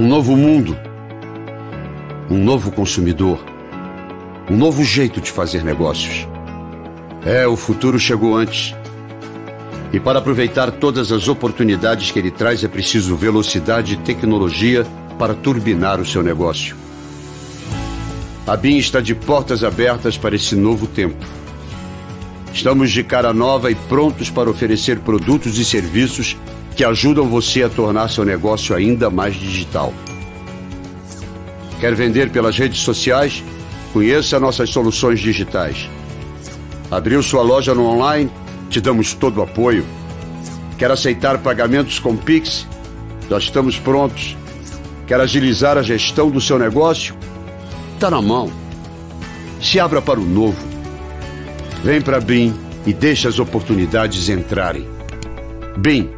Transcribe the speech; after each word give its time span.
Um 0.00 0.06
novo 0.06 0.36
mundo. 0.36 0.78
Um 2.30 2.38
novo 2.38 2.70
consumidor. 2.70 3.44
Um 4.48 4.56
novo 4.56 4.84
jeito 4.84 5.20
de 5.20 5.32
fazer 5.32 5.64
negócios. 5.64 6.24
É, 7.26 7.48
o 7.48 7.56
futuro 7.56 7.98
chegou 7.98 8.36
antes. 8.36 8.76
E 9.92 9.98
para 9.98 10.20
aproveitar 10.20 10.70
todas 10.70 11.10
as 11.10 11.26
oportunidades 11.26 12.12
que 12.12 12.18
ele 12.20 12.30
traz, 12.30 12.62
é 12.62 12.68
preciso 12.68 13.16
velocidade 13.16 13.94
e 13.94 13.96
tecnologia 13.96 14.86
para 15.18 15.34
turbinar 15.34 16.00
o 16.00 16.06
seu 16.06 16.22
negócio. 16.22 16.76
A 18.46 18.56
BIM 18.56 18.76
está 18.76 19.00
de 19.00 19.16
portas 19.16 19.64
abertas 19.64 20.16
para 20.16 20.36
esse 20.36 20.54
novo 20.54 20.86
tempo. 20.86 21.26
Estamos 22.54 22.92
de 22.92 23.02
cara 23.02 23.32
nova 23.32 23.68
e 23.68 23.74
prontos 23.74 24.30
para 24.30 24.48
oferecer 24.48 25.00
produtos 25.00 25.58
e 25.58 25.64
serviços 25.64 26.36
que 26.78 26.84
ajudam 26.84 27.28
você 27.28 27.64
a 27.64 27.68
tornar 27.68 28.08
seu 28.08 28.24
negócio 28.24 28.72
ainda 28.72 29.10
mais 29.10 29.34
digital. 29.34 29.92
Quer 31.80 31.92
vender 31.96 32.30
pelas 32.30 32.56
redes 32.56 32.82
sociais? 32.82 33.42
Conheça 33.92 34.38
nossas 34.38 34.70
soluções 34.70 35.18
digitais. 35.18 35.90
Abriu 36.88 37.20
sua 37.20 37.42
loja 37.42 37.74
no 37.74 37.84
online? 37.84 38.30
Te 38.70 38.80
damos 38.80 39.12
todo 39.12 39.38
o 39.38 39.42
apoio. 39.42 39.84
Quer 40.78 40.92
aceitar 40.92 41.38
pagamentos 41.38 41.98
com 41.98 42.16
Pix? 42.16 42.64
Nós 43.28 43.42
estamos 43.42 43.76
prontos. 43.76 44.36
Quer 45.04 45.20
agilizar 45.20 45.76
a 45.76 45.82
gestão 45.82 46.30
do 46.30 46.40
seu 46.40 46.60
negócio? 46.60 47.12
Está 47.94 48.08
na 48.08 48.22
mão. 48.22 48.52
Se 49.60 49.80
abra 49.80 50.00
para 50.00 50.20
o 50.20 50.24
novo. 50.24 50.64
Vem 51.82 52.00
para 52.00 52.20
BIM 52.20 52.54
e 52.86 52.92
deixe 52.92 53.26
as 53.26 53.40
oportunidades 53.40 54.28
entrarem. 54.28 54.86
BIM, 55.76 56.17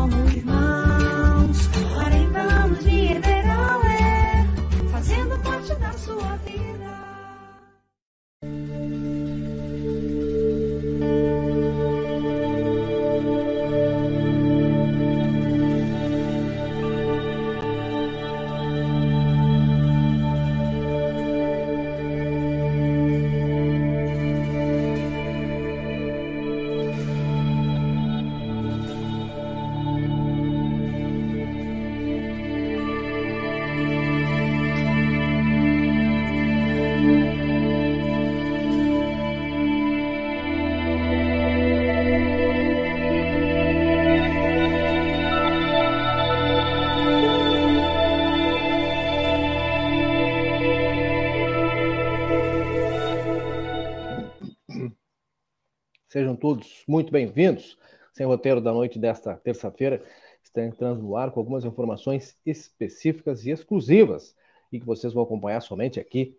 Sejam 56.21 56.35
todos 56.35 56.83
muito 56.87 57.11
bem-vindos. 57.11 57.79
Sem 58.13 58.27
roteiro 58.27 58.61
da 58.61 58.71
noite 58.71 58.99
desta 58.99 59.35
terça-feira, 59.37 60.03
está 60.43 60.63
entrando 60.63 61.01
no 61.01 61.17
ar 61.17 61.31
com 61.31 61.39
algumas 61.39 61.65
informações 61.65 62.37
específicas 62.45 63.43
e 63.43 63.49
exclusivas 63.49 64.35
e 64.71 64.79
que 64.79 64.85
vocês 64.85 65.13
vão 65.13 65.23
acompanhar 65.23 65.61
somente 65.61 65.99
aqui 65.99 66.37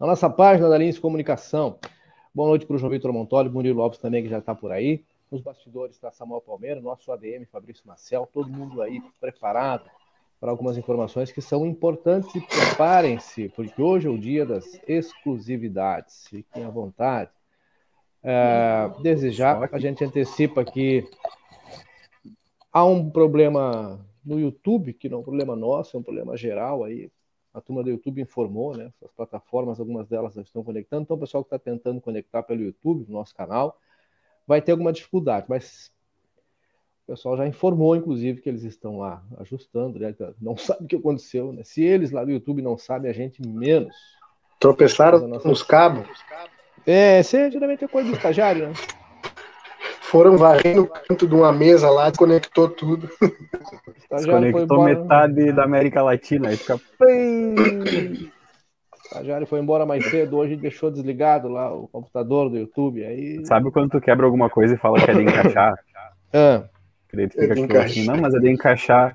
na 0.00 0.08
nossa 0.08 0.28
página 0.28 0.68
da 0.68 0.76
Lins 0.76 0.98
Comunicação. 0.98 1.78
Boa 2.34 2.48
noite 2.48 2.66
para 2.66 2.74
o 2.74 2.78
João 2.80 2.90
Vitor 2.90 3.12
Montoli, 3.12 3.48
Murilo 3.48 3.78
Lopes 3.78 4.00
também, 4.00 4.24
que 4.24 4.28
já 4.28 4.38
está 4.38 4.52
por 4.52 4.72
aí. 4.72 5.04
Nos 5.30 5.40
bastidores 5.40 5.94
está 5.94 6.10
Samuel 6.10 6.40
Palmeira, 6.40 6.80
nosso 6.80 7.12
ADM 7.12 7.44
Fabrício 7.52 7.86
Marcel, 7.86 8.28
todo 8.32 8.50
mundo 8.50 8.82
aí 8.82 9.00
preparado 9.20 9.88
para 10.40 10.50
algumas 10.50 10.76
informações 10.76 11.30
que 11.30 11.40
são 11.40 11.64
importantes 11.64 12.34
e 12.34 12.40
preparem-se, 12.40 13.48
porque 13.50 13.80
hoje 13.80 14.08
é 14.08 14.10
o 14.10 14.18
dia 14.18 14.44
das 14.44 14.80
exclusividades. 14.88 16.26
Fiquem 16.26 16.64
à 16.64 16.68
vontade. 16.68 17.30
É, 18.22 18.90
desejar, 19.02 19.68
a 19.72 19.78
gente 19.78 20.04
antecipa 20.04 20.64
que 20.64 21.08
há 22.72 22.84
um 22.84 23.10
problema 23.10 24.04
no 24.24 24.38
YouTube, 24.38 24.92
que 24.92 25.08
não 25.08 25.18
é 25.18 25.20
um 25.20 25.24
problema 25.24 25.56
nosso, 25.56 25.96
é 25.96 26.00
um 26.00 26.02
problema 26.02 26.36
geral 26.36 26.84
aí. 26.84 27.10
A 27.52 27.60
turma 27.60 27.82
do 27.82 27.90
YouTube 27.90 28.20
informou, 28.20 28.76
né? 28.76 28.92
As 29.04 29.10
plataformas, 29.12 29.80
algumas 29.80 30.06
delas 30.06 30.34
já 30.34 30.42
estão 30.42 30.62
conectando. 30.62 31.02
Então, 31.02 31.16
o 31.16 31.20
pessoal 31.20 31.42
que 31.42 31.48
está 31.48 31.58
tentando 31.58 32.00
conectar 32.00 32.44
pelo 32.44 32.62
YouTube, 32.62 33.06
no 33.08 33.14
nosso 33.14 33.34
canal, 33.34 33.76
vai 34.46 34.62
ter 34.62 34.70
alguma 34.72 34.92
dificuldade, 34.92 35.46
mas 35.48 35.90
o 37.04 37.12
pessoal 37.12 37.36
já 37.36 37.48
informou, 37.48 37.96
inclusive, 37.96 38.40
que 38.40 38.48
eles 38.48 38.62
estão 38.62 38.98
lá 38.98 39.24
ajustando, 39.38 39.98
né? 39.98 40.14
Não 40.40 40.54
sabe 40.58 40.84
o 40.84 40.86
que 40.86 40.96
aconteceu, 40.96 41.52
né? 41.52 41.64
Se 41.64 41.82
eles 41.82 42.12
lá 42.12 42.24
do 42.24 42.30
YouTube 42.30 42.62
não 42.62 42.78
sabem, 42.78 43.10
a 43.10 43.14
gente 43.14 43.44
menos. 43.44 43.96
Tropeçaram 44.60 45.26
nossa... 45.26 45.48
nos 45.48 45.62
cabos. 45.62 46.06
É, 46.86 47.22
você 47.22 47.50
geralmente 47.50 47.84
é 47.84 47.88
coisa 47.88 48.08
do 48.08 48.16
estagiário, 48.16 48.68
né? 48.68 48.74
Foram 50.00 50.36
varrendo 50.36 50.82
o 50.82 50.86
canto 50.88 51.26
de 51.26 51.34
uma 51.34 51.52
mesa 51.52 51.88
lá, 51.88 52.08
desconectou 52.10 52.68
tudo. 52.68 53.08
Desconectou 54.10 54.82
metade 54.82 55.52
da 55.52 55.62
América 55.62 56.02
Latina, 56.02 56.48
aí 56.48 56.56
fica. 56.56 56.80
Estagiário 59.04 59.46
foi 59.46 59.60
embora 59.60 59.86
mais 59.86 60.04
cedo, 60.10 60.36
hoje 60.36 60.56
deixou 60.56 60.90
desligado 60.90 61.48
lá 61.48 61.72
o 61.72 61.86
computador 61.88 62.48
do 62.48 62.56
YouTube. 62.58 63.04
Aí... 63.04 63.44
Sabe 63.46 63.70
quando 63.70 63.90
tu 63.90 64.00
quebra 64.00 64.26
alguma 64.26 64.50
coisa 64.50 64.74
e 64.74 64.78
fala 64.78 64.98
que 65.00 65.10
é 65.10 65.14
de 65.14 65.22
encaixar? 65.22 65.74
ah. 66.32 66.64
Tu 67.08 67.16
fica 67.28 67.78
é 67.78 67.84
assim, 67.84 68.06
não, 68.06 68.16
mas 68.16 68.34
é 68.34 68.38
de 68.38 68.50
encaixar. 68.50 69.14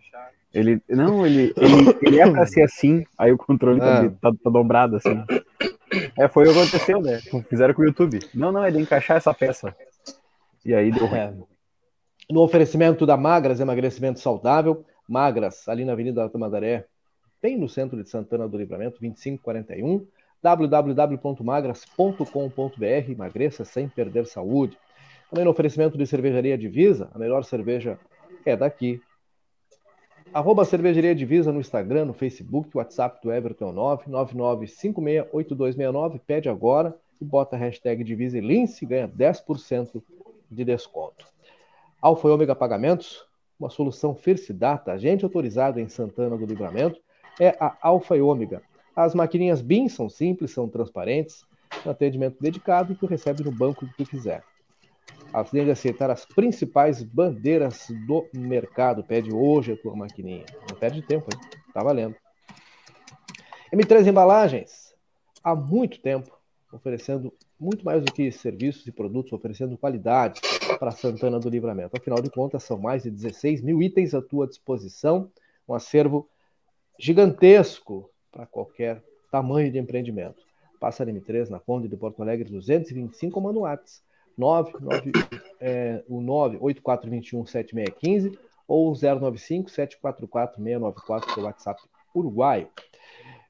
Ele, 0.53 0.81
não, 0.89 1.25
ele, 1.25 1.53
ele, 1.57 1.97
ele 2.01 2.19
é 2.21 2.29
pra 2.29 2.45
ser 2.45 2.63
assim, 2.63 3.05
aí 3.17 3.31
o 3.33 3.37
controle 3.37 3.81
ah. 3.81 4.09
tá, 4.21 4.31
tá, 4.31 4.37
tá 4.43 4.49
dobrado 4.49 4.95
assim. 4.95 5.21
É, 6.17 6.27
foi 6.27 6.47
o 6.47 6.53
que 6.53 6.59
aconteceu, 6.59 7.01
né? 7.01 7.19
Fizeram 7.49 7.73
com 7.73 7.81
o 7.81 7.85
YouTube. 7.85 8.19
Não, 8.33 8.51
não, 8.51 8.63
é 8.63 8.71
de 8.71 8.79
encaixar 8.79 9.17
essa 9.17 9.33
peça. 9.33 9.75
E 10.63 10.73
aí 10.73 10.91
deu 10.91 11.05
ruim. 11.05 11.19
É. 11.19 11.33
No 12.29 12.41
oferecimento 12.41 13.05
da 13.05 13.15
Magras, 13.15 13.59
emagrecimento 13.59 14.19
saudável, 14.19 14.83
Magras, 15.07 15.69
ali 15.69 15.85
na 15.85 15.93
Avenida 15.93 16.23
da 16.23 16.29
Tamandaré, 16.29 16.85
bem 17.41 17.57
no 17.57 17.69
centro 17.69 18.01
de 18.01 18.09
Santana 18.09 18.47
do 18.47 18.57
Livramento, 18.57 18.99
2541, 18.99 20.07
www.magras.com.br, 20.41 23.11
emagreça 23.11 23.63
sem 23.63 23.87
perder 23.87 24.25
saúde. 24.25 24.77
Também 25.29 25.45
no 25.45 25.51
oferecimento 25.51 25.97
de 25.97 26.07
cervejaria 26.07 26.57
Divisa, 26.57 27.09
a 27.13 27.19
melhor 27.19 27.43
cerveja 27.43 27.99
é 28.45 28.55
daqui. 28.55 29.01
Arroba 30.35 30.65
Cervejaria 30.65 31.15
Divisa 31.15 31.49
no 31.49 31.61
Instagram, 31.61 32.03
no 32.03 32.13
Facebook, 32.13 32.75
WhatsApp 32.75 33.21
do 33.23 33.31
Everton 33.31 33.73
999568269. 34.05 36.19
Pede 36.27 36.49
agora 36.49 36.93
e 37.21 37.23
bota 37.23 37.55
a 37.55 37.59
hashtag 37.59 38.03
Divisa 38.03 38.37
e 38.37 38.41
Lince 38.41 38.85
ganha 38.85 39.07
10% 39.07 40.03
de 40.51 40.65
desconto. 40.65 41.25
Alfa 42.01 42.27
e 42.27 42.31
Ômega 42.31 42.53
Pagamentos, 42.53 43.25
uma 43.57 43.69
solução 43.69 44.13
Fercidata, 44.13 44.91
agente 44.91 45.23
autorizado 45.23 45.79
em 45.79 45.87
Santana 45.87 46.35
do 46.35 46.45
Livramento, 46.45 46.99
é 47.39 47.55
a 47.57 47.77
Alfa 47.81 48.17
e 48.17 48.21
Ômega. 48.21 48.61
As 48.93 49.15
maquininhas 49.15 49.61
BIM 49.61 49.87
são 49.87 50.09
simples, 50.09 50.51
são 50.51 50.67
transparentes, 50.67 51.45
um 51.85 51.89
atendimento 51.89 52.35
dedicado 52.41 52.91
e 52.91 52.95
tu 52.97 53.05
recebe 53.05 53.41
no 53.41 53.53
banco 53.53 53.87
que 53.87 53.95
tu 53.95 54.05
quiser 54.05 54.43
além 55.35 55.65
de 55.65 55.71
aceitar 55.71 56.09
as 56.09 56.25
principais 56.25 57.03
bandeiras 57.03 57.87
do 58.07 58.25
mercado. 58.33 59.03
Pede 59.03 59.33
hoje 59.33 59.73
a 59.73 59.77
tua 59.77 59.93
maquininha. 59.93 60.45
Não 60.69 60.77
perde 60.77 61.01
tempo, 61.01 61.27
hein? 61.33 61.39
Tá 61.73 61.83
valendo. 61.83 62.15
M3 63.73 64.07
Embalagens, 64.07 64.95
há 65.43 65.53
muito 65.53 65.99
tempo, 65.99 66.31
oferecendo 66.71 67.33
muito 67.59 67.83
mais 67.83 68.01
do 68.01 68.13
que 68.13 68.31
serviços 68.31 68.87
e 68.87 68.91
produtos, 68.93 69.33
oferecendo 69.33 69.77
qualidade 69.77 70.39
para 70.79 70.91
Santana 70.91 71.37
do 71.37 71.49
Livramento. 71.49 71.97
Afinal 71.97 72.21
de 72.21 72.29
contas, 72.29 72.63
são 72.63 72.77
mais 72.77 73.03
de 73.03 73.11
16 73.11 73.61
mil 73.61 73.81
itens 73.81 74.13
à 74.13 74.21
tua 74.21 74.47
disposição, 74.47 75.29
um 75.67 75.73
acervo 75.73 76.29
gigantesco 76.97 78.09
para 78.31 78.45
qualquer 78.45 79.03
tamanho 79.29 79.69
de 79.69 79.77
empreendimento 79.77 80.45
passa 80.79 81.05
M3 81.05 81.49
na 81.49 81.59
Conde 81.59 81.87
de 81.87 81.97
Porto 81.97 82.21
Alegre 82.21 82.47
225 82.47 83.39
ou 83.39 83.43
99, 84.37 85.11
é, 85.59 86.03
o 86.07 86.21
98421 86.21 87.45
7615 87.45 88.39
ou 88.67 88.93
095 88.93 89.69
744 89.69 90.57
694 90.57 91.33
seu 91.33 91.43
WhatsApp 91.43 91.81
uruguaio. 92.13 92.67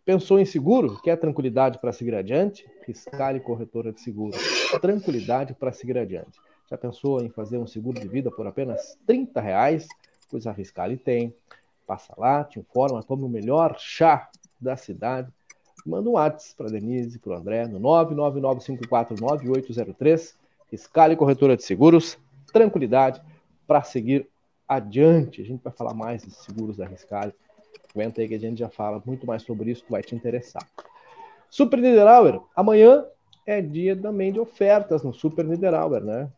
Pensou 0.05 0.39
em 0.39 0.45
seguro? 0.45 1.01
Quer 1.01 1.17
tranquilidade 1.17 1.79
para 1.79 1.91
seguir 1.91 2.13
adiante? 2.13 2.63
Fiscal 2.85 3.35
e 3.35 3.39
corretora 3.39 3.91
de 3.91 3.99
seguro. 4.01 4.37
Tranquilidade 4.79 5.55
para 5.55 5.71
seguir 5.71 5.97
adiante. 5.97 6.39
Já 6.69 6.77
pensou 6.77 7.23
em 7.23 7.29
fazer 7.29 7.57
um 7.57 7.65
seguro 7.65 7.99
de 7.99 8.07
vida 8.07 8.29
por 8.29 8.45
apenas 8.45 8.95
30 9.07 9.41
reais? 9.41 9.87
Pois 10.29 10.45
a 10.45 10.53
Fiscale 10.53 10.97
tem. 10.97 11.33
Passa 11.87 12.13
lá, 12.17 12.43
te 12.43 12.59
informa, 12.59 13.01
tome 13.01 13.23
o 13.23 13.29
melhor 13.29 13.75
chá 13.79 14.29
da 14.59 14.77
cidade. 14.77 15.33
Manda 15.85 16.09
um 16.09 16.13
WhatsApp 16.13 16.55
para 16.55 16.69
Denise, 16.69 17.19
para 17.19 17.33
o 17.33 17.35
André, 17.35 17.67
no 17.67 17.79
999549803. 17.79 20.35
Fiscale 20.67 21.15
Corretora 21.15 21.55
de 21.55 21.63
Seguros. 21.63 22.17
Tranquilidade 22.51 23.21
para 23.67 23.83
seguir 23.83 24.29
adiante. 24.67 25.41
A 25.41 25.45
gente 25.45 25.63
vai 25.63 25.73
falar 25.73 25.93
mais 25.93 26.23
de 26.23 26.31
seguros 26.31 26.77
da 26.77 26.85
Riscale. 26.85 27.33
Aguenta 27.93 28.21
aí 28.21 28.27
que 28.27 28.35
a 28.35 28.39
gente 28.39 28.59
já 28.59 28.69
fala 28.69 29.01
muito 29.05 29.25
mais 29.25 29.43
sobre 29.43 29.71
isso, 29.71 29.83
que 29.83 29.91
vai 29.91 30.01
te 30.01 30.15
interessar. 30.15 30.67
Super 31.49 31.79
Niederauer, 31.79 32.41
amanhã 32.55 33.05
é 33.45 33.61
dia 33.61 33.95
também 33.95 34.33
de 34.33 34.39
ofertas 34.39 35.03
no 35.03 35.13
Super 35.13 35.45
Niederauer, 35.45 36.03
né? 36.03 36.29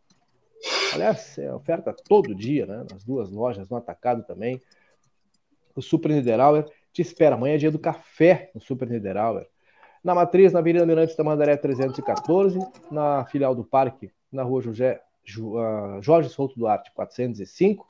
Aliás, 0.94 1.38
é 1.38 1.54
oferta 1.54 1.94
todo 2.08 2.36
dia, 2.36 2.66
né? 2.66 2.86
Nas 2.92 3.04
duas 3.04 3.32
lojas, 3.32 3.70
no 3.70 3.78
atacado 3.78 4.24
também. 4.24 4.62
O 5.76 5.82
Super 5.82 6.12
Niederauer 6.12 6.66
te 6.92 7.02
espera. 7.02 7.36
Amanhã 7.36 7.56
é 7.56 7.58
dia 7.58 7.72
do 7.72 7.80
café 7.80 8.52
no 8.54 8.62
Super 8.62 8.90
Niederauer. 8.90 9.48
Na 10.08 10.16
Matriz, 10.16 10.54
na 10.54 10.60
Avenida 10.60 10.86
Mirantes 10.86 11.18
da 11.18 11.24
Mandaré 11.26 11.58
314, 11.58 12.58
na 12.90 13.26
filial 13.26 13.54
do 13.54 13.62
Parque, 13.62 14.10
na 14.32 14.42
rua 14.42 14.62
José, 14.62 15.02
uh, 15.38 16.02
Jorge 16.02 16.30
Souto 16.30 16.58
Duarte 16.58 16.94
405. 16.94 17.86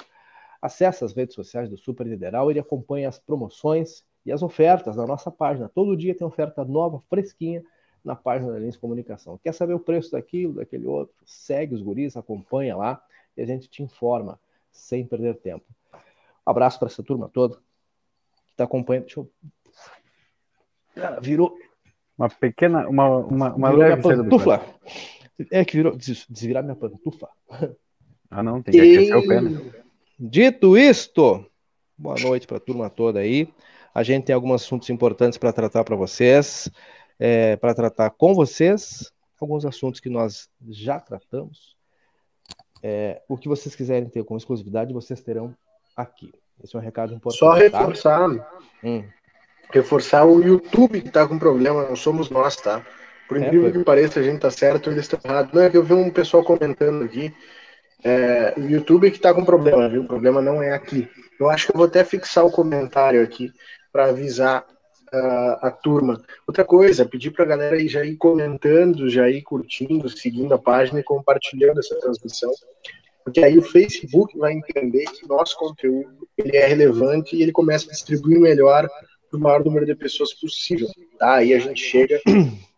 Acesse 0.59 1.05
as 1.05 1.13
redes 1.13 1.35
sociais 1.35 1.69
do 1.69 1.77
Super 1.77 2.07
Niederauer 2.07 2.55
e 2.55 2.59
acompanhe 2.59 3.05
as 3.05 3.19
promoções 3.19 4.03
e 4.25 4.31
as 4.31 4.41
ofertas 4.41 4.95
na 4.95 5.05
nossa 5.05 5.29
página. 5.29 5.69
Todo 5.69 5.95
dia 5.95 6.15
tem 6.15 6.25
oferta 6.25 6.65
nova, 6.65 7.03
fresquinha, 7.07 7.63
na 8.03 8.15
página 8.15 8.51
da 8.51 8.57
Lins 8.57 8.77
Comunicação. 8.77 9.37
Quer 9.43 9.53
saber 9.53 9.75
o 9.75 9.79
preço 9.79 10.13
daquilo, 10.13 10.53
daquele 10.53 10.87
outro? 10.87 11.15
Segue 11.23 11.75
os 11.75 11.83
guris, 11.83 12.17
acompanha 12.17 12.75
lá 12.75 12.99
e 13.37 13.43
a 13.43 13.45
gente 13.45 13.69
te 13.69 13.83
informa 13.83 14.39
sem 14.71 15.05
perder 15.05 15.35
tempo. 15.35 15.65
Um 15.93 16.49
abraço 16.49 16.79
para 16.79 16.87
essa 16.87 17.03
turma 17.03 17.29
toda 17.31 17.57
que 17.57 18.53
está 18.53 18.63
acompanhando. 18.63 19.03
Deixa 19.03 19.19
eu... 19.19 19.31
Cara, 20.95 21.19
virou. 21.21 21.55
Uma 22.17 22.29
pequena, 22.29 22.87
uma, 22.87 23.17
uma, 23.17 23.53
uma 23.53 23.69
virou 23.69 23.83
leve 23.83 24.01
minha 24.01 24.23
pantufa. 24.23 24.65
É 25.51 25.63
que 25.63 25.77
virou 25.77 25.95
desvirar 25.95 26.63
minha 26.63 26.75
pantufa. 26.75 27.29
Ah, 28.29 28.43
não, 28.43 28.61
tem 28.61 28.73
que 28.73 28.81
aquecer 28.81 29.17
o 29.17 29.27
pé. 29.27 29.39
Né? 29.39 29.71
Dito 30.19 30.77
isto, 30.77 31.45
boa 31.97 32.15
noite 32.19 32.47
para 32.47 32.57
a 32.57 32.59
turma 32.59 32.89
toda 32.89 33.19
aí. 33.19 33.47
A 33.93 34.03
gente 34.03 34.25
tem 34.25 34.35
alguns 34.35 34.63
assuntos 34.63 34.89
importantes 34.89 35.37
para 35.37 35.53
tratar 35.53 35.83
para 35.83 35.95
vocês 35.95 36.69
é, 37.19 37.55
para 37.55 37.73
tratar 37.73 38.09
com 38.11 38.33
vocês 38.33 39.11
alguns 39.39 39.65
assuntos 39.65 39.99
que 39.99 40.09
nós 40.09 40.49
já 40.67 40.99
tratamos. 40.99 41.75
É, 42.81 43.21
o 43.27 43.37
que 43.37 43.47
vocês 43.47 43.75
quiserem 43.75 44.09
ter 44.09 44.23
com 44.23 44.37
exclusividade, 44.37 44.93
vocês 44.93 45.21
terão 45.21 45.55
aqui. 45.95 46.31
Esse 46.63 46.75
é 46.75 46.79
um 46.79 46.81
recado 46.81 47.13
importante. 47.13 47.39
Só 47.39 47.51
tá? 47.51 47.57
reforçar. 47.57 48.35
Tá? 48.35 48.59
Hum. 48.83 49.03
Reforçar 49.71 50.25
o 50.25 50.41
YouTube 50.41 51.01
que 51.01 51.07
está 51.07 51.27
com 51.27 51.37
problema, 51.37 51.87
não 51.87 51.95
somos 51.95 52.29
nós, 52.29 52.55
tá? 52.55 52.85
Por 53.27 53.37
é, 53.37 53.45
incrível 53.45 53.69
é, 53.69 53.71
que 53.71 53.83
pareça, 53.83 54.19
a 54.19 54.23
gente 54.23 54.39
tá 54.39 54.49
certo, 54.49 54.89
eles 54.89 55.03
estão 55.03 55.19
errados. 55.23 55.51
Não 55.53 55.61
é 55.61 55.69
que 55.69 55.77
eu 55.77 55.83
vi 55.83 55.93
um 55.93 56.09
pessoal 56.09 56.43
comentando 56.43 57.03
aqui. 57.03 57.33
É, 58.03 58.53
o 58.57 58.61
YouTube 58.61 59.09
que 59.11 59.17
está 59.17 59.33
com 59.33 59.43
problema, 59.43 59.89
viu? 59.89 60.03
O 60.03 60.07
problema 60.07 60.41
não 60.41 60.61
é 60.61 60.71
aqui. 60.71 61.09
Eu 61.39 61.49
acho 61.49 61.67
que 61.67 61.73
eu 61.73 61.77
vou 61.77 61.87
até 61.87 62.03
fixar 62.03 62.45
o 62.45 62.51
comentário 62.51 63.21
aqui 63.21 63.51
para 63.91 64.05
avisar 64.05 64.65
a, 65.11 65.67
a 65.67 65.71
turma. 65.71 66.21
Outra 66.47 66.63
coisa, 66.63 67.05
pedir 67.05 67.31
para 67.31 67.43
a 67.43 67.47
galera 67.47 67.75
aí 67.75 67.87
já 67.87 68.05
ir 68.05 68.15
comentando, 68.17 69.09
já 69.09 69.29
ir 69.29 69.41
curtindo, 69.41 70.09
seguindo 70.09 70.53
a 70.53 70.57
página 70.57 70.99
e 70.99 71.03
compartilhando 71.03 71.79
essa 71.79 71.99
transmissão, 71.99 72.51
porque 73.23 73.43
aí 73.43 73.57
o 73.57 73.61
Facebook 73.61 74.37
vai 74.37 74.53
entender 74.53 75.05
que 75.05 75.27
nosso 75.27 75.57
conteúdo 75.57 76.27
ele 76.37 76.55
é 76.55 76.65
relevante 76.65 77.35
e 77.35 77.41
ele 77.41 77.51
começa 77.51 77.87
a 77.89 77.91
distribuir 77.91 78.39
melhor 78.39 78.87
para 79.29 79.37
o 79.37 79.41
maior 79.41 79.63
número 79.63 79.85
de 79.85 79.95
pessoas 79.95 80.33
possível. 80.33 80.87
Tá? 81.17 81.35
Aí 81.35 81.53
a 81.53 81.59
gente 81.59 81.81
chega 81.81 82.21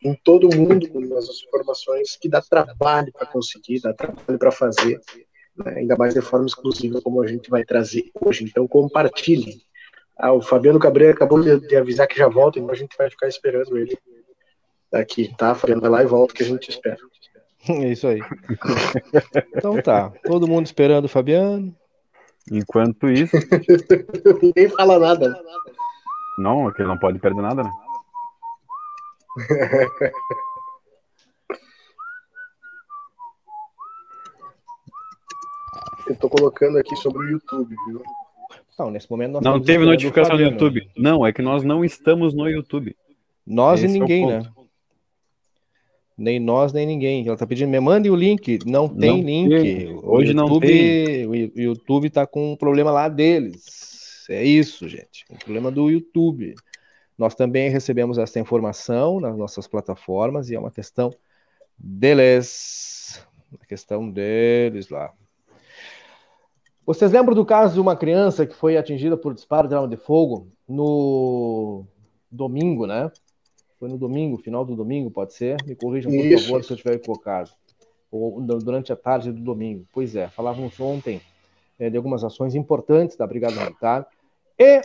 em 0.03 0.13
todo 0.23 0.55
mundo 0.55 0.89
com 0.89 1.17
as 1.17 1.43
informações 1.47 2.17
que 2.17 2.29
dá 2.29 2.41
trabalho 2.41 3.11
para 3.11 3.27
conseguir, 3.27 3.81
dá 3.81 3.93
trabalho 3.93 4.39
para 4.39 4.51
fazer, 4.51 4.99
né? 5.55 5.75
ainda 5.77 5.95
mais 5.95 6.13
de 6.13 6.21
forma 6.21 6.45
exclusiva 6.45 7.01
como 7.01 7.21
a 7.21 7.27
gente 7.27 7.49
vai 7.49 7.63
trazer 7.63 8.09
hoje. 8.21 8.43
Então 8.43 8.67
compartilhe, 8.67 9.61
ah, 10.17 10.33
o 10.33 10.41
Fabiano 10.41 10.79
Cabreira 10.79 11.13
acabou 11.13 11.41
de, 11.41 11.59
de, 11.67 11.75
avisar 11.75 12.07
que 12.07 12.17
já 12.17 12.27
volta, 12.27 12.59
então 12.59 12.71
a 12.71 12.77
gente 12.77 12.97
vai 12.97 13.09
ficar 13.09 13.27
esperando 13.27 13.77
ele 13.77 13.97
aqui, 14.91 15.33
tá? 15.37 15.55
Fabiano 15.55 15.81
vai 15.81 15.89
lá 15.89 16.03
e 16.03 16.07
volta 16.07 16.33
que 16.33 16.43
a 16.43 16.47
gente 16.47 16.69
espera. 16.69 16.97
É 17.67 17.91
isso 17.91 18.07
aí. 18.07 18.21
Então 19.53 19.81
tá, 19.81 20.09
todo 20.23 20.47
mundo 20.47 20.65
esperando 20.65 21.05
o 21.05 21.09
Fabiano. 21.09 21.75
Enquanto 22.49 23.09
isso. 23.09 23.35
Ninguém 24.41 24.69
fala 24.69 24.97
nada. 24.97 25.39
Não, 26.39 26.69
é 26.69 26.73
que 26.73 26.81
ele 26.81 26.87
não 26.87 26.97
pode 26.97 27.19
perder 27.19 27.41
nada, 27.41 27.63
né? 27.63 27.71
Eu 36.07 36.15
tô 36.15 36.29
colocando 36.29 36.77
aqui 36.77 36.95
sobre 36.95 37.25
o 37.25 37.29
YouTube, 37.29 37.75
viu? 37.85 38.01
Não, 38.79 38.89
nesse 38.89 39.11
momento 39.11 39.33
nós 39.33 39.43
Não 39.43 39.61
teve 39.61 39.85
notificação 39.85 40.37
no 40.37 40.41
YouTube. 40.41 40.89
Não, 40.97 41.27
é 41.27 41.31
que 41.31 41.41
nós 41.41 41.63
não 41.63 41.85
estamos 41.85 42.33
no 42.33 42.49
YouTube. 42.49 42.95
Nós 43.45 43.83
Esse 43.83 43.93
e 43.93 43.97
é 43.97 43.99
ninguém, 43.99 44.31
é 44.31 44.39
né? 44.39 44.51
Nem 46.17 46.39
nós, 46.39 46.73
nem 46.73 46.87
ninguém. 46.87 47.27
Ela 47.27 47.37
tá 47.37 47.45
pedindo, 47.45 47.69
me 47.69 47.79
mande 47.79 48.09
o 48.09 48.15
link. 48.15 48.59
Não 48.65 48.89
tem 48.89 49.17
não 49.17 49.21
link. 49.21 49.49
Tem. 49.49 49.99
Hoje 50.03 50.31
YouTube, 50.31 50.33
não 50.33 50.59
tem. 50.59 51.27
O 51.27 51.35
YouTube 51.35 52.09
tá 52.09 52.25
com 52.25 52.53
um 52.53 52.55
problema 52.55 52.91
lá 52.91 53.07
deles. 53.07 53.88
É 54.29 54.43
isso, 54.43 54.87
gente. 54.87 55.25
O 55.29 55.37
problema 55.37 55.71
do 55.71 55.89
YouTube. 55.89 56.55
Nós 57.17 57.35
também 57.35 57.69
recebemos 57.69 58.17
essa 58.17 58.39
informação 58.39 59.19
nas 59.19 59.35
nossas 59.35 59.67
plataformas 59.67 60.49
e 60.49 60.55
é 60.55 60.59
uma 60.59 60.71
questão 60.71 61.13
deles. 61.77 63.25
Uma 63.51 63.65
questão 63.65 64.09
deles 64.09 64.89
lá. 64.89 65.11
Vocês 66.85 67.11
lembram 67.11 67.35
do 67.35 67.45
caso 67.45 67.73
de 67.73 67.79
uma 67.79 67.95
criança 67.95 68.45
que 68.47 68.55
foi 68.55 68.77
atingida 68.77 69.17
por 69.17 69.33
disparo 69.33 69.67
de 69.67 69.75
arma 69.75 69.87
de 69.87 69.97
fogo 69.97 70.47
no 70.67 71.85
domingo, 72.31 72.85
né? 72.87 73.11
Foi 73.79 73.87
no 73.89 73.97
domingo, 73.97 74.37
final 74.37 74.65
do 74.65 74.75
domingo, 74.75 75.09
pode 75.09 75.33
ser? 75.33 75.57
Me 75.65 75.75
corrijam, 75.75 76.11
por 76.11 76.25
Isso. 76.25 76.45
favor, 76.45 76.63
se 76.63 76.71
eu 76.71 76.75
estiver 76.75 76.95
equivocado. 76.95 77.51
Ou 78.11 78.41
durante 78.41 78.91
a 78.91 78.95
tarde 78.95 79.31
do 79.31 79.41
domingo. 79.41 79.85
Pois 79.93 80.15
é, 80.15 80.27
falávamos 80.29 80.79
ontem 80.79 81.21
é, 81.77 81.89
de 81.89 81.97
algumas 81.97 82.23
ações 82.23 82.55
importantes 82.55 83.15
da 83.15 83.25
Brigada 83.25 83.55
Militar. 83.55 84.07
E 84.59 84.81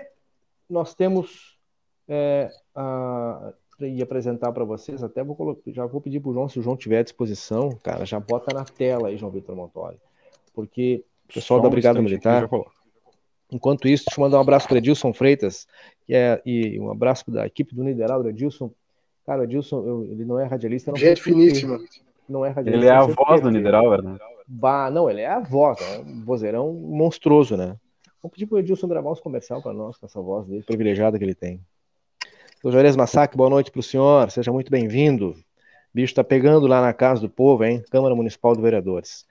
nós 0.70 0.94
temos 0.94 1.58
é, 2.08 2.48
a, 2.74 3.52
e 3.80 4.00
apresentar 4.00 4.52
para 4.52 4.64
vocês, 4.64 5.02
até 5.02 5.22
vou 5.24 5.34
colocar, 5.34 5.62
já 5.72 5.84
vou 5.84 6.00
pedir 6.00 6.20
para 6.20 6.30
o 6.30 6.34
João, 6.34 6.48
se 6.48 6.58
o 6.58 6.62
João 6.62 6.76
tiver 6.76 6.98
à 6.98 7.02
disposição, 7.02 7.70
cara, 7.82 8.06
já 8.06 8.20
bota 8.20 8.54
na 8.54 8.64
tela 8.64 9.08
aí, 9.08 9.16
João 9.16 9.32
Vitor 9.32 9.56
Montori, 9.56 9.98
porque 10.54 11.04
pessoal 11.32 11.60
da 11.60 11.68
Brigada 11.68 12.00
Militar. 12.00 12.48
Enquanto 13.50 13.86
isso, 13.86 14.04
deixa 14.06 14.20
eu 14.20 14.24
mandar 14.24 14.38
um 14.38 14.40
abraço 14.40 14.66
para 14.66 14.78
Edilson 14.78 15.12
Freitas 15.12 15.66
que 16.06 16.14
é, 16.14 16.40
e 16.44 16.78
um 16.78 16.90
abraço 16.90 17.30
da 17.30 17.46
equipe 17.46 17.74
do 17.74 17.82
Nideral, 17.82 18.26
Edilson. 18.28 18.70
Cara, 19.26 19.40
o 19.40 19.44
Edilson, 19.44 19.84
eu, 19.86 20.04
ele 20.04 20.24
não 20.24 20.38
é 20.38 20.44
radialista. 20.44 20.90
Não 20.90 20.98
Gente 20.98 21.22
finíssima. 21.22 21.78
Não 22.28 22.44
é 22.44 22.50
radialista. 22.50 22.86
Ele 22.86 22.92
é 22.92 22.96
a 22.96 23.06
voz 23.06 23.40
do 23.40 23.50
Nideral, 23.50 24.02
né? 24.02 24.18
Bah, 24.46 24.90
não, 24.90 25.08
ele 25.08 25.22
é 25.22 25.28
a 25.28 25.40
voz, 25.40 25.80
né? 25.80 25.98
um 25.98 26.24
vozeirão 26.24 26.72
monstruoso, 26.72 27.56
né? 27.56 27.76
Vamos 28.24 28.32
pedir 28.32 28.46
para 28.46 28.56
o 28.56 28.58
Edilson 28.58 28.88
gravar 28.88 29.12
uns 29.12 29.20
comercial 29.20 29.60
para 29.60 29.74
nós, 29.74 29.98
com 29.98 30.06
essa 30.06 30.18
voz 30.18 30.46
dele, 30.46 30.62
privilegiada 30.62 31.18
que 31.18 31.24
ele 31.26 31.34
tem. 31.34 31.60
Sou 32.62 32.72
Juarez 32.72 32.96
Massac, 32.96 33.36
boa 33.36 33.50
noite 33.50 33.70
para 33.70 33.80
o 33.80 33.82
senhor, 33.82 34.30
seja 34.30 34.50
muito 34.50 34.70
bem-vindo. 34.70 35.36
Bicho 35.92 36.12
está 36.12 36.24
pegando 36.24 36.66
lá 36.66 36.80
na 36.80 36.94
casa 36.94 37.20
do 37.20 37.28
povo, 37.28 37.64
hein? 37.64 37.84
Câmara 37.90 38.14
Municipal 38.14 38.56
de 38.56 38.62
Vereadores. 38.62 39.26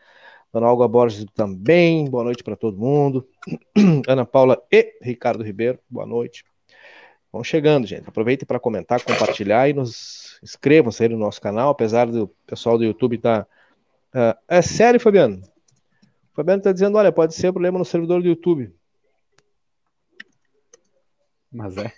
Dona 0.54 0.68
Olga 0.70 0.88
Borges 0.88 1.26
também, 1.34 2.08
boa 2.08 2.24
noite 2.24 2.44
para 2.44 2.56
todo 2.56 2.78
mundo. 2.78 3.28
Ana 4.08 4.28
Paula 4.28 4.62
e 4.72 4.94
Ricardo 5.02 5.44
Ribeiro, 5.44 5.80
boa 5.90 6.06
noite. 6.06 6.46
Vão 7.32 7.44
chegando, 7.44 7.88
gente. 7.88 8.08
Aproveitem 8.08 8.46
para 8.46 8.60
comentar, 8.60 9.04
compartilhar 9.04 9.68
e 9.68 9.74
nos 9.74 10.40
inscrevam-se 10.44 11.02
aí 11.02 11.10
no 11.10 11.18
nosso 11.18 11.42
canal, 11.42 11.72
apesar 11.72 12.06
do 12.06 12.28
pessoal 12.46 12.78
do 12.78 12.84
YouTube 12.84 13.16
estar. 13.16 13.48
Tá, 14.12 14.38
uh, 14.38 14.44
é 14.48 14.62
sério, 14.62 15.00
Fabiano? 15.00 15.38
O 16.32 16.36
Fabiano 16.36 16.60
está 16.60 16.72
dizendo: 16.72 16.96
olha, 16.96 17.12
pode 17.12 17.34
ser 17.34 17.52
problema 17.52 17.80
no 17.80 17.86
servidor 17.86 18.22
do 18.22 18.28
YouTube. 18.28 18.72
Mas 21.54 21.78
é. 21.78 21.94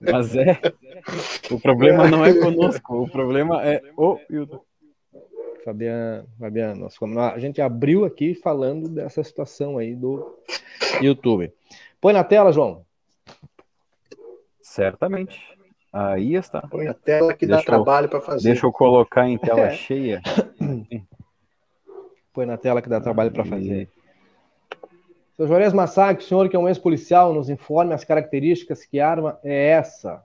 Mas 0.00 0.34
é. 0.36 0.60
O 1.50 1.60
problema 1.60 2.08
não 2.08 2.24
é 2.24 2.34
conosco, 2.34 3.02
o 3.02 3.10
problema 3.10 3.64
é 3.66 3.82
o 3.96 4.18
YouTube. 4.30 4.62
Fabiano, 5.64 6.26
Fabiano, 6.38 6.88
a 7.20 7.38
gente 7.38 7.60
abriu 7.60 8.04
aqui 8.04 8.34
falando 8.34 8.88
dessa 8.88 9.22
situação 9.22 9.76
aí 9.76 9.94
do 9.94 10.38
YouTube. 11.02 11.52
Põe 12.00 12.12
na 12.12 12.24
tela, 12.24 12.52
João. 12.52 12.86
Certamente. 14.62 15.38
Aí 15.92 16.34
está. 16.34 16.62
Põe 16.62 16.86
a 16.86 16.94
tela 16.94 17.34
que 17.34 17.46
deixa 17.46 17.56
dá 17.56 17.62
eu, 17.62 17.66
trabalho 17.66 18.08
para 18.08 18.20
fazer. 18.20 18.48
Deixa 18.48 18.66
eu 18.66 18.72
colocar 18.72 19.28
em 19.28 19.36
tela 19.36 19.60
é. 19.60 19.70
cheia. 19.76 20.22
Põe 22.32 22.46
na 22.46 22.56
tela 22.56 22.80
que 22.80 22.88
dá 22.88 23.00
trabalho 23.00 23.32
para 23.32 23.44
fazer. 23.44 23.90
Seu 25.38 25.46
Juarez 25.46 25.72
Massag, 25.72 26.20
senhor 26.24 26.48
que 26.48 26.56
é 26.56 26.58
um 26.58 26.66
ex-policial, 26.66 27.32
nos 27.32 27.48
informe 27.48 27.94
as 27.94 28.02
características 28.02 28.84
que 28.84 28.98
arma 28.98 29.38
é 29.44 29.68
essa. 29.68 30.20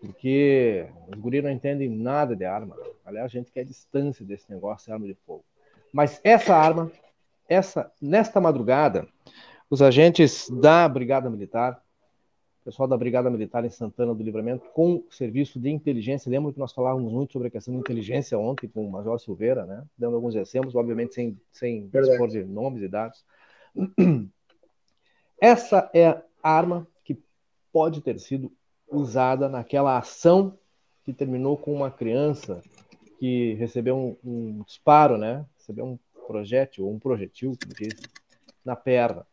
Porque 0.00 0.84
os 1.06 1.20
guris 1.20 1.44
não 1.44 1.50
entendem 1.50 1.88
nada 1.88 2.34
de 2.34 2.44
arma. 2.44 2.76
Aliás, 3.04 3.26
a 3.26 3.28
gente 3.28 3.52
quer 3.52 3.64
distância 3.64 4.26
desse 4.26 4.50
negócio 4.50 4.86
de 4.86 4.92
arma 4.92 5.06
de 5.06 5.14
fogo. 5.24 5.44
Mas 5.92 6.20
essa 6.24 6.56
arma, 6.56 6.90
essa 7.48 7.88
nesta 8.02 8.40
madrugada, 8.40 9.06
os 9.70 9.80
agentes 9.80 10.50
da 10.50 10.88
Brigada 10.88 11.30
Militar, 11.30 11.80
pessoal 12.64 12.88
da 12.88 12.96
Brigada 12.96 13.30
Militar 13.30 13.64
em 13.64 13.70
Santana 13.70 14.12
do 14.12 14.24
Livramento, 14.24 14.66
com 14.74 15.04
serviço 15.08 15.60
de 15.60 15.70
inteligência, 15.70 16.28
lembro 16.28 16.52
que 16.52 16.58
nós 16.58 16.72
falávamos 16.72 17.12
muito 17.12 17.32
sobre 17.32 17.46
a 17.46 17.50
questão 17.52 17.72
de 17.72 17.78
inteligência 17.78 18.36
ontem 18.36 18.66
com 18.66 18.84
o 18.84 18.90
Major 18.90 19.20
Silveira, 19.20 19.64
né? 19.64 19.84
dando 19.96 20.16
alguns 20.16 20.34
exemplos, 20.34 20.74
obviamente 20.74 21.14
sem, 21.14 21.40
sem 21.52 21.86
dispor 21.86 22.26
de 22.26 22.42
nomes 22.42 22.82
e 22.82 22.88
dados. 22.88 23.24
Essa 25.40 25.90
é 25.94 26.06
a 26.08 26.22
arma 26.42 26.86
que 27.04 27.20
pode 27.72 28.00
ter 28.00 28.18
sido 28.18 28.52
usada 28.90 29.48
naquela 29.48 29.98
ação 29.98 30.58
que 31.04 31.12
terminou 31.12 31.56
com 31.56 31.74
uma 31.74 31.90
criança 31.90 32.62
que 33.18 33.54
recebeu 33.54 33.96
um, 33.96 34.16
um 34.24 34.62
disparo, 34.62 35.16
né? 35.16 35.44
Recebeu 35.56 35.86
um 35.86 35.98
projétil 36.26 36.86
ou 36.86 36.92
um 36.92 36.98
projetil, 36.98 37.56
como 37.62 37.74
diz, 37.74 38.00
na 38.64 38.76
perna. 38.76 39.26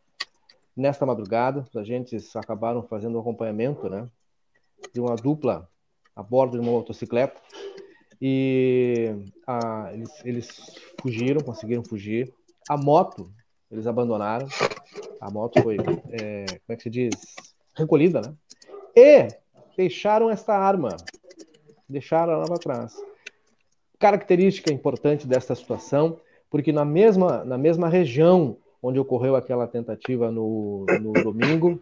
Nesta 0.75 1.05
madrugada, 1.05 1.61
os 1.61 1.75
agentes 1.75 2.35
acabaram 2.35 2.83
fazendo 2.83 3.15
o 3.15 3.19
acompanhamento, 3.19 3.89
né? 3.89 4.09
De 4.93 4.99
uma 4.99 5.15
dupla 5.15 5.69
a 6.15 6.21
bordo 6.21 6.53
de 6.53 6.59
uma 6.59 6.71
motocicleta 6.71 7.41
e 8.21 9.15
a, 9.47 9.89
eles, 9.93 10.25
eles 10.25 10.75
fugiram, 11.01 11.41
conseguiram 11.41 11.83
fugir. 11.83 12.33
A 12.69 12.77
moto 12.77 13.31
eles 13.73 13.87
abandonaram. 13.87 14.47
A 15.19 15.29
moto 15.31 15.61
foi, 15.61 15.77
é, 16.11 16.45
como 16.45 16.69
é 16.69 16.75
que 16.75 16.83
se 16.83 16.89
diz? 16.89 17.15
Recolhida, 17.75 18.21
né? 18.21 18.33
E 18.95 19.27
deixaram 19.75 20.29
esta 20.29 20.55
arma. 20.55 20.95
Deixaram 21.89 22.33
ela 22.33 22.45
para 22.45 22.57
trás. 22.59 22.95
Característica 23.97 24.71
importante 24.71 25.27
desta 25.27 25.55
situação, 25.55 26.19
porque 26.49 26.71
na 26.71 26.85
mesma, 26.85 27.43
na 27.43 27.57
mesma 27.57 27.89
região 27.89 28.57
onde 28.81 28.99
ocorreu 28.99 29.35
aquela 29.35 29.65
tentativa 29.65 30.29
no, 30.29 30.85
no 31.01 31.13
domingo, 31.13 31.81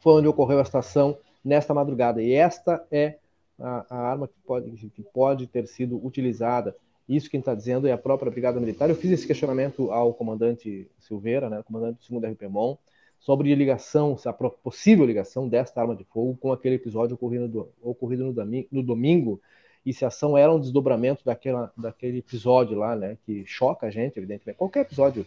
foi 0.00 0.14
onde 0.14 0.28
ocorreu 0.28 0.60
a 0.60 0.62
estação 0.62 1.18
nesta 1.44 1.74
madrugada. 1.74 2.22
E 2.22 2.32
esta 2.32 2.84
é 2.90 3.18
a, 3.60 3.84
a 3.90 3.96
arma 3.96 4.28
que 4.28 4.34
pode, 4.46 4.70
que 4.70 5.02
pode 5.02 5.46
ter 5.46 5.66
sido 5.66 6.04
utilizada 6.04 6.74
isso 7.16 7.30
quem 7.30 7.40
está 7.40 7.54
dizendo 7.54 7.86
é 7.86 7.92
a 7.92 7.98
própria 7.98 8.30
Brigada 8.30 8.60
Militar. 8.60 8.88
Eu 8.88 8.96
fiz 8.96 9.10
esse 9.10 9.26
questionamento 9.26 9.90
ao 9.90 10.14
comandante 10.14 10.90
Silveira, 10.98 11.48
né, 11.50 11.62
comandante 11.64 11.98
do 12.08 12.20
2 12.20 12.34
RPMON, 12.34 12.76
sobre 13.18 13.54
ligação, 13.54 14.16
a 14.24 14.32
possível 14.32 15.06
ligação 15.06 15.48
desta 15.48 15.80
arma 15.80 15.94
de 15.94 16.04
fogo 16.04 16.36
com 16.40 16.52
aquele 16.52 16.74
episódio 16.74 17.14
ocorrido, 17.14 17.68
ocorrido 17.80 18.24
no, 18.24 18.32
domingo, 18.32 18.68
no 18.70 18.82
domingo 18.82 19.40
e 19.84 19.92
se 19.92 20.04
a 20.04 20.08
ação 20.08 20.36
era 20.36 20.52
um 20.52 20.60
desdobramento 20.60 21.24
daquela, 21.24 21.72
daquele 21.76 22.18
episódio 22.18 22.78
lá, 22.78 22.94
né, 22.94 23.18
que 23.24 23.44
choca 23.46 23.86
a 23.86 23.90
gente, 23.90 24.16
evidentemente. 24.16 24.58
Qualquer 24.58 24.80
episódio 24.80 25.26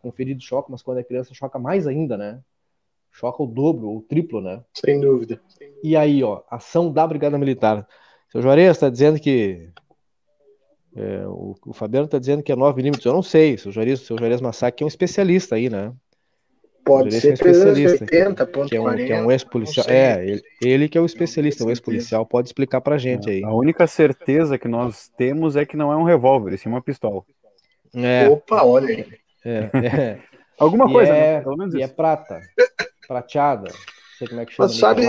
conferido 0.00 0.40
choca, 0.40 0.68
mas 0.70 0.82
quando 0.82 0.98
é 0.98 1.04
criança 1.04 1.34
choca 1.34 1.58
mais 1.58 1.86
ainda, 1.86 2.16
né? 2.16 2.40
Choca 3.10 3.42
o 3.42 3.46
dobro 3.46 3.88
ou 3.88 3.98
o 3.98 4.02
triplo, 4.02 4.40
né? 4.40 4.62
Sem 4.74 5.00
dúvida. 5.00 5.40
E 5.82 5.96
aí, 5.96 6.22
ó, 6.22 6.42
ação 6.48 6.92
da 6.92 7.06
Brigada 7.06 7.36
Militar. 7.38 7.86
Seu 8.30 8.40
Juarez 8.40 8.70
está 8.70 8.88
dizendo 8.88 9.18
que 9.18 9.70
é, 10.98 11.26
o, 11.26 11.54
o, 11.66 11.72
Fabiano 11.72 12.06
está 12.06 12.18
dizendo 12.18 12.42
que 12.42 12.50
é 12.50 12.56
9 12.56 12.76
milímetros. 12.76 13.06
Eu 13.06 13.12
não 13.12 13.22
sei. 13.22 13.54
O 13.54 13.58
seu 13.58 13.72
Juarez, 13.72 14.00
seu 14.00 14.18
Juarez 14.18 14.40
Massac 14.40 14.82
é 14.82 14.84
um 14.84 14.88
especialista 14.88 15.54
aí, 15.54 15.70
né? 15.70 15.92
Pode 16.84 17.12
ser 17.12 17.28
é 17.28 17.30
um 17.30 17.34
especialista. 17.34 18.04
80, 18.04 18.46
que, 18.46 18.76
é 18.76 18.80
um, 18.80 18.96
que 18.96 19.12
é 19.12 19.22
um 19.22 19.30
ex-policial. 19.30 19.86
É, 19.88 20.24
ele, 20.24 20.42
ele, 20.60 20.88
que 20.88 20.98
é 20.98 21.00
o 21.00 21.06
especialista, 21.06 21.64
o 21.64 21.70
ex-policial, 21.70 22.26
pode 22.26 22.48
explicar 22.48 22.80
pra 22.80 22.98
gente 22.98 23.30
aí. 23.30 23.44
A 23.44 23.52
única 23.52 23.86
certeza 23.86 24.58
que 24.58 24.66
nós 24.66 25.08
temos 25.16 25.54
é 25.54 25.64
que 25.64 25.76
não 25.76 25.92
é 25.92 25.96
um 25.96 26.02
revólver, 26.02 26.56
sim 26.58 26.68
uma 26.68 26.82
pistola. 26.82 27.22
É. 27.94 28.28
Opa, 28.28 28.64
olha 28.64 28.88
aí. 28.88 29.06
É, 29.44 29.70
é. 29.74 30.18
Alguma 30.58 30.90
coisa, 30.90 31.12
é, 31.12 31.36
né? 31.36 31.40
Pelo 31.42 31.56
menos 31.56 31.74
e 31.74 31.82
é 31.82 31.86
prata. 31.86 32.40
Prateada. 33.06 33.68
Não 33.68 34.18
sei 34.18 34.28
como 34.28 34.40
é 34.40 34.46
que 34.46 34.52
chama. 34.52 34.68
Mas 34.68 34.78
sabe, 34.78 35.02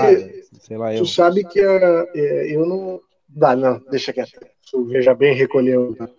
sei 0.60 0.78
lá, 0.78 0.94
eu. 0.94 1.00
Tu 1.00 1.08
sabe 1.08 1.44
que 1.46 1.60
uh, 1.60 2.08
eu 2.16 2.66
não. 2.66 3.02
Dá, 3.30 3.56
não, 3.56 3.80
deixa 3.92 4.12
quieto. 4.12 4.40
O 4.74 4.86
Veja 4.86 5.14
Bem 5.14 5.36
recolheu. 5.36 5.96
Né? 6.00 6.10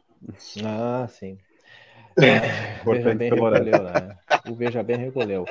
Ah, 0.65 1.09
sim. 1.09 1.37
É, 2.17 2.87
o 2.87 2.93
Veja 2.95 3.15
Bem 3.15 3.31
recolheu, 3.31 3.83
né? 3.83 4.19
O 4.49 4.55
Veja 4.55 4.83
Bem 4.83 4.97
recolheu. 4.97 5.45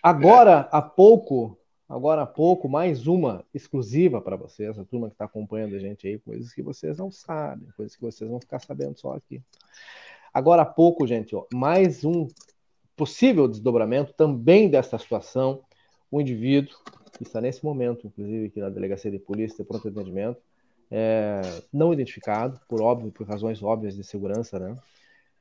Agora, 0.00 0.68
há 0.70 0.80
pouco, 0.80 1.58
agora 1.88 2.22
há 2.22 2.26
pouco, 2.26 2.68
mais 2.68 3.08
uma 3.08 3.44
exclusiva 3.52 4.20
para 4.20 4.36
vocês, 4.36 4.78
a 4.78 4.84
turma 4.84 5.08
que 5.08 5.14
está 5.14 5.24
acompanhando 5.24 5.74
a 5.74 5.78
gente 5.80 6.06
aí, 6.06 6.18
coisas 6.18 6.52
que 6.52 6.62
vocês 6.62 6.98
não 6.98 7.10
sabem, 7.10 7.68
coisas 7.76 7.96
que 7.96 8.02
vocês 8.02 8.30
vão 8.30 8.40
ficar 8.40 8.60
sabendo 8.60 8.98
só 8.98 9.14
aqui. 9.14 9.42
Agora 10.32 10.62
há 10.62 10.66
pouco, 10.66 11.06
gente, 11.06 11.34
ó, 11.34 11.44
mais 11.52 12.04
um 12.04 12.28
possível 12.96 13.48
desdobramento 13.48 14.12
também 14.12 14.70
dessa 14.70 14.98
situação. 14.98 15.62
O 16.10 16.20
indivíduo 16.20 16.76
que 17.16 17.24
está 17.24 17.40
nesse 17.40 17.64
momento, 17.64 18.06
inclusive 18.06 18.46
aqui 18.46 18.60
na 18.60 18.68
delegacia 18.68 19.10
de 19.10 19.18
polícia 19.18 19.58
de 19.58 19.64
pronto 19.64 19.88
atendimento, 19.88 20.40
é, 20.96 21.40
não 21.72 21.92
identificado, 21.92 22.60
por 22.68 22.80
óbvio, 22.80 23.10
por 23.10 23.26
razões 23.26 23.60
óbvias 23.60 23.96
de 23.96 24.04
segurança, 24.04 24.60
né? 24.60 24.76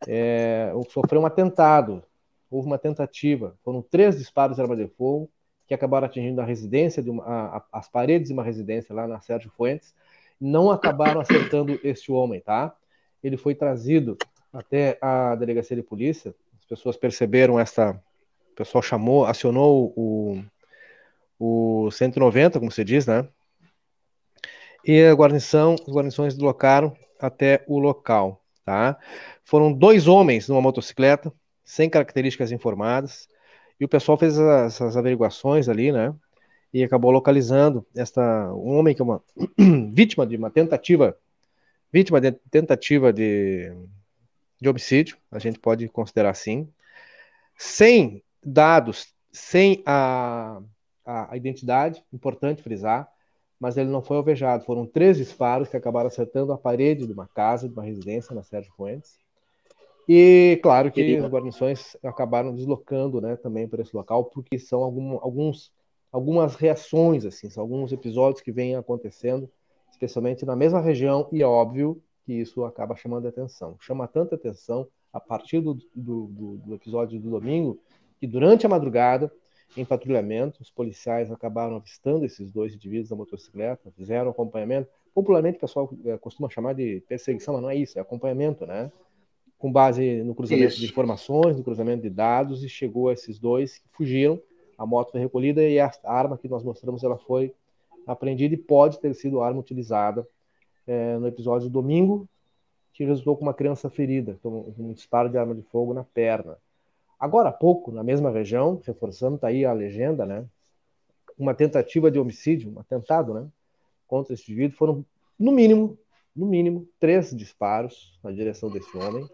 É, 0.08 0.74
sofreu 0.90 1.22
um 1.22 1.28
atentado, 1.28 2.02
houve 2.50 2.66
uma 2.66 2.80
tentativa, 2.80 3.56
foram 3.64 3.80
três 3.80 4.18
disparos 4.18 4.56
de 4.56 4.64
arma 4.64 4.76
de 4.76 4.88
fogo 4.88 5.30
que 5.68 5.74
acabaram 5.76 6.08
atingindo 6.08 6.42
a 6.42 6.44
residência, 6.44 7.04
de 7.04 7.12
uma, 7.12 7.24
a, 7.24 7.64
as 7.72 7.88
paredes 7.88 8.30
de 8.30 8.34
uma 8.34 8.44
residência 8.44 8.96
lá 8.96 9.08
na 9.08 9.22
Sérgio 9.22 9.52
Fuentes, 9.56 9.94
não 10.42 10.72
acabaram 10.72 11.22
acertando 11.22 11.80
este 11.84 12.12
homem, 12.12 12.42
tá? 12.42 12.76
Ele 13.24 13.38
foi 13.38 13.54
trazido 13.54 14.18
até 14.52 14.98
a 15.00 15.36
delegacia 15.36 15.76
de 15.76 15.84
polícia, 15.84 16.34
as 16.60 16.66
pessoas 16.66 16.98
perceberam 16.98 17.60
essa, 17.60 17.92
o 18.52 18.56
pessoal 18.56 18.82
chamou, 18.82 19.24
acionou 19.24 19.94
o, 19.96 20.44
o 21.40 21.92
190, 21.92 22.60
como 22.60 22.72
se 22.72 22.84
diz, 22.84 23.06
né? 23.06 23.28
E 24.86 25.02
a 25.04 25.14
guarnição, 25.14 25.76
as 25.76 25.94
guarnições 25.94 26.34
deslocaram 26.34 26.96
até 27.20 27.64
o 27.68 27.80
local. 27.80 28.44
Tá? 28.66 28.98
Foram 29.44 29.72
dois 29.72 30.08
homens 30.08 30.48
numa 30.48 30.62
motocicleta, 30.62 31.32
sem 31.64 31.90
características 31.90 32.52
informadas, 32.52 33.28
e 33.80 33.86
o 33.86 33.90
pessoal 33.90 34.18
fez 34.18 34.38
essas 34.38 34.96
averiguações 34.96 35.68
ali, 35.68 35.92
né? 35.92 36.14
E 36.74 36.84
acabou 36.84 37.12
localizando 37.12 37.86
esta 37.96 38.52
um 38.54 38.78
homem 38.78 38.96
que 38.96 39.02
é 39.02 39.06
uma 39.06 39.22
vítima 39.94 40.26
de 40.26 40.36
uma 40.36 40.50
tentativa, 40.50 41.18
vítima 41.92 42.20
de 42.20 42.32
tentativa 42.32 43.14
de, 43.14 43.72
de 44.60 44.70
homicídio, 44.70 45.18
a 45.32 45.40
gente 45.40 45.60
pode 45.60 45.88
considerar 45.90 46.32
assim, 46.32 46.68
sem 47.58 48.24
dados, 48.44 49.14
sem 49.32 49.84
a, 49.86 50.62
a 51.06 51.36
identidade, 51.36 52.04
importante 52.12 52.64
frisar, 52.64 53.10
mas 53.64 53.78
ele 53.78 53.90
não 53.90 54.02
foi 54.02 54.18
alvejado. 54.18 54.66
Foram 54.66 54.86
três 54.86 55.16
disparos 55.16 55.70
que 55.70 55.78
acabaram 55.78 56.08
acertando 56.08 56.52
a 56.52 56.58
parede 56.58 57.08
de 57.08 57.14
uma 57.14 57.26
casa, 57.26 57.70
de 57.70 57.74
uma 57.74 57.82
residência 57.82 58.36
na 58.36 58.44
Sérgio 58.44 58.74
Fuentes. 58.76 59.18
E 60.06 60.60
claro 60.62 60.92
que 60.92 61.16
as 61.16 61.32
guarnições 61.32 61.96
acabaram 62.04 62.54
deslocando 62.54 63.22
né, 63.22 63.38
também 63.38 63.66
para 63.66 63.82
esse 63.82 63.96
local, 63.96 64.26
porque 64.26 64.60
são 64.60 64.84
algum, 64.84 65.14
alguns, 65.22 65.72
algumas 66.12 66.56
reações, 66.56 67.24
assim, 67.24 67.50
são 67.50 67.64
alguns 67.64 67.94
episódios 67.94 68.42
que 68.42 68.52
vêm 68.52 68.76
acontecendo, 68.76 69.50
especialmente 69.90 70.46
na 70.46 70.58
mesma 70.58 70.82
região, 70.82 71.30
e 71.32 71.42
é 71.42 71.48
óbvio 71.48 72.04
que 72.26 72.34
isso 72.34 72.66
acaba 72.66 72.98
chamando 72.98 73.30
atenção. 73.30 73.78
Chama 73.80 74.10
tanta 74.10 74.36
atenção 74.36 74.86
a 75.14 75.22
partir 75.22 75.62
do, 75.62 75.76
do, 75.96 76.28
do, 76.28 76.58
do 76.58 76.76
episódio 76.76 77.18
do 77.18 77.30
domingo, 77.30 77.80
que 78.20 78.28
durante 78.28 78.66
a 78.66 78.70
madrugada 78.70 79.32
em 79.76 79.86
patrulhamento, 79.86 80.62
os 80.62 80.70
policiais 80.70 81.32
acabaram 81.32 81.76
avistando 81.76 82.26
esses 82.26 82.52
dois 82.52 82.74
indivíduos 82.76 83.10
da 83.10 83.16
motocicleta, 83.16 83.92
fizeram 83.92 84.30
acompanhamento. 84.30 84.90
Popularmente 85.14 85.58
o 85.58 85.62
pessoal 85.62 85.92
eh, 86.06 86.18
costuma 86.18 86.50
chamar 86.50 86.74
de 86.74 87.04
perseguição, 87.08 87.54
mas 87.56 87.64
não 87.64 87.70
é 87.70 87.76
isso, 87.76 87.98
é 87.98 88.02
acompanhamento, 88.02 88.66
né? 88.66 88.92
Com 89.58 89.72
base 89.72 90.24
no 90.24 90.36
cruzamento 90.36 90.74
isso. 90.74 90.80
de 90.80 90.86
informações, 90.86 91.58
no 91.58 91.64
cruzamento 91.64 92.04
de 92.04 92.10
dados, 92.10 92.64
e 92.64 92.70
chegou 92.70 93.10
a 93.10 93.14
esses 93.14 93.40
dois 93.40 93.80
que 93.80 93.88
fugiram. 93.92 94.40
A 94.78 94.86
moto 94.86 95.12
foi 95.12 95.20
recolhida 95.20 95.64
e 95.64 95.80
a 95.80 95.92
arma 96.04 96.38
que 96.38 96.48
nós 96.48 96.64
mostramos 96.64 97.04
ela 97.04 97.18
foi 97.18 97.54
apreendida 98.06 98.54
e 98.54 98.58
pode 98.58 99.00
ter 99.00 99.14
sido 99.14 99.42
arma 99.42 99.60
utilizada 99.60 100.28
é, 100.86 101.18
no 101.18 101.28
episódio 101.28 101.70
do 101.70 101.74
domingo, 101.74 102.28
que 102.94 103.04
resultou 103.06 103.36
com 103.36 103.44
uma 103.44 103.54
criança 103.54 103.90
ferida, 103.90 104.38
um 104.44 104.94
disparo 104.94 105.30
de 105.30 105.38
arma 105.38 105.56
de 105.56 105.62
fogo 105.64 105.94
na 105.94 106.04
perna. 106.04 106.58
Agora 107.24 107.48
há 107.48 107.54
pouco, 107.54 107.90
na 107.90 108.04
mesma 108.04 108.30
região, 108.30 108.82
reforçando, 108.86 109.36
está 109.36 109.48
aí 109.48 109.64
a 109.64 109.72
legenda, 109.72 110.26
né? 110.26 110.46
Uma 111.40 111.54
tentativa 111.54 112.12
de 112.12 112.20
homicídio, 112.20 112.70
um 112.70 112.82
atentado, 112.82 113.34
né? 113.34 113.48
Contra 114.06 114.34
esse 114.34 114.44
indivíduo, 114.44 114.78
foram, 114.78 115.06
no 115.40 115.54
mínimo, 115.54 115.98
no 116.36 116.46
mínimo, 116.46 116.86
três 117.00 117.34
disparos 117.34 118.20
na 118.22 118.30
direção 118.30 118.70
desse 118.70 118.98
homem. 118.98 119.26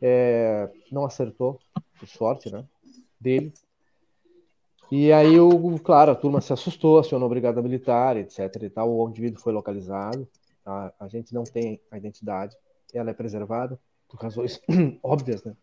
É, 0.00 0.70
não 0.90 1.04
acertou, 1.04 1.60
por 2.00 2.08
sorte, 2.08 2.50
né? 2.50 2.64
Dele. 3.20 3.52
E 4.90 5.12
aí, 5.12 5.38
o, 5.38 5.78
claro, 5.78 6.12
a 6.12 6.14
turma 6.14 6.40
se 6.40 6.54
assustou, 6.54 6.98
acionou 6.98 7.26
a 7.26 7.28
brigada 7.28 7.60
militar, 7.60 8.16
etc. 8.16 8.62
E 8.62 8.70
tal. 8.70 8.90
O 8.90 9.10
indivíduo 9.10 9.42
foi 9.42 9.52
localizado. 9.52 10.26
A, 10.64 10.90
a 11.00 11.06
gente 11.06 11.34
não 11.34 11.44
tem 11.44 11.82
a 11.90 11.98
identidade, 11.98 12.56
ela 12.94 13.10
é 13.10 13.12
preservada 13.12 13.78
por 14.08 14.18
razões 14.22 14.58
óbvias, 15.04 15.44
né? 15.44 15.54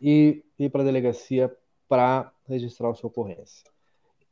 E 0.00 0.42
ir 0.58 0.70
para 0.70 0.82
a 0.82 0.84
delegacia 0.84 1.54
para 1.88 2.32
registrar 2.48 2.90
a 2.90 2.94
sua 2.94 3.08
ocorrência. 3.08 3.64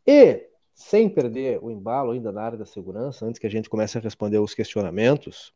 E, 0.06 0.48
sem 0.74 1.08
perder 1.08 1.58
o 1.62 1.70
embalo 1.70 2.12
ainda 2.12 2.32
na 2.32 2.42
área 2.42 2.58
da 2.58 2.64
segurança, 2.64 3.26
antes 3.26 3.38
que 3.38 3.46
a 3.46 3.50
gente 3.50 3.68
comece 3.68 3.98
a 3.98 4.00
responder 4.00 4.38
os 4.38 4.54
questionamentos, 4.54 5.52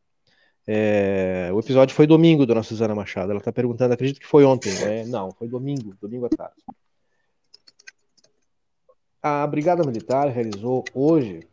é, 0.66 1.50
o 1.52 1.58
episódio 1.58 1.94
foi 1.94 2.06
domingo, 2.06 2.46
dona 2.46 2.62
Suzana 2.62 2.94
Machado. 2.94 3.30
Ela 3.30 3.38
está 3.38 3.52
perguntando, 3.52 3.94
acredito 3.94 4.20
que 4.20 4.26
foi 4.26 4.44
ontem. 4.44 4.72
Né? 4.80 5.04
Não, 5.06 5.32
foi 5.32 5.48
domingo, 5.48 5.94
domingo 6.00 6.26
à 6.26 6.28
tarde. 6.28 6.62
A 9.22 9.46
Brigada 9.46 9.84
Militar 9.84 10.28
realizou 10.28 10.84
hoje 10.94 11.46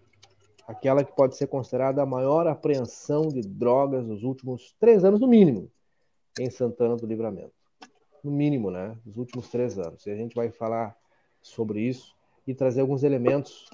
aquela 0.68 1.04
que 1.04 1.16
pode 1.16 1.36
ser 1.36 1.48
considerada 1.48 2.02
a 2.02 2.06
maior 2.06 2.48
apreensão 2.48 3.28
de 3.28 3.42
drogas 3.42 4.06
nos 4.06 4.24
últimos 4.24 4.76
três 4.80 5.04
anos, 5.04 5.20
no 5.20 5.28
mínimo, 5.28 5.72
em 6.40 6.50
Santana 6.50 6.96
do 6.96 7.08
Livramento. 7.08 7.59
No 8.24 8.32
mínimo, 8.32 8.70
né? 8.70 8.98
Nos 9.06 9.18
últimos 9.18 9.50
três 9.50 9.78
anos. 9.78 10.06
E 10.06 10.12
a 10.12 10.16
gente 10.16 10.36
vai 10.36 10.52
falar 10.52 10.96
sobre 11.42 11.82
isso 11.82 12.16
e 12.46 12.54
trazer 12.54 12.82
alguns 12.82 13.04
elementos 13.04 13.70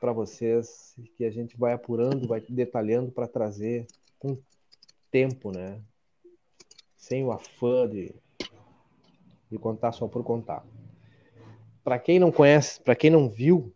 para 0.00 0.12
vocês 0.12 0.96
que 1.16 1.24
a 1.24 1.30
gente 1.30 1.56
vai 1.56 1.72
apurando, 1.72 2.26
vai 2.26 2.40
detalhando 2.40 3.10
para 3.10 3.26
trazer 3.26 3.86
com 4.18 4.36
tempo, 5.10 5.50
né? 5.50 5.80
Sem 6.96 7.24
o 7.24 7.32
afã 7.32 7.88
de, 7.88 8.14
de 9.50 9.58
contar 9.58 9.92
só 9.92 10.08
por 10.08 10.22
contar. 10.24 10.64
Para 11.84 11.98
quem 11.98 12.18
não 12.18 12.30
conhece, 12.30 12.80
para 12.80 12.94
quem 12.94 13.10
não 13.10 13.28
viu, 13.28 13.72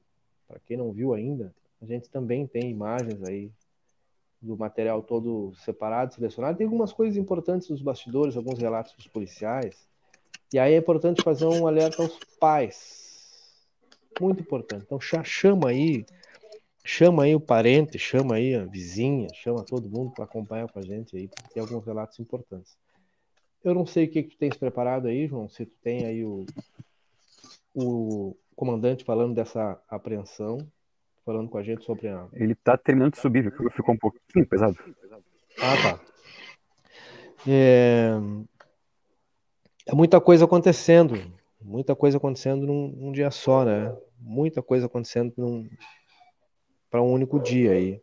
para 0.47 0.59
quem 0.61 0.77
não 0.77 0.93
viu 0.93 1.13
ainda, 1.13 1.55
a 1.81 1.87
gente 1.87 2.09
também 2.09 2.47
tem 2.47 2.71
imagens 2.71 3.23
aí 3.23 3.51
do 4.41 4.57
material 4.57 5.03
todo 5.03 5.53
separado, 5.57 6.15
selecionado. 6.15 6.57
Tem 6.57 6.67
algumas 6.67 6.93
coisas 6.93 7.17
importantes 7.17 7.69
dos 7.69 7.83
bastidores, 7.83 8.37
alguns 8.37 8.59
relatos 8.59 8.95
dos 8.95 9.07
policiais. 9.07 9.89
E 10.53 10.59
aí 10.59 10.75
é 10.75 10.79
importante 10.79 11.23
fazer 11.23 11.47
um 11.47 11.67
alerta 11.67 12.03
aos 12.03 12.19
pais. 12.39 13.07
Muito 14.21 14.41
importante. 14.41 14.85
Então 14.85 15.01
chama 15.01 15.71
aí, 15.71 16.07
chama 16.85 17.25
aí 17.25 17.35
o 17.35 17.41
parente, 17.41 17.99
chama 17.99 18.37
aí 18.37 18.55
a 18.55 18.65
vizinha, 18.65 19.29
chama 19.35 19.65
todo 19.65 19.91
mundo 19.91 20.13
para 20.13 20.25
acompanhar 20.25 20.69
com 20.69 20.79
a 20.79 20.83
gente 20.83 21.17
aí, 21.17 21.29
porque 21.29 21.53
tem 21.53 21.63
alguns 21.63 21.85
relatos 21.85 22.19
importantes. 22.21 22.77
Eu 23.63 23.75
não 23.75 23.85
sei 23.85 24.05
o 24.05 24.11
que, 24.11 24.23
que 24.23 24.31
tu 24.31 24.39
tens 24.39 24.57
preparado 24.57 25.09
aí, 25.09 25.27
João, 25.27 25.49
se 25.49 25.67
tu 25.67 25.77
tem 25.83 26.07
aí 26.07 26.25
o, 26.25 26.47
o 27.75 28.37
comandante 28.55 29.05
falando 29.05 29.35
dessa 29.35 29.81
apreensão, 29.89 30.59
falando 31.25 31.49
com 31.49 31.59
a 31.59 31.63
gente 31.63 31.85
sobre 31.85 32.09
a. 32.09 32.29
Ele 32.33 32.55
tá 32.55 32.79
terminando 32.79 33.15
de 33.15 33.21
subir, 33.21 33.53
ficou 33.73 33.95
um 33.95 33.99
pouquinho 33.99 34.47
pesado. 34.47 34.79
Ah, 35.61 35.77
tá. 35.83 36.01
É... 37.49 38.13
é 39.87 39.95
muita 39.95 40.21
coisa 40.21 40.45
acontecendo, 40.45 41.15
muita 41.61 41.95
coisa 41.95 42.17
acontecendo 42.17 42.67
num, 42.67 42.89
num 42.89 43.13
dia 43.13 43.31
só, 43.31 43.65
né? 43.65 43.97
Muita 44.19 44.63
coisa 44.63 44.87
acontecendo 44.87 45.67
para 46.91 47.03
um 47.03 47.13
único 47.13 47.39
dia 47.41 47.73
aí. 47.73 47.95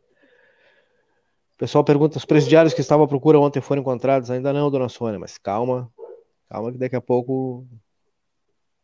O 1.56 1.58
pessoal 1.58 1.84
pergunta: 1.84 2.18
os 2.18 2.26
presidiários 2.26 2.74
que 2.74 2.82
estavam 2.82 3.06
à 3.06 3.08
procura 3.08 3.40
ontem 3.40 3.62
foram 3.62 3.82
encontrados? 3.82 4.32
Ainda 4.32 4.54
não, 4.54 4.72
dona 4.72 4.90
Sônia, 4.90 5.20
mas 5.20 5.38
calma, 5.38 5.92
calma 6.50 6.72
que 6.72 6.78
daqui 6.78 6.96
a 6.96 7.02
pouco 7.02 7.68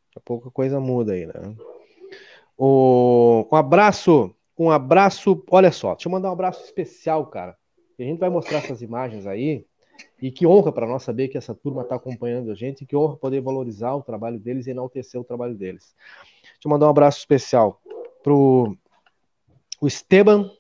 Daqui 0.10 0.18
a 0.18 0.22
pouco 0.22 0.50
a 0.50 0.52
coisa 0.52 0.80
muda 0.80 1.14
aí, 1.14 1.26
né? 1.26 1.34
O... 2.58 3.48
Um 3.52 3.56
abraço, 3.56 4.36
um 4.58 4.72
abraço. 4.72 5.44
Olha 5.50 5.72
só, 5.72 5.94
deixa 5.94 6.08
eu 6.08 6.12
mandar 6.12 6.30
um 6.30 6.34
abraço 6.34 6.64
especial, 6.66 7.28
cara. 7.28 7.56
a 8.00 8.04
gente 8.04 8.20
vai 8.20 8.30
mostrar 8.30 8.58
essas 8.58 8.82
imagens 8.82 9.28
aí. 9.28 9.66
E 10.22 10.32
que 10.32 10.46
honra 10.46 10.72
para 10.72 10.88
nós 10.88 11.04
saber 11.04 11.28
que 11.28 11.38
essa 11.38 11.54
turma 11.54 11.84
está 11.84 11.96
acompanhando 11.96 12.52
a 12.52 12.56
gente, 12.56 12.84
e 12.84 12.86
que 12.86 12.96
honra 12.96 13.16
poder 13.16 13.42
valorizar 13.42 13.96
o 13.96 14.02
trabalho 14.02 14.40
deles 14.40 14.68
e 14.68 14.72
enaltecer 14.72 15.20
o 15.20 15.24
trabalho 15.24 15.56
deles. 15.56 15.96
Deixa 16.42 16.60
eu 16.66 16.72
mandar 16.72 16.88
um 16.88 16.92
abraço 16.92 17.20
especial 17.20 17.82
pro 18.24 18.76
o 19.82 19.88
Esteban, 19.88 20.52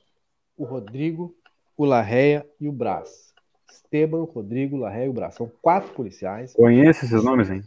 o 0.57 0.63
Rodrigo, 0.63 1.35
o 1.75 1.85
Larreia 1.85 2.47
e 2.59 2.67
o 2.67 2.71
Brás. 2.71 3.33
Esteban, 3.69 4.23
Rodrigo, 4.23 4.77
Larreia 4.77 5.05
e 5.05 5.09
o 5.09 5.13
Brás. 5.13 5.35
São 5.35 5.51
quatro 5.61 5.93
policiais. 5.93 6.53
Conheço 6.53 7.05
esses 7.05 7.23
nomes, 7.23 7.49
hein? 7.49 7.63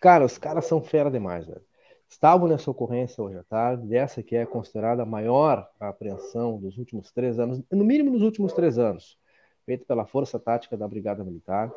Cara, 0.00 0.24
os 0.24 0.38
caras 0.38 0.66
são 0.66 0.82
fera 0.82 1.10
demais, 1.10 1.46
velho. 1.46 1.62
Estavam 2.08 2.48
nessa 2.48 2.70
ocorrência 2.70 3.22
hoje 3.22 3.38
à 3.38 3.42
tarde, 3.42 3.86
dessa 3.86 4.22
que 4.22 4.36
é 4.36 4.46
considerada 4.46 5.02
a 5.02 5.06
maior 5.06 5.68
apreensão 5.80 6.58
dos 6.58 6.78
últimos 6.78 7.10
três 7.10 7.38
anos, 7.38 7.60
no 7.70 7.84
mínimo 7.84 8.10
nos 8.10 8.22
últimos 8.22 8.52
três 8.52 8.78
anos, 8.78 9.18
feita 9.66 9.84
pela 9.84 10.06
Força 10.06 10.38
Tática 10.38 10.76
da 10.76 10.86
Brigada 10.86 11.24
Militar. 11.24 11.70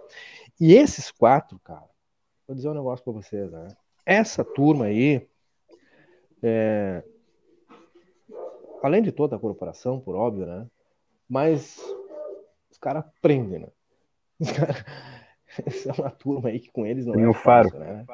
E 0.62 0.74
esses 0.74 1.12
quatro, 1.12 1.60
cara, 1.60 1.90
vou 2.48 2.56
dizer 2.56 2.70
um 2.70 2.76
negócio 2.76 3.04
para 3.04 3.14
vocês, 3.14 3.52
né? 3.52 3.68
Essa 4.06 4.46
turma 4.46 4.86
aí, 4.86 5.28
é... 6.42 7.04
além 8.84 9.02
de 9.02 9.12
toda 9.12 9.36
a 9.36 9.40
corporação, 9.40 10.00
por 10.00 10.16
óbvio, 10.16 10.46
né? 10.46 10.68
Mas 11.28 11.80
os 12.72 12.78
caras 12.78 13.04
prendem, 13.22 13.60
né? 13.60 13.68
Os 14.40 14.52
caras 14.52 14.86
é 15.98 16.02
uma 16.02 16.12
turma 16.12 16.50
aí 16.50 16.60
que 16.60 16.72
com 16.72 16.86
eles 16.86 17.06
não 17.06 17.16
tem 17.16 17.24
é 17.24 17.28
o 17.28 17.34
faro. 17.34 17.72
Fácil, 17.72 17.80
né? 17.80 18.06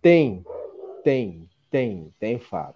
Tem, 0.00 0.44
tem, 1.04 1.48
tem, 1.70 2.12
tem 2.18 2.38
faro. 2.38 2.74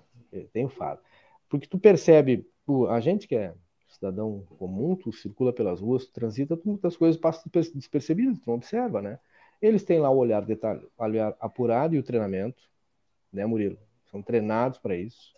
Tem 0.53 0.67
o 0.67 0.69
faro. 0.69 1.01
Porque 1.49 1.67
tu 1.67 1.79
percebe, 1.79 2.47
a 2.91 3.01
gente 3.01 3.27
que 3.27 3.35
é 3.35 3.55
cidadão 3.89 4.45
comum, 4.59 4.97
tu 4.97 5.13
circula 5.13 5.53
pelas 5.53 5.81
ruas, 5.81 6.07
tu 6.07 6.13
transita, 6.13 6.57
tu, 6.57 6.69
muitas 6.69 6.97
coisas 6.97 7.21
passam 7.21 7.51
despercebidas, 7.75 8.39
tu 8.39 8.49
não 8.49 8.55
observa, 8.55 9.01
né? 9.01 9.19
Eles 9.61 9.85
têm 9.85 9.99
lá 9.99 10.11
o 10.11 10.17
olhar 10.17 10.45
detalhado, 10.45 10.91
olhar 10.99 11.37
apurado 11.41 11.95
e 11.95 11.99
o 11.99 12.03
treinamento, 12.03 12.63
né, 13.33 13.47
Murilo? 13.47 13.79
São 14.11 14.23
treinados 14.23 14.79
para 14.79 14.97
isso. 14.97 15.35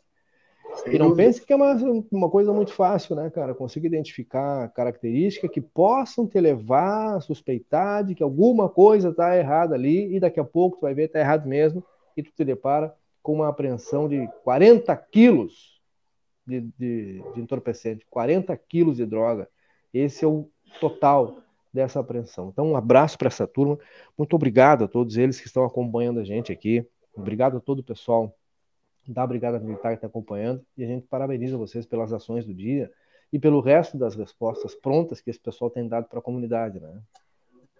Sem 0.74 0.94
e 0.94 0.98
não 0.98 1.10
dúvida. 1.10 1.26
pense 1.26 1.44
que 1.44 1.52
é 1.52 1.56
uma, 1.56 1.74
uma 2.10 2.28
coisa 2.28 2.52
muito 2.52 2.72
fácil, 2.72 3.16
né, 3.16 3.30
cara? 3.30 3.54
Consiga 3.54 3.86
identificar 3.86 4.68
características 4.70 5.50
que 5.50 5.60
possam 5.60 6.26
te 6.26 6.40
levar 6.40 7.16
a 7.16 7.20
suspeitar 7.20 8.04
de 8.04 8.14
que 8.14 8.22
alguma 8.22 8.68
coisa 8.68 9.10
está 9.10 9.36
errada 9.36 9.74
ali 9.74 10.14
e 10.14 10.20
daqui 10.20 10.40
a 10.40 10.44
pouco 10.44 10.78
tu 10.78 10.82
vai 10.82 10.94
ver 10.94 11.02
que 11.02 11.08
está 11.08 11.20
errado 11.20 11.46
mesmo 11.48 11.84
e 12.16 12.22
tu 12.22 12.32
te 12.32 12.44
depara 12.44 12.94
com 13.22 13.34
uma 13.34 13.48
apreensão 13.48 14.08
de 14.08 14.28
40 14.42 14.94
quilos 14.96 15.77
de, 16.48 16.60
de, 16.78 17.22
de 17.34 17.40
entorpecente, 17.40 18.06
40 18.08 18.56
quilos 18.56 18.96
de 18.96 19.04
droga. 19.04 19.48
Esse 19.92 20.24
é 20.24 20.28
o 20.28 20.48
total 20.80 21.38
dessa 21.72 22.00
apreensão. 22.00 22.48
Então, 22.48 22.66
um 22.66 22.76
abraço 22.76 23.18
para 23.18 23.28
essa 23.28 23.46
turma. 23.46 23.78
Muito 24.16 24.34
obrigado 24.34 24.84
a 24.84 24.88
todos 24.88 25.16
eles 25.16 25.40
que 25.40 25.46
estão 25.46 25.64
acompanhando 25.64 26.20
a 26.20 26.24
gente 26.24 26.50
aqui. 26.50 26.86
Obrigado 27.14 27.58
a 27.58 27.60
todo 27.60 27.80
o 27.80 27.84
pessoal 27.84 28.34
da 29.06 29.26
Brigada 29.26 29.58
Militar 29.58 29.90
que 29.90 29.96
está 29.96 30.06
acompanhando, 30.06 30.64
e 30.76 30.84
a 30.84 30.86
gente 30.86 31.06
parabeniza 31.06 31.56
vocês 31.56 31.86
pelas 31.86 32.12
ações 32.12 32.44
do 32.44 32.52
dia 32.52 32.92
e 33.32 33.38
pelo 33.38 33.60
resto 33.60 33.96
das 33.96 34.14
respostas 34.14 34.74
prontas 34.74 35.20
que 35.20 35.30
esse 35.30 35.40
pessoal 35.40 35.70
tem 35.70 35.88
dado 35.88 36.06
para 36.08 36.18
a 36.18 36.22
comunidade, 36.22 36.78
né? 36.78 37.00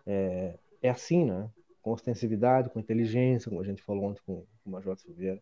É, 0.07 0.55
é, 0.83 0.89
assim, 0.89 1.25
né? 1.25 1.51
Com 1.83 1.93
ostensividade, 1.93 2.71
com 2.71 2.81
inteligência, 2.81 3.51
como 3.51 3.61
a 3.61 3.65
gente 3.65 3.83
falou 3.83 4.05
ontem 4.05 4.23
com, 4.25 4.37
com 4.37 4.71
o 4.71 4.71
Major 4.71 4.97
Silveira. 4.97 5.41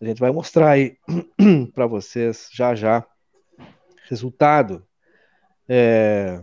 A 0.00 0.04
gente 0.04 0.20
vai 0.20 0.30
mostrar 0.30 0.70
aí 0.70 0.96
para 1.74 1.86
vocês 1.86 2.48
já 2.52 2.74
já 2.74 3.06
resultado 4.08 4.84
é, 5.68 6.40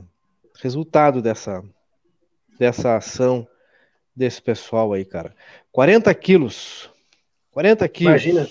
resultado 0.61 1.21
dessa 1.21 1.63
dessa 2.57 2.97
ação 2.97 3.47
desse 4.15 4.41
pessoal 4.41 4.93
aí, 4.93 5.05
cara. 5.05 5.35
40 5.71 6.13
quilos 6.15 6.91
40 7.51 7.87
quilos. 7.89 8.23
Imagina, 8.23 8.49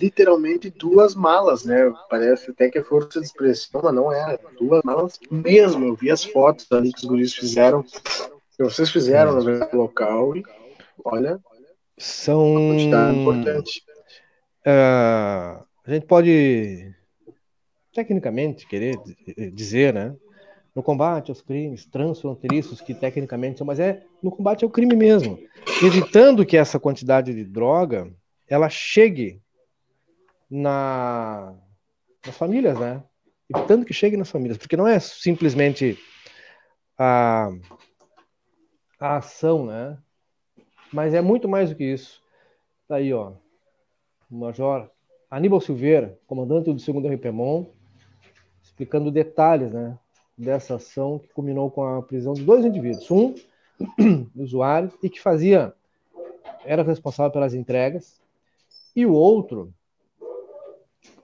literalmente 0.00 0.70
duas 0.70 1.14
malas, 1.14 1.64
né? 1.64 1.92
Parece 2.10 2.50
até 2.50 2.68
que 2.68 2.78
é 2.78 2.82
força 2.82 3.20
de 3.20 3.26
expressão, 3.26 3.80
mas 3.82 3.94
não 3.94 4.12
é. 4.12 4.38
Duas 4.58 4.82
malas 4.82 5.18
mesmo. 5.30 5.86
Eu 5.86 5.94
vi 5.94 6.10
as 6.10 6.24
fotos 6.24 6.66
ali 6.72 6.92
que 6.92 6.98
os 6.98 7.04
guris 7.04 7.34
fizeram. 7.34 7.82
Que 7.82 8.62
vocês 8.62 8.90
fizeram 8.90 9.40
no 9.40 9.76
local. 9.76 10.36
E, 10.36 10.44
olha, 11.04 11.40
são. 11.98 12.54
Uma 12.54 13.12
importante. 13.12 13.82
Uh, 14.66 15.62
a 15.84 15.90
gente 15.90 16.06
pode 16.06 16.94
tecnicamente 17.92 18.66
querer 18.66 18.98
dizer, 19.52 19.92
né? 19.92 20.16
No 20.74 20.82
combate 20.82 21.30
aos 21.30 21.40
crimes 21.40 21.86
transfronteiriços, 21.86 22.80
que 22.80 22.94
tecnicamente 22.94 23.58
são, 23.58 23.66
mas 23.66 23.78
é 23.78 24.02
no 24.22 24.30
combate 24.30 24.64
ao 24.64 24.70
crime 24.70 24.96
mesmo, 24.96 25.38
evitando 25.82 26.44
que 26.44 26.56
essa 26.56 26.80
quantidade 26.80 27.32
de 27.32 27.44
droga 27.44 28.12
ela 28.48 28.68
chegue 28.68 29.40
na, 30.50 31.54
nas 32.26 32.36
famílias, 32.36 32.78
né? 32.78 33.02
Evitando 33.48 33.84
que 33.84 33.92
chegue 33.92 34.16
nas 34.16 34.30
famílias, 34.30 34.58
porque 34.58 34.76
não 34.76 34.88
é 34.88 34.98
simplesmente 34.98 35.98
a, 36.98 37.50
a 38.98 39.16
ação, 39.18 39.66
né? 39.66 39.98
Mas 40.92 41.14
é 41.14 41.20
muito 41.20 41.48
mais 41.48 41.70
do 41.70 41.76
que 41.76 41.84
isso. 41.84 42.22
Tá 42.88 42.96
aí, 42.96 43.12
ó. 43.12 43.34
O 44.30 44.36
Major 44.36 44.90
Aníbal 45.30 45.60
Silveira, 45.60 46.18
comandante 46.26 46.72
do 46.72 46.74
2 46.74 47.14
RPMON, 47.14 47.66
explicando 48.62 49.10
detalhes 49.10 49.72
né, 49.72 49.98
dessa 50.36 50.76
ação 50.76 51.18
que 51.18 51.28
culminou 51.28 51.70
com 51.70 51.84
a 51.84 52.02
prisão 52.02 52.34
de 52.34 52.42
dois 52.42 52.64
indivíduos. 52.64 53.10
Um, 53.10 53.34
usuário, 54.36 54.92
e 55.02 55.10
que 55.10 55.20
fazia, 55.20 55.74
era 56.64 56.82
responsável 56.82 57.32
pelas 57.32 57.54
entregas, 57.54 58.20
e 58.94 59.04
o 59.04 59.12
outro, 59.12 59.72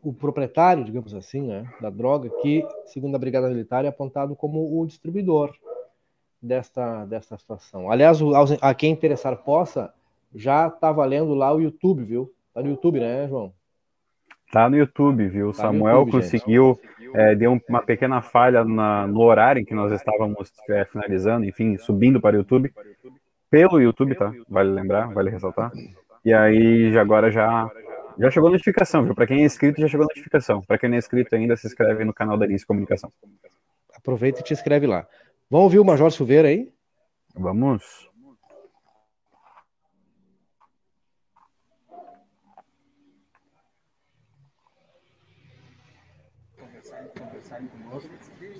o 0.02 0.12
proprietário, 0.12 0.84
digamos 0.84 1.14
assim, 1.14 1.42
né, 1.42 1.72
da 1.80 1.90
droga, 1.90 2.28
que, 2.42 2.66
segundo 2.86 3.14
a 3.14 3.18
Brigada 3.18 3.48
Militar, 3.48 3.84
é 3.84 3.88
apontado 3.88 4.34
como 4.34 4.80
o 4.80 4.86
distribuidor 4.86 5.54
desta, 6.40 7.04
desta 7.04 7.38
situação. 7.38 7.90
Aliás, 7.90 8.18
a 8.60 8.74
quem 8.74 8.92
interessar 8.92 9.36
possa, 9.44 9.92
já 10.34 10.68
está 10.68 10.90
valendo 10.90 11.34
lá 11.34 11.52
o 11.52 11.60
YouTube, 11.60 12.04
viu? 12.04 12.32
Está 12.60 12.62
no 12.62 12.68
YouTube, 12.68 13.00
né, 13.00 13.26
João? 13.26 13.52
Tá 14.52 14.68
no 14.68 14.76
YouTube, 14.76 15.28
viu? 15.28 15.52
Tá 15.52 15.62
Samuel 15.62 16.00
YouTube, 16.00 16.12
conseguiu, 16.12 16.80
é, 17.14 17.34
deu 17.34 17.58
uma 17.68 17.82
pequena 17.82 18.20
falha 18.20 18.64
na, 18.64 19.06
no 19.06 19.20
horário 19.20 19.62
em 19.62 19.64
que 19.64 19.74
nós 19.74 19.90
estávamos 19.92 20.52
é, 20.68 20.84
finalizando, 20.84 21.46
enfim, 21.46 21.78
subindo 21.78 22.20
para 22.20 22.36
o 22.36 22.40
YouTube. 22.40 22.72
Pelo 23.50 23.80
YouTube, 23.80 24.14
tá? 24.14 24.32
Vale 24.48 24.70
lembrar, 24.70 25.12
vale 25.12 25.30
ressaltar. 25.30 25.72
E 26.24 26.32
aí, 26.34 26.96
agora 26.98 27.30
já, 27.30 27.70
já 28.18 28.30
chegou 28.30 28.48
a 28.48 28.52
notificação, 28.52 29.04
viu? 29.04 29.14
Para 29.14 29.26
quem 29.26 29.40
é 29.40 29.44
inscrito, 29.44 29.80
já 29.80 29.88
chegou 29.88 30.04
a 30.04 30.08
notificação. 30.08 30.60
Para 30.62 30.76
quem 30.76 30.88
não 30.88 30.96
é 30.96 30.98
inscrito 30.98 31.34
ainda, 31.34 31.56
se 31.56 31.66
inscreve 31.66 32.04
no 32.04 32.12
canal 32.12 32.36
da 32.36 32.46
Lince 32.46 32.66
Comunicação. 32.66 33.10
Aproveita 33.94 34.40
e 34.40 34.44
te 34.44 34.52
inscreve 34.52 34.86
lá. 34.86 35.06
Vamos 35.48 35.64
ouvir 35.64 35.78
o 35.78 35.84
Major 35.84 36.10
Silveira 36.10 36.48
aí? 36.48 36.70
Vamos. 37.34 38.09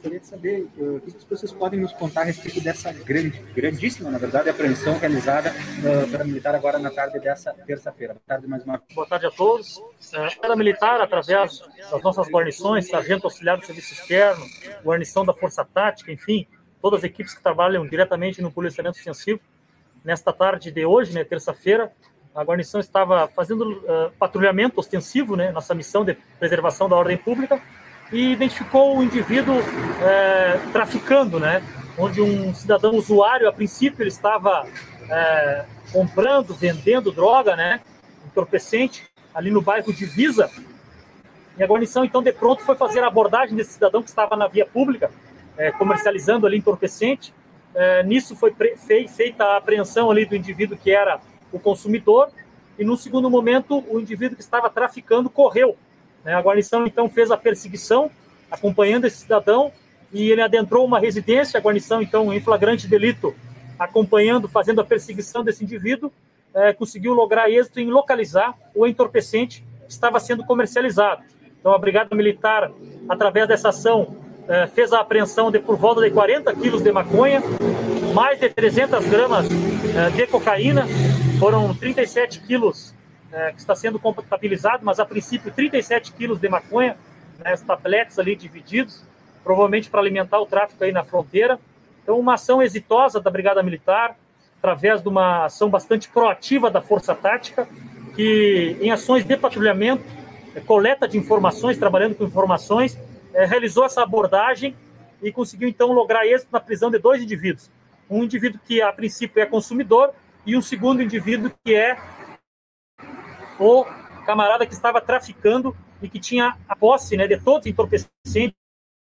Gostaria 0.01 0.19
de 0.19 0.27
saber 0.27 0.67
uh, 0.79 0.97
o 0.97 1.01
que 1.01 1.29
vocês 1.29 1.53
podem 1.53 1.79
nos 1.79 1.93
contar 1.93 2.23
a 2.23 2.25
respeito 2.25 2.59
dessa 2.63 2.91
grande, 2.91 3.39
grandíssima, 3.55 4.11
na 4.11 4.17
verdade, 4.17 4.49
apreensão 4.49 4.99
realizada 4.99 5.51
uh, 5.51 6.11
pela 6.11 6.25
militar 6.25 6.55
agora 6.55 6.79
na 6.79 6.91
tarde 6.91 7.21
dessa 7.21 7.53
terça-feira. 7.53 8.15
Boa 8.15 8.23
tarde 8.27 8.47
mais 8.47 8.65
uma 8.65 8.83
Boa 8.95 9.07
tarde 9.07 9.27
a 9.27 9.31
todos. 9.31 9.79
A 10.43 10.57
militar, 10.57 11.03
através 11.03 11.61
das 11.91 12.03
nossas 12.03 12.29
guarnições, 12.29 12.89
Sargento 12.89 13.27
Auxiliar 13.27 13.59
do 13.59 13.67
Serviço 13.67 13.93
Externo, 13.93 14.43
guarnição 14.83 15.23
da 15.23 15.35
Força 15.35 15.67
Tática, 15.67 16.11
enfim, 16.11 16.47
todas 16.81 17.01
as 17.01 17.05
equipes 17.05 17.35
que 17.35 17.43
trabalham 17.43 17.87
diretamente 17.87 18.41
no 18.41 18.51
policiamento 18.51 18.99
ofensivo, 18.99 19.39
nesta 20.03 20.33
tarde 20.33 20.71
de 20.71 20.87
hoje, 20.87 21.13
né, 21.13 21.25
terça-feira, 21.25 21.93
a 22.35 22.43
guarnição 22.43 22.81
estava 22.81 23.29
fazendo 23.29 23.71
uh, 23.71 24.11
patrulhamento 24.19 24.81
ostensivo, 24.81 25.37
né, 25.37 25.51
nossa 25.51 25.75
missão 25.75 26.07
de 26.07 26.15
preservação 26.39 26.89
da 26.89 26.97
ordem 26.97 27.19
pública, 27.19 27.61
e 28.13 28.33
identificou 28.33 28.99
o 28.99 29.03
indivíduo 29.03 29.57
é, 30.03 30.59
traficando, 30.73 31.39
né? 31.39 31.63
Onde 31.99 32.21
um 32.21 32.55
cidadão 32.55 32.95
usuário, 32.95 33.49
a 33.49 33.53
princípio, 33.53 34.03
ele 34.03 34.09
estava 34.09 34.67
é, 35.09 35.65
comprando, 35.93 36.55
vendendo 36.55 37.13
droga, 37.13 37.55
né? 37.55 37.81
Entorpecente, 38.27 39.05
ali 39.35 39.51
no 39.51 39.61
bairro 39.61 39.93
Divisa. 39.93 40.51
E 41.57 41.63
a 41.63 41.67
guarnição, 41.67 42.05
então, 42.05 42.23
de 42.23 42.33
pronto, 42.33 42.63
foi 42.63 42.75
fazer 42.75 43.01
a 43.01 43.07
abordagem 43.07 43.55
desse 43.55 43.75
cidadão 43.75 44.03
que 44.03 44.09
estava 44.09 44.35
na 44.37 44.49
via 44.49 44.67
pública, 44.67 45.11
é, 45.57 45.71
comercializando 45.71 46.47
ali 46.47 46.59
entorpecente. 46.59 47.35
É, 47.75 48.03
nisso 48.03 48.35
foi 48.35 48.53
feita 49.15 49.45
a 49.45 49.57
apreensão 49.59 50.11
ali 50.11 50.25
do 50.25 50.35
indivíduo 50.35 50.77
que 50.77 50.91
era 50.91 51.21
o 51.53 51.59
consumidor, 51.59 52.31
e 52.79 52.85
no 52.85 52.97
segundo 52.97 53.29
momento, 53.29 53.85
o 53.89 54.01
indivíduo 54.01 54.37
que 54.37 54.43
estava 54.43 54.71
traficando 54.71 55.29
correu? 55.29 55.77
A 56.25 56.41
guarnição 56.41 56.87
então 56.87 57.09
fez 57.09 57.31
a 57.31 57.37
perseguição, 57.37 58.11
acompanhando 58.51 59.07
esse 59.07 59.19
cidadão, 59.19 59.73
e 60.13 60.31
ele 60.31 60.43
adentrou 60.43 60.85
uma 60.85 60.99
residência. 60.99 61.59
A 61.59 61.63
guarnição, 61.63 62.03
então, 62.03 62.33
em 62.33 62.41
flagrante 62.41 62.87
delito, 62.87 63.35
acompanhando, 63.79 64.49
fazendo 64.49 64.81
a 64.81 64.85
perseguição 64.85 65.43
desse 65.43 65.65
indivíduo, 65.65 66.13
é, 66.55 66.73
conseguiu 66.73 67.15
lograr 67.15 67.51
êxito 67.51 67.81
em 67.81 67.91
localizar 67.91 68.55
o 68.75 68.87
entorpecente 68.87 69.65
que 69.87 69.93
estava 69.93 70.19
sendo 70.21 70.45
comercializado. 70.45 71.23
Então, 71.59 71.73
a 71.73 71.79
Brigada 71.79 72.15
Militar, 72.15 72.71
através 73.09 73.47
dessa 73.47 73.69
ação, 73.69 74.17
é, 74.49 74.67
fez 74.67 74.93
a 74.93 75.01
apreensão 75.01 75.51
de 75.51 75.59
por 75.59 75.77
volta 75.77 76.03
de 76.03 76.11
40 76.11 76.53
quilos 76.57 76.83
de 76.83 76.91
maconha, 76.91 77.43
mais 78.13 78.41
de 78.41 78.49
300 78.49 79.07
gramas 79.07 79.47
é, 79.95 80.11
de 80.11 80.27
cocaína, 80.27 80.87
foram 81.39 81.75
37 81.75 82.41
quilos 82.41 82.93
é, 83.33 83.53
que 83.53 83.59
está 83.59 83.75
sendo 83.75 83.99
compatibilizado, 83.99 84.85
mas 84.85 84.99
a 84.99 85.05
princípio 85.05 85.53
37 85.53 86.13
quilos 86.13 86.41
de 86.41 86.49
maconha, 86.49 86.97
né, 87.39 87.55
os 87.55 87.61
tabletes 87.61 88.19
ali 88.19 88.35
divididos, 88.35 89.03
provavelmente 89.43 89.89
para 89.89 90.01
alimentar 90.01 90.41
o 90.41 90.47
tráfico 90.47 90.83
aí 90.83 90.93
na 90.93 91.05
fronteira. 91.05 91.59
Então, 92.03 92.19
uma 92.19 92.35
ação 92.35 92.63
exitosa 92.63 93.21
da 93.21 93.31
Brigada 93.31 93.63
Militar, 93.63 94.17
através 94.59 95.03
de 95.03 95.09
uma 95.09 95.47
ação 95.47 95.71
bastante 95.71 96.09
proativa 96.09 96.71
da 96.71 96.81
Força 96.81 97.15
Tática, 97.15 97.69
que 98.15 98.77
em 98.81 98.91
ações 98.91 99.25
de 99.25 99.37
patrulhamento, 99.37 100.05
é, 100.55 100.61
coleta 100.61 101.07
de 101.07 101.17
informações, 101.17 101.79
trabalhando 101.79 102.15
com 102.15 102.25
informações, 102.25 102.99
é, 103.33 103.45
realizou 103.45 103.85
essa 103.85 104.03
abordagem 104.03 104.75
e 105.23 105.31
conseguiu 105.31 105.69
então 105.69 105.93
lograr 105.93 106.27
êxito 106.27 106.51
na 106.53 106.61
prisão 106.61 106.91
de 106.91 106.99
dois 106.99 107.23
indivíduos. 107.23 107.71
Um 108.09 108.25
indivíduo 108.25 108.61
que 108.67 108.83
a 108.83 108.93
princípio 108.93 109.41
é 109.41 109.47
consumidor 109.47 110.11
e 110.45 110.57
um 110.57 110.63
segundo 110.63 111.03
indivíduo 111.03 111.53
que 111.65 111.75
é 111.75 111.97
o 113.61 113.85
camarada 114.25 114.67
que 114.67 114.73
estava 114.73 115.01
traficando 115.01 115.77
e 116.03 116.09
que 116.09 116.19
tinha 116.19 116.57
a 116.67 116.75
posse 116.75 117.17
né, 117.17 117.29
de 117.29 117.39
todos 117.39 117.67
os 117.67 117.71
entorpecentes 117.71 118.55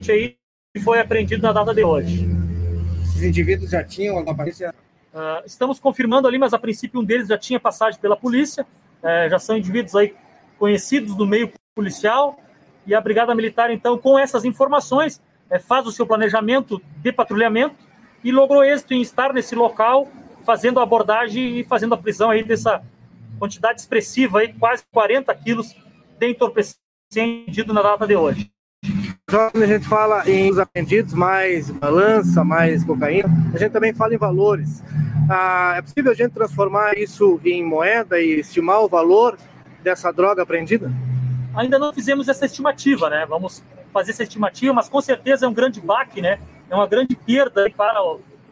aí, 0.09 0.37
que 0.75 0.83
foi 0.83 0.99
apreendido 0.99 1.43
na 1.43 1.53
data 1.53 1.75
de 1.75 1.85
hoje. 1.85 2.27
Os 3.03 3.23
indivíduos 3.23 3.71
já 3.71 3.85
tinham 3.85 4.17
alguma 4.17 4.33
aparência? 4.33 4.75
Uh, 5.13 5.45
estamos 5.45 5.79
confirmando 5.79 6.27
ali, 6.27 6.39
mas 6.39 6.55
a 6.55 6.59
princípio 6.59 7.01
um 7.01 7.05
deles 7.05 7.29
já 7.29 7.37
tinha 7.37 7.61
passagem 7.61 8.01
pela 8.01 8.17
polícia, 8.17 8.65
uh, 9.03 9.29
já 9.29 9.39
são 9.39 9.57
indivíduos 9.57 9.95
aí 9.95 10.15
conhecidos 10.59 11.15
do 11.15 11.27
meio 11.27 11.53
policial, 11.75 12.39
e 12.87 12.95
a 12.95 13.01
Brigada 13.01 13.35
Militar, 13.35 13.71
então, 13.71 13.99
com 13.99 14.19
essas 14.19 14.45
informações, 14.47 15.21
uh, 15.51 15.61
faz 15.61 15.87
o 15.87 15.93
seu 15.93 16.07
planejamento 16.07 16.81
de 16.99 17.13
patrulhamento 17.13 17.77
e 18.25 18.33
logrou 18.33 18.65
êxito 18.65 18.95
em 18.95 19.03
estar 19.03 19.33
nesse 19.33 19.55
local, 19.55 20.09
fazendo 20.45 20.81
a 20.81 20.85
abordagem 20.85 21.59
e 21.59 21.65
fazendo 21.65 21.95
a 21.95 21.99
prisão 21.99 22.31
aí 22.31 22.43
dessa 22.43 22.83
quantidade 23.39 23.81
expressiva, 23.81 24.41
aí, 24.41 24.53
quase 24.53 24.83
40 24.93 25.35
quilos 25.37 25.75
de 26.19 26.29
entorpecente 26.29 26.79
na 27.69 27.83
data 27.83 28.07
de 28.07 28.17
hoje. 28.17 28.51
Quando 29.29 29.63
a 29.63 29.67
gente 29.67 29.87
fala 29.87 30.29
em 30.29 30.51
os 30.51 30.59
apreendidos, 30.59 31.13
mais 31.13 31.71
balança, 31.71 32.43
mais 32.43 32.83
cocaína, 32.83 33.29
a 33.55 33.59
gente 33.59 33.73
também 33.73 33.93
fala 33.93 34.15
em 34.15 34.19
valores. 34.19 34.83
Ah, 35.31 35.75
é 35.77 35.83
possível 35.83 36.13
a 36.13 36.15
gente 36.15 36.33
transformar 36.33 36.97
isso 36.97 37.39
em 37.45 37.63
moeda 37.63 38.19
e 38.19 38.41
estimar 38.41 38.81
o 38.81 38.89
valor 38.89 39.37
dessa 39.83 40.11
droga 40.11 40.43
apreendida? 40.43 40.91
Ainda 41.55 41.79
não 41.79 41.93
fizemos 41.93 42.29
essa 42.29 42.47
estimativa, 42.47 43.11
né? 43.11 43.27
Vamos 43.29 43.63
fazer 43.93 44.13
essa 44.13 44.23
estimativa, 44.23 44.73
mas 44.73 44.89
com 44.89 45.01
certeza 45.01 45.45
é 45.45 45.49
um 45.49 45.53
grande 45.53 45.81
baque, 45.81 46.23
né? 46.23 46.41
É 46.71 46.75
uma 46.75 46.87
grande 46.87 47.15
perda 47.15 47.71
para 47.77 48.01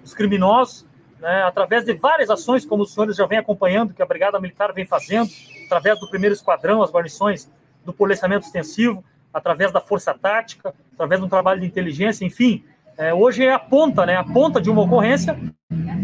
os 0.05 0.13
criminosos 0.13 0.87
né, 1.21 1.43
através 1.43 1.85
de 1.85 1.95
várias 1.95 2.31
ações, 2.31 2.65
como 2.65 2.83
os 2.83 2.93
senhores 2.93 3.17
já 3.17 3.27
vêm 3.27 3.39
acompanhando, 3.39 3.95
que 3.95 4.03
a 4.03 4.07
Brigada 4.07 4.41
Militar 4.41 4.73
vem 4.73 4.85
fazendo, 4.85 5.31
através 5.67 5.99
do 5.99 6.09
primeiro 6.09 6.35
esquadrão, 6.35 6.83
as 6.83 6.91
guarnições 6.91 7.51
do 7.85 7.93
policiamento 7.93 8.47
extensivo, 8.47 9.05
através 9.33 9.73
da 9.73 9.81
força 9.81 10.15
tática, 10.15 10.75
através 10.95 11.21
de 11.21 11.27
um 11.27 11.29
trabalho 11.29 11.61
de 11.61 11.67
inteligência, 11.67 12.25
enfim. 12.25 12.65
É, 12.97 13.13
hoje 13.13 13.45
é 13.45 13.53
a 13.53 13.59
ponta, 13.59 14.07
né, 14.07 14.17
a 14.17 14.25
ponta 14.25 14.61
de 14.61 14.71
uma 14.71 14.83
ocorrência, 14.83 15.39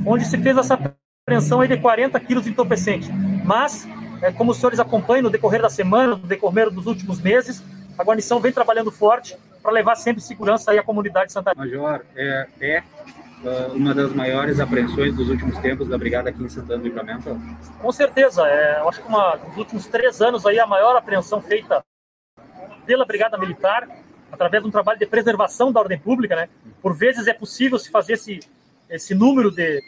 onde 0.06 0.24
se 0.24 0.36
fez 0.38 0.56
essa 0.56 0.78
apreensão 1.24 1.66
de 1.66 1.76
40 1.76 2.18
quilos 2.20 2.44
de 2.44 2.50
entorpecente. 2.50 3.10
Mas, 3.44 3.88
é, 4.20 4.30
como 4.32 4.50
os 4.50 4.58
senhores 4.58 4.78
acompanham 4.78 5.22
no 5.22 5.30
decorrer 5.30 5.62
da 5.62 5.70
semana, 5.70 6.16
no 6.16 6.26
decorrer 6.26 6.70
dos 6.70 6.86
últimos 6.86 7.20
meses, 7.20 7.62
a 7.98 8.04
guarnição 8.04 8.40
vem 8.40 8.52
trabalhando 8.52 8.90
forte 8.90 9.36
para 9.62 9.72
levar 9.72 9.94
sempre 9.94 10.20
segurança 10.22 10.70
aí 10.70 10.78
à 10.78 10.82
comunidade 10.82 11.26
de 11.26 11.32
Santa 11.32 11.54
Major, 11.54 12.02
é, 12.16 12.46
é 12.60 12.82
uma 13.74 13.94
das 13.94 14.12
maiores 14.12 14.60
apreensões 14.60 15.14
dos 15.14 15.28
últimos 15.28 15.58
tempos 15.58 15.88
da 15.88 15.98
brigada 15.98 16.30
aqui 16.30 16.42
em 16.42 16.48
Santana 16.48 16.78
do 16.78 16.84
Livramento? 16.84 17.40
Com 17.80 17.92
certeza, 17.92 18.46
é, 18.46 18.80
eu 18.80 18.88
acho 18.88 19.02
que 19.02 19.08
uma, 19.08 19.36
nos 19.36 19.56
últimos 19.56 19.86
três 19.86 20.20
anos 20.20 20.46
aí 20.46 20.58
a 20.58 20.66
maior 20.66 20.96
apreensão 20.96 21.40
feita 21.40 21.84
pela 22.86 23.04
brigada 23.04 23.36
militar 23.38 23.88
através 24.30 24.62
de 24.62 24.68
um 24.68 24.72
trabalho 24.72 24.98
de 24.98 25.06
preservação 25.06 25.72
da 25.72 25.80
ordem 25.80 25.98
pública, 25.98 26.34
né? 26.34 26.48
Por 26.80 26.94
vezes 26.94 27.26
é 27.26 27.34
possível 27.34 27.78
se 27.78 27.90
fazer 27.90 28.14
esse, 28.14 28.40
esse 28.88 29.14
número 29.14 29.50
de 29.50 29.82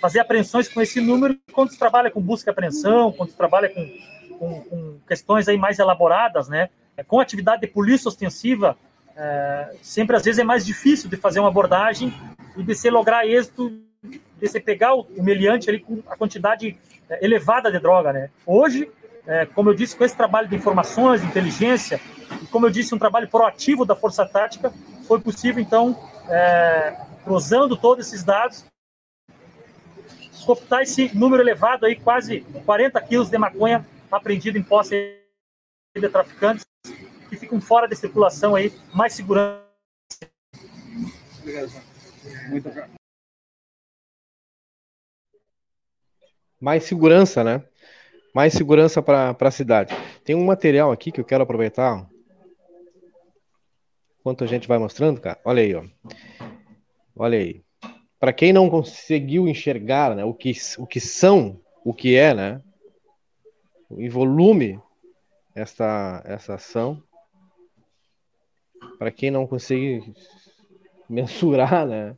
fazer 0.00 0.20
apreensões 0.20 0.68
com 0.68 0.80
esse 0.80 1.00
número 1.00 1.36
quando 1.52 1.70
se 1.70 1.78
trabalha 1.78 2.10
com 2.10 2.20
busca 2.20 2.50
e 2.50 2.52
apreensão, 2.52 3.10
quando 3.12 3.30
se 3.30 3.36
trabalha 3.36 3.68
com, 3.68 4.38
com, 4.38 4.60
com 4.60 5.00
questões 5.06 5.48
aí 5.48 5.56
mais 5.56 5.78
elaboradas, 5.78 6.48
né? 6.48 6.68
Com 7.06 7.20
atividade 7.20 7.62
de 7.62 7.66
polícia 7.68 8.08
ostensiva, 8.08 8.76
é, 9.16 9.74
sempre 9.82 10.14
às 10.14 10.24
vezes 10.24 10.38
é 10.38 10.44
mais 10.44 10.64
difícil 10.64 11.10
de 11.10 11.16
fazer 11.16 11.40
uma 11.40 11.48
abordagem 11.48 12.12
e 12.58 12.62
de 12.62 12.74
se 12.74 12.90
lograr 12.90 13.26
êxito, 13.26 13.70
de 14.02 14.48
se 14.48 14.60
pegar 14.60 14.94
o, 14.94 15.02
o 15.02 15.22
ali 15.22 15.80
com 15.80 16.02
a 16.08 16.16
quantidade 16.16 16.76
é, 17.08 17.24
elevada 17.24 17.70
de 17.70 17.78
droga, 17.78 18.12
né? 18.12 18.30
Hoje, 18.44 18.90
é, 19.26 19.46
como 19.46 19.70
eu 19.70 19.74
disse, 19.74 19.96
com 19.96 20.04
esse 20.04 20.16
trabalho 20.16 20.48
de 20.48 20.56
informações, 20.56 21.20
de 21.20 21.26
inteligência, 21.26 22.00
e 22.42 22.46
como 22.46 22.66
eu 22.66 22.70
disse, 22.70 22.94
um 22.94 22.98
trabalho 22.98 23.28
proativo 23.28 23.84
da 23.84 23.94
Força 23.94 24.26
Tática, 24.26 24.72
foi 25.06 25.20
possível, 25.20 25.62
então, 25.62 25.96
é, 26.28 26.96
cruzando 27.24 27.76
todos 27.76 28.06
esses 28.06 28.24
dados, 28.24 28.64
cooptar 30.44 30.82
esse 30.82 31.16
número 31.16 31.42
elevado 31.42 31.86
aí, 31.86 31.94
quase 31.94 32.40
40 32.64 33.00
quilos 33.02 33.30
de 33.30 33.38
maconha 33.38 33.86
apreendido 34.10 34.58
em 34.58 34.62
posse 34.62 35.16
de 35.94 36.08
traficantes 36.08 36.66
que 37.28 37.36
ficam 37.36 37.60
fora 37.60 37.86
de 37.86 37.94
circulação 37.94 38.54
aí, 38.54 38.72
mais 38.94 39.12
segurança. 39.12 39.68
Mais 46.60 46.84
segurança, 46.84 47.44
né? 47.44 47.64
Mais 48.34 48.52
segurança 48.52 49.02
para 49.02 49.36
a 49.38 49.50
cidade. 49.50 49.94
Tem 50.24 50.34
um 50.34 50.44
material 50.44 50.90
aqui 50.90 51.12
que 51.12 51.20
eu 51.20 51.24
quero 51.24 51.42
aproveitar. 51.44 52.08
Enquanto 54.20 54.44
a 54.44 54.46
gente 54.46 54.68
vai 54.68 54.78
mostrando, 54.78 55.20
cara. 55.20 55.40
Olha 55.44 55.62
aí, 55.62 55.74
ó. 55.74 55.84
Olha 57.16 57.38
aí 57.38 57.64
para 58.18 58.32
quem 58.32 58.52
não 58.52 58.68
conseguiu 58.68 59.48
enxergar 59.48 60.14
né, 60.16 60.24
o, 60.24 60.34
que, 60.34 60.52
o 60.78 60.86
que 60.86 61.00
são, 61.00 61.60
o 61.84 61.94
que 61.94 62.16
é, 62.16 62.34
né, 62.34 62.62
em 63.90 64.08
volume, 64.08 64.80
essa, 65.54 66.22
essa 66.24 66.54
ação, 66.54 67.02
para 68.98 69.10
quem 69.10 69.30
não 69.30 69.46
conseguiu 69.46 70.12
mensurar 71.08 71.86
né, 71.86 72.16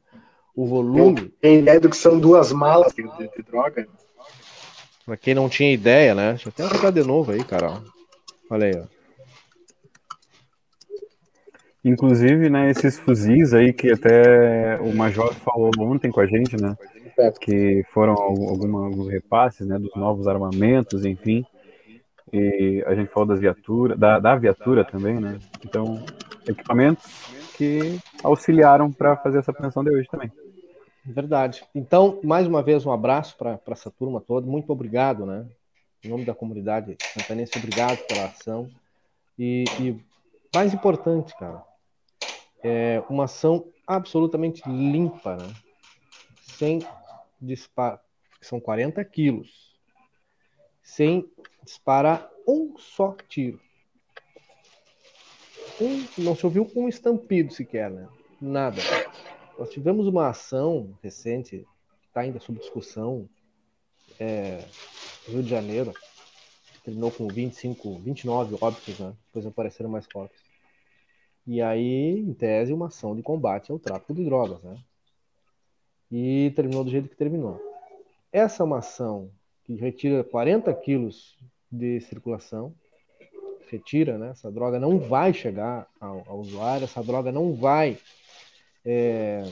o 0.55 0.67
volume. 0.67 1.33
Tem 1.41 1.61
ideia 1.61 1.81
do 1.81 1.89
que 1.89 1.97
são 1.97 2.19
duas 2.19 2.53
malas 2.53 2.93
de, 2.95 3.03
de, 3.03 3.31
de 3.37 3.43
droga? 3.43 3.87
Para 5.07 5.17
quem 5.17 5.35
não 5.35 5.49
tinha 5.49 5.73
ideia, 5.73 6.15
né? 6.15 6.31
Deixa 6.31 6.49
eu 6.49 6.67
até 6.67 6.77
pegar 6.77 6.91
de 6.91 7.03
novo 7.03 7.33
aí, 7.33 7.43
Carol. 7.43 7.83
Olha 8.51 8.67
aí, 8.67 8.73
ó. 8.77 9.01
Inclusive, 11.83 12.51
né, 12.51 12.71
esses 12.71 12.99
fuzis 12.99 13.55
aí 13.55 13.73
que 13.73 13.91
até 13.91 14.79
o 14.81 14.95
Major 14.95 15.33
falou 15.35 15.71
ontem 15.79 16.11
com 16.11 16.21
a 16.21 16.27
gente, 16.27 16.61
né, 16.61 16.77
que 17.41 17.83
foram 17.91 18.13
alguma, 18.13 18.85
alguns 18.85 19.09
repasses, 19.09 19.67
né, 19.67 19.79
dos 19.79 19.95
novos 19.97 20.29
armamentos, 20.29 21.07
enfim, 21.07 21.43
e 22.31 22.85
a 22.87 22.95
gente 22.95 23.11
falou 23.11 23.29
das 23.29 23.41
viaturas, 23.41 23.99
da, 23.99 24.19
da 24.19 24.37
viatura 24.37 24.85
também, 24.85 25.19
né, 25.19 25.39
então, 25.65 26.05
equipamentos 26.47 27.03
que 27.57 27.99
auxiliaram 28.23 28.93
para 28.93 29.17
fazer 29.17 29.39
essa 29.39 29.51
apreensão 29.51 29.83
de 29.85 29.91
hoje 29.91 30.09
também. 30.11 30.31
Verdade. 31.05 31.65
Então, 31.75 32.21
mais 32.23 32.47
uma 32.47 32.63
vez, 32.63 32.85
um 32.85 32.93
abraço 32.93 33.37
para 33.37 33.59
essa 33.69 33.91
turma 33.91 34.21
toda, 34.21 34.47
muito 34.47 34.71
obrigado, 34.71 35.25
né, 35.25 35.47
em 36.05 36.09
nome 36.09 36.25
da 36.25 36.35
comunidade 36.35 36.97
santanense, 37.15 37.59
obrigado 37.59 37.99
pela 38.07 38.27
ação, 38.27 38.69
e, 39.39 39.65
e 39.81 39.97
mais 40.55 40.75
importante, 40.75 41.37
cara, 41.39 41.65
é 42.63 43.03
uma 43.09 43.25
ação 43.25 43.67
absolutamente 43.87 44.63
limpa, 44.67 45.37
né? 45.37 45.49
sem 46.43 46.81
disparar, 47.41 48.01
são 48.41 48.61
40 48.61 49.03
quilos, 49.05 49.75
sem 50.83 51.31
disparar 51.63 52.31
um 52.47 52.77
só 52.77 53.17
tiro. 53.29 53.61
Um, 55.81 56.23
não 56.23 56.37
se 56.37 56.45
ouviu 56.45 56.71
um 56.77 56.89
estampido 56.89 57.53
sequer, 57.55 57.91
né? 57.91 58.07
Nada. 58.41 58.83
Nós 59.59 59.71
tivemos 59.71 60.07
uma 60.07 60.29
ação 60.29 60.97
recente, 61.03 61.67
que 62.03 62.09
está 62.09 62.21
ainda 62.21 62.39
sob 62.39 62.59
discussão, 62.59 63.29
é, 64.19 64.65
Rio 65.27 65.43
de 65.43 65.49
Janeiro, 65.49 65.93
terminou 66.85 67.11
com 67.11 67.27
25, 67.29 67.99
29 68.01 68.57
óbitos, 68.61 68.99
né? 68.99 69.15
Depois 69.27 69.47
apareceram 69.47 69.89
mais 69.89 70.07
corpos. 70.07 70.39
E 71.47 71.63
aí, 71.63 72.19
em 72.19 72.35
tese, 72.35 72.73
uma 72.73 72.89
ação 72.89 73.17
de 73.17 73.23
combate 73.23 73.73
ao 73.73 73.79
tráfico 73.79 74.15
de 74.15 74.25
drogas, 74.25 74.63
né? 74.63 74.77
E 76.11 76.53
terminou 76.55 76.85
do 76.85 76.91
jeito 76.91 77.09
que 77.09 77.17
terminou. 77.17 77.61
Essa 78.33 78.63
é 78.63 78.67
uma 78.67 78.79
ação 78.79 79.31
que 79.65 79.75
retira 79.77 80.23
40 80.25 80.73
quilos 80.75 81.39
de 81.71 82.01
circulação, 82.01 82.75
retira, 83.71 84.19
né? 84.19 84.31
Essa 84.31 84.51
droga 84.51 84.79
não 84.79 84.99
vai 84.99 85.33
chegar 85.33 85.87
ao, 86.01 86.25
ao 86.27 86.39
usuário, 86.41 86.85
essa 86.85 87.03
droga 87.03 87.31
não 87.31 87.55
vai 87.55 87.99
é, 88.85 89.45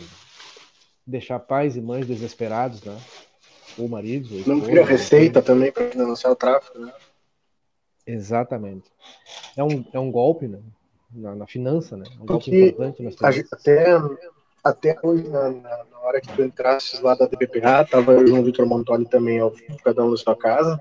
deixar 1.07 1.39
pais 1.39 1.77
e 1.77 1.81
mães 1.81 2.07
desesperados, 2.07 2.83
né? 2.83 2.97
Ou 3.79 3.89
maridos. 3.89 4.47
Ou 4.47 4.55
não 4.55 4.61
cria 4.61 4.85
receita 4.85 5.41
também 5.41 5.71
para 5.71 5.91
financiar 5.91 6.33
o 6.33 6.37
tráfico, 6.37 6.79
né? 6.79 6.93
Exatamente. 8.07 8.91
É 9.57 9.63
um, 9.63 9.85
é 9.93 9.99
um 9.99 10.11
golpe, 10.11 10.49
né? 10.49 10.61
na, 11.13 11.35
na 11.35 11.47
finança, 11.47 11.97
né? 11.97 12.05
Um 12.21 12.27
golpe 12.27 12.55
importante 12.55 13.03
nas 13.03 13.17
até, 13.53 13.87
até 14.63 14.99
hoje, 15.03 15.29
na, 15.29 15.51
na, 15.51 15.85
na, 15.85 15.99
hora 16.01 16.21
que 16.21 16.33
tu 16.33 16.43
entrasses 16.43 17.01
lá 17.01 17.15
da 17.15 17.27
DPPA, 17.27 17.85
tava 17.85 18.13
o 18.13 18.27
João 18.27 18.45
Vitor 18.45 18.67
Montoli 18.67 19.07
também, 19.07 19.39
ao 19.39 19.53
cada 19.83 20.05
um 20.05 20.11
na 20.11 20.17
sua 20.17 20.37
casa, 20.37 20.81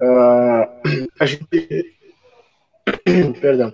uh, 0.00 1.08
a 1.18 1.26
gente... 1.26 1.97
Perdão. 3.40 3.72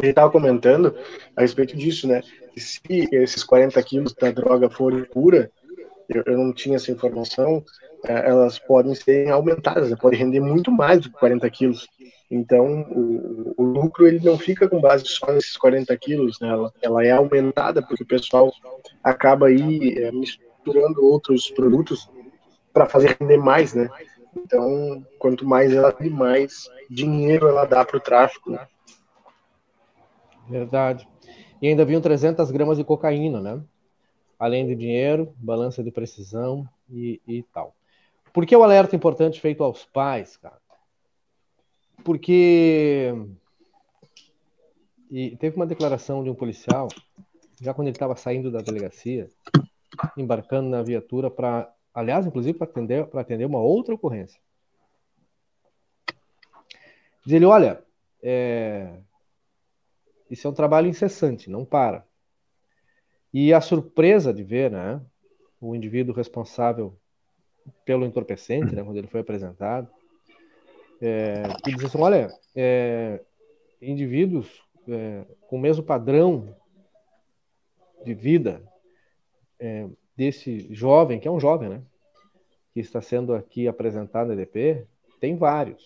Gente 0.00 0.10
estava 0.10 0.30
comentando 0.30 0.96
a 1.36 1.42
respeito 1.42 1.76
disso, 1.76 2.08
né? 2.08 2.22
Se 2.56 2.80
esses 3.12 3.44
40 3.44 3.82
quilos 3.82 4.14
da 4.14 4.30
droga 4.30 4.70
forem 4.70 5.04
pura, 5.04 5.50
eu, 6.08 6.22
eu 6.26 6.38
não 6.38 6.52
tinha 6.52 6.76
essa 6.76 6.90
informação, 6.90 7.62
é, 8.04 8.28
elas 8.28 8.58
podem 8.58 8.94
ser 8.94 9.28
aumentadas, 9.28 9.90
né? 9.90 9.96
podem 10.00 10.18
render 10.18 10.40
muito 10.40 10.70
mais 10.72 11.00
do 11.00 11.10
que 11.10 11.18
40 11.18 11.48
quilos. 11.50 11.88
Então, 12.30 12.82
o, 12.90 13.54
o, 13.56 13.62
lucro 13.62 14.06
ele 14.06 14.20
não 14.24 14.38
fica 14.38 14.68
com 14.68 14.80
base 14.80 15.04
só 15.06 15.32
nesses 15.32 15.56
40 15.56 15.96
quilos, 15.96 16.38
né? 16.40 16.48
ela, 16.48 16.72
ela 16.80 17.04
é 17.04 17.10
aumentada 17.10 17.82
porque 17.82 18.02
o 18.02 18.06
pessoal 18.06 18.52
acaba 19.02 19.46
aí 19.46 19.98
é, 19.98 20.10
misturando 20.12 21.04
outros 21.04 21.50
produtos 21.50 22.08
para 22.72 22.86
fazer 22.86 23.16
render 23.20 23.38
mais, 23.38 23.74
né? 23.74 23.88
Então, 24.36 25.04
quanto 25.18 25.46
mais 25.46 25.72
ela 25.72 25.92
tem, 25.92 26.10
mais 26.10 26.70
dinheiro 26.88 27.48
ela 27.48 27.64
dá 27.64 27.84
para 27.84 27.96
o 27.96 28.00
tráfico. 28.00 28.50
Né? 28.50 28.66
Verdade. 30.48 31.08
E 31.60 31.68
ainda 31.68 31.84
vinham 31.84 32.00
300 32.00 32.50
gramas 32.50 32.78
de 32.78 32.84
cocaína, 32.84 33.40
né? 33.40 33.62
Além 34.38 34.66
de 34.66 34.74
dinheiro, 34.74 35.34
balança 35.36 35.82
de 35.82 35.90
precisão 35.90 36.66
e, 36.88 37.20
e 37.26 37.42
tal. 37.52 37.74
Por 38.32 38.46
que 38.46 38.56
o 38.56 38.62
alerta 38.62 38.96
importante 38.96 39.40
feito 39.40 39.62
aos 39.62 39.84
pais, 39.84 40.36
cara? 40.36 40.58
Porque 42.02 43.12
e 45.10 45.36
teve 45.36 45.56
uma 45.56 45.66
declaração 45.66 46.22
de 46.22 46.30
um 46.30 46.34
policial, 46.34 46.86
já 47.60 47.74
quando 47.74 47.88
ele 47.88 47.96
estava 47.96 48.14
saindo 48.14 48.50
da 48.50 48.60
delegacia, 48.60 49.28
embarcando 50.16 50.68
na 50.68 50.82
viatura 50.82 51.28
para, 51.28 51.68
aliás, 51.94 52.26
inclusive 52.26 52.56
para 52.56 52.68
atender, 52.68 53.08
atender 53.14 53.44
uma 53.44 53.60
outra 53.60 53.94
ocorrência. 53.94 54.40
Diz 57.24 57.34
ele, 57.34 57.44
olha, 57.44 57.82
é... 58.22 58.98
isso 60.30 60.46
é 60.46 60.50
um 60.50 60.54
trabalho 60.54 60.88
incessante, 60.88 61.50
não 61.50 61.64
para. 61.64 62.04
E 63.32 63.52
a 63.52 63.60
surpresa 63.60 64.32
de 64.32 64.42
ver, 64.42 64.70
né, 64.70 65.00
o 65.60 65.74
indivíduo 65.74 66.14
responsável 66.14 66.98
pelo 67.84 68.04
entorpecente, 68.04 68.74
né, 68.74 68.82
quando 68.82 68.96
ele 68.96 69.06
foi 69.06 69.20
apresentado, 69.20 69.88
é, 71.00 71.42
que 71.62 71.74
diz 71.74 71.84
assim, 71.84 71.98
olha, 71.98 72.30
é, 72.54 73.22
indivíduos 73.80 74.62
é, 74.88 75.24
com 75.46 75.56
o 75.56 75.60
mesmo 75.60 75.82
padrão 75.82 76.54
de 78.04 78.14
vida 78.14 78.62
é, 79.58 79.88
desse 80.20 80.68
jovem, 80.70 81.18
que 81.18 81.26
é 81.26 81.30
um 81.30 81.40
jovem, 81.40 81.70
né, 81.70 81.82
que 82.74 82.80
está 82.80 83.00
sendo 83.00 83.34
aqui 83.34 83.66
apresentado 83.66 84.26
na 84.28 84.34
EDP, 84.34 84.86
tem 85.18 85.34
vários. 85.34 85.82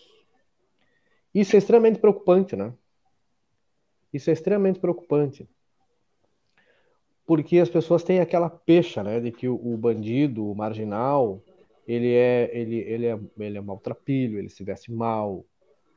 Isso 1.33 1.55
é 1.55 1.59
extremamente 1.59 1.99
preocupante, 1.99 2.53
né? 2.53 2.73
Isso 4.11 4.29
é 4.29 4.33
extremamente 4.33 4.77
preocupante. 4.77 5.47
Porque 7.25 7.59
as 7.59 7.69
pessoas 7.69 8.03
têm 8.03 8.19
aquela 8.19 8.49
pecha, 8.49 9.01
né, 9.01 9.21
de 9.21 9.31
que 9.31 9.47
o, 9.47 9.55
o 9.55 9.77
bandido, 9.77 10.51
o 10.51 10.53
marginal, 10.53 11.41
ele 11.87 12.13
é 12.13 12.51
ele, 12.51 12.75
ele 12.79 13.05
é 13.05 13.17
ele 13.39 13.57
é 13.57 13.61
maltrapilho, 13.61 14.37
ele 14.37 14.49
se 14.49 14.65
veste 14.65 14.91
mal, 14.91 15.45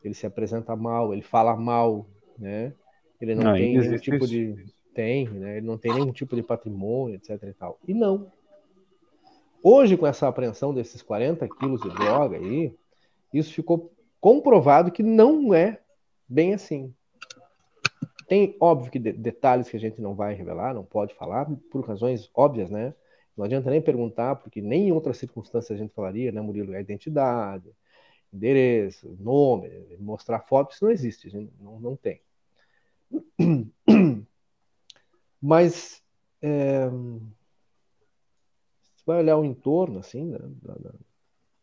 ele 0.05 0.15
se 0.15 0.27
apresenta 0.27 0.77
mal, 0.77 1.13
ele 1.13 1.23
fala 1.23 1.57
mal, 1.57 2.07
né? 2.39 2.73
Ele 3.21 3.35
não, 3.35 3.43
não 3.43 3.55
tem 3.55 3.77
nenhum 3.77 3.99
tipo 3.99 4.25
isso. 4.25 4.29
de 4.29 4.65
tem, 4.99 5.29
né? 5.29 5.59
Ele 5.59 5.67
não 5.67 5.79
tem 5.79 5.95
nenhum 5.95 6.11
tipo 6.11 6.35
de 6.35 6.43
patrimônio, 6.43 7.15
etc 7.15 7.41
e 7.45 7.53
tal. 7.53 7.79
E 7.87 7.95
não. 7.95 8.33
Hoje, 9.63 9.97
com 9.97 10.05
essa 10.05 10.27
apreensão 10.27 10.75
desses 10.75 11.01
40 11.03 11.49
quilos 11.49 11.81
de 11.83 11.89
droga 11.91 12.37
aí, 12.37 12.77
isso 13.33 13.55
ficou 13.55 13.93
comprovado 14.21 14.91
que 14.91 15.05
não 15.05 15.55
é 15.55 15.81
bem 16.29 16.53
assim. 16.53 16.93
Tem, 18.27 18.57
óbvio, 18.59 18.91
que 18.91 18.99
de 18.99 19.13
detalhes 19.13 19.69
que 19.69 19.77
a 19.77 19.81
gente 19.81 20.01
não 20.01 20.17
vai 20.17 20.35
revelar, 20.35 20.75
não 20.75 20.85
pode 20.85 21.15
falar, 21.15 21.49
por 21.71 21.87
razões 21.87 22.29
óbvias, 22.35 22.69
né? 22.69 22.93
Não 23.37 23.45
adianta 23.45 23.71
nem 23.71 23.81
perguntar, 23.81 24.35
porque 24.35 24.61
nem 24.61 24.89
em 24.89 24.93
outras 24.93 25.17
circunstâncias 25.17 25.79
a 25.79 25.81
gente 25.81 25.95
falaria, 25.95 26.33
né, 26.33 26.41
Murilo? 26.41 26.75
A 26.75 26.81
identidade, 26.81 27.71
endereço, 28.33 29.17
nome, 29.21 29.71
mostrar 30.01 30.41
fotos, 30.41 30.75
isso 30.75 30.85
não 30.85 30.91
existe, 30.91 31.51
não, 31.61 31.79
não 31.79 31.95
tem. 31.95 32.21
Mas 35.41 36.03
é, 36.43 36.89
você 38.89 39.03
vai 39.07 39.19
olhar 39.19 39.37
o 39.37 39.45
entorno, 39.45 39.99
assim, 39.99 40.25
né? 40.25 40.39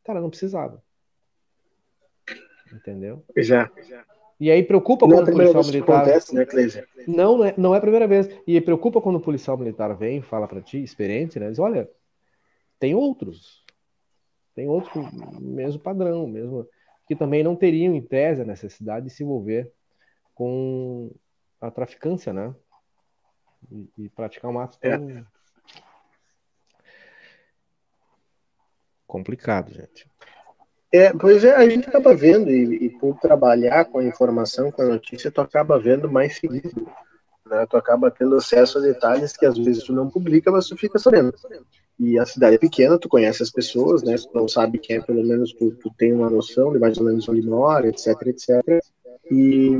cara, 0.03 0.21
não 0.21 0.29
precisava. 0.29 0.81
Entendeu? 2.73 3.23
Já. 3.38 3.71
E 4.39 4.51
aí 4.51 4.63
preocupa 4.63 5.07
não 5.07 5.17
quando 5.17 5.29
é 5.29 5.31
o 5.31 5.35
policial 5.35 5.63
militar. 5.63 6.01
Acontece, 6.01 6.35
né, 6.35 6.45
não, 7.07 7.38
não 7.38 7.45
é, 7.45 7.53
não 7.57 7.75
é 7.75 7.77
a 7.77 7.81
primeira 7.81 8.07
vez. 8.07 8.27
E 8.45 8.59
preocupa 8.59 8.99
quando 9.01 9.17
o 9.17 9.21
policial 9.21 9.57
militar 9.57 9.95
vem 9.95 10.21
fala 10.21 10.47
para 10.47 10.61
ti, 10.61 10.83
experiente, 10.83 11.39
né? 11.39 11.49
Diz, 11.49 11.59
olha, 11.59 11.89
tem 12.79 12.93
outros. 12.93 13.63
Tem 14.53 14.67
outros 14.67 14.91
com 14.93 15.01
o 15.01 15.41
mesmo 15.41 15.79
padrão, 15.79 16.27
mesmo 16.27 16.67
que 17.07 17.15
também 17.15 17.43
não 17.43 17.55
teriam, 17.55 17.93
em 17.93 18.01
tese, 18.01 18.41
a 18.41 18.45
necessidade 18.45 19.05
de 19.05 19.11
se 19.11 19.23
envolver 19.23 19.71
com 20.33 21.11
a 21.61 21.69
traficância, 21.69 22.33
né? 22.33 22.53
E, 23.71 23.89
e 23.97 24.10
praticar 24.10 24.51
um 24.51 24.60
ato 24.60 24.78
tão 24.80 24.91
é. 24.91 25.25
complicado, 29.08 29.71
gente. 29.71 30.08
É, 30.91 31.12
pois 31.12 31.43
é, 31.43 31.54
a 31.54 31.67
gente 31.67 31.89
acaba 31.89 32.15
vendo, 32.15 32.49
e, 32.49 32.86
e, 32.86 32.89
por 32.89 33.17
trabalhar 33.19 33.86
com 33.86 33.99
a 33.99 34.04
informação, 34.04 34.71
com 34.71 34.82
a 34.82 34.86
notícia, 34.86 35.32
tu 35.32 35.41
acaba 35.41 35.80
vendo 35.80 36.10
mais 36.10 36.38
seguido. 36.38 36.88
Né? 37.45 37.65
Tu 37.69 37.78
acaba 37.78 38.10
tendo 38.10 38.36
acesso 38.36 38.78
a 38.78 38.82
detalhes 38.82 39.36
que 39.36 39.45
às 39.45 39.58
vezes 39.58 39.84
tu 39.84 39.93
não 39.93 40.10
publica, 40.10 40.51
mas 40.51 40.67
tu 40.67 40.78
fica 40.78 40.97
sabendo. 40.97 41.34
E 41.99 42.17
a 42.19 42.25
cidade 42.25 42.56
é 42.56 42.60
pequena, 42.60 42.97
tu 42.97 43.08
conhece 43.08 43.43
as 43.43 43.51
pessoas, 43.51 44.04
né? 44.04 44.15
Tu 44.15 44.30
não 44.34 44.47
sabe 44.47 44.80
quem 44.80 44.97
é, 44.97 45.01
pelo 45.01 45.23
menos 45.23 45.54
tu, 45.54 45.71
tu 45.71 45.89
tem 45.97 46.13
uma 46.13 46.30
noção 46.30 46.73
de 46.73 46.80
mais 46.80 46.97
ou 46.97 47.06
menos 47.06 47.28
onde 47.30 47.41
mora, 47.41 47.88
etc, 47.88 48.08
etc. 48.28 48.82
E, 49.32 49.71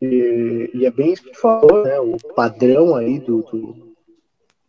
e, 0.00 0.70
e, 0.74 0.86
é 0.86 0.90
bem 0.90 1.12
isso 1.12 1.22
que 1.22 1.32
tu 1.32 1.40
falou, 1.40 1.84
né? 1.84 2.00
O 2.00 2.16
padrão 2.34 2.96
aí 2.96 3.18
do, 3.18 3.42
do 3.42 3.94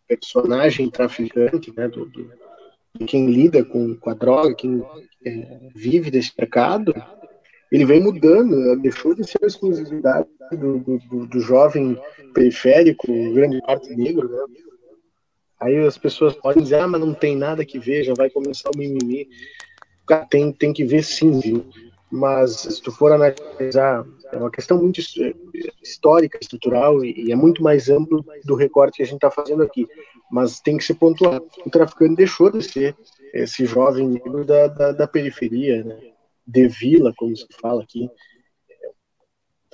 personagem 0.06 0.90
traficante, 0.90 1.72
né? 1.74 1.88
Do, 1.88 2.06
do, 2.06 2.30
quem 3.06 3.26
lida 3.26 3.64
com, 3.64 3.96
com 3.96 4.10
a 4.10 4.14
droga, 4.14 4.54
quem 4.54 4.84
é, 5.24 5.70
vive 5.74 6.10
desse 6.10 6.32
mercado, 6.38 6.94
ele 7.70 7.86
vem 7.86 8.02
mudando, 8.02 8.56
né? 8.56 8.76
deixou 8.76 9.14
de 9.14 9.24
ser 9.24 9.42
a 9.42 9.46
exclusividade 9.46 10.28
do, 10.52 10.78
do, 10.78 11.26
do 11.26 11.40
jovem 11.40 11.98
periférico, 12.34 13.06
grande 13.32 13.62
parte 13.62 13.94
negro, 13.96 14.28
né? 14.28 14.44
Aí 15.58 15.78
as 15.78 15.96
pessoas 15.96 16.34
podem 16.34 16.62
dizer, 16.62 16.80
ah, 16.80 16.88
mas 16.88 17.00
não 17.00 17.14
tem 17.14 17.36
nada 17.36 17.64
que 17.64 17.78
ver, 17.78 18.02
já 18.02 18.14
vai 18.14 18.28
começar 18.28 18.68
o 18.74 18.76
mimimi. 18.76 19.28
Tem, 20.28 20.52
tem 20.52 20.72
que 20.72 20.84
ver 20.84 21.04
sim, 21.04 21.38
viu? 21.38 21.64
Mas 22.10 22.56
se 22.56 22.82
tu 22.82 22.90
for 22.90 23.12
analisar, 23.12 24.04
é 24.32 24.36
uma 24.36 24.50
questão 24.50 24.78
muito 24.78 25.00
histórica, 25.82 26.38
estrutural, 26.40 27.04
e, 27.04 27.26
e 27.26 27.32
é 27.32 27.36
muito 27.36 27.62
mais 27.62 27.88
amplo 27.88 28.24
do 28.44 28.54
recorte 28.54 28.96
que 28.96 29.02
a 29.02 29.06
gente 29.06 29.16
está 29.16 29.30
fazendo 29.30 29.62
aqui 29.62 29.86
mas 30.32 30.60
tem 30.60 30.78
que 30.78 30.84
se 30.84 30.94
pontuar. 30.94 31.42
O 31.66 31.70
traficante 31.70 32.16
deixou 32.16 32.50
de 32.50 32.62
ser 32.62 32.96
esse 33.34 33.66
jovem 33.66 34.08
negro 34.08 34.46
da, 34.46 34.66
da, 34.66 34.92
da 34.92 35.06
periferia, 35.06 35.84
né? 35.84 36.00
de 36.46 36.66
vila, 36.68 37.12
como 37.14 37.36
se 37.36 37.46
fala 37.60 37.82
aqui. 37.82 38.08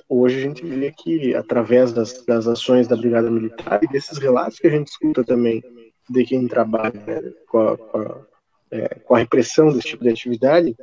Hoje 0.09 0.37
a 0.37 0.41
gente 0.41 0.65
vê 0.65 0.91
que, 0.91 1.33
através 1.33 1.93
das, 1.93 2.25
das 2.25 2.45
ações 2.45 2.89
da 2.89 2.97
Brigada 2.97 3.31
Militar 3.31 3.81
e 3.81 3.87
desses 3.87 4.17
relatos 4.17 4.59
que 4.59 4.67
a 4.67 4.69
gente 4.69 4.87
escuta 4.87 5.23
também 5.23 5.63
de 6.09 6.25
quem 6.25 6.45
trabalha 6.45 6.99
né, 7.05 7.31
com, 7.47 7.59
a, 7.59 7.77
com, 7.77 7.97
a, 7.97 8.25
é, 8.71 8.95
com, 8.95 9.15
a, 9.15 9.19
repressão 9.19 9.71
desse 9.71 9.89
tipo 9.89 10.03
de 10.03 10.09
atividade, 10.09 10.75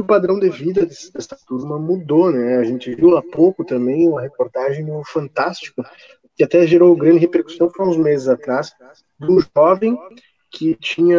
que 0.00 0.02
o 0.02 0.04
padrão 0.04 0.40
de 0.40 0.48
vida 0.48 0.86
dessa 0.86 1.36
turma 1.46 1.78
mudou, 1.78 2.32
né? 2.32 2.56
A 2.56 2.64
gente 2.64 2.94
viu 2.94 3.16
há 3.16 3.22
pouco 3.22 3.64
também 3.64 4.08
uma 4.08 4.22
reportagem 4.22 4.84
no 4.84 5.04
Fantástico 5.04 5.84
que 6.34 6.42
até 6.42 6.66
gerou 6.66 6.96
grande 6.96 7.18
repercussão 7.18 7.68
foi 7.68 7.86
uns 7.86 7.98
meses 7.98 8.26
atrás, 8.26 8.72
de 9.18 9.30
um 9.30 9.38
jovem 9.54 9.98
que 10.50 10.74
tinha, 10.74 11.18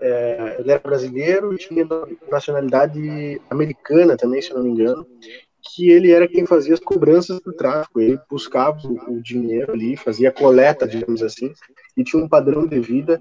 é, 0.00 0.56
ele 0.58 0.70
era 0.70 0.80
brasileiro 0.80 1.54
e 1.54 1.56
tinha 1.58 1.88
nacionalidade 2.30 3.40
americana 3.48 4.16
também, 4.16 4.42
se 4.42 4.52
não 4.52 4.62
me 4.62 4.70
engano, 4.70 5.06
que 5.62 5.90
ele 5.90 6.12
era 6.12 6.28
quem 6.28 6.46
fazia 6.46 6.74
as 6.74 6.80
cobranças 6.80 7.40
do 7.40 7.52
tráfico, 7.52 8.00
ele 8.00 8.18
buscava 8.30 8.78
o, 8.86 9.20
dinheiro 9.22 9.72
ali, 9.72 9.96
fazia 9.96 10.30
coleta, 10.30 10.86
digamos 10.86 11.22
assim, 11.22 11.52
e 11.96 12.04
tinha 12.04 12.22
um 12.22 12.28
padrão 12.28 12.66
de 12.66 12.78
vida 12.80 13.18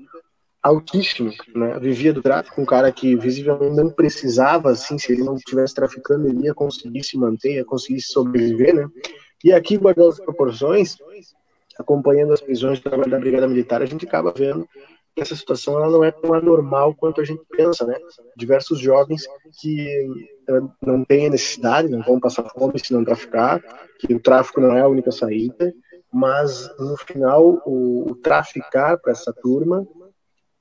altíssimo, 0.61 1.31
né? 1.55 1.79
Vivia 1.79 2.13
do 2.13 2.21
tráfico, 2.21 2.61
um 2.61 2.65
cara 2.65 2.91
que 2.91 3.15
visivelmente 3.15 3.75
não 3.75 3.89
precisava, 3.89 4.71
assim, 4.71 4.97
se 4.97 5.11
ele 5.11 5.23
não 5.23 5.35
estivesse 5.35 5.73
traficando, 5.73 6.27
ele 6.27 6.45
ia 6.45 6.53
conseguir 6.53 7.03
se 7.03 7.17
manter, 7.17 7.55
ia 7.55 7.65
conseguir 7.65 8.01
sobreviver, 8.01 8.75
né? 8.75 8.87
E 9.43 9.53
aqui, 9.53 9.77
guardando 9.77 10.09
as 10.09 10.19
proporções, 10.19 10.97
acompanhando 11.77 12.33
as 12.33 12.41
prisões 12.41 12.81
da 12.81 13.19
Brigada 13.19 13.47
Militar, 13.47 13.81
a 13.81 13.85
gente 13.85 14.05
acaba 14.05 14.33
vendo 14.35 14.67
que 15.15 15.21
essa 15.21 15.35
situação 15.35 15.75
ela 15.75 15.89
não 15.89 16.03
é 16.03 16.11
tão 16.11 16.33
anormal 16.33 16.93
quanto 16.93 17.21
a 17.21 17.23
gente 17.23 17.41
pensa, 17.49 17.85
né? 17.85 17.95
Diversos 18.35 18.79
jovens 18.79 19.23
que 19.61 19.87
eh, 20.49 20.61
não 20.81 21.05
têm 21.05 21.29
necessidade, 21.29 21.89
não 21.89 22.01
vão 22.01 22.19
passar 22.19 22.43
fome 22.49 22.79
se 22.79 22.93
não 22.93 23.05
traficar, 23.05 23.61
que 23.99 24.13
o 24.13 24.19
tráfico 24.19 24.59
não 24.59 24.75
é 24.75 24.81
a 24.81 24.87
única 24.87 25.11
saída, 25.11 25.73
mas 26.11 26.69
no 26.77 26.97
final 26.97 27.61
o, 27.65 28.11
o 28.11 28.15
traficar 28.15 28.97
para 28.97 29.13
essa 29.13 29.33
turma 29.33 29.87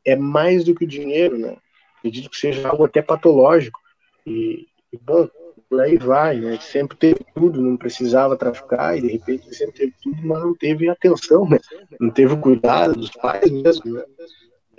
é 0.09 0.17
mais 0.17 0.65
do 0.65 0.75
que 0.75 0.85
o 0.85 0.89
dinheiro, 0.89 1.37
né? 1.39 1.57
Acredito 1.99 2.31
que 2.31 2.37
seja 2.37 2.69
algo 2.69 2.85
até 2.85 3.03
patológico. 3.03 3.79
E, 4.27 4.67
e 4.93 4.99
bom, 4.99 5.29
por 5.69 5.81
aí 5.81 5.97
vai, 5.99 6.41
né? 6.41 6.59
Sempre 6.61 6.97
teve 6.97 7.21
tudo, 7.35 7.61
não 7.61 7.77
precisava 7.77 8.37
traficar, 8.37 8.97
e 8.97 9.03
de 9.03 9.09
repente 9.09 9.55
sempre 9.55 9.75
teve 9.75 9.95
tudo, 10.03 10.17
mas 10.23 10.43
não 10.43 10.55
teve 10.55 10.89
atenção, 10.89 11.49
né? 11.49 11.59
Não 12.01 12.11
teve 12.11 12.35
o 12.35 12.41
cuidado 12.41 12.95
dos 12.95 13.11
pais 13.11 13.51
mesmo, 13.51 13.93
né? 13.93 14.05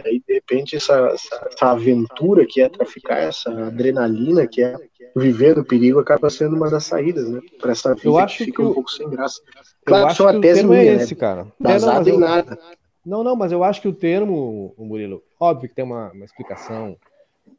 E 0.03 0.07
aí, 0.07 0.23
de 0.25 0.33
repente, 0.33 0.77
essa, 0.77 0.93
essa, 1.13 1.49
essa, 1.51 1.71
aventura 1.71 2.45
que 2.47 2.61
é 2.61 2.69
traficar, 2.69 3.17
essa 3.17 3.51
adrenalina 3.67 4.47
que 4.47 4.61
é 4.61 4.75
viver 5.15 5.57
no 5.57 5.65
perigo, 5.65 5.99
acaba 5.99 6.29
sendo 6.29 6.55
uma 6.55 6.69
das 6.69 6.85
saídas, 6.85 7.27
né? 7.27 7.41
Para 7.59 7.73
essa 7.73 7.93
vida 7.93 8.07
eu 8.07 8.17
acho 8.17 8.37
que 8.37 8.45
fica 8.45 8.63
que 8.63 8.69
um 8.69 8.73
pouco 8.73 8.89
sem 8.89 9.09
graça. 9.09 9.41
Claro, 9.85 10.03
eu 10.03 10.07
acho 10.07 10.27
que 10.27 10.37
o 10.37 10.41
termo 10.41 10.73
é 10.73 10.79
minha, 10.79 10.91
é 10.91 10.95
esse, 10.95 11.13
né? 11.13 11.19
cara. 11.19 11.47
Basado 11.59 12.07
é, 12.07 12.11
não, 12.11 12.17
em 12.17 12.21
nada. 12.21 12.59
Não, 13.05 13.23
não, 13.23 13.35
mas 13.35 13.51
eu 13.51 13.63
acho 13.63 13.81
que 13.81 13.87
o 13.87 13.93
termo, 13.93 14.73
o 14.77 14.85
Murilo, 14.85 15.23
óbvio 15.39 15.69
que 15.69 15.75
tem 15.75 15.85
uma, 15.85 16.11
uma 16.11 16.25
explicação 16.25 16.97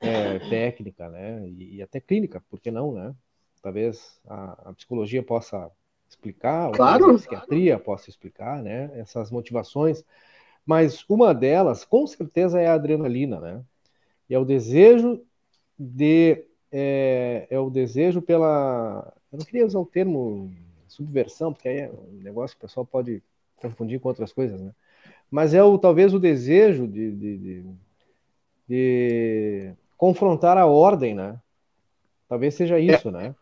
é, 0.00 0.38
técnica, 0.38 1.09
né? 1.09 1.48
E, 1.48 1.76
e, 1.76 1.83
até 1.83 2.00
clínica, 2.00 2.42
por 2.48 2.61
que 2.61 2.70
não, 2.70 2.92
né? 2.92 3.14
Talvez 3.62 4.20
a, 4.26 4.70
a 4.70 4.72
psicologia 4.72 5.22
possa 5.22 5.70
explicar, 6.09 6.70
claro. 6.72 7.11
a 7.11 7.14
psiquiatria 7.14 7.79
possa 7.79 8.11
explicar, 8.11 8.62
né? 8.62 8.90
Essas 8.94 9.31
motivações. 9.31 10.05
Mas 10.64 11.05
uma 11.09 11.35
delas, 11.35 11.85
com 11.85 12.06
certeza, 12.06 12.60
é 12.60 12.67
a 12.67 12.75
adrenalina, 12.75 13.40
né? 13.40 13.62
E 14.29 14.35
é 14.35 14.38
o 14.38 14.44
desejo 14.44 15.25
de 15.79 16.44
é, 16.71 17.46
é, 17.50 17.58
o 17.58 17.71
desejo 17.71 18.23
pela. 18.23 19.12
Eu 19.33 19.38
não 19.38 19.44
queria 19.44 19.67
usar 19.67 19.79
o 19.79 19.87
termo 19.87 20.52
subversão, 20.87 21.52
porque 21.52 21.69
aí 21.69 21.79
é 21.79 21.90
um 21.90 22.23
negócio 22.23 22.56
que 22.56 22.64
o 22.64 22.69
pessoal 22.69 22.87
pode 22.87 23.23
confundir 23.56 24.00
com 24.00 24.08
outras 24.08 24.33
coisas, 24.33 24.60
né? 24.60 24.73
Mas 25.31 25.54
é 25.54 25.62
o, 25.62 25.78
talvez 25.78 26.12
o 26.12 26.18
desejo 26.18 26.88
de, 26.88 27.12
de, 27.12 27.38
de, 27.38 27.64
de 28.68 29.72
confrontar 29.96 30.58
a 30.58 30.66
ordem, 30.66 31.14
né? 31.14 31.38
Talvez 32.28 32.54
seja 32.54 32.78
isso, 32.81 33.08
é. 33.08 33.12
né? 33.12 33.35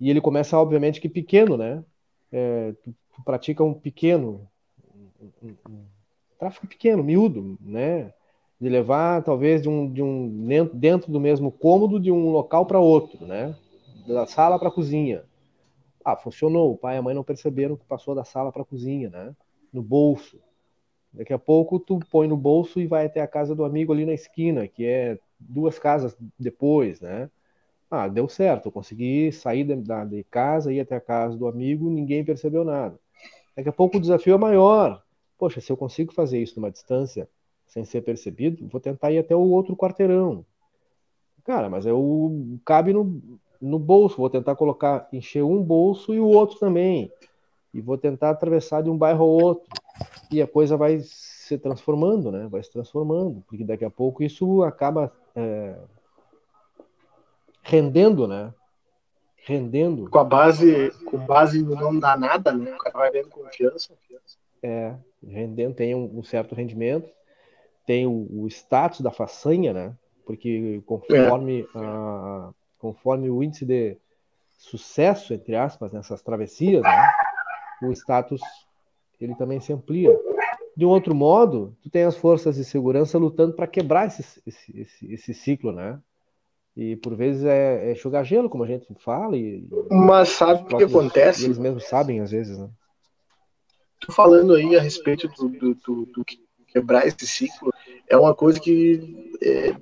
E 0.00 0.10
ele 0.10 0.20
começa, 0.20 0.58
obviamente, 0.58 1.00
que 1.00 1.08
pequeno, 1.08 1.56
né? 1.56 1.84
É, 2.32 2.72
tu, 2.82 2.94
tu, 3.14 3.22
pratica 3.24 3.62
um 3.62 3.74
pequeno, 3.74 4.48
um, 4.94 5.30
um, 5.42 5.56
um, 5.68 5.84
tráfico 6.38 6.66
pequeno, 6.66 7.04
miúdo, 7.04 7.58
né? 7.60 8.12
De 8.60 8.68
levar, 8.68 9.22
talvez, 9.22 9.60
de 9.62 9.68
um, 9.68 9.90
de 9.92 10.02
um 10.02 10.46
dentro, 10.46 10.76
dentro 10.76 11.12
do 11.12 11.20
mesmo 11.20 11.52
cômodo 11.52 12.00
de 12.00 12.10
um 12.10 12.30
local 12.30 12.64
para 12.64 12.80
outro, 12.80 13.26
né? 13.26 13.54
Da 14.06 14.26
sala 14.26 14.58
para 14.58 14.68
a 14.68 14.72
cozinha. 14.72 15.24
Ah, 16.04 16.16
funcionou. 16.16 16.72
O 16.72 16.76
pai 16.76 16.96
e 16.96 16.98
a 16.98 17.02
mãe 17.02 17.14
não 17.14 17.24
perceberam 17.24 17.76
que 17.76 17.84
passou 17.84 18.14
da 18.14 18.24
sala 18.24 18.52
para 18.52 18.62
a 18.62 18.66
cozinha, 18.66 19.10
né? 19.10 19.34
No 19.72 19.82
bolso. 19.82 20.38
Daqui 21.14 21.32
a 21.32 21.38
pouco 21.38 21.78
tu 21.78 22.00
põe 22.10 22.26
no 22.26 22.36
bolso 22.36 22.80
e 22.80 22.86
vai 22.86 23.06
até 23.06 23.20
a 23.20 23.26
casa 23.26 23.54
do 23.54 23.64
amigo 23.64 23.92
ali 23.92 24.04
na 24.04 24.12
esquina, 24.12 24.66
que 24.66 24.84
é 24.84 25.18
duas 25.38 25.78
casas 25.78 26.16
depois, 26.38 27.00
né? 27.00 27.30
Ah, 27.88 28.08
deu 28.08 28.28
certo, 28.28 28.66
eu 28.66 28.72
consegui 28.72 29.30
sair 29.30 29.62
de, 29.62 29.76
de 29.76 30.24
casa, 30.24 30.72
ir 30.72 30.80
até 30.80 30.96
a 30.96 31.00
casa 31.00 31.36
do 31.36 31.46
amigo, 31.46 31.88
ninguém 31.88 32.24
percebeu 32.24 32.64
nada. 32.64 32.98
Daqui 33.56 33.68
a 33.68 33.72
pouco 33.72 33.96
o 33.96 34.00
desafio 34.00 34.34
é 34.34 34.38
maior. 34.38 35.02
Poxa, 35.38 35.60
se 35.60 35.70
eu 35.70 35.76
consigo 35.76 36.12
fazer 36.12 36.42
isso 36.42 36.58
numa 36.58 36.70
distância 36.70 37.28
sem 37.66 37.84
ser 37.84 38.02
percebido, 38.02 38.66
vou 38.68 38.80
tentar 38.80 39.12
ir 39.12 39.18
até 39.18 39.36
o 39.36 39.40
outro 39.40 39.76
quarteirão. 39.76 40.44
Cara, 41.44 41.68
mas 41.68 41.86
eu 41.86 42.58
cabe 42.64 42.92
no, 42.92 43.38
no 43.60 43.78
bolso, 43.78 44.16
vou 44.16 44.30
tentar 44.30 44.56
colocar, 44.56 45.08
encher 45.12 45.44
um 45.44 45.62
bolso 45.62 46.14
e 46.14 46.18
o 46.18 46.26
outro 46.26 46.58
também. 46.58 47.12
E 47.72 47.80
vou 47.80 47.98
tentar 47.98 48.30
atravessar 48.30 48.82
de 48.82 48.90
um 48.90 48.96
bairro 48.96 49.22
ao 49.22 49.30
outro. 49.30 49.70
E 50.30 50.42
a 50.42 50.46
coisa 50.46 50.76
vai 50.76 51.00
se 51.00 51.58
transformando, 51.58 52.30
né? 52.32 52.46
Vai 52.48 52.62
se 52.62 52.70
transformando, 52.70 53.42
porque 53.46 53.64
daqui 53.64 53.84
a 53.84 53.90
pouco 53.90 54.22
isso 54.22 54.62
acaba 54.62 55.12
é, 55.34 55.76
rendendo, 57.62 58.26
né? 58.26 58.52
Rendendo. 59.36 60.08
Com 60.08 60.18
a 60.18 60.24
base, 60.24 60.90
com 61.04 61.18
base 61.18 61.62
não 61.62 61.98
dá 61.98 62.16
nada, 62.16 62.52
né? 62.52 62.74
O 62.74 62.78
cara 62.78 62.98
vai 62.98 63.10
vendo 63.10 63.28
confiança. 63.28 63.92
É, 64.62 64.94
rendendo, 65.22 65.74
tem 65.74 65.94
um, 65.94 66.18
um 66.18 66.22
certo 66.22 66.54
rendimento, 66.54 67.10
tem 67.86 68.06
o, 68.06 68.26
o, 68.30 68.48
status 68.48 69.02
da 69.02 69.10
façanha, 69.10 69.72
né? 69.72 69.94
Porque 70.24 70.82
conforme, 70.86 71.60
é. 71.62 71.66
a, 71.78 72.50
conforme 72.78 73.28
o 73.28 73.42
índice 73.42 73.66
de 73.66 73.98
sucesso, 74.56 75.34
entre 75.34 75.54
aspas, 75.54 75.92
nessas 75.92 76.22
travessias, 76.22 76.82
né? 76.82 77.10
o 77.82 77.92
status 77.92 78.40
ele 79.20 79.34
também 79.34 79.60
se 79.60 79.72
amplia. 79.72 80.18
De 80.76 80.84
um 80.84 80.88
outro 80.88 81.14
modo, 81.14 81.76
tu 81.82 81.88
tem 81.88 82.02
as 82.02 82.16
forças 82.16 82.56
de 82.56 82.64
segurança 82.64 83.16
lutando 83.16 83.54
para 83.54 83.66
quebrar 83.66 84.06
esse, 84.06 84.24
esse, 84.46 84.80
esse, 84.80 85.12
esse 85.12 85.34
ciclo, 85.34 85.72
né? 85.72 86.00
E 86.76 86.96
por 86.96 87.14
vezes 87.14 87.44
é, 87.44 87.92
é 87.92 87.94
jogar 87.94 88.24
gelo, 88.24 88.50
como 88.50 88.64
a 88.64 88.66
gente 88.66 88.86
fala. 88.98 89.36
E, 89.36 89.68
Mas 89.88 90.30
sabe 90.30 90.74
o 90.74 90.76
que 90.76 90.84
acontece? 90.84 91.44
Eles 91.44 91.58
mesmos 91.58 91.84
sabem, 91.84 92.20
às 92.20 92.32
vezes, 92.32 92.58
né? 92.58 92.68
Tô 94.00 94.12
falando 94.12 94.54
aí 94.54 94.76
a 94.76 94.80
respeito 94.80 95.28
do, 95.28 95.48
do, 95.48 95.74
do, 95.74 96.06
do 96.06 96.24
quebrar 96.74 97.06
esse 97.06 97.26
ciclo, 97.26 97.72
é 98.08 98.16
uma 98.16 98.34
coisa 98.34 98.58
que, 98.58 99.30
é, 99.40 99.72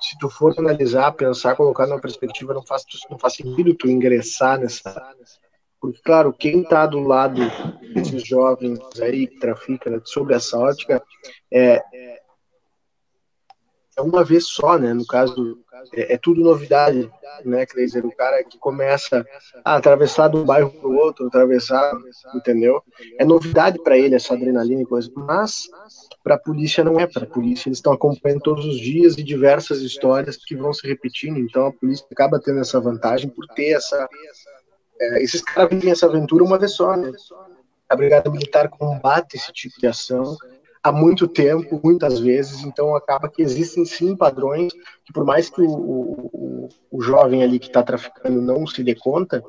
se 0.00 0.18
tu 0.18 0.28
for 0.28 0.52
analisar, 0.58 1.12
pensar, 1.12 1.54
colocar 1.54 1.86
numa 1.86 2.00
perspectiva, 2.00 2.52
não 2.52 2.66
faz, 2.66 2.84
não 3.08 3.18
faz 3.18 3.34
sentido 3.34 3.74
tu 3.74 3.88
ingressar 3.88 4.58
nessa. 4.58 5.14
Porque, 5.80 6.00
claro, 6.02 6.32
quem 6.32 6.62
está 6.62 6.86
do 6.86 7.00
lado 7.00 7.40
desses 7.94 8.26
jovens 8.26 8.78
aí 9.00 9.26
que 9.26 9.38
traficam 9.38 10.00
sobre 10.04 10.34
essa 10.34 10.58
ótica 10.58 11.02
é, 11.52 11.82
é 13.96 14.02
uma 14.02 14.22
vez 14.22 14.46
só, 14.46 14.78
né? 14.78 14.92
No 14.92 15.06
caso, 15.06 15.58
é, 15.94 16.14
é 16.14 16.18
tudo 16.18 16.42
novidade, 16.42 17.10
né, 17.44 17.64
Cleiser? 17.64 18.04
O 18.04 18.14
cara 18.14 18.44
que 18.44 18.58
começa 18.58 19.26
a 19.64 19.76
atravessar 19.76 20.28
de 20.28 20.36
um 20.36 20.44
bairro 20.44 20.70
para 20.70 20.88
o 20.88 20.96
outro, 20.96 21.26
atravessar, 21.26 21.92
entendeu? 22.34 22.82
É 23.18 23.24
novidade 23.24 23.82
para 23.82 23.96
ele 23.96 24.14
essa 24.14 24.34
adrenalina 24.34 24.82
e 24.82 24.86
coisa, 24.86 25.10
mas 25.16 25.66
para 26.22 26.34
a 26.34 26.38
polícia 26.38 26.84
não 26.84 27.00
é. 27.00 27.06
Para 27.06 27.24
a 27.24 27.28
polícia, 27.28 27.68
eles 27.68 27.78
estão 27.78 27.92
acompanhando 27.92 28.42
todos 28.42 28.66
os 28.66 28.78
dias 28.78 29.16
e 29.16 29.22
diversas 29.22 29.80
histórias 29.80 30.36
que 30.36 30.54
vão 30.54 30.74
se 30.74 30.86
repetindo, 30.86 31.38
então 31.38 31.66
a 31.66 31.72
polícia 31.72 32.06
acaba 32.12 32.38
tendo 32.38 32.60
essa 32.60 32.78
vantagem 32.78 33.30
por 33.30 33.46
ter 33.48 33.70
essa. 33.70 34.06
É, 35.00 35.22
esses 35.22 35.40
caras 35.42 35.70
vivem 35.70 35.90
essa 35.90 36.06
aventura 36.06 36.44
uma 36.44 36.58
vez 36.58 36.72
só, 36.72 36.96
né? 36.96 37.12
A 37.88 37.94
Brigada 37.94 38.30
Militar 38.30 38.68
combate 38.68 39.36
esse 39.36 39.52
tipo 39.52 39.78
de 39.78 39.86
ação 39.86 40.36
há 40.82 40.92
muito 40.92 41.26
tempo, 41.26 41.80
muitas 41.82 42.20
vezes, 42.20 42.62
então 42.62 42.94
acaba 42.94 43.28
que 43.28 43.42
existem 43.42 43.84
sim 43.84 44.16
padrões 44.16 44.72
que 45.04 45.12
por 45.12 45.24
mais 45.24 45.50
que 45.50 45.60
o, 45.60 45.68
o, 45.68 46.68
o 46.90 47.02
jovem 47.02 47.42
ali 47.42 47.58
que 47.58 47.66
está 47.66 47.82
traficando 47.82 48.40
não 48.40 48.66
se 48.66 48.84
dê 48.84 48.94
conta, 48.94 49.42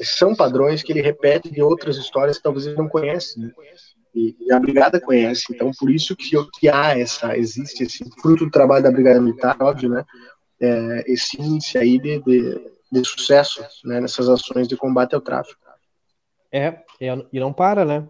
são 0.00 0.34
padrões 0.34 0.82
que 0.82 0.92
ele 0.92 1.00
repete 1.00 1.50
de 1.50 1.62
outras 1.62 1.96
histórias 1.96 2.36
que 2.36 2.42
talvez 2.42 2.66
ele 2.66 2.76
não 2.76 2.88
conhece. 2.88 3.40
Né? 3.40 3.50
E, 4.14 4.36
a 4.52 4.60
brigada 4.60 5.00
conhece, 5.00 5.46
então 5.50 5.72
por 5.76 5.90
isso 5.90 6.14
que, 6.14 6.30
que 6.60 6.68
há 6.68 6.96
essa, 6.96 7.36
existe 7.36 7.82
esse 7.82 8.04
fruto 8.20 8.44
do 8.44 8.50
trabalho 8.50 8.84
da 8.84 8.92
brigada 8.92 9.20
militar, 9.20 9.56
óbvio, 9.60 9.88
né? 9.88 10.04
É, 10.60 11.04
esse 11.12 11.40
índice 11.42 11.76
aí 11.76 11.98
de, 11.98 12.20
de, 12.20 12.60
de 13.02 13.08
sucesso 13.08 13.64
né, 13.84 14.00
nessas 14.00 14.28
ações 14.28 14.68
de 14.68 14.76
combate 14.76 15.14
ao 15.14 15.20
tráfico. 15.20 15.60
É, 16.52 16.84
e 17.00 17.40
não 17.40 17.52
para, 17.52 17.84
né? 17.84 18.08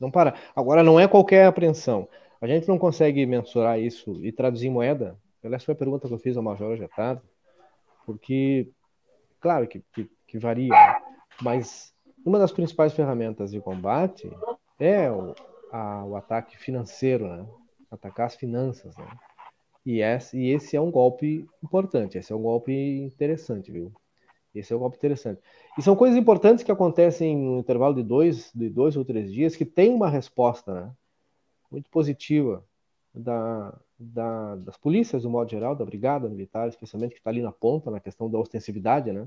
Não 0.00 0.10
para. 0.10 0.34
Agora, 0.56 0.82
não 0.82 0.98
é 0.98 1.06
qualquer 1.06 1.46
apreensão. 1.46 2.08
A 2.40 2.46
gente 2.46 2.66
não 2.66 2.78
consegue 2.78 3.26
mensurar 3.26 3.78
isso 3.78 4.24
e 4.24 4.32
traduzir 4.32 4.68
em 4.68 4.70
moeda. 4.70 5.18
Essa 5.42 5.66
foi 5.66 5.74
a 5.74 5.78
pergunta 5.78 6.08
que 6.08 6.14
eu 6.14 6.18
fiz 6.18 6.36
ao 6.36 6.42
Major 6.42 6.68
hoje 6.68 6.84
à 6.84 6.88
tarde, 6.88 7.22
porque, 8.06 8.70
claro 9.40 9.66
que, 9.66 9.82
que, 9.92 10.10
que 10.26 10.38
varia, 10.38 10.68
né? 10.68 11.00
mas 11.42 11.94
uma 12.24 12.38
das 12.38 12.52
principais 12.52 12.92
ferramentas 12.92 13.50
de 13.50 13.60
combate 13.60 14.30
é 14.78 15.10
o, 15.10 15.34
a, 15.70 16.04
o 16.04 16.16
ataque 16.16 16.56
financeiro, 16.56 17.28
né? 17.28 17.46
Atacar 17.90 18.26
as 18.26 18.34
finanças, 18.34 18.96
né? 18.96 19.06
E 19.88 20.02
esse, 20.02 20.76
é 20.76 20.80
um 20.82 20.90
golpe 20.90 21.48
importante, 21.64 22.18
esse 22.18 22.30
é 22.30 22.36
um 22.36 22.42
golpe 22.42 22.70
interessante, 22.74 23.72
viu? 23.72 23.90
Esse 24.54 24.70
é 24.74 24.76
um 24.76 24.80
golpe 24.80 24.98
interessante. 24.98 25.40
E 25.78 25.82
são 25.82 25.96
coisas 25.96 26.18
importantes 26.18 26.62
que 26.62 26.70
acontecem 26.70 27.34
no 27.34 27.60
intervalo 27.60 27.94
de 27.94 28.02
dois, 28.02 28.52
de 28.54 28.68
dois 28.68 28.98
ou 28.98 29.04
três 29.06 29.32
dias 29.32 29.56
que 29.56 29.64
tem 29.64 29.88
uma 29.88 30.10
resposta 30.10 30.74
né, 30.74 30.92
muito 31.70 31.88
positiva 31.88 32.62
da, 33.14 33.80
da, 33.98 34.56
das 34.56 34.76
polícias, 34.76 35.22
do 35.22 35.30
modo 35.30 35.50
geral, 35.50 35.74
da 35.74 35.86
brigada 35.86 36.28
militar, 36.28 36.68
especialmente 36.68 37.12
que 37.12 37.20
está 37.20 37.30
ali 37.30 37.40
na 37.40 37.50
ponta, 37.50 37.90
na 37.90 37.98
questão 37.98 38.30
da 38.30 38.38
ostensividade, 38.38 39.10
né? 39.10 39.26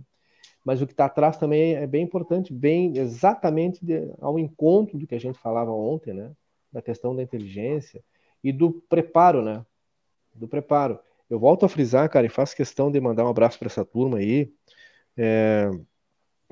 Mas 0.64 0.80
o 0.80 0.86
que 0.86 0.94
está 0.94 1.06
atrás 1.06 1.38
também 1.38 1.74
é 1.74 1.88
bem 1.88 2.04
importante, 2.04 2.54
bem 2.54 2.96
exatamente 3.00 3.84
de, 3.84 4.14
ao 4.22 4.38
encontro 4.38 5.00
do 5.00 5.08
que 5.08 5.16
a 5.16 5.20
gente 5.20 5.40
falava 5.40 5.72
ontem, 5.72 6.14
né? 6.14 6.32
Da 6.72 6.84
questão 6.84 7.16
da 7.16 7.24
inteligência 7.24 8.04
e 8.44 8.54
do 8.54 8.72
preparo, 8.88 9.42
né? 9.42 9.66
Do 10.34 10.48
preparo. 10.48 11.00
Eu 11.30 11.40
volto 11.40 11.66
a 11.66 11.70
frisar, 11.70 12.10
cara, 12.10 12.26
e 12.26 12.30
faço 12.30 12.56
questão 12.56 12.92
de 12.92 13.00
mandar 13.00 13.26
um 13.26 13.30
abraço 13.30 13.58
para 13.58 13.68
essa 13.68 13.86
turma 13.86 14.18
aí 14.18 14.52
é, 15.18 15.70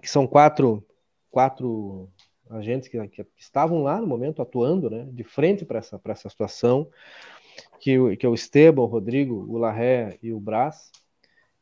que 0.01 0.09
são 0.09 0.27
quatro, 0.27 0.85
quatro 1.29 2.09
agentes 2.49 2.87
que, 2.87 3.07
que, 3.07 3.25
estavam 3.37 3.83
lá 3.83 3.99
no 3.99 4.07
momento 4.07 4.41
atuando, 4.41 4.89
né, 4.89 5.07
de 5.11 5.23
frente 5.23 5.65
para 5.65 5.79
essa, 5.79 6.01
essa 6.05 6.29
situação, 6.29 6.89
que, 7.79 8.17
que 8.17 8.25
é 8.25 8.29
o 8.29 8.33
Esteban, 8.33 8.81
o 8.81 8.85
Rodrigo, 8.85 9.45
o 9.47 9.57
Larré 9.57 10.17
e 10.21 10.31
o 10.31 10.39
Brás, 10.39 10.91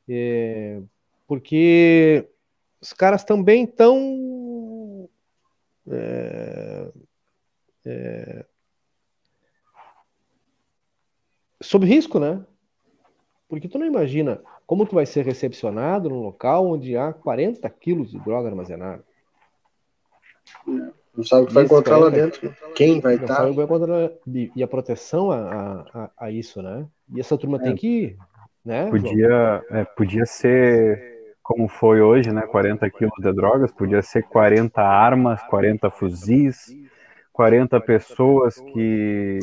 é, 0.08 0.82
porque 1.28 2.28
os 2.80 2.94
caras 2.94 3.24
também 3.24 3.64
estão 3.66 5.10
é, 5.90 6.92
é, 7.86 8.46
sob 11.62 11.86
risco, 11.86 12.20
né? 12.20 12.44
Porque 13.48 13.68
tu 13.68 13.80
não 13.80 13.86
imagina 13.86 14.42
como 14.66 14.86
tu 14.86 14.96
vai 14.96 15.06
ser 15.06 15.26
recepcionado 15.26 16.10
num 16.10 16.22
local 16.22 16.68
onde 16.68 16.98
há 16.98 17.14
40 17.14 17.70
quilos 17.70 18.12
de 18.12 18.20
droga 18.20 18.50
armazenada? 18.50 19.02
Não 20.66 21.24
sabe 21.24 21.44
o 21.44 21.48
que 21.48 21.54
vai 21.54 21.64
encontrar 21.64 21.98
lá 21.98 22.10
dentro. 22.10 22.54
Quem 22.76 23.00
vai 23.00 23.16
estar? 23.16 23.38
Tá? 23.38 23.50
Encontrar... 23.50 24.12
E 24.28 24.62
a 24.62 24.68
proteção 24.68 25.32
a, 25.32 25.86
a, 25.94 26.10
a, 26.26 26.32
isso, 26.32 26.62
né? 26.62 26.86
E 27.16 27.20
essa 27.20 27.38
turma 27.38 27.58
é. 27.58 27.62
tem 27.62 27.76
que 27.76 27.88
ir, 27.88 28.18
né? 28.64 28.90
Podia, 28.90 29.64
é, 29.72 29.86
podia 29.86 30.26
ser 30.26 31.18
como 31.42 31.70
foi 31.70 32.02
hoje, 32.02 32.30
né? 32.34 32.42
40 32.42 32.90
quilos 32.90 33.16
de 33.20 33.32
drogas, 33.32 33.72
podia 33.72 34.02
ser 34.02 34.24
40 34.24 34.82
armas, 34.82 35.42
40 35.44 35.90
fuzis, 35.90 36.76
40 37.32 37.80
pessoas 37.80 38.60
que 38.60 39.40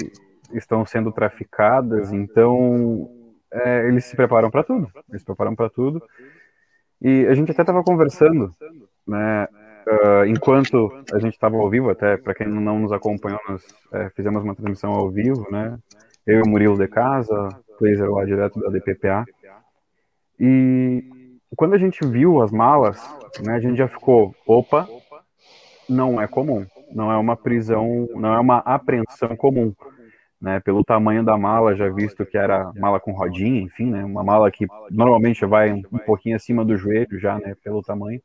estão 0.59 0.85
sendo 0.85 1.13
traficadas. 1.13 2.13
Então, 2.13 3.11
é, 3.53 3.87
eles 3.87 4.05
se 4.05 4.17
preparam 4.17 4.51
para 4.51 4.65
tudo. 4.65 4.91
Eles 5.09 5.23
se 5.23 5.27
preparam 5.27 5.55
para 5.55 5.71
tudo. 5.71 6.03
E 7.01 7.27
a 7.27 7.35
gente 7.35 7.51
até 7.53 7.63
estava 7.63 7.83
conversando, 7.83 8.51
né? 9.07 9.47
Uh, 9.87 10.25
enquanto 10.27 10.91
a 11.13 11.19
gente 11.19 11.35
estava 11.35 11.57
ao 11.57 11.69
vivo, 11.69 11.91
até 11.91 12.17
para 12.17 12.35
quem 12.35 12.47
não 12.49 12.79
nos 12.79 12.91
acompanhou, 12.91 13.39
nós 13.47 13.63
é, 13.93 14.09
fizemos 14.11 14.43
uma 14.43 14.55
transmissão 14.55 14.93
ao 14.93 15.11
vivo, 15.11 15.47
né? 15.51 15.79
Eu 16.27 16.39
e 16.39 16.43
o 16.43 16.49
Murilo 16.49 16.79
de 16.79 16.89
casa, 16.89 17.51
Laser 17.79 18.11
lá 18.11 18.25
direto 18.25 18.59
da 18.59 18.71
DPPA. 18.71 19.27
E 20.41 21.05
quando 21.55 21.75
a 21.75 21.79
gente 21.79 22.07
viu 22.07 22.41
as 22.41 22.51
malas, 22.51 22.99
né, 23.43 23.55
a 23.55 23.61
gente 23.61 23.77
já 23.77 23.87
ficou, 23.87 24.35
opa, 24.47 24.89
não 25.89 26.21
é 26.21 26.27
comum, 26.27 26.67
não 26.91 27.13
é 27.13 27.17
uma 27.17 27.37
prisão, 27.37 28.09
não 28.15 28.35
é 28.35 28.41
uma 28.41 28.59
apreensão 28.59 29.37
comum 29.37 29.75
né, 30.45 30.61
pelo 30.61 30.85
tamanho 30.85 31.25
da 31.25 31.39
mala, 31.39 31.75
já 31.75 31.89
visto 31.89 32.27
que 32.27 32.37
era 32.37 32.71
mala 32.77 33.01
com 33.01 33.13
rodinha, 33.13 33.63
enfim, 33.63 33.87
né, 33.87 34.05
uma 34.05 34.23
mala 34.23 34.51
que 34.51 34.67
normalmente 34.91 35.47
vai 35.47 35.73
um, 35.73 35.83
um 35.91 35.99
pouquinho 35.99 36.37
acima 36.37 36.63
do 36.63 36.77
joelho 36.77 37.19
já, 37.19 37.39
né, 37.39 37.57
pelo 37.65 37.83
tamanho, 37.83 38.21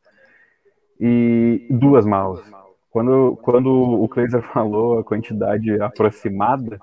e 0.99 1.65
duas 1.69 2.05
malas. 2.05 2.43
Quando, 2.89 3.39
quando 3.41 3.71
o 3.71 4.05
Kleiser 4.09 4.41
falou 4.51 4.99
a 4.99 5.03
quantidade 5.03 5.81
aproximada, 5.81 6.77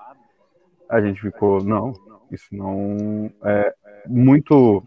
a 0.89 0.99
gente 0.99 1.21
ficou, 1.21 1.63
não, 1.63 1.93
isso 2.31 2.47
não 2.51 3.29
é 3.43 3.75
muito 4.07 4.83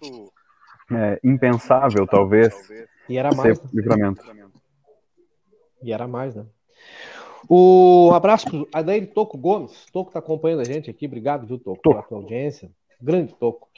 é, 0.91 1.21
impensável, 1.23 2.09
talvez. 2.09 2.53
E 3.09 3.17
era 3.17 3.33
mais. 3.33 3.57
Ser 3.57 3.69
livramento. 3.73 4.23
E 5.81 5.93
era 5.93 6.09
mais, 6.09 6.35
né? 6.35 6.45
O 7.49 8.11
abraço 8.15 8.47
pro 8.49 8.69
Adair 8.73 9.07
Toco 9.13 9.37
Gomes. 9.39 9.87
Toco 9.93 10.13
tá 10.13 10.19
acompanhando 10.19 10.61
a 10.61 10.65
gente 10.65 10.91
aqui. 10.91 11.07
Obrigado, 11.07 11.47
viu, 11.47 11.59
Toco, 11.59 11.81
Toco. 11.83 11.95
pela 11.97 12.03
tua 12.07 12.19
audiência. 12.19 12.71
Grande 13.01 13.35
Toco. 13.35 13.69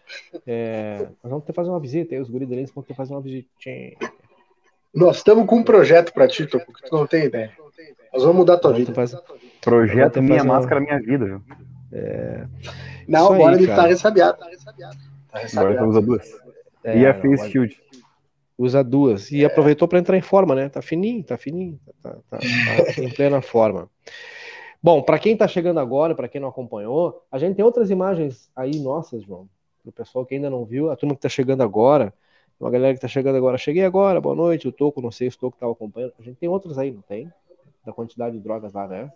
É, 0.47 1.07
nós 1.23 1.31
vamos 1.31 1.45
ter 1.45 1.53
que 1.53 1.57
fazer 1.57 1.71
uma 1.71 1.81
visita 1.81 2.15
aí, 2.15 2.21
os 2.21 2.29
guris 2.29 2.49
deles 2.49 2.71
vão 2.73 2.83
ter 2.83 2.89
que 2.93 2.97
fazer 2.97 3.13
uma 3.15 3.21
visitinha. 3.21 3.93
Nós 4.95 5.19
estamos 5.19 5.47
com 5.47 5.57
um 5.57 5.63
projeto 5.63 6.13
para 6.13 6.29
ti, 6.29 6.47
Toco, 6.47 6.73
que 6.73 6.89
tu 6.89 6.95
não 6.97 7.07
tem 7.07 7.25
ideia. 7.25 7.53
Nós 8.13 8.23
vamos 8.23 8.37
mudar 8.39 8.55
a 8.55 8.59
tua 8.59 8.73
vida. 8.75 8.93
fazer- 8.93 9.19
Projeto 9.61 10.21
Minha 10.21 10.39
fazer 10.39 10.49
uma- 10.49 10.55
Máscara 10.59 10.81
Minha 10.81 10.99
Vida, 10.99 11.25
viu? 11.25 11.43
Não, 13.09 13.25
Isso 13.25 13.33
aí, 13.33 13.41
agora 13.41 13.57
ele 13.57 13.67
cara. 13.67 13.83
tá 13.83 13.89
ressabiado. 13.89 14.39
Tá 14.39 14.45
Agora 14.47 15.43
ressabiado. 15.43 15.73
estamos 15.73 15.97
a 15.97 16.01
duas. 16.01 16.31
É, 16.85 16.99
e 16.99 17.07
a 17.07 17.13
não, 17.13 17.21
Face 17.21 17.35
agora- 17.35 17.49
Shield. 17.51 17.81
Usa 18.59 18.83
duas. 18.85 19.31
E 19.31 19.45
aproveitou 19.45 19.89
para 19.89 19.99
entrar 19.99 20.17
em 20.17 20.23
forma, 20.23 20.55
né? 20.55 20.69
Tá 20.69 20.83
fininho, 20.83 21.25
tá 21.25 21.37
fininho, 21.37 21.81
tá, 22.03 22.17
tá- 22.31 22.39
tá 22.39 23.03
em 23.03 23.11
plena 23.11 23.41
forma. 23.41 23.89
Bom, 24.83 25.01
para 25.03 25.19
quem 25.19 25.37
tá 25.37 25.47
chegando 25.47 25.79
agora, 25.81 26.15
para 26.15 26.29
quem 26.29 26.41
não 26.41 26.49
acompanhou, 26.49 27.25
a 27.31 27.39
gente 27.39 27.55
tem 27.57 27.65
outras 27.65 27.91
imagens 27.91 28.51
aí 28.55 28.81
nossas, 28.81 29.23
João. 29.23 29.49
Pro 29.83 29.93
pessoal 29.93 30.27
que 30.27 30.35
ainda 30.35 30.51
não 30.51 30.65
viu, 30.65 30.91
a 30.91 30.97
turma 30.97 31.15
que 31.15 31.21
tá 31.21 31.29
chegando 31.29 31.63
agora, 31.63 32.13
uma 32.61 32.71
galera 32.71 32.95
que 32.95 33.01
tá 33.01 33.09
chegando 33.09 33.37
agora, 33.37 33.57
cheguei 33.59 33.85
agora, 33.85 34.21
boa 34.21 34.35
noite, 34.35 34.69
o 34.69 34.73
Toco, 34.73 35.01
não 35.01 35.11
sei 35.11 35.31
se 35.31 35.37
o 35.37 35.41
Toco 35.41 35.57
tava 35.59 35.73
acompanhando. 35.73 36.13
A 36.19 36.23
gente 36.23 36.37
tem 36.37 36.49
outras 36.49 36.79
aí, 36.79 36.91
não 36.91 37.03
tem? 37.03 37.33
Da 37.85 37.93
quantidade 37.93 38.37
de 38.37 38.43
drogas 38.43 38.73
lá, 38.73 38.87
né? 38.87 39.13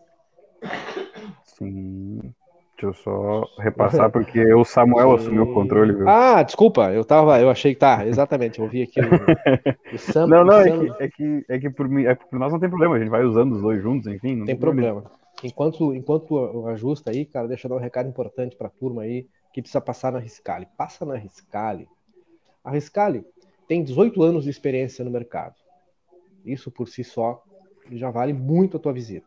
Sim. 1.44 2.34
Deixa 2.76 2.86
eu 2.86 2.94
só 2.94 3.48
repassar, 3.58 4.10
porque 4.10 4.52
o 4.54 4.64
Samuel 4.64 5.14
assumiu 5.14 5.44
o 5.44 5.54
controle, 5.54 5.94
viu? 5.94 6.06
Ah, 6.08 6.42
desculpa, 6.42 6.92
eu 6.92 7.04
tava, 7.04 7.40
eu 7.40 7.50
achei 7.50 7.74
que 7.74 7.80
tá, 7.80 8.06
exatamente, 8.06 8.58
eu 8.58 8.68
vi 8.68 8.82
aqui 8.82 9.00
o, 9.00 9.10
o 9.94 9.98
Sam, 9.98 10.26
não, 10.28 10.44
não, 10.44 10.60
é 10.60 10.64
Sam- 10.64 10.78
que, 10.78 11.02
é, 11.04 11.08
que, 11.08 11.44
é, 11.48 11.58
que 11.58 11.70
por 11.70 11.88
mim, 11.88 12.04
é 12.04 12.14
que 12.14 12.26
por 12.26 12.38
nós 12.38 12.52
não 12.52 12.60
tem 12.60 12.68
problema, 12.68 12.96
a 12.96 12.98
gente 12.98 13.08
vai 13.08 13.24
usando 13.24 13.54
os 13.54 13.62
dois 13.62 13.82
juntos, 13.82 14.06
enfim. 14.12 14.36
Não 14.36 14.46
tem 14.46 14.56
problema. 14.56 15.04
Enquanto, 15.42 15.94
enquanto 15.94 16.26
tu 16.26 16.66
ajusta 16.68 17.10
aí, 17.10 17.24
cara, 17.24 17.48
deixa 17.48 17.66
eu 17.66 17.70
dar 17.70 17.76
um 17.76 17.80
recado 17.80 18.08
importante 18.08 18.56
pra 18.56 18.68
turma 18.68 19.02
aí 19.02 19.26
que 19.52 19.60
precisa 19.62 19.80
passar 19.80 20.12
na 20.12 20.18
Riscale. 20.18 20.66
Passa 20.76 21.04
na 21.04 21.16
Riscale. 21.16 21.88
A 22.64 22.70
Riscale 22.70 23.24
tem 23.68 23.82
18 23.84 24.22
anos 24.22 24.44
de 24.44 24.50
experiência 24.50 25.04
no 25.04 25.10
mercado. 25.10 25.54
Isso 26.44 26.70
por 26.70 26.88
si 26.88 27.04
só 27.04 27.42
já 27.92 28.10
vale 28.10 28.32
muito 28.32 28.76
a 28.76 28.80
tua 28.80 28.92
visita. 28.92 29.26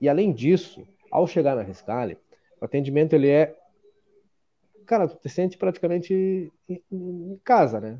E 0.00 0.08
além 0.08 0.32
disso, 0.32 0.86
ao 1.10 1.26
chegar 1.26 1.56
na 1.56 1.62
Riscale, 1.62 2.18
o 2.64 2.66
atendimento 2.66 3.12
ele 3.12 3.28
é 3.28 3.54
cara, 4.84 5.08
tu 5.08 5.16
te 5.16 5.28
sente 5.28 5.56
praticamente 5.56 6.52
em, 6.68 7.40
casa, 7.44 7.80
né? 7.80 7.98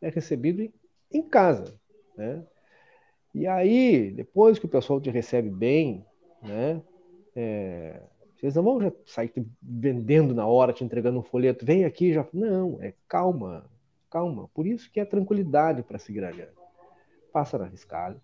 É 0.00 0.08
recebido 0.08 0.70
em, 1.10 1.22
casa, 1.22 1.74
né? 2.16 2.44
E 3.34 3.46
aí, 3.46 4.10
depois 4.10 4.58
que 4.58 4.66
o 4.66 4.70
pessoal 4.70 5.00
te 5.00 5.10
recebe 5.10 5.50
bem, 5.50 6.04
né? 6.42 6.82
É, 7.36 8.00
vocês 8.36 8.54
não 8.54 8.62
vão 8.62 8.80
já 8.80 8.92
sair 9.06 9.32
vendendo 9.62 10.34
na 10.34 10.46
hora, 10.46 10.72
te 10.72 10.84
entregando 10.84 11.18
um 11.18 11.22
folheto. 11.22 11.64
Vem 11.64 11.84
aqui 11.84 12.12
já. 12.12 12.26
Não, 12.32 12.78
é 12.80 12.94
calma, 13.06 13.68
calma. 14.10 14.48
Por 14.54 14.66
isso 14.66 14.90
que 14.90 15.00
é 15.00 15.04
tranquilidade 15.04 15.82
para 15.82 15.98
seguir 15.98 16.24
adiante. 16.24 16.52
Passa 17.32 17.58
na 17.58 17.66
Riscale 17.66 18.16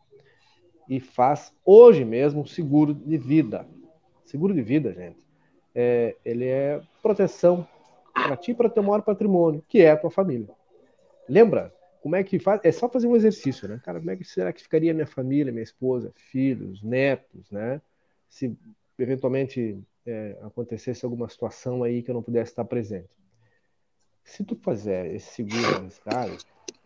e 0.88 1.00
faz 1.00 1.52
hoje 1.64 2.04
mesmo 2.04 2.46
seguro 2.46 2.94
de 2.94 3.16
vida. 3.16 3.66
Seguro 4.24 4.54
de 4.54 4.62
vida, 4.62 4.92
gente, 4.92 5.23
é, 5.74 6.16
ele 6.24 6.46
é 6.46 6.80
proteção 7.02 7.66
para 8.12 8.36
ti 8.36 8.52
e 8.52 8.54
para 8.54 8.70
teu 8.70 8.82
maior 8.82 9.02
patrimônio, 9.02 9.62
que 9.68 9.80
é 9.80 9.90
a 9.90 9.96
tua 9.96 10.10
família. 10.10 10.48
Lembra? 11.28 11.74
Como 12.00 12.14
é 12.14 12.22
que 12.22 12.38
faz? 12.38 12.60
É 12.62 12.70
só 12.70 12.88
fazer 12.88 13.06
um 13.06 13.16
exercício, 13.16 13.66
né? 13.66 13.80
Cara, 13.82 13.98
como 13.98 14.10
é 14.10 14.16
que 14.16 14.24
será 14.24 14.52
que 14.52 14.62
ficaria 14.62 14.92
minha 14.92 15.06
família, 15.06 15.50
minha 15.50 15.62
esposa, 15.62 16.12
filhos, 16.14 16.82
netos, 16.82 17.50
né? 17.50 17.80
Se 18.28 18.54
eventualmente 18.98 19.82
é, 20.06 20.36
acontecesse 20.42 21.04
alguma 21.04 21.28
situação 21.28 21.82
aí 21.82 22.02
que 22.02 22.10
eu 22.10 22.14
não 22.14 22.22
pudesse 22.22 22.52
estar 22.52 22.64
presente. 22.64 23.08
Se 24.22 24.44
tu 24.44 24.54
fizer 24.54 25.14
esse 25.14 25.32
seguro 25.32 25.76
arriscado, 25.76 26.36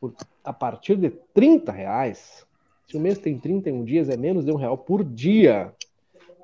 por, 0.00 0.14
a 0.44 0.52
partir 0.52 0.96
de 0.96 1.10
30 1.10 1.72
reais, 1.72 2.46
se 2.86 2.96
o 2.96 3.00
mês 3.00 3.18
tem 3.18 3.38
31 3.38 3.84
dias, 3.84 4.08
é 4.08 4.16
menos 4.16 4.44
de 4.44 4.52
um 4.52 4.56
real 4.56 4.78
por 4.78 5.04
dia. 5.04 5.74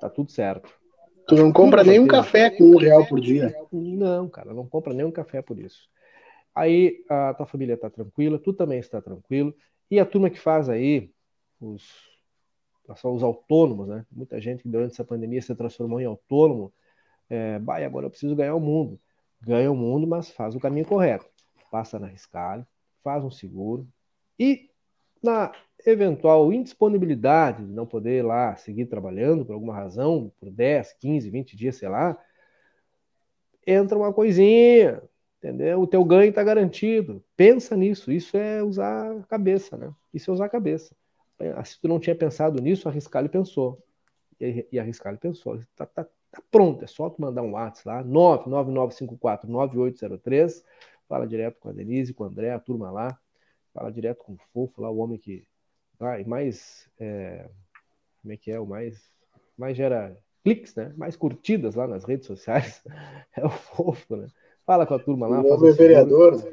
Tá 0.01 0.11
tudo 0.11 0.31
certo. 0.31 0.69
Tu 1.27 1.35
não 1.37 1.53
compra 1.53 1.83
nem 1.83 1.99
um 1.99 2.05
certeza. 2.05 2.23
café 2.23 2.51
com 2.51 2.65
um 2.65 2.77
real 2.77 3.07
por 3.07 3.21
dia. 3.21 3.55
Não, 3.73 4.29
cara, 4.29 4.53
não 4.53 4.67
compra 4.67 4.93
nem 4.93 5.05
um 5.05 5.11
café 5.11 5.41
por 5.41 5.59
isso. 5.59 5.89
Aí 6.55 7.05
a 7.09 7.35
tua 7.35 7.47
família 7.47 7.75
está 7.75 7.91
tranquila, 7.91 8.39
tu 8.39 8.53
também 8.53 8.79
está 8.79 9.01
tranquilo, 9.01 9.55
e 9.91 9.99
a 9.99 10.07
turma 10.07 10.31
que 10.31 10.39
faz 10.39 10.69
aí, 10.69 11.11
os, 11.61 11.83
só 12.97 13.13
os 13.13 13.23
autônomos, 13.23 13.89
né? 13.89 14.07
Muita 14.11 14.41
gente 14.41 14.63
que 14.63 14.69
durante 14.69 14.93
essa 14.93 15.05
pandemia 15.05 15.43
se 15.43 15.55
transformou 15.55 16.01
em 16.01 16.05
autônomo, 16.05 16.73
é, 17.29 17.57
agora 17.85 18.07
eu 18.07 18.11
preciso 18.11 18.37
ganhar 18.37 18.55
o 18.55 18.61
mundo. 18.61 19.01
Ganha 19.41 19.71
o 19.71 19.77
mundo, 19.77 20.07
mas 20.07 20.31
faz 20.31 20.55
o 20.55 20.61
caminho 20.61 20.87
correto. 20.87 21.27
Passa 21.71 21.99
na 21.99 22.07
Riscale, 22.07 22.65
faz 23.03 23.25
um 23.25 23.31
seguro, 23.31 23.87
e 24.39 24.71
na 25.23 25.53
eventual 25.87 26.53
indisponibilidade 26.53 27.65
de 27.65 27.73
não 27.73 27.87
poder 27.87 28.25
lá 28.25 28.57
seguir 28.57 28.87
trabalhando 28.87 29.45
por 29.45 29.53
alguma 29.53 29.75
razão, 29.75 30.33
por 30.41 30.51
10, 30.51 30.95
15, 30.95 31.31
20 31.31 31.57
dias, 31.57 31.77
sei 31.77 31.89
lá, 31.89 32.19
entra 33.67 33.99
uma 33.99 34.13
coisinha, 34.13 35.03
entendeu? 35.39 35.81
O 35.81 35.87
teu 35.87 36.05
ganho 36.05 36.31
está 36.31 36.43
garantido. 36.43 37.23
Pensa 37.37 37.77
nisso, 37.77 38.11
isso 38.11 38.37
é 38.37 38.63
usar 38.63 39.13
a 39.13 39.23
cabeça, 39.25 39.77
né? 39.77 39.93
Isso 40.13 40.31
é 40.31 40.35
usar 40.35 40.47
a 40.47 40.51
cabeça. 40.51 40.97
Se 41.65 41.81
tu 41.81 41.89
não 41.89 41.99
tinha 41.99 42.15
pensado 42.15 42.63
nisso, 42.63 42.89
a 42.89 42.93
Riscale 42.93 43.29
pensou. 43.29 43.83
E, 44.41 44.67
e 44.73 44.79
a 44.79 44.83
Riscale 44.83 45.19
pensou. 45.19 45.61
Tá, 45.77 45.87
tá, 45.87 46.05
tá 46.05 46.43
pronto, 46.51 46.85
é 46.85 46.87
só 46.87 47.11
tu 47.11 47.21
mandar 47.21 47.43
um 47.43 47.53
WhatsApp 47.53 47.87
lá, 47.87 48.03
999549803, 48.05 50.65
fala 51.09 51.27
direto 51.27 51.59
com 51.61 51.69
a 51.69 51.73
Denise, 51.73 52.15
com 52.15 52.25
o 52.25 52.27
André, 52.27 52.53
a 52.53 52.61
turma 52.61 52.91
lá, 52.91 53.19
fala 53.73 53.91
direto 53.91 54.25
com 54.25 54.35
o 54.35 54.39
Fofo 54.53 54.81
lá, 54.81 54.91
o 54.91 54.99
homem 54.99 55.19
que 55.19 55.45
vai 55.99 56.25
mais, 56.25 56.89
é, 56.99 57.49
como 58.23 58.33
é 58.33 58.37
que 58.37 58.51
é, 58.51 58.59
o 58.59 58.67
mais, 58.67 59.01
mais 59.57 59.77
gera 59.77 60.17
cliques, 60.45 60.75
né? 60.75 60.93
Mais 60.97 61.17
curtidas 61.17 61.75
lá 61.75 61.87
nas 61.87 62.05
redes 62.05 62.27
sociais. 62.27 62.83
É 63.37 63.45
o 63.45 63.51
fofo, 63.51 64.15
né? 64.15 64.29
Fala 64.65 64.87
com 64.87 64.95
a 64.95 64.99
turma 64.99 65.27
lá. 65.27 65.41
O 65.41 65.59
faz 65.59 65.77
vereador. 65.77 66.37
né? 66.37 66.53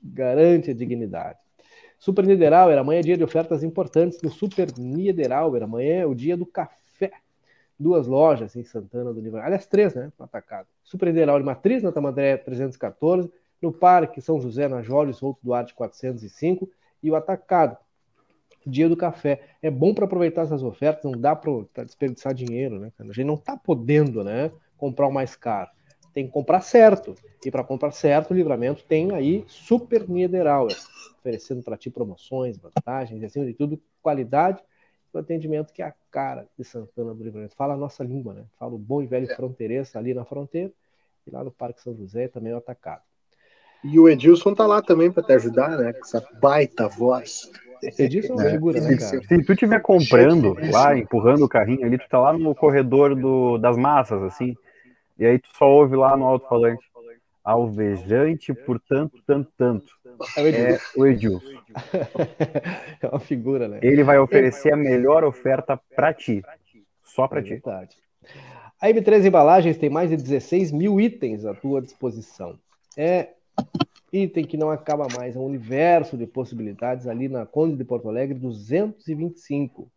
Garante 0.00 0.70
a 0.70 0.74
dignidade. 0.74 1.38
Super 1.98 2.24
Niederauer, 2.24 2.78
amanhã 2.78 3.00
é 3.00 3.02
dia 3.02 3.16
de 3.16 3.24
ofertas 3.24 3.64
importantes 3.64 4.22
no 4.22 4.30
Super 4.30 4.68
Niederauer. 4.78 5.64
Amanhã 5.64 6.02
é 6.02 6.06
o 6.06 6.14
dia 6.14 6.36
do 6.36 6.46
café. 6.46 7.10
Duas 7.76 8.06
lojas 8.06 8.54
em 8.54 8.62
Santana 8.62 9.12
do 9.12 9.20
Livramento. 9.20 9.46
Aliás, 9.46 9.66
três, 9.66 9.92
né? 9.92 10.12
Atacado. 10.20 10.68
Super 10.84 11.06
Niederauer 11.06 11.42
Matriz, 11.42 11.82
na 11.82 11.90
Tamandaré 11.90 12.36
314. 12.36 13.28
No 13.60 13.72
Parque 13.72 14.20
São 14.20 14.40
José, 14.40 14.68
na 14.68 14.82
Jorge 14.82 15.12
Souto 15.12 15.40
Duarte 15.42 15.74
405. 15.74 16.70
E 17.02 17.10
o 17.10 17.16
atacado. 17.16 17.76
Dia 18.66 18.88
do 18.88 18.96
café. 18.96 19.40
É 19.62 19.70
bom 19.70 19.94
para 19.94 20.04
aproveitar 20.04 20.42
essas 20.42 20.62
ofertas, 20.62 21.04
não 21.04 21.18
dá 21.18 21.34
para 21.34 21.84
desperdiçar 21.84 22.34
dinheiro, 22.34 22.78
né? 22.78 22.92
cara? 22.96 23.10
A 23.10 23.12
gente 23.12 23.26
não 23.26 23.34
está 23.34 23.56
podendo, 23.56 24.22
né? 24.22 24.50
Comprar 24.76 25.06
o 25.06 25.12
mais 25.12 25.34
caro. 25.34 25.70
Tem 26.12 26.26
que 26.26 26.32
comprar 26.32 26.60
certo. 26.60 27.14
E 27.44 27.50
para 27.50 27.64
comprar 27.64 27.92
certo, 27.92 28.32
o 28.32 28.34
livramento 28.34 28.84
tem 28.84 29.12
aí 29.12 29.44
Super 29.46 30.08
Niederauer, 30.08 30.76
oferecendo 31.18 31.62
para 31.62 31.76
ti 31.76 31.88
promoções, 31.88 32.58
vantagens, 32.58 33.22
e 33.22 33.24
acima 33.24 33.46
de 33.46 33.54
tudo, 33.54 33.80
qualidade 34.02 34.62
do 35.12 35.18
atendimento 35.18 35.72
que 35.72 35.82
é 35.82 35.86
a 35.86 35.94
cara 36.10 36.46
de 36.58 36.64
Santana 36.64 37.14
do 37.14 37.22
Livramento. 37.22 37.54
Fala 37.56 37.74
a 37.74 37.76
nossa 37.76 38.04
língua, 38.04 38.34
né? 38.34 38.44
Fala 38.58 38.74
o 38.74 38.78
bom 38.78 39.02
e 39.02 39.06
velho 39.06 39.26
fronteiriço 39.34 39.96
ali 39.98 40.14
na 40.14 40.24
fronteira 40.24 40.72
e 41.26 41.30
lá 41.30 41.42
no 41.42 41.50
Parque 41.50 41.82
São 41.82 41.94
José 41.94 42.28
também 42.28 42.52
é 42.52 42.54
o 42.54 42.58
atacado. 42.58 43.02
E 43.82 43.98
o 43.98 44.08
Edilson 44.08 44.54
tá 44.54 44.66
lá 44.66 44.82
também 44.82 45.10
para 45.10 45.22
te 45.22 45.32
ajudar, 45.32 45.78
né? 45.78 45.92
Com 45.92 46.00
essa 46.00 46.26
baita 46.40 46.86
voz. 46.86 47.50
É 47.82 48.32
uma 48.32 48.50
figura, 48.50 48.80
né, 48.80 48.96
cara? 48.96 49.22
Se 49.22 49.42
tu 49.44 49.52
estiver 49.52 49.80
comprando 49.80 50.56
lá, 50.72 50.96
empurrando 50.96 51.44
o 51.44 51.48
carrinho 51.48 51.84
ali, 51.84 51.98
tu 51.98 52.08
tá 52.08 52.18
lá 52.18 52.32
no 52.32 52.54
corredor 52.54 53.14
do, 53.14 53.58
das 53.58 53.76
massas, 53.76 54.22
assim, 54.22 54.56
e 55.18 55.24
aí 55.26 55.38
tu 55.38 55.48
só 55.56 55.68
ouve 55.68 55.96
lá 55.96 56.16
no 56.16 56.24
alto-falante, 56.24 56.84
alvejante 57.42 58.52
por 58.54 58.78
tanto, 58.80 59.22
tanto, 59.26 59.50
tanto. 59.56 59.92
É 60.36 60.78
o 60.96 61.06
Edilson. 61.06 61.46
É. 61.46 63.00
É 63.02 63.06
uma 63.08 63.20
figura, 63.20 63.68
né? 63.68 63.78
Ele 63.82 64.02
vai 64.02 64.18
oferecer 64.18 64.72
a 64.72 64.76
melhor 64.76 65.24
oferta 65.24 65.80
pra 65.96 66.12
ti. 66.12 66.42
Só 67.02 67.26
pra 67.26 67.40
É 67.40 67.42
ti. 67.42 67.50
verdade. 67.50 67.96
A 68.80 68.88
M3 68.88 69.24
Embalagens 69.26 69.76
tem 69.78 69.88
mais 69.90 70.10
de 70.10 70.16
16 70.16 70.72
mil 70.72 71.00
itens 71.00 71.44
à 71.44 71.54
tua 71.54 71.80
disposição. 71.80 72.58
É 72.96 73.28
item 74.12 74.44
que 74.44 74.56
não 74.56 74.70
acaba 74.70 75.06
mais, 75.16 75.36
é 75.36 75.38
um 75.38 75.44
universo 75.44 76.16
de 76.16 76.26
possibilidades 76.26 77.06
ali 77.06 77.28
na 77.28 77.46
Conde 77.46 77.76
de 77.76 77.84
Porto 77.84 78.08
Alegre 78.08 78.38
225. 78.38 79.90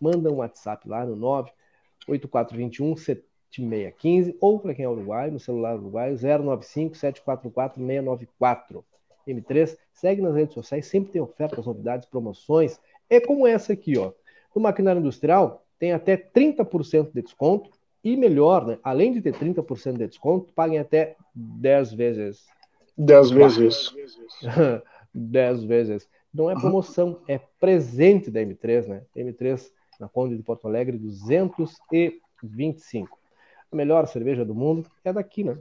Manda 0.00 0.30
um 0.30 0.36
WhatsApp 0.36 0.88
lá 0.88 1.04
no 1.06 1.16
98421 1.16 2.96
7615 2.96 4.36
ou 4.40 4.58
para 4.58 4.74
quem 4.74 4.84
é 4.84 4.88
uruguaio, 4.88 5.32
no 5.32 5.40
celular 5.40 5.76
uruguaio 5.76 6.16
095 6.16 6.96
744 6.96 7.80
694. 7.80 8.84
M3. 9.26 9.76
Segue 9.92 10.20
nas 10.20 10.34
redes 10.34 10.54
sociais, 10.54 10.86
sempre 10.86 11.12
tem 11.12 11.22
ofertas, 11.22 11.64
novidades, 11.66 12.08
promoções. 12.08 12.78
É 13.08 13.20
como 13.20 13.46
essa 13.46 13.72
aqui, 13.72 13.96
ó. 13.96 14.12
No 14.54 14.62
maquinário 14.62 15.00
industrial, 15.00 15.64
tem 15.78 15.92
até 15.92 16.16
30% 16.16 17.12
de 17.12 17.22
desconto. 17.22 17.70
E 18.02 18.16
melhor, 18.16 18.66
né? 18.66 18.78
Além 18.82 19.14
de 19.14 19.22
ter 19.22 19.32
30% 19.32 19.96
de 19.96 20.06
desconto, 20.06 20.52
paguem 20.52 20.78
até 20.78 21.16
10 21.34 21.94
vezes. 21.94 22.44
10 22.96 23.30
vezes. 23.30 23.94
10 25.14 25.64
vezes. 25.68 26.08
Não 26.32 26.50
é 26.50 26.54
promoção, 26.54 27.20
é 27.28 27.38
presente 27.60 28.30
da 28.30 28.40
M3, 28.40 28.86
né? 28.88 29.02
M3 29.16 29.70
na 30.00 30.08
Conde 30.08 30.36
de 30.36 30.42
Porto 30.42 30.66
Alegre, 30.66 30.98
225. 30.98 33.18
A 33.70 33.76
melhor 33.76 34.08
cerveja 34.08 34.44
do 34.44 34.54
mundo 34.54 34.90
é 35.04 35.12
daqui, 35.12 35.44
né? 35.44 35.56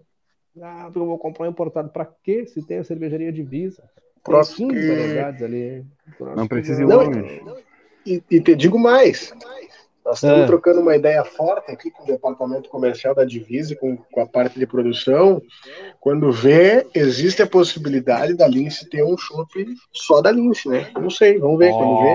Ah, 0.62 0.92
eu 0.94 1.06
vou 1.06 1.18
comprar 1.18 1.46
um 1.46 1.50
importado. 1.50 1.90
Para 1.90 2.06
quê? 2.06 2.46
Se 2.46 2.62
tem 2.62 2.80
a 2.80 2.84
cervejaria 2.84 3.32
Divisa. 3.32 3.84
Próximo. 4.24 4.70
15 4.70 4.88
variedades 4.88 5.42
ali. 5.42 5.86
Não 6.36 6.48
precisa 6.48 6.82
ir 6.82 6.86
longe. 6.86 7.42
E, 8.06 8.22
e 8.30 8.42
te 8.42 8.56
digo 8.56 8.78
mais. 8.78 9.34
Nós 10.14 10.20
estamos 10.22 10.43
Ah. 10.43 10.47
trocando 10.47 10.80
uma 10.80 10.95
ideia 10.95 11.24
forte 11.24 11.72
aqui 11.72 11.89
com 11.89 12.03
o 12.03 12.05
departamento 12.05 12.70
comercial 12.70 13.16
da 13.16 13.26
Divisa, 13.26 13.76
com, 13.76 13.97
com 13.97 14.22
a 14.22 14.28
parte 14.28 14.59
de 14.59 14.68
produção. 14.68 15.41
Quando 15.99 16.32
vê, 16.32 16.86
existe 16.93 17.41
a 17.41 17.47
possibilidade 17.47 18.36
da 18.36 18.47
Lince 18.47 18.88
ter 18.88 19.03
um 19.03 19.18
chopp 19.18 19.66
só 19.91 20.22
da 20.22 20.32
Lince, 20.32 20.70
né? 20.70 20.88
Não 20.93 21.09
sei, 21.09 21.39
vamos 21.39 21.57
ver 21.57 21.72
quando 21.72 22.01
vê. 22.03 22.14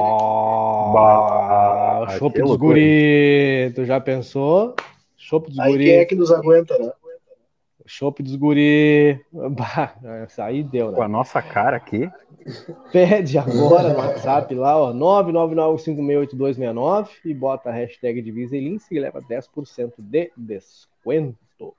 Bah, 0.95 2.07
que 2.33 2.43
dos 2.43 2.57
guri. 2.57 3.73
Tu 3.75 3.85
já 3.85 3.99
pensou? 4.01 4.77
Chopp 5.17 5.49
dos 5.51 5.59
Aí 5.59 5.73
guri. 5.73 5.85
quem 5.87 5.95
é 5.97 6.05
que 6.05 6.15
nos 6.15 6.31
aguenta, 6.31 6.79
né? 6.79 6.93
Chopp 7.89 8.23
dos 8.23 8.37
guri. 8.37 9.21
Bah, 9.33 9.97
aí 10.39 10.63
deu, 10.63 10.93
Com 10.93 11.03
a 11.03 11.09
né? 11.09 11.13
nossa 11.13 11.43
cara 11.43 11.77
aqui. 11.77 12.09
Pede 12.93 13.37
agora 13.39 13.93
no 13.93 13.99
WhatsApp 13.99 14.55
lá, 14.55 14.77
ó, 14.77 14.93
999568269 14.93 17.09
e 17.25 17.35
bota 17.35 17.71
a 17.71 17.73
hashtag 17.73 18.23
Divisa 18.23 18.57
e 18.57 18.61
Lince 18.61 18.95
e 18.95 19.01
leva 19.01 19.21
10% 19.21 19.95
de 19.99 20.31
desconto. 20.37 21.75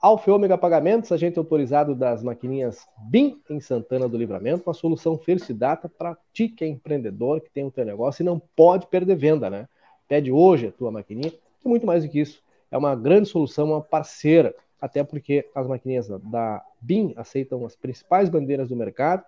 Alfa 0.00 0.30
e 0.30 0.32
Ômega 0.32 0.56
Pagamentos, 0.56 1.10
agente 1.12 1.38
autorizado 1.38 1.94
das 1.94 2.22
maquininhas 2.22 2.88
BIM 3.10 3.38
em 3.50 3.60
Santana 3.60 4.08
do 4.08 4.16
Livramento, 4.16 4.62
uma 4.66 4.72
solução 4.72 5.18
Felicidata 5.18 5.90
para 5.90 6.16
ti 6.32 6.48
que 6.48 6.64
é 6.64 6.68
empreendedor, 6.68 7.42
que 7.42 7.50
tem 7.50 7.66
o 7.66 7.70
teu 7.70 7.84
negócio 7.84 8.22
e 8.22 8.24
não 8.24 8.40
pode 8.56 8.86
perder 8.86 9.16
venda, 9.16 9.50
né? 9.50 9.68
Pede 10.08 10.32
hoje 10.32 10.68
a 10.68 10.72
tua 10.72 10.90
maquininha 10.90 11.30
e 11.64 11.68
muito 11.68 11.86
mais 11.86 12.02
do 12.02 12.08
que 12.10 12.20
isso. 12.20 12.42
É 12.70 12.78
uma 12.78 12.96
grande 12.96 13.28
solução, 13.28 13.66
uma 13.66 13.82
parceira, 13.82 14.54
até 14.80 15.04
porque 15.04 15.46
as 15.54 15.66
maquininhas 15.66 16.08
da 16.08 16.64
BIM 16.80 17.12
aceitam 17.16 17.66
as 17.66 17.76
principais 17.76 18.28
bandeiras 18.28 18.68
do 18.68 18.76
mercado, 18.76 19.24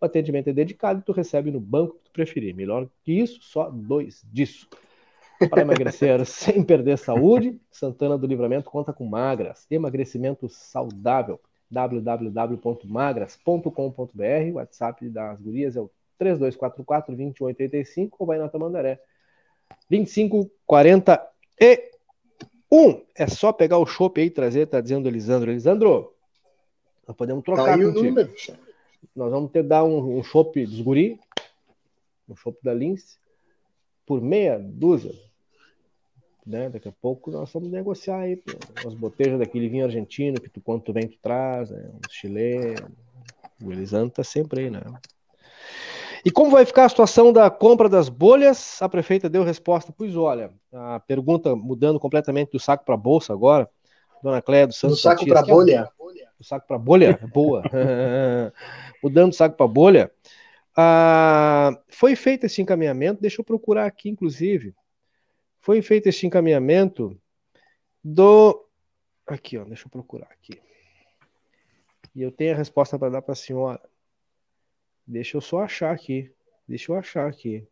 o 0.00 0.04
atendimento 0.04 0.48
é 0.48 0.52
dedicado 0.52 1.00
e 1.00 1.02
tu 1.02 1.12
recebe 1.12 1.50
no 1.50 1.60
banco 1.60 1.94
que 1.94 2.04
tu 2.04 2.12
preferir. 2.12 2.54
Melhor 2.54 2.88
que 3.02 3.12
isso, 3.12 3.40
só 3.42 3.70
dois 3.70 4.24
disso. 4.32 4.68
Para 5.50 5.62
emagrecer 5.62 6.24
sem 6.26 6.62
perder 6.62 6.98
saúde, 6.98 7.60
Santana 7.70 8.16
do 8.16 8.26
Livramento 8.26 8.70
conta 8.70 8.92
com 8.92 9.04
Magras, 9.04 9.66
emagrecimento 9.70 10.48
saudável. 10.48 11.40
www.magras.com.br, 11.70 14.52
o 14.52 14.54
WhatsApp 14.54 15.08
das 15.08 15.40
gurias 15.40 15.76
é 15.76 15.80
o 15.80 15.90
3244-2885 16.20 18.10
ou 18.18 18.26
vai 18.26 18.38
na 18.38 18.48
Tamandaré. 18.48 19.00
2541. 22.74 23.04
É 23.14 23.26
só 23.26 23.52
pegar 23.52 23.78
o 23.78 23.86
chopp 23.86 24.20
aí 24.20 24.26
e 24.26 24.30
trazer, 24.30 24.66
tá 24.66 24.80
dizendo 24.80 25.06
o 25.06 25.08
Elisandro. 25.08 25.50
Elisandro, 25.50 26.12
nós 27.06 27.16
podemos 27.16 27.44
Tá 27.44 27.54
trocar 27.54 27.78
o 27.78 27.82
contigo. 27.82 28.02
número. 28.04 28.34
Nós 29.14 29.30
vamos 29.30 29.50
ter 29.50 29.62
dar 29.62 29.84
um, 29.84 30.18
um 30.18 30.22
chopp 30.22 30.64
dos 30.66 30.80
guri, 30.80 31.18
um 32.28 32.34
chopp 32.34 32.58
da 32.62 32.72
Lince, 32.74 33.18
por 34.06 34.20
meia 34.20 34.58
dúzia. 34.58 35.12
Né? 36.46 36.68
Daqui 36.68 36.88
a 36.88 36.92
pouco 36.92 37.30
nós 37.30 37.50
vamos 37.52 37.70
negociar 37.70 38.18
aí 38.20 38.42
umas 38.82 38.94
botejas 38.94 39.38
daquele 39.38 39.68
vinho 39.68 39.84
argentino 39.84 40.40
que 40.40 40.48
tu, 40.50 40.60
quando 40.60 40.82
tu 40.82 40.92
vem, 40.92 41.08
tu 41.08 41.16
traz, 41.22 41.70
né? 41.70 41.88
Um 41.94 42.00
chilê. 42.10 42.74
O 43.62 43.72
Elisandro 43.72 44.10
tá 44.10 44.22
sempre 44.24 44.62
aí, 44.62 44.70
né? 44.70 44.80
E 46.24 46.30
como 46.30 46.50
vai 46.50 46.64
ficar 46.64 46.86
a 46.86 46.88
situação 46.88 47.32
da 47.32 47.50
compra 47.50 47.88
das 47.88 48.08
bolhas? 48.08 48.80
A 48.80 48.88
prefeita 48.88 49.28
deu 49.28 49.42
resposta. 49.44 49.92
Pois 49.96 50.16
olha, 50.16 50.52
a 50.72 50.98
pergunta 51.00 51.54
mudando 51.54 52.00
completamente 52.00 52.52
do 52.52 52.58
saco 52.58 52.84
para 52.84 52.96
bolsa 52.96 53.32
agora. 53.32 53.68
Dona 54.22 54.40
Cléia 54.40 54.66
do 54.66 54.70
Do 54.70 54.74
Santos 54.74 55.02
saco 55.02 55.20
Matias, 55.20 55.34
para 55.34 55.44
que 55.44 55.50
é- 55.50 55.54
bolha. 55.54 55.92
do 56.38 56.44
saco 56.44 56.66
para 56.66 56.78
bolha? 56.78 57.18
Boa. 57.32 57.62
Mudando 59.02 59.30
do 59.30 59.34
saco 59.36 59.54
para 59.56 59.66
bolha. 59.68 60.10
Ah, 60.76 61.78
foi 61.88 62.16
feito 62.16 62.46
esse 62.46 62.62
encaminhamento, 62.62 63.20
deixa 63.20 63.40
eu 63.40 63.44
procurar 63.44 63.84
aqui, 63.86 64.08
inclusive. 64.08 64.74
Foi 65.60 65.82
feito 65.82 66.08
esse 66.08 66.26
encaminhamento 66.26 67.16
do. 68.02 68.66
Aqui, 69.26 69.58
ó, 69.58 69.64
deixa 69.64 69.86
eu 69.86 69.90
procurar 69.90 70.28
aqui. 70.32 70.60
E 72.14 72.22
eu 72.22 72.32
tenho 72.32 72.54
a 72.54 72.56
resposta 72.56 72.98
para 72.98 73.10
dar 73.10 73.22
para 73.22 73.32
a 73.32 73.36
senhora. 73.36 73.80
Deixa 75.06 75.36
eu 75.36 75.40
só 75.40 75.60
achar 75.60 75.92
aqui. 75.92 76.30
Deixa 76.66 76.90
eu 76.92 76.96
achar 76.96 77.28
aqui. 77.28 77.66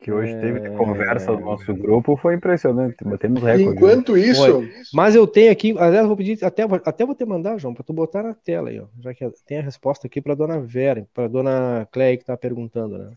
Que 0.00 0.12
hoje 0.12 0.34
teve 0.34 0.58
É. 0.58 0.70
conversa 0.76 1.34
do 1.34 1.40
nosso 1.40 1.74
grupo, 1.74 2.16
foi 2.16 2.34
impressionante. 2.34 3.02
Batemos 3.02 3.42
recorde. 3.42 3.64
né? 3.64 3.72
Enquanto 3.72 4.16
isso, 4.18 4.68
Mas 4.92 5.14
eu 5.14 5.26
tenho 5.26 5.50
aqui, 5.50 5.74
aliás, 5.78 6.06
vou 6.06 6.16
pedir, 6.16 6.44
até, 6.44 6.64
até 6.84 7.06
vou 7.06 7.14
te 7.14 7.24
mandar, 7.24 7.56
João, 7.58 7.72
para 7.72 7.84
tu 7.84 7.92
botar 7.92 8.22
na 8.22 8.34
tela 8.34 8.68
aí, 8.68 8.80
ó. 8.80 8.86
Já 9.00 9.14
que 9.14 9.26
tem 9.46 9.58
a 9.58 9.62
resposta 9.62 10.06
aqui 10.06 10.20
para 10.20 10.34
dona 10.34 10.60
Vera, 10.60 11.06
para 11.14 11.28
dona 11.28 11.88
Cleia 11.90 12.18
que 12.18 12.24
tá 12.24 12.36
perguntando, 12.36 12.98
né? 12.98 13.16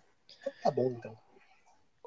tá 0.63 0.71
bom 0.71 0.95
então. 0.97 1.13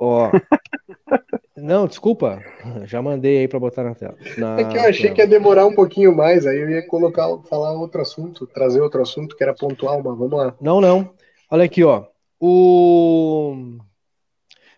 Ó. 0.01 0.31
Não, 1.55 1.87
desculpa. 1.87 2.43
Já 2.87 3.03
mandei 3.03 3.41
aí 3.41 3.49
para 3.49 3.61
botar 3.61 3.85
na 3.85 3.95
tela. 3.95 4.17
Na 4.39 4.59
É 4.59 4.65
que 4.65 4.79
eu 4.79 4.83
achei 4.83 5.13
que 5.13 5.21
ia 5.21 5.27
demorar 5.27 5.67
um 5.67 5.75
pouquinho 5.75 6.17
mais, 6.17 6.47
aí 6.47 6.59
eu 6.59 6.71
ia 6.71 6.87
colocar, 6.87 7.29
falar 7.43 7.73
outro 7.73 8.01
assunto, 8.01 8.47
trazer 8.47 8.81
outro 8.81 9.03
assunto 9.03 9.37
que 9.37 9.43
era 9.43 9.55
pontual, 9.55 10.03
mas 10.03 10.17
vamos 10.19 10.33
lá. 10.33 10.57
Não, 10.59 10.81
não. 10.81 11.13
Olha 11.51 11.65
aqui, 11.65 11.85
ó. 11.85 12.07
O... 12.41 13.79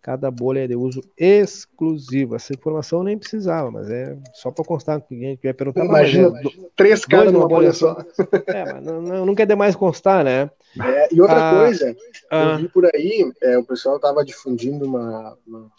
Cada 0.00 0.30
bolha 0.30 0.60
é 0.60 0.68
de 0.68 0.76
uso 0.76 1.02
exclusivo. 1.18 2.36
Essa 2.36 2.54
informação 2.54 3.00
eu 3.00 3.04
nem 3.04 3.18
precisava, 3.18 3.68
mas 3.68 3.90
é 3.90 4.16
só 4.32 4.52
para 4.52 4.64
constar 4.64 5.00
que 5.00 5.12
alguém 5.12 5.38
vai 5.42 5.52
perguntar. 5.52 5.84
Imagina, 5.84 6.28
é, 6.38 6.42
três 6.76 7.04
caras 7.04 7.32
numa 7.32 7.48
bolha 7.48 7.72
só. 7.72 7.96
só. 8.12 8.24
É, 8.46 8.72
mas 8.72 8.84
não, 8.84 9.02
não, 9.02 9.26
não 9.26 9.34
quer 9.34 9.46
demais 9.46 9.74
constar, 9.74 10.24
né? 10.24 10.48
É, 10.82 11.08
e 11.12 11.20
outra 11.20 11.50
Ah, 11.50 11.60
coisa, 11.60 11.96
ah. 12.30 12.44
eu 12.44 12.58
vi 12.58 12.68
por 12.68 12.86
aí, 12.86 13.32
é, 13.42 13.58
o 13.58 13.64
pessoal 13.64 13.96
estava 13.96 14.24
difundindo 14.24 14.84
uma, 14.84 15.36
uma 15.46 15.70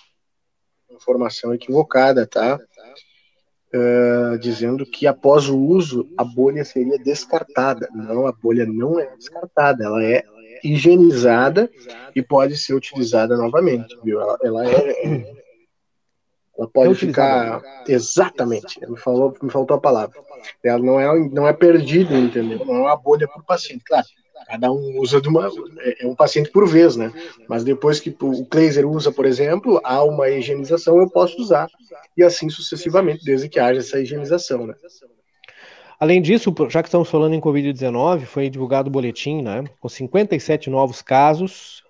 informação 0.92 1.54
equivocada, 1.54 2.26
tá? 2.28 2.60
Uh, 3.72 4.36
dizendo 4.40 4.84
que 4.84 5.06
após 5.06 5.48
o 5.48 5.56
uso 5.56 6.10
a 6.18 6.24
bolha 6.24 6.66
seria 6.66 6.98
descartada. 6.98 7.88
Não, 7.94 8.26
a 8.26 8.32
bolha 8.32 8.66
não 8.66 9.00
é 9.00 9.16
descartada, 9.16 9.84
ela 9.84 10.04
é 10.04 10.24
higienizada 10.64 11.70
e 12.16 12.22
pode 12.22 12.58
ser 12.58 12.74
utilizada 12.74 13.38
novamente, 13.38 13.96
viu? 14.04 14.20
Ela, 14.20 14.38
ela 14.42 14.68
é, 14.68 15.34
ela 16.58 16.68
pode 16.68 16.96
ficar 16.96 17.62
exatamente. 17.88 18.80
Me 18.90 18.98
falou, 18.98 19.34
me 19.42 19.50
faltou 19.50 19.78
a 19.78 19.80
palavra. 19.80 20.20
Ela 20.64 20.80
não 20.80 21.00
é, 21.00 21.30
não 21.30 21.48
é 21.48 21.54
perdida, 21.54 22.18
entendeu? 22.18 22.66
Não 22.66 22.76
é 22.76 22.80
uma 22.82 22.98
bolha 22.98 23.28
para 23.28 23.40
o 23.40 23.46
paciente. 23.46 23.84
Claro, 23.86 24.06
cada 24.46 24.72
um 24.72 25.00
usa 25.00 25.22
de 25.22 25.28
uma. 25.28 25.50
É, 25.80 26.06
é 26.06 26.08
um 26.08 26.16
paciente 26.16 26.50
por 26.50 26.68
vez, 26.68 26.96
né? 26.96 27.12
Mas 27.48 27.64
depois 27.64 28.00
que 28.00 28.16
o 28.22 28.46
Kleiser 28.46 28.88
usa, 28.88 29.12
por 29.12 29.26
exemplo, 29.26 29.80
há 29.84 30.04
uma 30.04 30.30
higienização, 30.30 30.98
eu 31.00 31.10
posso 31.10 31.42
usar. 31.42 31.70
E 32.16 32.24
assim 32.24 32.50
sucessivamente, 32.50 33.24
desde 33.24 33.50
que 33.50 33.60
haja 33.60 33.80
essa 33.80 34.00
higienização, 34.00 34.68
né? 34.68 34.74
Além 36.00 36.22
disso, 36.22 36.54
já 36.70 36.82
que 36.82 36.88
estamos 36.88 37.10
falando 37.10 37.34
em 37.34 37.42
Covid-19, 37.42 38.22
foi 38.22 38.50
divulgado 38.50 38.88
o 38.88 38.92
boletim, 38.92 39.42
né? 39.42 39.66
Com 39.80 39.90
57 39.90 40.70
novos 40.70 41.02
casos 41.02 41.84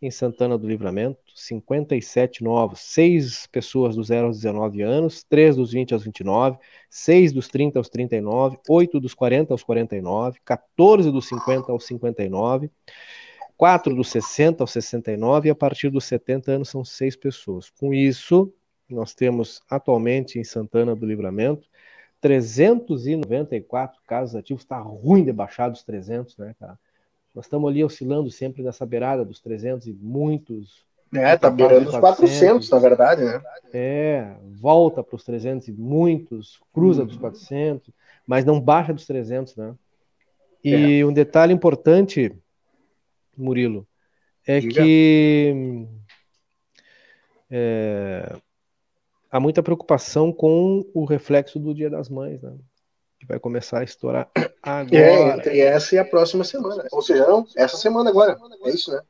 em 0.00 0.10
Santana 0.10 0.58
do 0.58 0.68
Livramento, 0.68 1.18
57 1.34 2.44
novos, 2.44 2.80
6 2.80 3.46
pessoas 3.46 3.96
dos 3.96 4.08
0 4.08 4.26
aos 4.26 4.36
19 4.36 4.82
anos, 4.82 5.24
3 5.24 5.56
dos 5.56 5.72
20 5.72 5.94
aos 5.94 6.04
29, 6.04 6.58
6 6.90 7.32
dos 7.32 7.48
30 7.48 7.78
aos 7.78 7.88
39, 7.88 8.58
8 8.68 9.00
dos 9.00 9.14
40 9.14 9.54
aos 9.54 9.62
49, 9.62 10.38
14 10.44 11.10
dos 11.10 11.28
50 11.28 11.72
aos 11.72 11.86
59, 11.86 12.70
4 13.56 13.94
dos 13.94 14.08
60 14.10 14.62
aos 14.62 14.70
69 14.70 15.48
e 15.48 15.50
a 15.50 15.54
partir 15.54 15.88
dos 15.88 16.04
70 16.04 16.52
anos 16.52 16.68
são 16.68 16.84
6 16.84 17.16
pessoas. 17.16 17.70
Com 17.70 17.94
isso, 17.94 18.52
nós 18.88 19.14
temos 19.14 19.60
atualmente 19.68 20.38
em 20.38 20.44
Santana 20.44 20.94
do 20.94 21.06
Livramento 21.06 21.66
394 22.20 24.00
casos 24.06 24.34
ativos, 24.34 24.62
está 24.62 24.78
ruim 24.78 25.24
de 25.24 25.32
baixar 25.32 25.68
dos 25.68 25.82
300, 25.84 26.36
né, 26.38 26.54
cara? 26.58 26.78
Nós 27.36 27.44
estamos 27.44 27.68
ali 27.68 27.84
oscilando 27.84 28.30
sempre 28.30 28.62
nessa 28.62 28.86
beirada 28.86 29.22
dos 29.22 29.40
300 29.40 29.86
e 29.88 29.92
muitos. 29.92 30.86
É, 31.14 31.36
tá 31.36 31.50
beirando 31.50 31.90
os 31.90 31.96
400, 31.98 32.70
na 32.70 32.78
verdade, 32.78 33.22
né? 33.22 33.42
É, 33.74 34.34
volta 34.54 35.04
para 35.04 35.14
os 35.14 35.22
300 35.22 35.68
e 35.68 35.72
muitos, 35.72 36.58
cruza 36.72 37.02
uhum. 37.02 37.08
dos 37.08 37.18
400, 37.18 37.90
mas 38.26 38.46
não 38.46 38.58
baixa 38.58 38.94
dos 38.94 39.06
300, 39.06 39.54
né? 39.54 39.74
E 40.64 41.00
é. 41.00 41.04
um 41.04 41.12
detalhe 41.12 41.52
importante, 41.52 42.34
Murilo, 43.36 43.86
é 44.46 44.58
Diga. 44.58 44.82
que 44.82 45.86
é, 47.50 48.34
há 49.30 49.38
muita 49.38 49.62
preocupação 49.62 50.32
com 50.32 50.86
o 50.94 51.04
reflexo 51.04 51.58
do 51.58 51.74
Dia 51.74 51.90
das 51.90 52.08
Mães, 52.08 52.40
né? 52.40 52.54
Que 53.26 53.32
vai 53.32 53.40
começar 53.40 53.80
a 53.80 53.84
estourar 53.84 54.28
é, 54.36 54.46
agora. 54.62 54.96
É, 54.96 55.36
entre 55.36 55.60
essa 55.60 55.94
e 55.96 55.98
a 55.98 56.04
próxima 56.04 56.44
semana. 56.44 56.84
Ou 56.92 57.02
seja, 57.02 57.26
não, 57.26 57.44
essa 57.56 57.76
semana 57.76 58.10
agora. 58.10 58.36
É 58.64 58.70
isso, 58.70 58.92
né? 58.92 59.00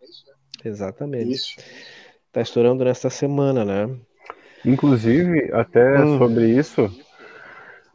Exatamente. 0.64 1.30
Isso. 1.30 1.56
Tá 2.32 2.40
estourando 2.40 2.84
nesta 2.84 3.10
semana, 3.10 3.64
né? 3.64 3.94
Inclusive, 4.64 5.50
até 5.52 6.02
hum. 6.02 6.18
sobre 6.18 6.48
isso, 6.50 6.90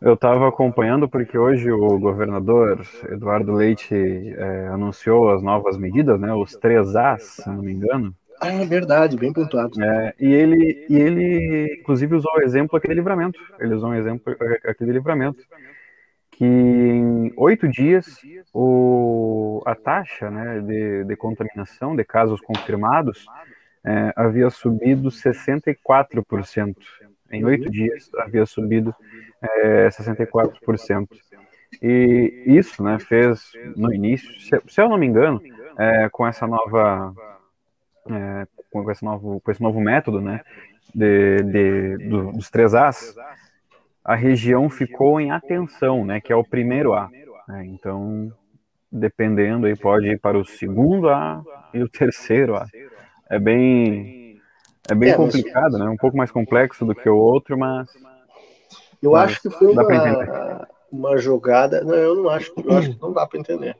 eu 0.02 0.14
estava 0.14 0.48
acompanhando 0.48 1.10
porque 1.10 1.38
hoje 1.38 1.72
o 1.72 2.00
governador 2.00 2.86
Eduardo 3.10 3.54
Leite 3.54 3.94
é, 3.94 4.68
anunciou 4.68 5.32
as 5.32 5.42
novas 5.42 5.78
medidas, 5.78 6.20
né? 6.20 6.34
Os 6.34 6.56
três 6.56 6.96
As, 6.96 7.24
se 7.24 7.50
não 7.50 7.62
me 7.62 7.74
engano. 7.74 8.16
Ah, 8.40 8.52
é 8.52 8.66
verdade, 8.66 9.16
bem 9.16 9.32
pontuado. 9.32 9.80
É, 9.84 10.16
e, 10.20 10.26
ele, 10.26 10.88
e 10.90 10.96
ele, 10.96 11.78
inclusive, 11.80 12.16
usou 12.16 12.32
o 12.36 12.42
exemplo 12.42 12.76
aquele 12.76 12.96
livramento. 12.96 13.40
Ele 13.60 13.76
usou 13.76 13.90
um 13.90 13.94
exemplo 13.94 14.36
aquele 14.66 14.94
livramento. 14.94 15.44
Que 16.42 16.48
em 16.48 17.32
oito 17.38 17.68
dias 17.68 18.18
o, 18.52 19.62
a 19.64 19.76
taxa 19.76 20.32
né, 20.32 20.60
de, 20.60 21.04
de 21.04 21.16
contaminação 21.16 21.96
de 21.96 22.04
casos 22.04 22.42
confirmados 22.42 23.28
é, 23.86 24.12
havia 24.16 24.50
subido 24.50 25.10
64%. 25.10 26.76
Em 27.32 27.46
oito 27.46 27.70
dias 27.70 28.10
havia 28.18 28.44
subido 28.48 28.92
é, 29.40 29.88
64%. 29.90 31.08
E 31.80 32.44
isso 32.48 32.82
né, 32.82 32.98
fez 32.98 33.52
no 33.78 33.94
início, 33.94 34.28
se, 34.68 34.82
eu 34.82 34.90
não 34.90 34.98
me 34.98 35.06
engano, 35.06 35.40
é, 35.78 36.10
com 36.10 36.26
essa 36.26 36.48
nova 36.48 37.14
é, 38.10 38.48
com, 38.72 38.90
esse 38.90 39.06
novo, 39.06 39.40
com 39.42 39.52
esse 39.52 39.62
novo 39.62 39.80
método, 39.80 40.20
né, 40.20 40.42
de, 40.96 41.44
de 41.44 41.98
do, 42.10 42.32
dos 42.32 42.50
três 42.50 42.74
As, 42.74 43.14
a 44.04 44.16
região 44.16 44.70
ficou 44.70 45.20
em 45.20 45.32
atenção, 45.32 46.06
né, 46.06 46.20
que 46.20 46.32
é 46.34 46.36
o 46.36 46.44
primeiro 46.44 46.94
A. 46.94 47.10
Né, 47.48 47.66
então, 47.68 48.32
dependendo, 48.92 49.68
aí 49.68 49.76
pode 49.76 50.08
ir 50.08 50.20
para 50.20 50.38
o 50.38 50.46
segundo 50.46 51.10
A 51.10 51.44
e 51.74 51.82
o 51.82 51.90
terceiro 51.90 52.56
A. 52.56 52.66
É 53.30 53.40
bem, 53.40 54.38
é 54.90 54.96
bem 54.96 55.12
é, 55.12 55.14
complicado, 55.16 55.74
mas... 55.74 55.82
né, 55.82 55.90
um 55.90 55.98
pouco 55.98 56.18
mais 56.18 56.32
complexo 56.32 56.86
do 56.86 56.96
que 56.96 57.10
o 57.10 57.18
outro, 57.18 57.58
mas... 57.58 57.90
Eu 59.02 59.12
mas 59.12 59.32
acho 59.32 59.42
que 59.42 59.50
foi 59.50 59.68
uma, 59.68 60.68
uma 60.92 61.18
jogada... 61.18 61.84
Não, 61.84 61.96
eu 61.96 62.16
não 62.16 62.30
acho, 62.30 62.54
eu 62.64 62.78
acho 62.78 62.92
que 62.92 63.02
não 63.02 63.14
dá 63.14 63.26
para 63.26 63.40
entender. 63.40 63.76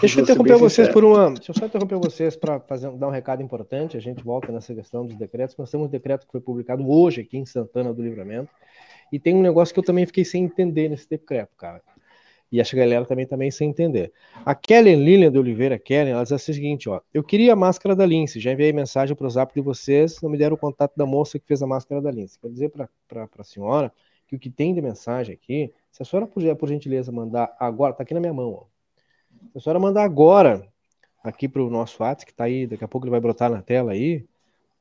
Deixa 0.00 0.20
eu 0.20 0.22
interromper 0.22 0.56
vocês 0.56 0.88
por 0.88 1.04
uma. 1.04 1.32
Deixa 1.32 1.50
eu 1.50 1.54
só 1.54 1.66
interromper 1.66 1.96
vocês 1.96 2.36
para 2.36 2.58
dar 2.96 3.08
um 3.08 3.10
recado 3.10 3.42
importante. 3.42 3.96
A 3.96 4.00
gente 4.00 4.22
volta 4.22 4.52
nessa 4.52 4.74
questão 4.74 5.04
dos 5.04 5.16
decretos. 5.16 5.56
Nós 5.56 5.70
temos 5.70 5.88
um 5.88 5.90
decreto 5.90 6.26
que 6.26 6.32
foi 6.32 6.40
publicado 6.40 6.88
hoje 6.90 7.20
aqui 7.20 7.38
em 7.38 7.46
Santana 7.46 7.92
do 7.92 8.02
Livramento. 8.02 8.50
E 9.12 9.18
tem 9.18 9.34
um 9.34 9.42
negócio 9.42 9.74
que 9.74 9.78
eu 9.78 9.84
também 9.84 10.06
fiquei 10.06 10.24
sem 10.24 10.44
entender 10.44 10.88
nesse 10.88 11.08
decreto, 11.08 11.54
cara. 11.56 11.82
E 12.50 12.60
acho 12.60 12.70
que 12.70 12.80
a 12.80 12.84
galera 12.84 13.04
também 13.04 13.26
também 13.26 13.50
sem 13.50 13.70
entender. 13.70 14.12
A 14.44 14.54
Kellen 14.54 15.04
Lilian 15.04 15.30
de 15.30 15.38
Oliveira 15.38 15.78
Kellen, 15.78 16.14
ela 16.14 16.22
diz 16.22 16.32
o 16.32 16.38
seguinte: 16.38 16.88
ó. 16.88 17.00
Eu 17.12 17.22
queria 17.22 17.52
a 17.52 17.56
máscara 17.56 17.94
da 17.94 18.04
Lince. 18.04 18.40
Já 18.40 18.52
enviei 18.52 18.72
mensagem 18.72 19.14
para 19.14 19.26
o 19.26 19.30
zap 19.30 19.54
de 19.54 19.60
vocês. 19.60 20.20
Não 20.20 20.30
me 20.30 20.36
deram 20.36 20.54
o 20.54 20.58
contato 20.58 20.92
da 20.96 21.06
moça 21.06 21.38
que 21.38 21.46
fez 21.46 21.62
a 21.62 21.66
máscara 21.66 22.02
da 22.02 22.10
Lince. 22.10 22.38
Quero 22.38 22.52
dizer 22.52 22.70
para 22.70 22.88
a 23.38 23.44
senhora 23.44 23.92
que 24.26 24.36
o 24.36 24.38
que 24.38 24.50
tem 24.50 24.74
de 24.74 24.80
mensagem 24.82 25.34
aqui, 25.34 25.72
se 25.90 26.02
a 26.02 26.06
senhora 26.06 26.26
puder, 26.26 26.54
por 26.56 26.68
gentileza, 26.68 27.12
mandar 27.12 27.54
agora, 27.58 27.92
tá 27.92 28.02
aqui 28.02 28.14
na 28.14 28.20
minha 28.20 28.32
mão, 28.32 28.52
ó 28.52 28.72
a 29.54 29.60
senhora 29.60 29.78
mandar 29.78 30.04
agora 30.04 30.66
aqui 31.22 31.48
para 31.48 31.62
o 31.62 31.70
nosso 31.70 32.02
WhatsApp, 32.02 32.26
que 32.26 32.32
está 32.32 32.44
aí, 32.44 32.66
daqui 32.66 32.84
a 32.84 32.88
pouco 32.88 33.06
ele 33.06 33.10
vai 33.10 33.20
brotar 33.20 33.50
na 33.50 33.62
tela 33.62 33.92
aí. 33.92 34.26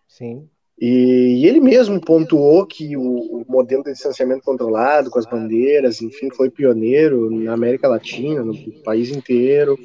Sim. 0.09 0.49
E, 0.79 1.43
e 1.43 1.47
ele 1.47 1.61
mesmo 1.61 2.01
pontuou 2.01 2.67
que 2.67 2.97
o, 2.97 3.03
o, 3.03 3.45
modelo 3.49 3.85
de 3.85 3.93
distanciamento 3.93 4.43
controlado, 4.43 5.09
com 5.09 5.19
as 5.19 5.25
bandeiras, 5.25 6.03
enfim, 6.03 6.29
foi 6.31 6.51
pioneiro 6.51 7.31
na 7.31 7.55
América 7.55 7.89
Latina, 7.89 8.45
no 8.45 8.55
país 8.83 9.11
inteiro, 9.11 9.79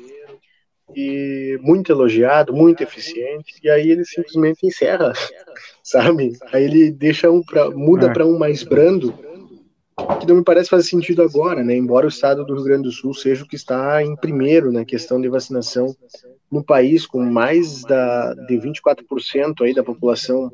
e 0.96 1.58
muito 1.62 1.92
elogiado, 1.92 2.54
muito 2.54 2.82
eficiente. 2.82 3.56
E 3.64 3.70
aí 3.70 3.90
ele 3.90 4.06
simplesmente 4.06 4.66
encerra, 4.66 5.14
sabe? 5.84 6.34
Aí 6.52 6.64
ele 6.64 6.92
deixa 6.92 7.30
um 7.30 7.42
pra, 7.42 7.70
muda 7.70 8.08
é. 8.08 8.14
para 8.14 8.26
um 8.26 8.38
mais 8.38 8.64
brando, 8.64 9.14
que 10.20 10.28
não 10.28 10.36
me 10.36 10.44
parece 10.44 10.70
fazer 10.70 10.88
sentido 10.88 11.22
agora, 11.22 11.64
né? 11.64 11.76
Embora 11.76 12.06
o 12.06 12.10
estado 12.10 12.46
do 12.46 12.56
Rio 12.56 12.64
Grande 12.64 12.84
do 12.84 12.92
Sul 12.92 13.14
seja 13.14 13.44
o 13.44 13.48
que 13.48 13.56
está 13.56 14.04
em 14.04 14.16
primeiro 14.16 14.72
na 14.72 14.86
questão 14.86 15.22
de 15.22 15.30
vacinação 15.30 15.96
no 16.52 16.64
país, 16.64 17.06
com 17.06 17.24
mais 17.24 17.82
da, 17.84 18.34
de 18.34 18.56
24% 18.58 19.62
aí 19.62 19.74
da 19.74 19.84
população 19.84 20.52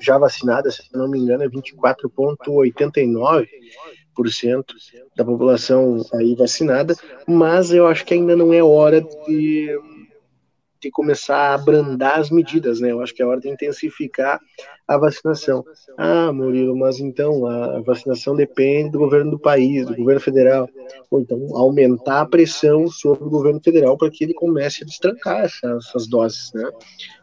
já 0.00 0.16
vacinada, 0.16 0.70
se 0.70 0.82
não 0.94 1.08
me 1.08 1.18
engano, 1.18 1.42
é 1.42 1.48
24,89% 1.48 3.46
da 5.16 5.24
população 5.24 6.04
aí 6.14 6.34
vacinada, 6.34 6.94
mas 7.26 7.72
eu 7.72 7.86
acho 7.86 8.04
que 8.04 8.14
ainda 8.14 8.36
não 8.36 8.52
é 8.52 8.62
hora 8.62 9.00
de 9.00 9.78
de 10.80 10.90
começar 10.90 11.36
a 11.36 11.54
abrandar 11.54 12.18
as 12.18 12.30
medidas, 12.30 12.80
né? 12.80 12.90
Eu 12.92 13.00
acho 13.00 13.14
que 13.14 13.22
é 13.22 13.26
hora 13.26 13.40
de 13.40 13.48
intensificar 13.48 14.40
a 14.88 14.98
vacinação. 14.98 15.64
Ah, 15.96 16.32
Murilo, 16.32 16.76
mas 16.76 16.98
então 16.98 17.46
a 17.46 17.80
vacinação 17.80 18.34
depende 18.34 18.90
do 18.90 18.98
governo 18.98 19.30
do 19.30 19.38
país, 19.38 19.86
do 19.86 19.94
governo 19.94 20.20
federal. 20.20 20.68
Ou 21.10 21.20
então 21.20 21.38
aumentar 21.56 22.22
a 22.22 22.26
pressão 22.26 22.88
sobre 22.88 23.24
o 23.24 23.30
governo 23.30 23.60
federal 23.62 23.96
para 23.96 24.10
que 24.10 24.24
ele 24.24 24.34
comece 24.34 24.82
a 24.82 24.86
destrancar 24.86 25.44
essas, 25.44 25.86
essas 25.86 26.08
doses, 26.08 26.50
né? 26.52 26.68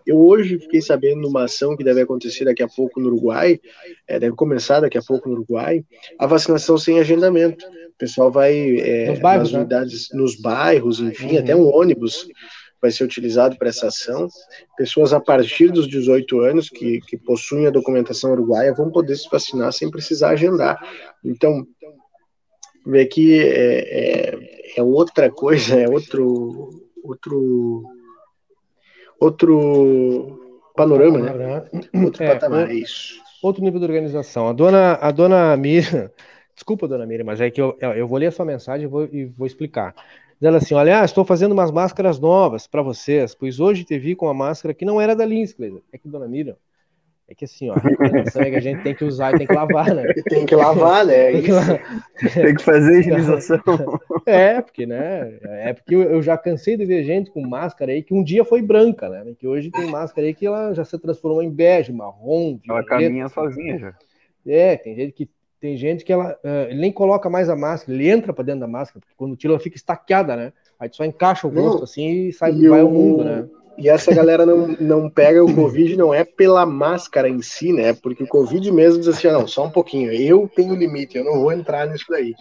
Eu 0.05 0.17
hoje 0.17 0.57
fiquei 0.59 0.81
sabendo 0.81 1.21
de 1.21 1.27
uma 1.27 1.43
ação 1.43 1.75
que 1.75 1.83
deve 1.83 1.99
acontecer 1.99 2.45
daqui 2.45 2.63
a 2.63 2.69
pouco 2.69 3.01
no 3.01 3.07
Uruguai, 3.07 3.59
é, 4.07 4.17
deve 4.17 4.37
começar 4.37 4.79
daqui 4.79 4.97
a 4.97 5.01
pouco 5.01 5.27
no 5.27 5.35
Uruguai, 5.35 5.83
a 6.17 6.25
vacinação 6.25 6.77
sem 6.77 6.97
agendamento. 6.97 7.65
O 7.65 7.97
pessoal 7.97 8.31
vai 8.31 8.77
é, 8.79 9.09
nos 9.09 9.19
bairros, 9.19 9.51
nas 9.51 9.51
né? 9.51 9.59
unidades, 9.59 10.07
nos 10.13 10.39
bairros, 10.39 11.01
enfim, 11.01 11.33
uhum. 11.33 11.39
até 11.39 11.53
um 11.53 11.67
ônibus 11.67 12.25
vai 12.81 12.91
ser 12.91 13.03
utilizado 13.03 13.57
para 13.57 13.69
essa 13.69 13.87
ação. 13.87 14.27
Pessoas 14.77 15.13
a 15.13 15.19
partir 15.19 15.71
dos 15.71 15.87
18 15.87 16.39
anos 16.41 16.69
que, 16.69 16.99
que 17.01 17.17
possuem 17.17 17.67
a 17.67 17.71
documentação 17.71 18.31
uruguaia 18.31 18.73
vão 18.73 18.91
poder 18.91 19.15
se 19.15 19.29
vacinar 19.29 19.71
sem 19.73 19.89
precisar 19.89 20.29
agendar. 20.29 20.79
Então, 21.23 21.65
vê 22.85 23.05
que 23.05 23.39
é, 23.39 24.29
é, 24.29 24.79
é 24.79 24.83
outra 24.83 25.29
coisa, 25.29 25.79
é 25.79 25.89
outro, 25.89 26.69
outro, 27.03 27.83
outro 29.19 30.71
panorama, 30.75 31.19
né? 31.19 31.65
Outro 32.03 32.23
é, 32.23 32.33
patamar, 32.33 32.69
é 32.69 32.75
isso. 32.75 33.21
Outro 33.41 33.63
nível 33.63 33.79
de 33.79 33.85
organização. 33.85 34.47
A 34.47 34.53
dona, 34.53 34.93
a 34.93 35.11
dona 35.11 35.57
Mira, 35.57 36.13
desculpa, 36.53 36.87
dona 36.87 37.05
Mira, 37.05 37.23
mas 37.23 37.41
é 37.41 37.49
que 37.49 37.61
eu, 37.61 37.75
eu 37.79 38.07
vou 38.07 38.17
ler 38.17 38.27
a 38.27 38.31
sua 38.31 38.45
mensagem 38.45 38.85
e 38.85 38.89
vou, 38.89 39.05
e 39.05 39.25
vou 39.25 39.47
explicar 39.47 39.93
dizendo 40.39 40.57
assim: 40.57 40.73
Olha, 40.73 41.01
ah, 41.01 41.05
estou 41.05 41.25
fazendo 41.25 41.51
umas 41.51 41.71
máscaras 41.71 42.19
novas 42.19 42.67
para 42.67 42.81
vocês, 42.81 43.35
pois 43.35 43.59
hoje 43.59 43.83
te 43.83 43.97
vi 43.97 44.15
com 44.15 44.25
uma 44.25 44.33
máscara 44.33 44.73
que 44.73 44.85
não 44.85 45.01
era 45.01 45.15
da 45.15 45.25
Linskler. 45.25 45.81
É 45.91 45.97
que, 45.97 46.07
dona 46.07 46.27
Miriam, 46.27 46.55
é 47.29 47.35
que 47.35 47.43
assim, 47.43 47.69
ó, 47.69 47.75
a 47.75 48.45
é 48.45 48.49
que 48.49 48.55
a 48.55 48.61
gente 48.61 48.83
tem 48.83 48.95
que 48.95 49.03
usar 49.03 49.33
e 49.33 49.39
tem 49.39 49.47
que 49.47 49.53
lavar, 49.53 49.93
né? 49.93 50.03
Tem 50.29 50.45
que 50.45 50.55
lavar, 50.55 51.05
né? 51.05 51.31
tem, 51.31 51.41
que 51.41 51.51
tem 52.33 52.55
que 52.55 52.63
fazer 52.63 52.99
higienização. 52.99 53.59
É, 54.25 54.61
porque, 54.61 54.85
né? 54.85 55.37
É 55.41 55.73
porque 55.73 55.93
eu 55.93 56.21
já 56.21 56.37
cansei 56.37 56.77
de 56.77 56.85
ver 56.85 57.03
gente 57.03 57.29
com 57.29 57.45
máscara 57.45 57.91
aí 57.91 58.01
que 58.01 58.13
um 58.13 58.23
dia 58.23 58.45
foi 58.45 58.61
branca, 58.61 59.09
né? 59.09 59.33
Que 59.37 59.45
hoje 59.45 59.69
tem 59.71 59.89
máscara 59.89 60.25
aí 60.25 60.33
que 60.33 60.45
ela 60.45 60.73
já 60.73 60.85
se 60.85 60.97
transformou 60.97 61.43
em 61.43 61.49
bege, 61.49 61.91
marrom. 61.91 62.59
Ela 62.67 62.83
caminha 62.83 63.27
sozinha 63.27 63.77
já. 63.77 63.93
É, 64.45 64.77
tem 64.77 64.95
gente 64.95 65.11
que 65.11 65.29
tem 65.59 65.77
gente 65.77 66.05
que 66.05 66.13
ela 66.13 66.37
uh, 66.43 66.75
nem 66.75 66.91
coloca 66.91 67.29
mais 67.29 67.49
a 67.49 67.55
máscara, 67.55 67.93
ele 67.93 68.09
entra 68.09 68.33
para 68.33 68.45
dentro 68.45 68.61
da 68.61 68.67
máscara, 68.67 68.99
porque 68.99 69.15
quando 69.17 69.35
tira 69.35 69.53
ela 69.53 69.59
fica 69.59 69.75
estaqueada, 69.75 70.35
né? 70.35 70.53
Aí 70.79 70.89
só 70.91 71.03
encaixa 71.03 71.47
o 71.47 71.49
rosto 71.49 71.83
assim 71.83 72.27
e 72.27 72.33
sai 72.33 72.53
e 72.53 72.67
vai 72.67 72.83
o... 72.83 72.89
mundo, 72.89 73.23
né? 73.23 73.47
E 73.77 73.89
essa 73.89 74.13
galera 74.13 74.45
não, 74.45 74.67
não 74.79 75.09
pega 75.09 75.43
o 75.43 75.53
Covid 75.53 75.95
não 75.95 76.11
é 76.11 76.23
pela 76.23 76.65
máscara 76.65 77.29
em 77.29 77.41
si, 77.41 77.71
né? 77.71 77.93
Porque 77.93 78.23
o 78.23 78.27
Covid 78.27 78.71
mesmo 78.71 78.99
diz 78.99 79.07
assim, 79.07 79.27
ah, 79.27 79.33
não, 79.33 79.47
só 79.47 79.65
um 79.65 79.69
pouquinho, 79.69 80.11
eu 80.11 80.49
tenho 80.55 80.73
limite, 80.73 81.17
eu 81.17 81.23
não 81.23 81.39
vou 81.39 81.51
entrar 81.51 81.87
nisso 81.87 82.05
daí. 82.09 82.33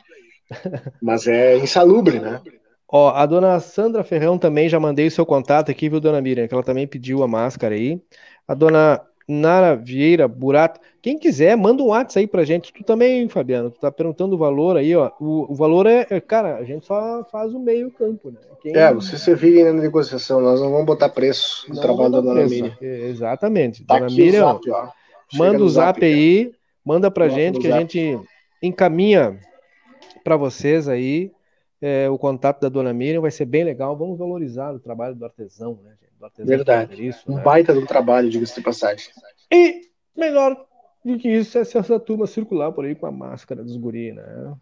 Mas 1.03 1.27
é 1.27 1.57
insalubre, 1.59 2.19
né? 2.19 2.41
Ó, 2.89 3.11
a 3.11 3.27
dona 3.27 3.59
Sandra 3.61 4.05
Ferrão 4.05 4.39
também 4.39 4.69
já 4.69 4.79
mandei 4.79 5.09
o 5.09 5.11
seu 5.11 5.27
contato 5.27 5.71
aqui, 5.71 5.89
viu, 5.89 6.01
dona 6.01 6.21
Miriam? 6.21 6.47
Que 6.47 6.55
ela 6.55 6.63
também 6.63 6.87
pediu 6.87 7.23
a 7.23 7.29
máscara 7.29 7.75
aí. 7.75 8.01
A 8.47 8.55
dona 8.55 9.03
Nara 9.29 9.75
Vieira 9.75 10.29
Burato. 10.29 10.81
Quem 11.07 11.17
quiser, 11.17 11.57
manda 11.57 11.85
um 11.85 11.87
WhatsApp 11.87 12.19
aí 12.19 12.27
pra 12.27 12.45
gente. 12.45 12.73
Tu 12.73 12.83
também, 12.83 13.29
Fabiano, 13.29 13.71
tu 13.71 13.79
tá 13.79 13.93
perguntando 13.93 14.35
o 14.35 14.39
valor 14.39 14.77
aí, 14.77 14.93
ó. 14.97 15.13
O, 15.21 15.53
o 15.53 15.55
valor 15.55 15.87
é, 15.87 16.05
é, 16.11 16.21
cara, 16.21 16.57
a 16.57 16.65
gente 16.65 16.85
só 16.85 17.25
faz 17.31 17.55
o 17.55 17.61
meio 17.61 17.93
campo, 17.93 18.33
né? 18.33 18.41
Quem... 18.61 18.77
É, 18.77 18.93
vocês 18.93 19.23
se 19.23 19.33
virem 19.37 19.63
na 19.63 19.73
negociação, 19.73 20.41
nós 20.41 20.61
não 20.61 20.69
vamos 20.69 20.85
botar 20.85 21.09
preço 21.11 21.65
no 21.69 21.77
não 21.77 21.81
trabalho 21.81 22.11
da 22.11 22.21
Dona 22.21 22.45
Miriam. 22.47 22.77
É, 22.83 23.09
exatamente. 23.09 23.85
Tá 23.85 24.01
Dona 24.01 24.11
Miriam, 24.11 24.55
zap, 24.55 24.69
manda 25.35 25.63
o 25.63 25.69
zap, 25.69 26.01
zap 26.01 26.05
aí, 26.05 26.53
manda 26.85 27.09
pra 27.09 27.29
gente 27.29 27.61
que 27.61 27.71
a 27.71 27.79
gente 27.79 28.19
encaminha 28.61 29.39
para 30.25 30.37
vocês 30.37 30.89
aí 30.89 31.31
é, 31.81 32.11
o 32.11 32.19
contato 32.19 32.63
da 32.63 32.69
Dona 32.69 32.93
Miriam, 32.93 33.21
vai 33.21 33.31
ser 33.31 33.45
bem 33.45 33.63
legal. 33.63 33.97
Vamos 33.97 34.19
valorizar 34.19 34.75
o 34.75 34.81
trabalho 34.81 35.15
do 35.15 35.25
artesão, 35.25 35.79
né, 35.85 35.93
gente? 36.01 36.45
Verdade. 36.45 37.07
Isso, 37.07 37.31
um 37.31 37.37
né? 37.37 37.43
baita 37.45 37.73
do 37.73 37.87
trabalho, 37.87 38.29
diga-se 38.29 38.57
de 38.57 38.63
passagem. 38.63 39.07
E 39.53 39.83
melhor 40.17 40.67
do 41.07 41.19
que 41.19 41.29
isso 41.29 41.57
é 41.57 41.65
se 41.65 41.79
essa 41.79 42.01
turma 42.01 42.27
circular 42.27 42.73
por 42.73 42.85
aí 42.85 42.95
com 42.95 43.07
a 43.07 43.13
máscara 43.13 43.63
dos 43.63 43.77
guri, 43.77 44.13
né? 44.13 44.55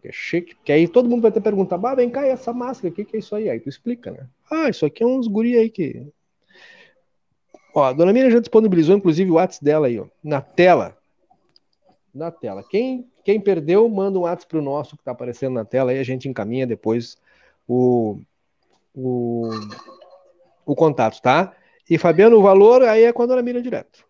Que 0.00 0.08
é 0.08 0.12
chique. 0.12 0.56
Que 0.64 0.72
aí 0.72 0.86
todo 0.86 1.08
mundo 1.08 1.22
vai 1.22 1.32
ter 1.32 1.40
perguntar, 1.40 1.78
bah, 1.78 1.94
vem 1.94 2.08
cá, 2.08 2.26
e 2.26 2.30
essa 2.30 2.52
máscara, 2.52 2.92
o 2.92 2.94
que, 2.94 3.04
que 3.04 3.16
é 3.16 3.18
isso 3.18 3.34
aí? 3.34 3.50
Aí 3.50 3.58
tu 3.58 3.68
explica, 3.68 4.10
né? 4.10 4.26
Ah, 4.50 4.68
isso 4.68 4.86
aqui 4.86 5.02
é 5.02 5.06
uns 5.06 5.26
guri 5.26 5.56
aí 5.56 5.68
que. 5.68 6.06
Ó, 7.74 7.82
a 7.82 7.92
dona 7.92 8.12
Miriam 8.12 8.30
já 8.30 8.40
disponibilizou, 8.40 8.96
inclusive, 8.96 9.30
o 9.30 9.34
WhatsApp 9.34 9.64
dela 9.64 9.86
aí, 9.86 9.98
ó, 9.98 10.06
na 10.22 10.40
tela. 10.40 10.96
Na 12.14 12.30
tela. 12.30 12.62
Quem, 12.68 13.08
quem 13.24 13.40
perdeu, 13.40 13.88
manda 13.88 14.18
um 14.18 14.22
WhatsApp 14.22 14.48
pro 14.48 14.62
nosso 14.62 14.96
que 14.96 15.04
tá 15.04 15.12
aparecendo 15.12 15.54
na 15.54 15.64
tela, 15.64 15.92
aí 15.92 15.98
a 15.98 16.04
gente 16.04 16.28
encaminha 16.28 16.66
depois 16.66 17.16
o, 17.66 18.18
o, 18.94 19.50
o 20.66 20.74
contato, 20.74 21.20
tá? 21.22 21.54
E 21.88 21.96
Fabiano, 21.96 22.36
o 22.36 22.42
valor 22.42 22.82
aí 22.82 23.04
é 23.04 23.12
quando 23.12 23.32
ela 23.32 23.42
mira 23.42 23.62
direto. 23.62 24.04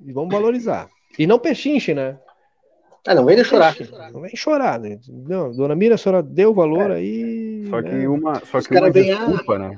E 0.00 0.12
vamos 0.12 0.32
valorizar. 0.32 0.88
E 1.16 1.26
não 1.26 1.38
pechinche, 1.38 1.94
né? 1.94 2.18
Ah, 3.06 3.14
não 3.14 3.24
vem 3.24 3.42
chorar. 3.42 3.74
Não 4.12 4.20
vem 4.20 4.36
chorar, 4.36 4.78
né? 4.78 4.98
Não, 5.08 5.50
dona 5.52 5.74
Mira, 5.74 5.94
a 5.94 5.98
senhora 5.98 6.22
deu 6.22 6.52
valor 6.52 6.90
é. 6.90 6.96
aí. 6.96 7.66
Só 7.70 7.82
que 7.82 7.88
né? 7.88 8.08
uma, 8.08 8.34
só 8.44 8.60
que 8.60 8.76
uma 8.76 8.90
desculpa, 8.90 9.54
ah, 9.54 9.58
né? 9.58 9.76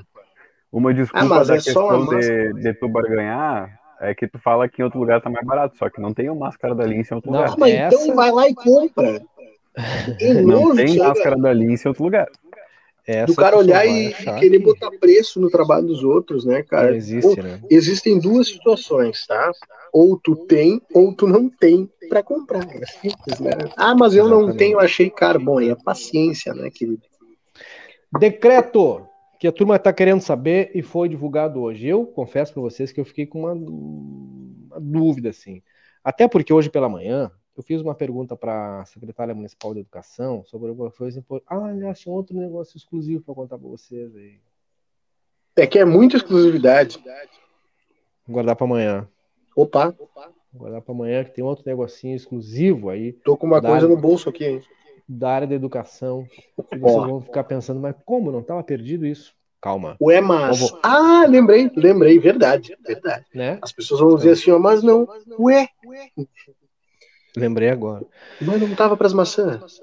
Uma 0.73 0.95
desculpa 0.95 1.41
ah, 1.41 1.45
da 1.45 1.55
é 1.55 1.57
questão 1.59 2.07
de, 2.07 2.53
de 2.55 2.75
tu 2.75 2.89
barganhar 2.89 3.79
é 4.01 4.15
que 4.15 4.27
tu 4.27 4.39
fala 4.39 4.69
que 4.69 4.81
em 4.81 4.85
outro 4.85 4.99
lugar 4.99 5.21
tá 5.21 5.29
mais 5.29 5.47
barato, 5.47 5.77
só 5.77 5.91
que 5.91 6.01
não 6.01 6.15
tem 6.15 6.31
o 6.31 6.35
máscara 6.35 6.75
da 6.75 6.85
Lince 6.85 7.13
em 7.13 7.17
outro 7.17 7.31
não, 7.31 7.41
lugar. 7.41 7.57
Mas 7.59 7.75
então 7.75 7.87
Essa... 7.87 8.03
então 8.03 8.17
vai 8.17 8.33
lá 8.33 8.49
e 8.49 8.55
compra. 8.55 9.23
não 10.45 10.75
tem 10.75 10.97
máscara 10.97 11.37
da 11.37 11.53
Lince 11.53 11.87
em 11.87 11.89
outro 11.89 12.05
lugar. 12.05 12.27
Essa 13.11 13.27
do 13.27 13.35
cara 13.35 13.57
olhar 13.57 13.85
e, 13.85 14.13
querer 14.39 14.61
botar 14.61 14.89
preço 14.93 15.41
no 15.41 15.51
trabalho 15.51 15.85
dos 15.85 16.05
outros, 16.05 16.45
né, 16.45 16.63
cara? 16.63 16.95
existe, 16.95 17.27
ou, 17.27 17.37
né? 17.37 17.61
Existem 17.69 18.21
duas 18.21 18.47
situações, 18.47 19.27
tá? 19.27 19.51
Ou 19.93 20.17
tu 20.17 20.37
tem, 20.47 20.81
ou 20.95 21.13
tu 21.13 21.27
não 21.27 21.49
tem 21.49 21.91
para 22.09 22.23
comprar. 22.23 22.65
É 22.73 22.87
simples, 22.87 23.41
né? 23.41 23.51
Ah, 23.77 23.97
mas 23.97 24.15
eu 24.15 24.27
Exatamente. 24.27 24.49
não 24.49 24.57
tenho, 24.57 24.79
achei 24.79 25.11
caro. 25.11 25.41
Bom, 25.41 25.61
é 25.61 25.75
paciência, 25.75 26.55
né, 26.55 26.71
querido? 26.71 27.03
Decreto 28.17 29.05
que 29.41 29.49
a 29.49 29.53
turma 29.53 29.75
está 29.75 29.93
querendo 29.93 30.21
saber 30.21 30.71
e 30.73 30.81
foi 30.81 31.09
divulgado 31.09 31.61
hoje. 31.61 31.89
Eu 31.89 32.07
confesso 32.07 32.53
para 32.53 32.63
vocês 32.63 32.93
que 32.93 33.01
eu 33.01 33.05
fiquei 33.05 33.27
com 33.27 33.41
uma, 33.41 33.55
uma 33.55 34.81
dúvida, 34.81 35.31
assim. 35.31 35.63
Até 36.05 36.29
porque 36.29 36.53
hoje 36.53 36.71
pela 36.71 36.89
manhã 36.89 37.29
eu 37.57 37.63
fiz 37.63 37.81
uma 37.81 37.95
pergunta 37.95 38.37
para 38.37 38.81
a 38.81 38.85
secretária 38.85 39.35
municipal 39.35 39.75
de 39.75 39.81
educação 39.81 40.45
sobre 40.45 40.69
alguma 40.69 40.91
coisa 40.91 41.19
importante. 41.19 41.47
Ah, 41.49 41.67
aliás, 41.67 42.01
tinha 42.01 42.15
outro 42.15 42.37
negócio 42.37 42.77
exclusivo 42.77 43.23
para 43.23 43.35
contar 43.35 43.59
para 43.59 43.69
vocês 43.69 44.15
aí. 44.15 44.39
É 45.57 45.67
que 45.67 45.79
é 45.79 45.85
muita 45.85 46.17
exclusividade. 46.17 46.99
Vou 48.27 48.35
guardar 48.35 48.57
para 48.57 48.65
amanhã. 48.65 49.09
Opa. 49.55 49.95
Vou 50.53 50.63
guardar 50.63 50.81
para 50.81 50.95
amanhã 50.95 51.25
que 51.25 51.33
tem 51.33 51.45
outro 51.45 51.65
negocinho 51.67 52.17
exclusivo 52.17 52.89
aí. 52.89 53.13
Tô 53.13 53.37
com 53.37 53.47
uma 53.47 53.61
coisa 53.61 53.77
área, 53.77 53.89
no 53.89 53.97
bolso 53.97 54.29
aqui, 54.29 54.45
hein? 54.45 54.63
Da 55.09 55.31
área 55.31 55.47
da 55.47 55.55
educação. 55.55 56.27
E 56.73 56.79
vocês 56.79 57.07
vão 57.07 57.21
ficar 57.21 57.45
pensando, 57.45 57.81
mas 57.81 57.95
como? 58.07 58.33
Não 58.33 58.41
estava 58.41 58.63
perdido 58.63 59.05
isso? 59.05 59.35
Calma. 59.61 59.97
Ué, 60.01 60.21
mas. 60.21 60.59
Vou... 60.59 60.81
Ah, 60.83 61.27
lembrei, 61.29 61.71
lembrei, 61.77 62.19
verdade, 62.19 62.75
verdade. 62.81 63.27
Né? 63.35 63.59
As 63.61 63.73
pessoas 63.73 64.01
vão 64.01 64.17
dizer 64.17 64.31
assim, 64.31 64.51
ó, 64.51 64.59
mas 64.59 64.83
não. 64.83 65.07
Ué. 65.39 65.69
Lembrei 67.37 67.71
agora. 67.71 68.05
Mas 68.41 68.61
não 68.61 68.75
tava 68.75 68.97
para 68.97 69.07
as 69.07 69.13
maçãs. 69.13 69.81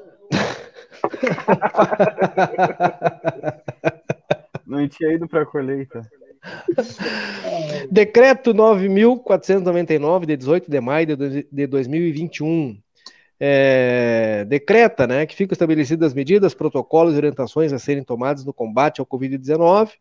não 4.65 4.87
tinha 4.87 5.13
ido 5.13 5.27
para 5.27 5.43
a 5.43 5.45
colheita. 5.45 6.01
Decreto 7.91 8.53
9.499, 8.53 10.25
de 10.25 10.37
18 10.37 10.69
de 10.69 10.81
maio 10.81 11.07
de 11.51 11.67
2021. 11.67 12.79
É, 13.39 14.45
decreta 14.45 15.05
né, 15.05 15.25
que 15.27 15.35
ficam 15.35 15.53
estabelecidas 15.53 16.13
medidas, 16.13 16.55
protocolos 16.55 17.13
e 17.13 17.17
orientações 17.17 17.71
a 17.71 17.77
serem 17.77 18.03
tomadas 18.03 18.43
no 18.43 18.53
combate 18.53 18.99
ao 18.99 19.05
Covid-19. 19.05 19.91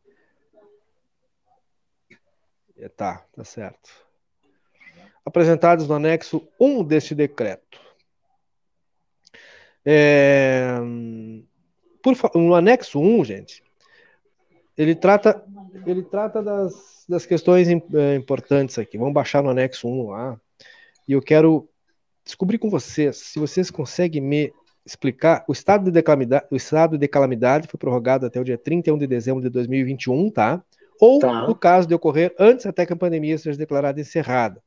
Tá, 2.97 3.24
tá 3.34 3.44
certo. 3.44 4.05
Apresentados 5.27 5.89
no 5.89 5.95
anexo 5.95 6.49
1 6.59 6.85
deste 6.85 7.14
decreto. 7.14 7.81
É, 9.85 10.79
por, 12.03 12.16
no 12.35 12.55
anexo 12.55 13.01
1, 13.01 13.24
gente, 13.24 13.62
ele 14.79 14.95
trata, 14.95 15.45
ele 15.85 16.03
trata 16.03 16.43
das, 16.43 17.05
das 17.09 17.27
questões 17.27 17.68
é, 17.68 18.14
importantes 18.14 18.79
aqui. 18.79 18.97
Vamos 18.97 19.14
baixar 19.14 19.43
no 19.43 19.51
anexo 19.51 19.89
1 19.89 20.09
lá. 20.09 20.41
E 21.09 21.12
eu 21.12 21.20
quero 21.20 21.68
descobrir 22.24 22.59
com 22.59 22.70
vocês 22.70 23.16
se 23.16 23.39
vocês 23.39 23.70
conseguem 23.70 24.22
me 24.22 24.53
explicar. 24.85 25.45
O 25.49 25.53
estado 25.53 25.91
de 25.91 26.03
calamidade, 26.03 26.47
o 26.51 26.57
estado 26.57 26.97
de 26.97 27.09
calamidade 27.09 27.68
foi 27.68 27.79
prorrogado 27.79 28.27
até 28.27 28.41
o 28.41 28.45
dia 28.45 28.57
31 28.57 28.99
de 28.99 29.07
dezembro 29.07 29.43
de 29.43 29.49
2021, 29.49 30.31
tá? 30.31 30.62
Ou 31.01 31.18
tá. 31.18 31.47
no 31.47 31.55
caso 31.55 31.89
de 31.89 31.95
ocorrer 31.95 32.35
antes 32.39 32.66
até 32.66 32.87
que 32.87 32.93
a 32.93 32.97
pandemia 32.97 33.37
seja 33.37 33.59
declarada 33.59 34.01
encerrada. 34.01 34.62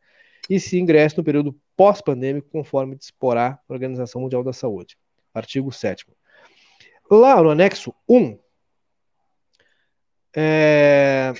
E 0.49 0.59
se 0.59 0.79
ingresse 0.79 1.17
no 1.17 1.23
período 1.23 1.55
pós-pandêmico, 1.77 2.49
conforme 2.49 2.95
disporá 2.95 3.59
a 3.67 3.73
Organização 3.73 4.21
Mundial 4.21 4.43
da 4.43 4.51
Saúde. 4.51 4.97
Artigo 5.33 5.71
7. 5.71 6.05
Lá 7.09 7.41
no 7.41 7.49
anexo 7.49 7.93
1, 8.07 8.37
é, 10.35 11.33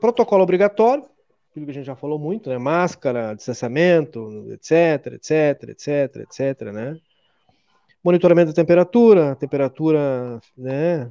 protocolo 0.00 0.42
obrigatório, 0.42 1.04
aquilo 1.50 1.66
que 1.66 1.70
a 1.70 1.74
gente 1.74 1.86
já 1.86 1.96
falou 1.96 2.18
muito, 2.18 2.48
né? 2.48 2.58
Máscara, 2.58 3.34
distanciamento, 3.34 4.46
etc, 4.52 5.14
etc, 5.14 5.68
etc, 5.70 6.16
etc, 6.16 6.72
né? 6.72 6.98
Monitoramento 8.02 8.52
da 8.52 8.54
temperatura, 8.54 9.34
temperatura, 9.36 10.40
né? 10.56 11.10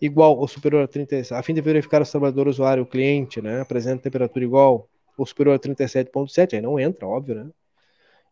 Igual 0.00 0.36
ou 0.36 0.48
superior 0.48 0.82
a 0.82 0.88
30, 0.88 1.34
a 1.36 1.42
fim 1.42 1.54
de 1.54 1.60
verificar 1.60 2.02
o 2.02 2.06
trabalhador 2.06 2.48
usuário, 2.48 2.82
o 2.82 2.86
cliente, 2.86 3.40
né? 3.40 3.60
Apresenta 3.60 4.02
temperatura 4.02 4.44
igual 4.44 4.88
ou 5.16 5.26
superior 5.26 5.54
a 5.54 5.58
37,7, 5.58 6.54
aí 6.54 6.60
não 6.60 6.78
entra, 6.78 7.06
óbvio, 7.06 7.34
né? 7.36 7.50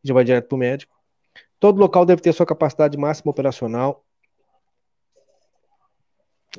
Já 0.03 0.14
vai 0.14 0.24
direto 0.24 0.49
para 0.49 0.57
o 0.57 0.59
médico. 0.59 0.95
Todo 1.59 1.78
local 1.78 2.05
deve 2.05 2.20
ter 2.20 2.32
sua 2.32 2.47
capacidade 2.47 2.97
máxima 2.99 3.30
operacional 3.30 4.05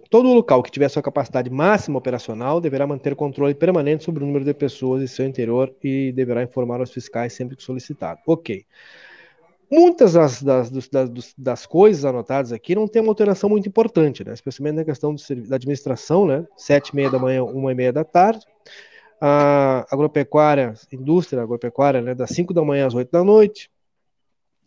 Todo 0.09 0.33
local 0.33 0.61
que 0.61 0.71
tiver 0.71 0.89
sua 0.89 1.01
capacidade 1.01 1.49
máxima 1.49 1.97
operacional 1.97 2.59
deverá 2.59 2.85
manter 2.85 3.15
controle 3.15 3.55
permanente 3.55 4.03
sobre 4.03 4.23
o 4.23 4.27
número 4.27 4.43
de 4.43 4.53
pessoas 4.53 5.01
em 5.01 5.07
seu 5.07 5.25
interior 5.25 5.73
e 5.83 6.11
deverá 6.11 6.43
informar 6.43 6.81
os 6.81 6.91
fiscais 6.91 7.33
sempre 7.33 7.55
que 7.55 7.63
solicitado. 7.63 8.19
Ok. 8.27 8.65
Muitas 9.71 10.13
das, 10.13 10.43
das, 10.43 10.69
das, 10.69 11.33
das 11.37 11.65
coisas 11.65 12.05
anotadas 12.05 12.51
aqui 12.51 12.75
não 12.75 12.87
tem 12.87 13.01
uma 13.01 13.11
alteração 13.11 13.49
muito 13.49 13.67
importante, 13.67 14.23
né? 14.23 14.33
especialmente 14.33 14.75
na 14.75 14.85
questão 14.85 15.15
da 15.47 15.55
administração, 15.55 16.25
né? 16.25 16.45
sete 16.55 16.89
e 16.89 16.95
meia 16.95 17.09
da 17.09 17.17
manhã, 17.17 17.43
uma 17.43 17.71
e 17.71 17.75
meia 17.75 17.91
da 17.91 18.03
tarde. 18.03 18.45
A 19.21 19.85
agropecuária, 19.91 20.73
indústria 20.91 21.41
agropecuária, 21.41 22.01
né? 22.01 22.13
das 22.13 22.31
5 22.31 22.53
da 22.53 22.63
manhã 22.63 22.87
às 22.87 22.93
8 22.93 23.09
da 23.11 23.23
noite. 23.23 23.71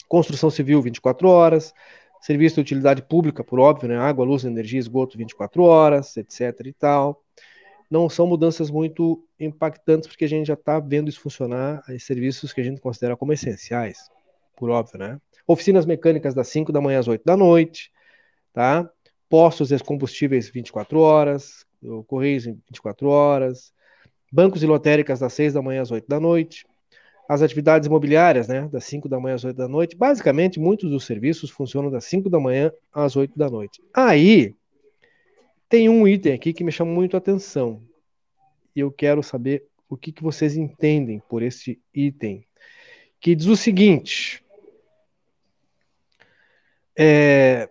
Construção 0.08 0.50
civil, 0.50 0.80
24 0.80 1.28
horas 1.28 1.74
serviço 2.20 2.56
de 2.56 2.60
utilidade 2.60 3.02
pública, 3.02 3.44
por 3.44 3.60
óbvio, 3.60 3.88
né? 3.88 3.96
Água, 3.96 4.24
luz, 4.24 4.44
energia, 4.44 4.78
esgoto 4.78 5.16
24 5.16 5.62
horas, 5.62 6.16
etc. 6.16 6.66
e 6.66 6.72
tal. 6.72 7.22
Não 7.90 8.08
são 8.08 8.26
mudanças 8.26 8.70
muito 8.70 9.24
impactantes, 9.40 10.08
porque 10.08 10.24
a 10.24 10.28
gente 10.28 10.46
já 10.46 10.54
está 10.54 10.78
vendo 10.78 11.08
isso 11.08 11.20
funcionar, 11.20 11.82
em 11.88 11.98
serviços 11.98 12.52
que 12.52 12.60
a 12.60 12.64
gente 12.64 12.80
considera 12.80 13.16
como 13.16 13.32
essenciais, 13.32 14.10
por 14.56 14.70
óbvio, 14.70 14.98
né? 14.98 15.20
Oficinas 15.46 15.86
mecânicas 15.86 16.34
das 16.34 16.48
5 16.48 16.70
da 16.70 16.80
manhã 16.80 16.98
às 16.98 17.08
8 17.08 17.24
da 17.24 17.36
noite, 17.36 17.90
tá? 18.52 18.88
Postos 19.28 19.68
de 19.68 19.78
combustíveis 19.82 20.48
24 20.48 21.00
horas, 21.00 21.64
Correios 22.06 22.44
24 22.44 23.08
horas, 23.08 23.72
bancos 24.30 24.62
e 24.62 24.66
lotéricas 24.66 25.20
das 25.20 25.32
6 25.32 25.54
da 25.54 25.62
manhã 25.62 25.82
às 25.82 25.90
8 25.90 26.06
da 26.08 26.20
noite, 26.20 26.66
as 27.28 27.42
atividades 27.42 27.86
imobiliárias, 27.86 28.48
né, 28.48 28.68
das 28.72 28.84
5 28.84 29.08
da 29.08 29.20
manhã 29.20 29.34
às 29.34 29.44
8 29.44 29.56
da 29.56 29.68
noite. 29.68 29.96
Basicamente, 29.96 30.58
muitos 30.58 30.90
dos 30.90 31.04
serviços 31.04 31.50
funcionam 31.50 31.90
das 31.90 32.04
5 32.04 32.30
da 32.30 32.40
manhã 32.40 32.72
às 32.92 33.16
8 33.16 33.38
da 33.38 33.50
noite. 33.50 33.82
Aí, 33.94 34.54
tem 35.68 35.88
um 35.88 36.08
item 36.08 36.32
aqui 36.32 36.52
que 36.54 36.64
me 36.64 36.72
chama 36.72 36.90
muito 36.90 37.14
a 37.14 37.18
atenção. 37.18 37.82
E 38.74 38.80
eu 38.80 38.90
quero 38.90 39.22
saber 39.22 39.66
o 39.88 39.96
que, 39.96 40.10
que 40.10 40.22
vocês 40.22 40.56
entendem 40.56 41.20
por 41.28 41.42
esse 41.42 41.78
item. 41.92 42.44
Que 43.20 43.34
diz 43.34 43.46
o 43.46 43.56
seguinte. 43.56 44.42
É, 46.96 47.68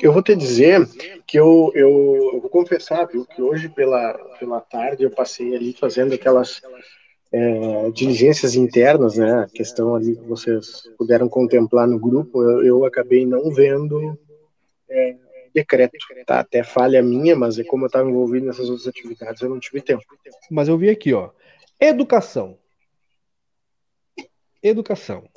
eu 0.00 0.12
vou 0.12 0.22
te 0.22 0.34
dizer 0.34 0.86
que 1.26 1.38
eu, 1.38 1.70
eu, 1.74 2.30
eu, 2.34 2.40
vou 2.40 2.50
confessar, 2.50 3.06
viu, 3.06 3.24
que 3.24 3.42
hoje 3.42 3.68
pela, 3.68 4.14
pela 4.38 4.60
tarde 4.60 5.04
eu 5.04 5.10
passei 5.10 5.54
ali 5.54 5.72
fazendo 5.72 6.14
aquelas 6.14 6.62
é, 7.32 7.90
diligências 7.90 8.54
internas, 8.54 9.16
né, 9.16 9.40
a 9.40 9.46
questão 9.46 9.94
ali 9.94 10.16
que 10.16 10.24
vocês 10.24 10.88
puderam 10.96 11.28
contemplar 11.28 11.86
no 11.86 11.98
grupo, 11.98 12.42
eu, 12.42 12.64
eu 12.64 12.84
acabei 12.84 13.26
não 13.26 13.50
vendo 13.52 14.18
é, 14.88 15.16
decreto, 15.54 15.96
tá? 16.26 16.40
Até 16.40 16.62
falha 16.62 17.02
minha, 17.02 17.36
mas 17.36 17.58
é 17.58 17.64
como 17.64 17.84
eu 17.84 17.88
estava 17.88 18.08
envolvido 18.08 18.46
nessas 18.46 18.68
outras 18.70 18.86
atividades, 18.86 19.42
eu 19.42 19.50
não 19.50 19.60
tive 19.60 19.80
tempo. 19.80 20.02
Mas 20.50 20.68
eu 20.68 20.78
vi 20.78 20.88
aqui, 20.88 21.12
ó, 21.12 21.30
educação. 21.80 22.58
Educação. 24.62 25.28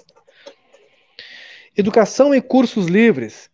Educação 1.77 2.33
e 2.33 2.41
cursos 2.41 2.87
livres, 2.87 3.50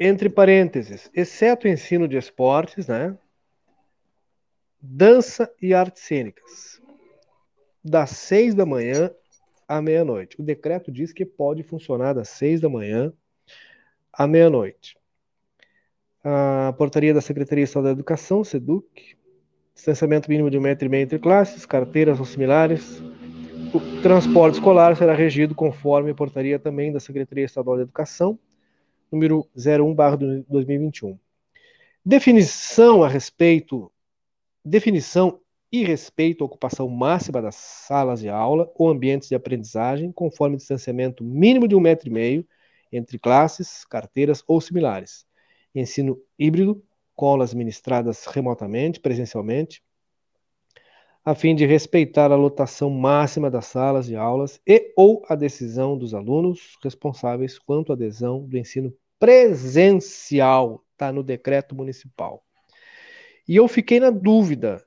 entre 0.00 0.30
parênteses, 0.30 1.10
exceto 1.14 1.68
ensino 1.68 2.08
de 2.08 2.16
esportes, 2.16 2.86
né? 2.86 3.16
Dança 4.80 5.52
e 5.60 5.74
artes 5.74 6.02
cênicas 6.02 6.80
das 7.84 8.10
seis 8.10 8.54
da 8.54 8.64
manhã 8.64 9.10
à 9.68 9.80
meia-noite. 9.80 10.40
O 10.40 10.44
decreto 10.44 10.90
diz 10.90 11.12
que 11.12 11.24
pode 11.24 11.62
funcionar 11.62 12.14
das 12.14 12.28
seis 12.28 12.60
da 12.60 12.68
manhã 12.68 13.12
à 14.12 14.26
meia-noite. 14.26 14.96
A 16.22 16.74
portaria 16.76 17.14
da 17.14 17.20
Secretaria 17.20 17.64
Estadual 17.64 17.94
da 17.94 17.98
Educação, 17.98 18.44
SEDUC, 18.44 19.16
distanciamento 19.74 20.28
mínimo 20.28 20.50
de 20.50 20.58
um 20.58 20.60
metro 20.60 20.86
e 20.86 20.88
meio 20.88 21.04
entre 21.04 21.18
classes, 21.18 21.64
carteiras 21.64 22.18
ou 22.18 22.26
similares. 22.26 23.02
O 23.72 24.02
transporte 24.02 24.54
escolar 24.54 24.96
será 24.96 25.14
regido 25.14 25.54
conforme 25.54 26.10
a 26.10 26.14
portaria 26.14 26.58
também 26.58 26.92
da 26.92 27.00
Secretaria 27.00 27.44
Estadual 27.44 27.76
da 27.76 27.82
Educação, 27.82 28.38
número 29.10 29.46
01/2021. 29.56 31.18
Definição 32.04 33.02
a 33.02 33.08
respeito 33.08 33.90
definição 34.64 35.40
e 35.72 35.84
respeito 35.84 36.42
à 36.42 36.46
ocupação 36.46 36.88
máxima 36.88 37.40
das 37.40 37.54
salas 37.54 38.20
de 38.20 38.28
aula 38.28 38.70
ou 38.74 38.88
ambientes 38.88 39.28
de 39.28 39.34
aprendizagem, 39.34 40.10
conforme 40.12 40.56
distanciamento 40.56 41.22
mínimo 41.22 41.68
de 41.68 41.76
um 41.76 41.80
metro 41.80 42.08
e 42.08 42.12
meio 42.12 42.46
entre 42.92 43.18
classes, 43.18 43.84
carteiras 43.84 44.42
ou 44.46 44.60
similares. 44.60 45.24
Ensino 45.74 46.20
híbrido, 46.38 46.82
com 47.14 47.26
aulas 47.26 47.54
ministradas 47.54 48.26
remotamente, 48.26 48.98
presencialmente, 48.98 49.82
a 51.24 51.34
fim 51.34 51.54
de 51.54 51.66
respeitar 51.66 52.32
a 52.32 52.36
lotação 52.36 52.90
máxima 52.90 53.50
das 53.50 53.66
salas 53.66 54.06
de 54.06 54.16
aulas 54.16 54.60
e 54.66 54.92
ou 54.96 55.22
a 55.28 55.34
decisão 55.34 55.96
dos 55.96 56.14
alunos 56.14 56.78
responsáveis 56.82 57.58
quanto 57.58 57.92
à 57.92 57.94
adesão 57.94 58.46
do 58.46 58.56
ensino 58.56 58.92
presencial, 59.18 60.82
está 60.92 61.12
no 61.12 61.22
decreto 61.22 61.74
municipal. 61.74 62.42
E 63.46 63.56
eu 63.56 63.68
fiquei 63.68 64.00
na 64.00 64.10
dúvida 64.10 64.82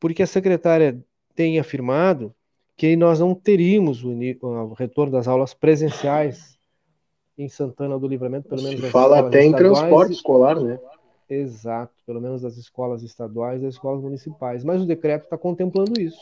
porque 0.00 0.22
a 0.22 0.26
secretária 0.26 1.02
tem 1.34 1.58
afirmado 1.58 2.34
que 2.76 2.96
nós 2.96 3.20
não 3.20 3.34
teríamos 3.34 4.02
o, 4.04 4.72
retorno 4.72 5.12
das 5.12 5.28
aulas 5.28 5.54
presenciais 5.54 6.58
em 7.36 7.48
Santana 7.48 7.98
do 7.98 8.08
Livramento, 8.08 8.48
pelo 8.48 8.62
menos. 8.62 8.80
Se 8.80 8.90
fala 8.90 9.20
até 9.20 9.44
em 9.44 9.52
transporte 9.52 10.12
escolar, 10.12 10.60
né? 10.60 10.78
Exato, 11.28 11.92
pelo 12.06 12.20
menos 12.20 12.42
das 12.42 12.56
escolas 12.56 13.02
estaduais 13.02 13.60
e 13.60 13.64
das 13.64 13.74
escolas 13.74 14.02
municipais. 14.02 14.62
Mas 14.64 14.82
o 14.82 14.86
decreto 14.86 15.24
está 15.24 15.38
contemplando 15.38 16.00
isso. 16.00 16.18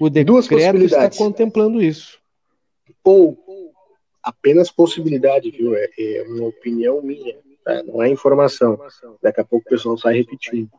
O 0.00 0.10
decreto 0.10 0.78
está 0.78 1.10
contemplando 1.10 1.80
isso. 1.80 2.18
Ou 3.04 3.38
apenas 4.22 4.70
possibilidade, 4.70 5.50
viu? 5.50 5.74
É, 5.76 5.88
é 5.98 6.24
uma 6.28 6.46
opinião 6.46 7.00
minha, 7.02 7.36
tá? 7.64 7.82
não 7.84 8.02
é 8.02 8.08
informação. 8.08 8.78
Daqui 9.22 9.40
a 9.40 9.44
pouco 9.44 9.66
o 9.66 9.70
pessoal 9.70 9.96
sai 9.96 10.14
repetindo 10.14 10.70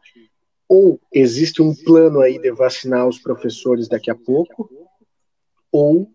ou 0.68 1.00
existe 1.12 1.62
um 1.62 1.72
plano 1.76 2.20
aí 2.20 2.40
de 2.40 2.52
vacinar 2.52 3.08
os 3.08 3.20
professores 3.20 3.88
daqui 3.88 4.10
a 4.10 4.16
pouco, 4.16 4.68
ou 5.72 6.12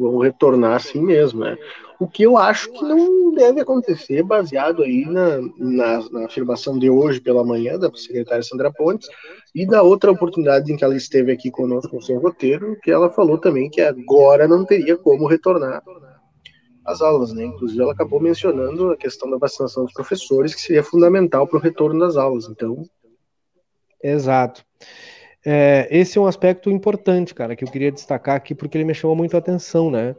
vão 0.00 0.18
retornar 0.18 0.76
assim 0.76 1.00
mesmo, 1.00 1.40
né? 1.40 1.56
O 1.98 2.08
que 2.08 2.22
eu 2.22 2.38
acho 2.38 2.72
que 2.72 2.82
não 2.82 3.34
deve 3.34 3.60
acontecer, 3.60 4.22
baseado 4.22 4.82
aí 4.82 5.04
na, 5.04 5.38
na, 5.58 6.10
na 6.10 6.26
afirmação 6.26 6.78
de 6.78 6.88
hoje 6.88 7.20
pela 7.20 7.44
manhã 7.44 7.78
da 7.78 7.90
secretária 7.94 8.42
Sandra 8.42 8.72
Pontes 8.72 9.06
e 9.54 9.66
da 9.66 9.82
outra 9.82 10.10
oportunidade 10.10 10.72
em 10.72 10.76
que 10.76 10.82
ela 10.82 10.96
esteve 10.96 11.30
aqui 11.30 11.50
conosco 11.50 11.94
no 11.94 12.02
seu 12.02 12.18
roteiro, 12.18 12.78
que 12.82 12.90
ela 12.90 13.10
falou 13.10 13.36
também 13.36 13.68
que 13.68 13.82
agora 13.82 14.48
não 14.48 14.64
teria 14.64 14.96
como 14.96 15.26
retornar 15.26 15.82
às 16.86 17.02
aulas, 17.02 17.34
né? 17.34 17.44
Inclusive 17.44 17.82
ela 17.82 17.92
acabou 17.92 18.18
mencionando 18.18 18.90
a 18.90 18.96
questão 18.96 19.30
da 19.30 19.36
vacinação 19.36 19.84
dos 19.84 19.92
professores, 19.92 20.54
que 20.54 20.60
seria 20.62 20.82
fundamental 20.82 21.46
para 21.46 21.58
o 21.58 21.62
retorno 21.62 22.00
das 22.00 22.16
aulas. 22.16 22.48
Então, 22.48 22.82
exato. 24.02 24.64
É, 25.44 25.88
esse 25.90 26.18
é 26.18 26.20
um 26.20 26.26
aspecto 26.26 26.70
importante, 26.70 27.34
cara, 27.34 27.56
que 27.56 27.64
eu 27.64 27.70
queria 27.70 27.90
destacar 27.90 28.36
aqui 28.36 28.54
porque 28.54 28.76
ele 28.76 28.84
me 28.84 28.94
chamou 28.94 29.16
muito 29.16 29.34
a 29.34 29.38
atenção, 29.38 29.90
né? 29.90 30.14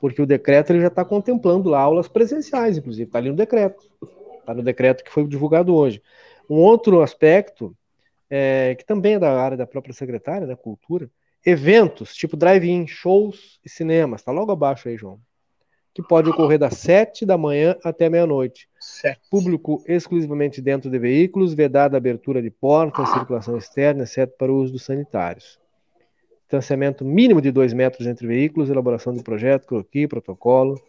Porque 0.00 0.20
o 0.20 0.26
decreto 0.26 0.70
ele 0.70 0.80
já 0.80 0.88
está 0.88 1.04
contemplando 1.04 1.70
lá 1.70 1.80
aulas 1.80 2.08
presenciais, 2.08 2.76
inclusive, 2.76 3.08
está 3.08 3.18
ali 3.18 3.30
no 3.30 3.36
decreto, 3.36 3.82
está 4.40 4.54
no 4.54 4.62
decreto 4.62 5.02
que 5.02 5.10
foi 5.10 5.26
divulgado 5.26 5.74
hoje. 5.74 6.02
Um 6.48 6.56
outro 6.56 7.02
aspecto, 7.02 7.76
é, 8.30 8.74
que 8.74 8.84
também 8.84 9.14
é 9.14 9.18
da 9.18 9.40
área 9.40 9.56
da 9.56 9.66
própria 9.66 9.94
secretária 9.94 10.46
da 10.46 10.56
Cultura, 10.56 11.10
eventos 11.44 12.14
tipo 12.14 12.36
drive-in, 12.36 12.86
shows 12.86 13.58
e 13.64 13.70
cinemas, 13.70 14.20
está 14.20 14.32
logo 14.32 14.52
abaixo 14.52 14.88
aí, 14.88 14.96
João 14.96 15.20
que 15.98 16.02
pode 16.06 16.30
ocorrer 16.30 16.60
das 16.60 16.74
7 16.74 17.26
da 17.26 17.36
manhã 17.36 17.76
até 17.82 18.08
meia-noite. 18.08 18.68
Público 19.30 19.82
exclusivamente 19.86 20.60
dentro 20.60 20.90
de 20.90 20.98
veículos, 20.98 21.54
vedada 21.54 21.96
a 21.96 21.98
abertura 21.98 22.42
de 22.42 22.50
portas, 22.50 23.08
circulação 23.10 23.56
externa, 23.56 24.04
exceto 24.04 24.36
para 24.36 24.52
o 24.52 24.56
uso 24.56 24.72
dos 24.72 24.84
sanitários. 24.84 25.58
Distanciamento 26.42 27.04
mínimo 27.04 27.40
de 27.40 27.50
2 27.50 27.72
metros 27.72 28.06
entre 28.06 28.26
veículos, 28.26 28.70
elaboração 28.70 29.12
de 29.12 29.22
projeto, 29.22 29.66
croquis, 29.66 30.06
protocolo. 30.06 30.80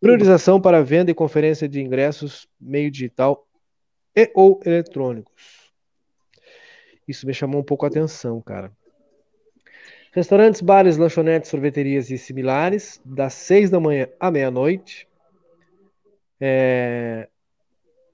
Priorização 0.00 0.60
para 0.60 0.82
venda 0.82 1.10
e 1.10 1.14
conferência 1.14 1.68
de 1.68 1.80
ingressos 1.80 2.48
meio 2.60 2.90
digital 2.90 3.46
e 4.16 4.30
ou 4.34 4.60
eletrônicos. 4.64 5.70
Isso 7.06 7.26
me 7.26 7.34
chamou 7.34 7.60
um 7.60 7.64
pouco 7.64 7.84
a 7.84 7.88
atenção, 7.88 8.40
cara. 8.40 8.72
Restaurantes, 10.12 10.60
bares, 10.60 10.96
lanchonetes, 10.96 11.50
sorveterias 11.50 12.10
e 12.10 12.18
similares, 12.18 13.00
das 13.04 13.34
seis 13.34 13.70
da 13.70 13.78
manhã 13.78 14.08
à 14.18 14.30
meia-noite. 14.30 15.06
É... 16.40 17.28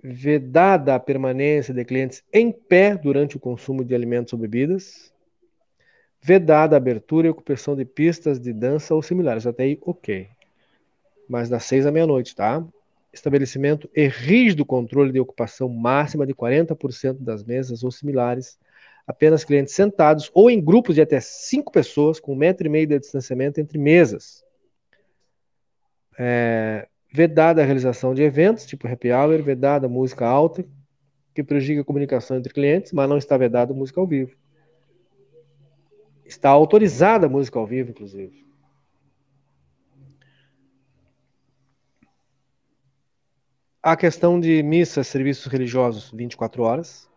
Vedada 0.03 0.95
a 0.95 1.01
permanência 1.01 1.75
de 1.75 1.85
clientes 1.85 2.23
em 2.33 2.53
pé 2.53 2.97
durante 2.97 3.37
o 3.37 3.41
consumo 3.41 3.85
de 3.85 3.95
alimentos 3.95 4.33
ou 4.33 4.39
bebidas. 4.39 5.13
Vedada 6.23 6.77
a 6.77 6.79
abertura 6.79 7.27
e 7.27 7.31
ocupação 7.31 7.75
de 7.75 7.85
pistas 7.85 8.39
de 8.39 8.53
dança 8.53 8.95
ou 8.95 9.03
similares. 9.03 9.47
Até 9.47 9.65
aí, 9.65 9.79
ok. 9.81 10.29
Mas 11.29 11.49
das 11.49 11.65
seis 11.65 11.87
à 11.87 11.91
meia-noite, 11.91 12.37
tá? 12.37 12.65
Estabelecimento 13.13 13.91
e 13.95 14.07
rígido 14.07 14.65
controle 14.65 15.13
de 15.13 15.19
ocupação 15.19 15.69
máxima 15.69 16.27
de 16.27 16.35
40% 16.35 17.19
das 17.19 17.43
mesas 17.43 17.83
ou 17.83 17.91
similares 17.91 18.59
apenas 19.07 19.45
clientes 19.45 19.75
sentados 19.75 20.31
ou 20.35 20.51
em 20.51 20.61
grupos 20.61 20.97
de 20.97 21.01
até 21.01 21.21
cinco 21.21 21.71
pessoas, 21.71 22.19
com 22.19 22.33
um 22.33 22.37
metro 22.37 22.67
e 22.67 22.71
meio 22.71 22.87
de 22.87 22.99
distanciamento 22.99 23.61
entre 23.61 23.79
mesas. 23.79 24.45
É, 26.19 26.89
vedada 27.17 27.63
a 27.63 27.65
realização 27.65 28.13
de 28.13 28.23
eventos, 28.23 28.67
tipo 28.67 28.87
happy 28.87 29.11
hour, 29.11 29.43
vedada 29.43 29.89
música 29.89 30.27
alta, 30.27 30.67
que 31.35 31.43
prejudica 31.43 31.81
a 31.81 31.85
comunicação 31.85 32.37
entre 32.37 32.53
clientes, 32.53 32.93
mas 32.93 33.09
não 33.09 33.17
está 33.17 33.39
vedada 33.39 33.73
música 33.73 33.99
ao 33.99 34.07
vivo. 34.07 34.37
Está 36.27 36.51
autorizada 36.51 37.25
a 37.25 37.29
música 37.31 37.59
ao 37.59 37.67
vivo, 37.67 37.91
inclusive. 37.91 38.45
A 43.83 43.97
questão 43.97 44.39
de 44.39 44.63
missas, 44.63 45.07
serviços 45.07 45.47
religiosos, 45.47 46.11
24 46.13 46.63
horas. 46.65 47.09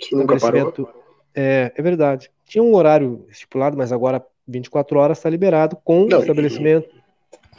Isso 0.00 0.16
nunca 0.16 0.40
parou. 0.40 0.92
É, 1.32 1.72
é 1.76 1.82
verdade. 1.82 2.32
Tinha 2.46 2.64
um 2.64 2.74
horário 2.74 3.24
estipulado, 3.28 3.76
mas 3.76 3.92
agora 3.92 4.26
24 4.48 4.98
horas 4.98 5.18
está 5.18 5.30
liberado 5.30 5.76
com 5.84 6.04
Não, 6.06 6.18
estabelecimento. 6.18 6.88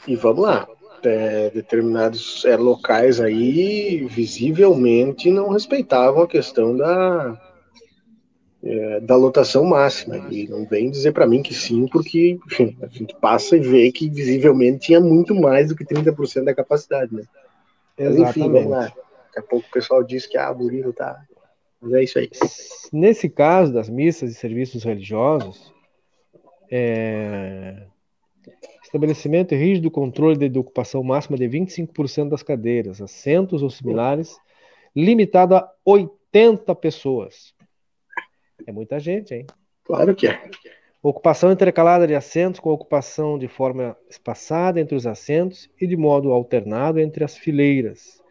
E, 0.05 0.13
e, 0.13 0.15
vamos 0.17 0.43
lá. 0.43 0.67
É, 1.03 1.49
determinados 1.51 2.43
é, 2.45 2.55
locais 2.55 3.19
aí 3.19 4.05
visivelmente 4.09 5.29
não 5.29 5.49
respeitavam 5.49 6.23
a 6.23 6.27
questão 6.27 6.75
da, 6.75 7.39
é, 8.63 8.99
da 9.01 9.15
lotação 9.15 9.63
máxima. 9.63 10.17
E 10.31 10.47
não 10.47 10.65
vem 10.65 10.89
dizer 10.89 11.11
para 11.11 11.27
mim 11.27 11.43
que 11.43 11.53
sim, 11.53 11.87
porque 11.87 12.39
enfim, 12.47 12.75
a 12.81 12.87
gente 12.87 13.15
passa 13.15 13.55
e 13.55 13.59
vê 13.59 13.91
que 13.91 14.09
visivelmente 14.09 14.87
tinha 14.87 14.99
muito 14.99 15.35
mais 15.35 15.69
do 15.69 15.75
que 15.75 15.85
30% 15.85 16.43
da 16.43 16.55
capacidade. 16.55 17.13
Né? 17.13 17.23
Mas, 17.97 18.17
enfim, 18.17 18.51
vamos 18.51 18.71
lá. 18.71 18.83
Daqui 18.85 19.39
a 19.39 19.41
pouco 19.41 19.67
o 19.67 19.71
pessoal 19.71 20.03
diz 20.03 20.25
que 20.25 20.37
ah, 20.37 20.51
o 20.51 20.57
Murilo 20.57 20.93
tá 20.93 21.23
mas 21.85 21.93
é 21.93 22.03
isso 22.03 22.17
aí. 22.17 22.29
Nesse 22.91 23.29
caso 23.29 23.71
das 23.71 23.87
missas 23.87 24.31
e 24.31 24.33
serviços 24.33 24.83
religiosos, 24.83 25.71
é... 26.71 27.83
estabelecimento 28.95 29.53
rígido 29.53 29.91
controle 29.91 30.49
de 30.49 30.59
ocupação 30.59 31.03
máxima 31.03 31.37
de 31.37 31.45
25% 31.45 32.29
das 32.29 32.41
cadeiras, 32.41 33.01
assentos 33.01 33.61
ou 33.61 33.69
similares, 33.69 34.37
limitado 34.95 35.55
a 35.55 35.69
80 35.85 36.73
pessoas. 36.75 37.53
É 38.65 38.71
muita 38.71 38.99
gente, 38.99 39.33
hein? 39.33 39.45
Claro 39.83 40.15
que 40.15 40.27
é. 40.27 40.49
Ocupação 41.03 41.51
intercalada 41.51 42.07
de 42.07 42.15
assentos 42.15 42.59
com 42.59 42.71
ocupação 42.71 43.37
de 43.37 43.47
forma 43.47 43.95
espaçada 44.09 44.79
entre 44.79 44.95
os 44.95 45.05
assentos 45.05 45.69
e 45.79 45.85
de 45.85 45.95
modo 45.95 46.31
alternado 46.31 46.99
entre 46.99 47.23
as 47.23 47.37
fileiras 47.37 48.23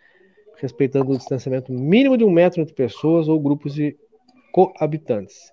respeitando 0.56 1.12
o 1.12 1.18
distanciamento 1.18 1.72
mínimo 1.72 2.16
de 2.16 2.24
um 2.24 2.30
metro 2.30 2.62
entre 2.62 2.74
pessoas 2.74 3.28
ou 3.28 3.38
grupos 3.38 3.74
de 3.74 3.96
coabitantes. 4.50 5.52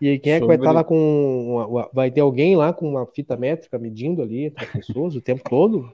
E 0.00 0.18
quem 0.18 0.32
é 0.32 0.40
que 0.40 0.46
vai 0.46 0.56
estar 0.56 0.72
lá 0.72 0.82
com. 0.82 1.66
Uma, 1.68 1.90
vai 1.92 2.10
ter 2.10 2.20
alguém 2.20 2.56
lá 2.56 2.72
com 2.72 2.88
uma 2.88 3.06
fita 3.06 3.36
métrica 3.36 3.78
medindo 3.78 4.22
ali 4.22 4.52
as 4.56 4.66
pessoas 4.66 5.14
o 5.14 5.20
tempo 5.20 5.48
todo? 5.48 5.92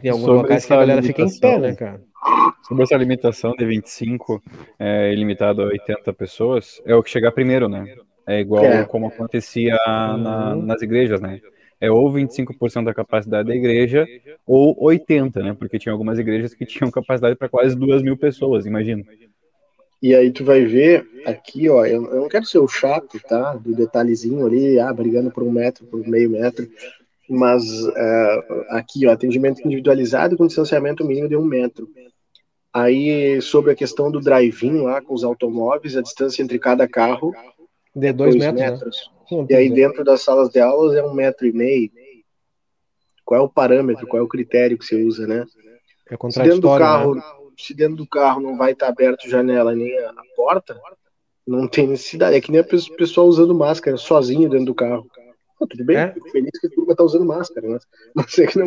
Tem 0.00 0.10
alguns 0.10 0.26
Sobre 0.26 0.42
locais 0.42 0.66
que 0.66 0.72
a 0.72 0.76
galera 0.76 1.02
fica 1.02 1.22
em 1.22 1.38
pé, 1.38 1.58
né, 1.58 1.74
cara? 1.74 2.02
Sobre 2.66 2.82
essa 2.82 2.96
limitação 2.96 3.52
de 3.52 3.64
25 3.64 4.42
é, 4.78 5.14
limitado 5.14 5.62
a 5.62 5.66
80 5.66 6.12
pessoas, 6.12 6.82
é 6.84 6.94
o 6.94 7.02
que 7.02 7.10
chegar 7.10 7.32
primeiro, 7.32 7.68
né? 7.68 7.96
É 8.26 8.40
igual 8.40 8.64
é. 8.64 8.84
como 8.84 9.06
acontecia 9.06 9.76
na, 9.86 10.54
uhum. 10.54 10.62
nas 10.62 10.82
igrejas, 10.82 11.20
né? 11.20 11.40
é 11.80 11.90
ou 11.90 12.12
25% 12.12 12.84
da 12.84 12.92
capacidade 12.92 13.48
da 13.48 13.56
igreja 13.56 14.06
ou 14.46 14.76
80%, 14.76 15.42
né? 15.42 15.56
Porque 15.58 15.78
tinha 15.78 15.92
algumas 15.92 16.18
igrejas 16.18 16.52
que 16.52 16.66
tinham 16.66 16.90
capacidade 16.90 17.36
para 17.36 17.48
quase 17.48 17.74
duas 17.74 18.02
mil 18.02 18.16
pessoas, 18.16 18.66
imagina. 18.66 19.02
E 20.02 20.14
aí 20.14 20.30
tu 20.30 20.44
vai 20.44 20.64
ver 20.64 21.06
aqui, 21.26 21.68
ó, 21.68 21.84
eu, 21.84 22.06
eu, 22.06 22.20
não 22.22 22.28
quero 22.28 22.46
ser 22.46 22.58
o 22.58 22.66
chato, 22.66 23.20
tá? 23.28 23.54
Do 23.54 23.74
detalhezinho 23.74 24.46
ali, 24.46 24.78
ah, 24.78 24.92
brigando 24.92 25.30
por 25.30 25.42
um 25.42 25.50
metro, 25.50 25.84
por 25.86 26.06
meio 26.06 26.30
metro, 26.30 26.66
mas 27.28 27.62
uh, 27.84 28.64
aqui, 28.70 29.06
ó, 29.06 29.12
atendimento 29.12 29.60
individualizado 29.64 30.36
com 30.36 30.46
distanciamento 30.46 31.04
mínimo 31.04 31.28
de 31.28 31.36
um 31.36 31.44
metro. 31.44 31.88
Aí, 32.72 33.42
sobre 33.42 33.72
a 33.72 33.74
questão 33.74 34.10
do 34.10 34.20
drive-in 34.20 34.82
lá 34.82 35.02
com 35.02 35.12
os 35.12 35.24
automóveis, 35.24 35.96
a 35.96 36.02
distância 36.02 36.42
entre 36.42 36.58
cada 36.58 36.88
carro 36.88 37.34
de 37.94 38.12
dois, 38.12 38.34
dois 38.34 38.36
metros. 38.36 38.60
Né? 38.60 38.70
metros. 38.70 39.10
Né? 39.30 39.46
E 39.50 39.54
aí 39.54 39.70
dentro 39.70 40.02
das 40.02 40.22
salas 40.22 40.48
de 40.48 40.60
aulas 40.60 40.96
é 40.96 41.02
um 41.04 41.12
metro 41.12 41.46
e 41.46 41.52
meio. 41.52 41.90
Qual 43.24 43.40
é 43.40 43.42
o 43.42 43.48
parâmetro, 43.48 44.06
qual 44.06 44.20
é 44.20 44.24
o 44.24 44.28
critério 44.28 44.78
que 44.78 44.84
você 44.84 45.02
usa, 45.02 45.26
né? 45.26 45.44
É 46.10 46.30
se 46.30 46.42
dentro 46.42 46.60
do 46.60 46.78
carro, 46.78 47.14
né? 47.14 47.22
Se 47.60 47.74
dentro 47.74 47.96
do 47.96 48.06
carro 48.06 48.40
não 48.40 48.56
vai 48.56 48.72
estar 48.72 48.88
aberto 48.88 49.26
a 49.26 49.28
janela 49.30 49.74
nem 49.74 49.96
a, 49.98 50.10
a 50.10 50.24
porta, 50.36 50.80
não 51.46 51.66
tem 51.66 51.86
necessidade. 51.86 52.36
É 52.36 52.40
que 52.40 52.52
nem 52.52 52.60
o 52.60 52.96
pessoal 52.96 53.26
usando 53.26 53.54
máscara 53.54 53.96
sozinho 53.96 54.48
dentro 54.48 54.66
do 54.66 54.74
carro. 54.74 55.06
tudo 55.58 55.84
bem, 55.84 55.96
é? 55.96 56.12
fico 56.12 56.30
feliz 56.30 56.50
que 56.60 56.66
a 56.66 56.70
turma 56.70 56.94
tá 56.94 57.04
usando 57.04 57.24
máscara, 57.24 57.68
né? 57.68 57.78
Mas 58.14 58.38
é 58.38 58.46
que 58.46 58.58
não. 58.58 58.66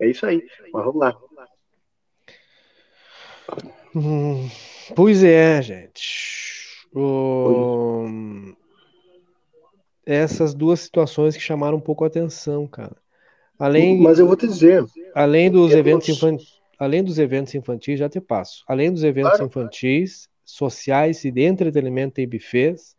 É 0.00 0.08
isso 0.08 0.26
aí. 0.26 0.46
Mas 0.72 0.84
vamos 0.84 1.00
lá. 1.00 1.16
Hum, 3.94 4.48
pois 4.94 5.24
é, 5.24 5.60
gente. 5.62 6.86
Essas 10.04 10.54
duas 10.54 10.80
situações 10.80 11.36
que 11.36 11.42
chamaram 11.42 11.76
um 11.76 11.80
pouco 11.80 12.04
a 12.04 12.06
atenção, 12.06 12.66
cara. 12.66 12.96
Além, 13.58 14.00
Mas 14.00 14.18
eu 14.18 14.26
vou 14.26 14.36
te 14.36 14.46
dizer. 14.46 14.84
Além 15.14 15.50
dos 15.50 15.72
eventos 15.72 16.08
infantis, 16.08 16.57
além 16.78 17.02
dos 17.02 17.18
eventos 17.18 17.54
infantis, 17.54 17.98
já 17.98 18.08
te 18.08 18.20
passo. 18.20 18.64
Além 18.68 18.92
dos 18.92 19.02
eventos 19.02 19.32
claro. 19.32 19.46
infantis, 19.46 20.28
sociais 20.44 21.24
e 21.24 21.30
de 21.30 21.42
entretenimento 21.42 22.20
e 22.20 22.26
buffets, 22.26 22.94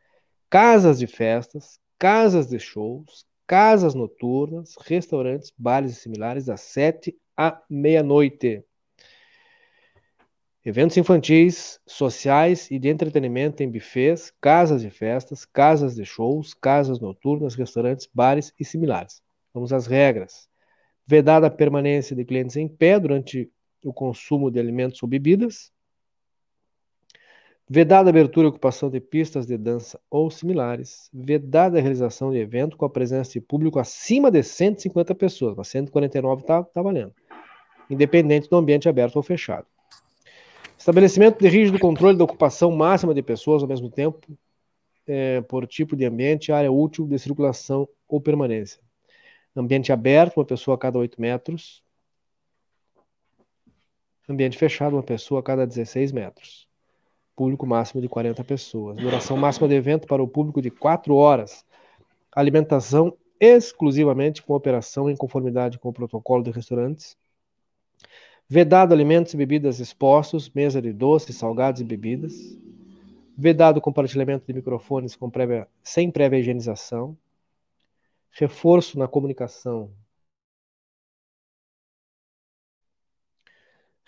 casas 0.49 0.99
de 0.99 1.07
festas, 1.07 1.79
casas 1.97 2.47
de 2.47 2.59
shows, 2.59 3.25
casas 3.47 3.95
noturnas, 3.95 4.75
restaurantes, 4.79 5.51
bares 5.57 5.93
e 5.93 5.95
similares, 5.95 6.45
das 6.45 6.61
sete 6.61 7.17
à 7.35 7.61
meia-noite. 7.69 8.63
Eventos 10.63 10.97
infantis, 10.97 11.79
sociais 11.87 12.69
e 12.69 12.77
de 12.77 12.89
entretenimento 12.89 13.63
em 13.63 13.71
bufês, 13.71 14.31
casas 14.41 14.81
de 14.81 14.89
festas, 14.89 15.45
casas 15.45 15.95
de 15.95 16.05
shows, 16.05 16.53
casas 16.53 16.99
noturnas, 16.99 17.55
restaurantes, 17.55 18.09
bares 18.13 18.53
e 18.59 18.65
similares. 18.65 19.23
Vamos 19.53 19.71
às 19.71 19.87
regras. 19.87 20.49
Vedada 21.07 21.47
a 21.47 21.49
permanência 21.49 22.15
de 22.15 22.25
clientes 22.25 22.55
em 22.55 22.67
pé 22.67 22.99
durante 22.99 23.49
o 23.83 23.93
consumo 23.93 24.51
de 24.51 24.59
alimentos 24.59 25.01
ou 25.01 25.09
bebidas. 25.09 25.71
Vedada 27.71 28.09
a 28.09 28.11
abertura 28.11 28.47
e 28.47 28.49
ocupação 28.49 28.89
de 28.89 28.99
pistas 28.99 29.45
de 29.45 29.55
dança 29.55 29.99
ou 30.09 30.31
similares. 30.31 31.09
Vedada 31.13 31.77
a 31.77 31.81
realização 31.81 32.31
de 32.31 32.37
evento 32.37 32.75
com 32.75 32.85
a 32.85 32.89
presença 32.89 33.33
de 33.33 33.41
público 33.41 33.77
acima 33.77 34.31
de 34.31 34.41
150 34.41 35.13
pessoas. 35.13 35.55
Mas 35.55 35.67
149 35.67 36.41
está 36.41 36.63
tá 36.63 36.81
valendo. 36.81 37.13
Independente 37.87 38.49
do 38.49 38.57
ambiente 38.57 38.89
aberto 38.89 39.17
ou 39.17 39.23
fechado. 39.23 39.67
Estabelecimento 40.79 41.39
de 41.39 41.47
rígido 41.47 41.77
controle 41.77 42.17
da 42.17 42.23
ocupação 42.23 42.71
máxima 42.71 43.13
de 43.13 43.21
pessoas 43.21 43.61
ao 43.61 43.67
mesmo 43.67 43.89
tempo, 43.89 44.25
é, 45.05 45.41
por 45.41 45.67
tipo 45.67 45.95
de 45.95 46.05
ambiente, 46.05 46.51
área 46.51 46.71
útil 46.71 47.05
de 47.05 47.19
circulação 47.19 47.87
ou 48.07 48.21
permanência. 48.21 48.81
Ambiente 49.55 49.91
aberto, 49.91 50.37
uma 50.37 50.45
pessoa 50.45 50.75
a 50.75 50.77
cada 50.77 50.97
8 50.97 51.19
metros. 51.19 51.83
Ambiente 54.29 54.57
fechado, 54.57 54.95
uma 54.95 55.03
pessoa 55.03 55.39
a 55.39 55.43
cada 55.43 55.65
16 55.65 56.11
metros. 56.11 56.67
Público 57.35 57.65
máximo 57.65 58.01
de 58.01 58.07
40 58.07 58.43
pessoas. 58.43 58.97
Duração 58.97 59.35
máxima 59.35 59.67
de 59.67 59.73
evento 59.75 60.07
para 60.07 60.21
o 60.21 60.27
público 60.27 60.61
de 60.61 60.69
4 60.69 61.15
horas. 61.15 61.65
Alimentação 62.31 63.17
exclusivamente 63.39 64.43
com 64.43 64.53
operação 64.53 65.09
em 65.09 65.15
conformidade 65.15 65.79
com 65.79 65.89
o 65.89 65.93
protocolo 65.93 66.43
de 66.43 66.51
restaurantes. 66.51 67.17
Vedado 68.47 68.93
alimentos 68.93 69.33
e 69.33 69.37
bebidas 69.37 69.79
expostos, 69.79 70.49
mesa 70.49 70.81
de 70.81 70.93
doces, 70.93 71.35
salgados 71.35 71.81
e 71.81 71.83
bebidas. 71.83 72.33
Vedado 73.35 73.81
compartilhamento 73.81 74.45
de 74.45 74.53
microfones 74.53 75.15
com 75.15 75.29
prévia, 75.29 75.67
sem 75.83 76.11
prévia 76.11 76.39
higienização 76.39 77.17
reforço 78.31 78.97
na 78.97 79.07
comunicação. 79.07 79.91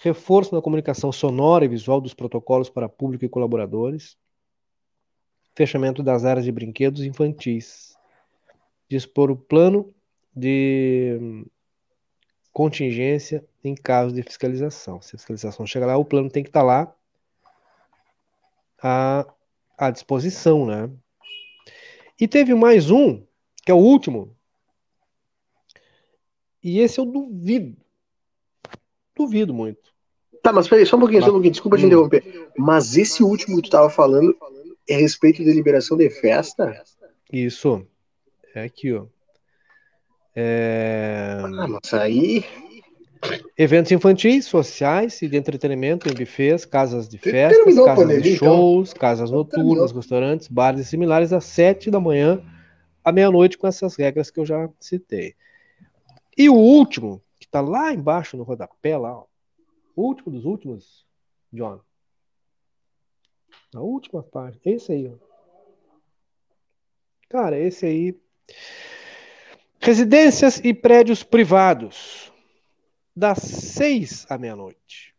Reforço 0.03 0.55
na 0.55 0.63
comunicação 0.63 1.11
sonora 1.11 1.63
e 1.63 1.67
visual 1.67 2.01
dos 2.01 2.15
protocolos 2.15 2.71
para 2.71 2.89
público 2.89 3.23
e 3.23 3.29
colaboradores. 3.29 4.17
Fechamento 5.55 6.01
das 6.01 6.25
áreas 6.25 6.43
de 6.43 6.51
brinquedos 6.51 7.03
infantis. 7.03 7.95
Dispor 8.89 9.29
o 9.29 9.37
plano 9.37 9.93
de 10.35 11.45
contingência 12.51 13.45
em 13.63 13.75
caso 13.75 14.11
de 14.11 14.23
fiscalização. 14.23 14.99
Se 15.03 15.15
a 15.15 15.19
fiscalização 15.19 15.67
chegar 15.67 15.85
lá, 15.85 15.97
o 15.97 16.05
plano 16.05 16.31
tem 16.31 16.41
que 16.41 16.49
estar 16.49 16.63
lá 16.63 16.91
à, 18.81 19.31
à 19.77 19.91
disposição, 19.91 20.65
né? 20.65 20.89
E 22.19 22.27
teve 22.27 22.55
mais 22.55 22.89
um 22.89 23.23
que 23.63 23.71
é 23.71 23.75
o 23.75 23.77
último. 23.77 24.35
E 26.63 26.79
esse 26.79 26.99
eu 26.99 27.05
duvido. 27.05 27.77
Duvido 29.15 29.53
muito. 29.53 29.90
Tá, 30.41 30.51
mas 30.51 30.67
peraí, 30.67 30.85
só 30.85 30.97
um 30.97 30.99
pouquinho, 30.99 31.21
só 31.21 31.29
um 31.29 31.33
pouquinho, 31.33 31.51
desculpa 31.51 31.77
te 31.77 31.83
hum. 31.83 31.87
interromper. 31.87 32.49
Mas 32.57 32.97
esse 32.97 33.23
último 33.23 33.57
que 33.57 33.63
tu 33.63 33.69
tava 33.69 33.89
falando 33.89 34.35
é 34.89 34.95
a 34.95 34.99
respeito 34.99 35.43
de 35.43 35.51
liberação 35.51 35.97
de 35.97 36.09
festa? 36.09 36.81
Isso. 37.31 37.85
É 38.55 38.63
aqui, 38.63 38.93
ó. 38.93 39.05
É... 40.35 41.37
Ah, 41.43 41.67
mas 41.67 41.93
aí. 41.93 42.43
Eventos 43.55 43.91
infantis, 43.91 44.45
sociais 44.45 45.21
e 45.21 45.27
de 45.27 45.37
entretenimento 45.37 46.09
em 46.09 46.13
buffets, 46.13 46.65
casas 46.65 47.07
de 47.07 47.19
festas, 47.19 47.75
casas 47.75 47.95
pandemia, 47.95 48.21
de 48.21 48.33
então? 48.33 48.47
shows, 48.47 48.89
então. 48.89 48.99
casas 48.99 49.29
noturnas, 49.29 49.91
restaurantes, 49.91 50.47
bares 50.47 50.81
e 50.81 50.85
similares 50.85 51.31
às 51.31 51.45
sete 51.45 51.91
da 51.91 51.99
manhã 51.99 52.41
à 53.03 53.11
meia-noite 53.11 53.59
com 53.59 53.67
essas 53.67 53.95
regras 53.95 54.31
que 54.31 54.39
eu 54.39 54.45
já 54.45 54.67
citei. 54.79 55.35
E 56.35 56.49
o 56.49 56.55
último, 56.55 57.21
que 57.39 57.45
está 57.45 57.61
lá 57.61 57.93
embaixo 57.93 58.35
no 58.35 58.43
rodapé, 58.43 58.97
lá, 58.97 59.15
ó, 59.15 59.25
último 60.01 60.31
dos 60.31 60.45
últimos, 60.45 61.05
John. 61.51 61.79
A 63.73 63.79
última 63.79 64.21
parte. 64.23 64.59
Esse 64.69 64.91
aí, 64.91 65.07
ó. 65.07 65.15
Cara, 67.29 67.57
esse 67.57 67.85
aí. 67.85 68.19
Residências 69.79 70.59
e 70.63 70.73
prédios 70.73 71.23
privados. 71.23 72.31
Das 73.15 73.39
seis 73.39 74.25
à 74.29 74.37
meia-noite. 74.37 75.13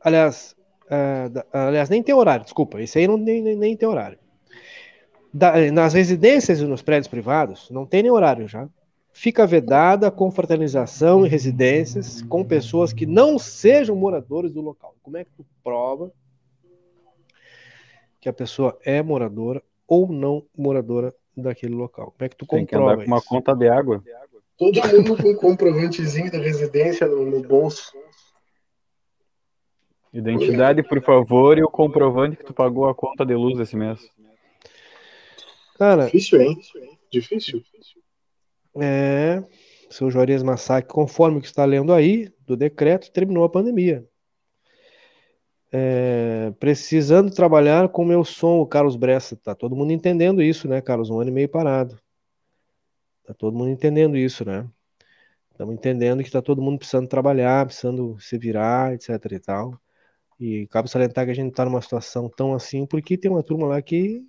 Aliás, 0.00 0.56
uh, 0.84 1.28
da, 1.28 1.46
aliás, 1.52 1.88
nem 1.88 2.02
tem 2.02 2.14
horário, 2.14 2.44
desculpa. 2.44 2.80
Esse 2.80 2.98
aí 2.98 3.08
não, 3.08 3.16
nem, 3.16 3.42
nem, 3.56 3.76
tem 3.76 3.88
horário 3.88 4.18
da, 5.32 5.70
nas 5.70 5.94
residências 5.94 6.60
e 6.60 6.64
nos 6.64 6.82
prédios 6.82 7.08
privados, 7.08 7.70
não 7.70 7.86
tem 7.86 8.02
nem 8.02 8.10
horário 8.10 8.48
já. 8.48 8.68
Fica 9.20 9.44
vedada 9.44 10.06
a 10.06 10.12
confraternização 10.12 11.26
em 11.26 11.28
residências 11.28 12.22
com 12.22 12.44
pessoas 12.44 12.92
que 12.92 13.04
não 13.04 13.36
sejam 13.36 13.96
moradores 13.96 14.52
do 14.52 14.60
local. 14.60 14.94
Como 15.02 15.16
é 15.16 15.24
que 15.24 15.32
tu 15.32 15.44
prova 15.64 16.12
que 18.20 18.28
a 18.28 18.32
pessoa 18.32 18.78
é 18.84 19.02
moradora 19.02 19.60
ou 19.88 20.06
não 20.06 20.46
moradora 20.56 21.12
daquele 21.36 21.74
local? 21.74 22.14
Como 22.16 22.24
é 22.24 22.28
que 22.28 22.36
tu 22.36 22.46
comprova 22.46 22.60
Tem 22.60 22.66
que 22.66 22.76
andar 22.76 22.96
com 22.96 23.10
uma 23.10 23.20
conta 23.20 23.56
de 23.56 23.68
água. 23.68 24.04
Todo 24.56 24.80
mundo 24.86 25.16
com 25.16 25.30
um 25.30 25.34
comprovantezinho 25.34 26.30
da 26.30 26.38
residência 26.38 27.08
no, 27.08 27.28
no 27.28 27.42
bolso. 27.42 27.92
Identidade, 30.14 30.80
por 30.84 31.02
favor, 31.02 31.58
e 31.58 31.64
o 31.64 31.68
comprovante 31.68 32.36
que 32.36 32.44
tu 32.44 32.54
pagou 32.54 32.88
a 32.88 32.94
conta 32.94 33.26
de 33.26 33.34
luz 33.34 33.58
esse 33.58 33.74
mês. 33.74 33.98
Cara, 35.76 36.04
difícil, 36.04 36.40
hein? 36.40 36.56
Difícil. 37.10 37.64
É, 38.80 39.42
seu 39.90 40.10
Juarez 40.10 40.42
Massacre, 40.42 40.92
conforme 40.92 41.38
o 41.38 41.40
que 41.40 41.46
está 41.46 41.64
lendo 41.64 41.92
aí 41.92 42.32
do 42.46 42.56
decreto, 42.56 43.10
terminou 43.10 43.44
a 43.44 43.48
pandemia. 43.48 44.06
É, 45.70 46.52
precisando 46.58 47.30
trabalhar 47.30 47.88
com 47.90 48.04
meu 48.04 48.24
som, 48.24 48.58
o 48.58 48.66
Carlos 48.66 48.96
Bressa. 48.96 49.36
Tá 49.36 49.54
todo 49.54 49.76
mundo 49.76 49.92
entendendo 49.92 50.42
isso, 50.42 50.66
né, 50.66 50.80
Carlos? 50.80 51.10
Um 51.10 51.20
ano 51.20 51.30
e 51.30 51.32
meio 51.32 51.48
parado. 51.48 51.98
Tá 53.24 53.34
todo 53.34 53.56
mundo 53.56 53.70
entendendo 53.70 54.16
isso, 54.16 54.44
né? 54.44 54.66
Estamos 55.50 55.74
entendendo 55.74 56.22
que 56.22 56.30
tá 56.30 56.40
todo 56.40 56.62
mundo 56.62 56.78
precisando 56.78 57.08
trabalhar, 57.08 57.66
precisando 57.66 58.18
se 58.20 58.38
virar, 58.38 58.94
etc 58.94 59.10
e 59.32 59.38
tal. 59.40 59.80
E 60.40 60.66
cabe 60.68 60.88
salientar 60.88 61.24
que 61.24 61.32
a 61.32 61.34
gente 61.34 61.52
tá 61.52 61.64
numa 61.64 61.82
situação 61.82 62.30
tão 62.34 62.54
assim, 62.54 62.86
porque 62.86 63.18
tem 63.18 63.30
uma 63.30 63.42
turma 63.42 63.66
lá 63.66 63.82
que 63.82 64.24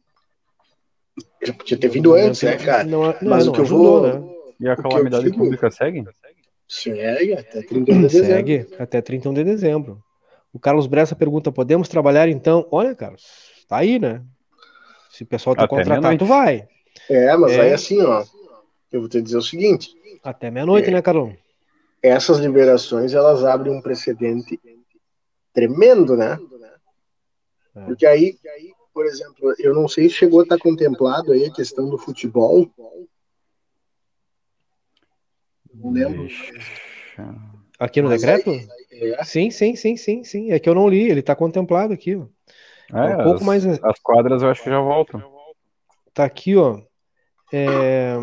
já 1.44 1.54
podia 1.54 1.78
ter 1.78 1.90
vindo 1.90 2.14
antes, 2.14 2.42
né, 2.42 2.58
cara? 2.58 2.84
Não, 2.84 3.04
não, 3.04 3.16
Mas 3.22 3.46
não, 3.46 3.52
o 3.52 3.56
que 3.56 3.62
ajudou, 3.62 4.06
eu 4.08 4.12
vou. 4.12 4.30
Né? 4.30 4.39
E 4.60 4.68
a 4.68 4.76
calamidade 4.76 5.26
digo... 5.26 5.38
pública 5.38 5.72
segue? 5.72 6.04
Segue 6.68 7.34
até 7.34 7.62
31 7.62 7.84
de 7.84 8.02
dezembro. 8.02 8.28
Segue 8.28 8.68
até 8.78 9.02
31 9.02 9.34
de 9.34 9.44
dezembro. 9.44 10.04
O 10.54 10.60
Carlos 10.60 10.88
Bressa 10.88 11.16
pergunta: 11.16 11.52
podemos 11.52 11.88
trabalhar 11.88 12.28
então? 12.28 12.68
Olha, 12.72 12.94
Carlos, 12.96 13.24
tá 13.68 13.78
aí, 13.78 14.00
né? 14.00 14.24
Se 15.12 15.24
o 15.24 15.26
pessoal 15.28 15.56
te 15.56 15.68
contratar, 15.68 16.18
tu 16.18 16.26
vai. 16.26 16.68
É, 17.10 17.36
mas 17.36 17.54
é. 17.54 17.62
aí 17.62 17.74
assim, 17.74 18.02
ó. 18.02 18.24
Eu 18.92 19.02
vou 19.02 19.10
te 19.10 19.22
dizer 19.22 19.38
o 19.38 19.42
seguinte. 19.42 19.94
Até 20.24 20.50
meia-noite, 20.50 20.90
é, 20.90 20.92
né, 20.92 21.02
Carol? 21.02 21.34
Essas 22.02 22.40
liberações, 22.40 23.14
elas 23.14 23.44
abrem 23.44 23.74
um 23.74 23.82
precedente 23.82 24.60
tremendo, 25.54 26.18
né? 26.18 26.40
É. 27.76 27.86
Porque 27.86 28.06
aí, 28.06 28.36
por 28.94 29.06
exemplo, 29.06 29.54
eu 29.60 29.74
não 29.74 29.88
sei 29.88 30.10
se 30.10 30.16
chegou 30.16 30.40
a 30.40 30.44
estar 30.44 30.58
contemplado 30.58 31.32
aí 31.32 31.46
a 31.46 31.54
questão 31.54 31.90
do 31.90 31.98
futebol. 31.98 32.70
Não 35.80 35.92
lembro. 35.92 36.28
Aqui 37.80 38.02
no 38.02 38.10
Mas 38.10 38.22
decreto? 38.22 38.50
Aí, 38.50 39.14
é. 39.14 39.24
Sim, 39.24 39.50
sim, 39.50 39.76
sim, 39.76 39.96
sim, 39.96 40.24
sim. 40.24 40.52
É 40.52 40.60
que 40.60 40.70
eu 40.70 40.76
não 40.76 40.88
li, 40.88 41.10
ele 41.10 41.22
está 41.22 41.36
contemplado 41.36 41.94
aqui, 41.94 42.16
ó. 42.16 42.26
É, 42.92 43.16
um 43.16 43.24
pouco 43.24 43.40
as, 43.40 43.44
mais. 43.44 43.66
As 43.66 44.00
quadras 44.00 44.42
eu 44.42 44.50
acho 44.50 44.64
que 44.64 44.70
já 44.70 44.80
voltam. 44.80 45.24
Tá 46.14 46.26
aqui, 46.26 46.56
ó. 46.56 46.82
É, 47.52 48.16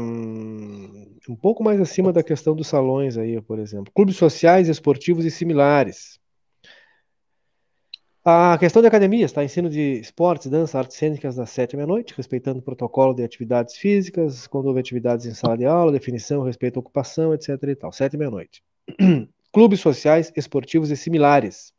um 1.28 1.34
pouco 1.40 1.64
mais 1.64 1.80
acima 1.80 2.12
da 2.12 2.22
questão 2.22 2.54
dos 2.54 2.68
salões 2.68 3.16
aí, 3.16 3.40
por 3.40 3.58
exemplo. 3.58 3.92
Clubes 3.92 4.16
sociais, 4.16 4.68
esportivos 4.68 5.24
e 5.24 5.30
similares. 5.30 6.20
A 8.28 8.58
questão 8.58 8.82
de 8.82 8.88
academias, 8.88 9.30
tá? 9.30 9.44
Ensino 9.44 9.70
de 9.70 10.00
esportes, 10.00 10.48
dança, 10.48 10.76
artes 10.76 10.96
cênicas 10.96 11.36
das 11.36 11.48
sete 11.48 11.76
à 11.76 11.78
meia-noite, 11.78 12.12
respeitando 12.16 12.58
o 12.58 12.62
protocolo 12.62 13.14
de 13.14 13.22
atividades 13.22 13.76
físicas, 13.76 14.48
quando 14.48 14.66
houve 14.66 14.80
atividades 14.80 15.26
em 15.26 15.32
sala 15.32 15.56
de 15.56 15.64
aula, 15.64 15.92
definição, 15.92 16.42
respeito 16.42 16.76
à 16.76 16.80
ocupação, 16.80 17.32
etc 17.32 17.50
e 17.62 17.76
tal. 17.76 17.92
Sete 17.92 18.16
à 18.16 18.18
meia-noite. 18.18 18.64
Clubes 19.52 19.78
sociais, 19.78 20.32
esportivos 20.34 20.90
e 20.90 20.96
similares. 20.96 21.72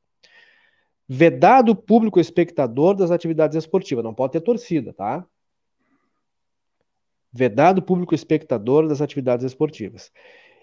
Vedado 1.06 1.76
público 1.76 2.18
espectador 2.18 2.96
das 2.96 3.12
atividades 3.12 3.58
esportivas. 3.58 4.02
Não 4.02 4.14
pode 4.14 4.32
ter 4.32 4.40
torcida, 4.40 4.94
tá? 4.94 5.26
Vedado 7.30 7.82
público 7.82 8.16
espectador 8.16 8.88
das 8.88 9.02
atividades 9.02 9.46
esportivas. 9.46 10.14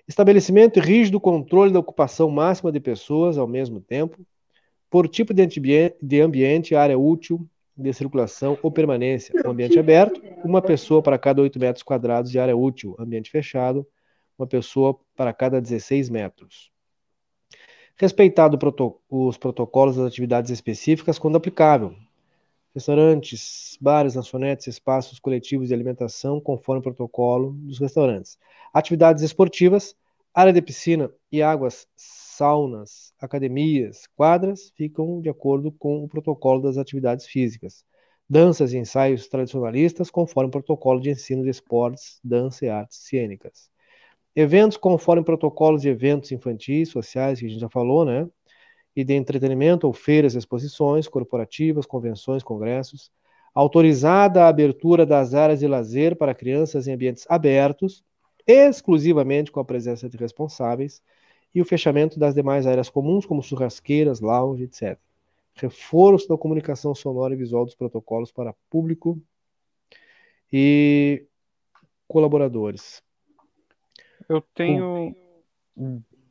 Estabelecimento 0.09 0.81
rígido 0.81 1.21
controle 1.21 1.75
da 1.75 1.79
ocupação 1.79 2.31
máxima 2.31 2.73
de 2.73 2.81
pessoas 2.81 3.37
ao 3.37 3.47
mesmo 3.47 3.83
tempo, 3.83 4.25
por 4.95 5.09
tipo 5.09 5.35
de 5.35 6.21
ambiente, 6.23 6.77
área 6.77 6.97
útil 6.97 7.45
de 7.77 7.93
circulação 7.93 8.57
ou 8.63 8.71
permanência. 8.71 9.35
Um 9.45 9.51
ambiente 9.51 9.77
aberto, 9.77 10.23
uma 10.45 10.63
pessoa 10.63 11.03
para 11.03 11.19
cada 11.19 11.43
8 11.43 11.59
metros 11.59 11.83
quadrados 11.83 12.31
de 12.31 12.39
área 12.39 12.57
útil. 12.57 12.95
Ambiente 12.97 13.29
fechado, 13.29 13.85
uma 14.39 14.47
pessoa 14.47 14.97
para 15.17 15.33
cada 15.33 15.61
16 15.61 16.09
metros. 16.11 16.71
Respeitado 17.97 18.57
os 19.11 19.37
protocolos 19.37 19.97
das 19.97 20.07
atividades 20.07 20.53
específicas 20.53 21.19
quando 21.19 21.35
aplicável. 21.35 21.97
Restaurantes, 22.73 23.77
bares, 23.81 24.15
lanchonetes, 24.15 24.69
espaços 24.69 25.19
coletivos 25.19 25.67
de 25.67 25.75
alimentação 25.75 26.41
conforme 26.41 26.79
o 26.79 26.83
protocolo 26.85 27.51
dos 27.63 27.81
restaurantes. 27.81 28.39
Atividades 28.73 29.25
esportivas, 29.25 29.97
área 30.33 30.53
de 30.53 30.63
piscina 30.63 31.11
e 31.33 31.43
águas, 31.43 31.89
saunas, 32.37 33.13
academias, 33.21 34.07
quadras 34.17 34.71
ficam 34.77 35.21
de 35.21 35.29
acordo 35.29 35.73
com 35.73 36.05
o 36.05 36.09
protocolo 36.09 36.61
das 36.61 36.77
atividades 36.77 37.27
físicas. 37.27 37.85
Danças 38.29 38.73
e 38.73 38.79
ensaios 38.79 39.29
tradicionalistas 39.29 40.11
conforme 40.11 40.49
o 40.49 40.53
protocolo 40.53 41.01
de 41.01 41.11
ensino 41.11 41.43
de 41.43 41.51
esportes, 41.51 42.19
dança 42.25 42.65
e 42.65 42.69
artes 42.69 42.99
cênicas. 42.99 43.71
Eventos 44.35 44.77
conforme 44.77 45.23
protocolos 45.23 45.83
de 45.83 45.89
eventos 45.89 46.33
infantis, 46.33 46.89
sociais, 46.89 47.39
que 47.39 47.47
a 47.47 47.49
gente 47.49 47.61
já 47.61 47.69
falou, 47.69 48.05
né? 48.05 48.29
E 48.97 49.05
de 49.05 49.15
entretenimento 49.15 49.87
ou 49.87 49.93
feiras, 49.93 50.35
exposições 50.35 51.07
corporativas, 51.07 51.87
convenções, 51.87 52.43
congressos. 52.43 53.13
Autorizada 53.55 54.45
a 54.45 54.49
abertura 54.49 55.07
das 55.07 55.35
áreas 55.35 55.61
de 55.61 55.69
lazer 55.69 56.17
para 56.17 56.35
crianças 56.35 56.89
em 56.89 56.95
ambientes 56.95 57.25
abertos, 57.29 58.03
exclusivamente 58.47 59.53
com 59.53 59.61
a 59.61 59.65
presença 59.65 60.09
de 60.09 60.17
responsáveis, 60.17 61.01
e 61.55 61.61
o 61.61 61.65
fechamento 61.65 62.19
das 62.19 62.35
demais 62.35 62.67
áreas 62.67 62.91
comuns, 62.91 63.25
como 63.25 63.43
churrasqueiras, 63.43 64.21
lounge, 64.21 64.65
etc. 64.65 64.99
Reforço 65.55 66.29
da 66.29 66.37
comunicação 66.37 66.95
sonora 66.95 67.35
e 67.35 67.37
visual 67.37 67.65
dos 67.65 67.77
protocolos 67.77 68.33
para 68.33 68.55
público 68.69 69.21
e 70.53 71.25
colaboradores. 72.09 73.03
Eu 74.29 74.41
tenho. 74.55 75.15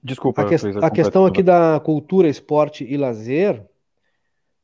Desculpa, 0.03 0.41
a, 0.41 0.45
que, 0.45 0.55
a 0.55 0.91
questão 0.91 1.25
aqui 1.25 1.41
da 1.41 1.79
cultura, 1.79 2.27
esporte 2.27 2.83
e 2.83 2.97
lazer 2.97 3.65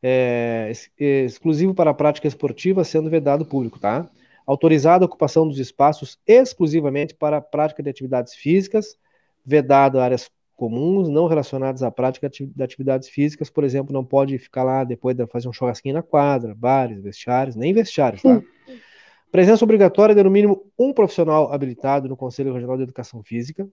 é, 0.04 0.72
é 1.00 1.24
exclusivo 1.24 1.74
para 1.74 1.92
a 1.92 1.94
prática 1.94 2.28
esportiva, 2.28 2.84
sendo 2.84 3.10
vedado 3.10 3.46
público, 3.46 3.80
tá? 3.80 4.10
Autorizada 4.46 5.06
a 5.06 5.08
ocupação 5.08 5.48
dos 5.48 5.58
espaços 5.58 6.20
exclusivamente 6.28 7.14
para 7.16 7.38
a 7.38 7.42
prática 7.42 7.82
de 7.82 7.90
atividades 7.90 8.34
físicas, 8.34 8.98
vedado 9.46 10.00
áreas 10.00 10.30
comuns, 10.60 11.08
não 11.08 11.26
relacionadas 11.26 11.82
à 11.82 11.90
prática 11.90 12.30
de 12.30 12.62
atividades 12.62 13.08
físicas, 13.08 13.50
por 13.50 13.64
exemplo, 13.64 13.94
não 13.94 14.04
pode 14.04 14.38
ficar 14.38 14.64
lá 14.64 14.84
depois 14.84 15.16
de 15.16 15.26
fazer 15.26 15.48
um 15.48 15.54
churrasquinho 15.54 15.96
na 15.96 16.04
quadra, 16.04 16.54
bares, 16.54 17.02
vestiários, 17.02 17.56
nem 17.56 17.74
vestiários, 17.74 18.22
tá? 18.22 18.42
Presença 19.32 19.64
obrigatória 19.64 20.14
de 20.14 20.22
no 20.22 20.30
mínimo 20.30 20.70
um 20.78 20.92
profissional 20.92 21.54
habilitado 21.54 22.10
no 22.10 22.18
Conselho 22.18 22.54
Regional 22.54 22.76
de 22.76 22.84
Educação 22.84 23.24
Física, 23.24 23.70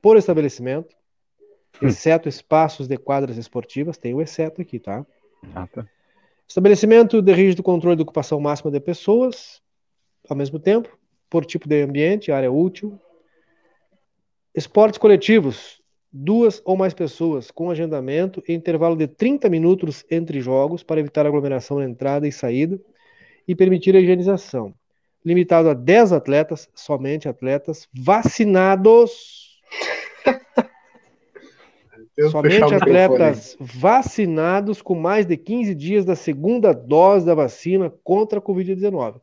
por 0.00 0.16
estabelecimento, 0.16 0.94
hum. 1.82 1.88
exceto 1.88 2.28
espaços 2.28 2.86
de 2.86 2.96
quadras 2.96 3.36
esportivas, 3.36 3.98
tem 3.98 4.14
o 4.14 4.22
exceto 4.22 4.62
aqui, 4.62 4.78
tá? 4.78 5.04
Ah, 5.52 5.66
tá. 5.66 5.84
Estabelecimento 6.46 7.20
de 7.20 7.32
rígido 7.32 7.64
controle 7.64 7.96
de 7.96 8.02
ocupação 8.02 8.38
máxima 8.38 8.70
de 8.70 8.78
pessoas, 8.78 9.60
ao 10.28 10.36
mesmo 10.36 10.60
tempo, 10.60 10.96
por 11.28 11.44
tipo 11.44 11.68
de 11.68 11.82
ambiente, 11.82 12.30
área 12.30 12.52
útil. 12.52 13.00
Esportes 14.54 14.98
coletivos, 14.98 15.81
duas 16.12 16.60
ou 16.64 16.76
mais 16.76 16.92
pessoas, 16.92 17.50
com 17.50 17.70
agendamento 17.70 18.42
e 18.46 18.52
intervalo 18.52 18.94
de 18.94 19.06
30 19.06 19.48
minutos 19.48 20.04
entre 20.10 20.40
jogos 20.40 20.82
para 20.82 21.00
evitar 21.00 21.26
aglomeração 21.26 21.78
na 21.78 21.84
entrada 21.84 22.28
e 22.28 22.32
saída 22.32 22.78
e 23.48 23.54
permitir 23.54 23.96
a 23.96 24.00
higienização 24.00 24.74
limitado 25.24 25.70
a 25.70 25.74
10 25.74 26.12
atletas, 26.12 26.68
somente 26.74 27.28
atletas 27.28 27.88
vacinados. 27.92 29.60
somente 32.30 32.74
atletas 32.74 33.56
vacinados 33.58 34.82
com 34.82 34.94
mais 34.94 35.26
de 35.26 35.36
15 35.36 35.74
dias 35.74 36.04
da 36.04 36.16
segunda 36.16 36.72
dose 36.72 37.24
da 37.24 37.34
vacina 37.34 37.92
contra 38.02 38.38
a 38.38 38.42
Covid-19. 38.42 39.20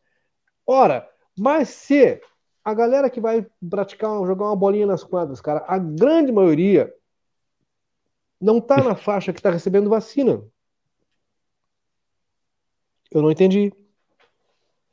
Ora, 0.66 1.08
mas 1.38 1.70
se 1.70 2.22
a 2.70 2.74
galera 2.74 3.10
que 3.10 3.20
vai 3.20 3.46
praticar, 3.70 4.26
jogar 4.26 4.46
uma 4.46 4.56
bolinha 4.56 4.86
nas 4.86 5.04
quadras, 5.04 5.42
cara, 5.42 5.64
a 5.68 5.78
grande 5.78 6.32
maioria 6.32 6.94
não 8.40 8.62
tá 8.62 8.82
na 8.82 8.96
faixa 8.96 9.34
que 9.34 9.40
está 9.40 9.50
recebendo 9.50 9.90
vacina. 9.90 10.42
Eu 13.12 13.22
não 13.22 13.32
entendi. 13.32 13.74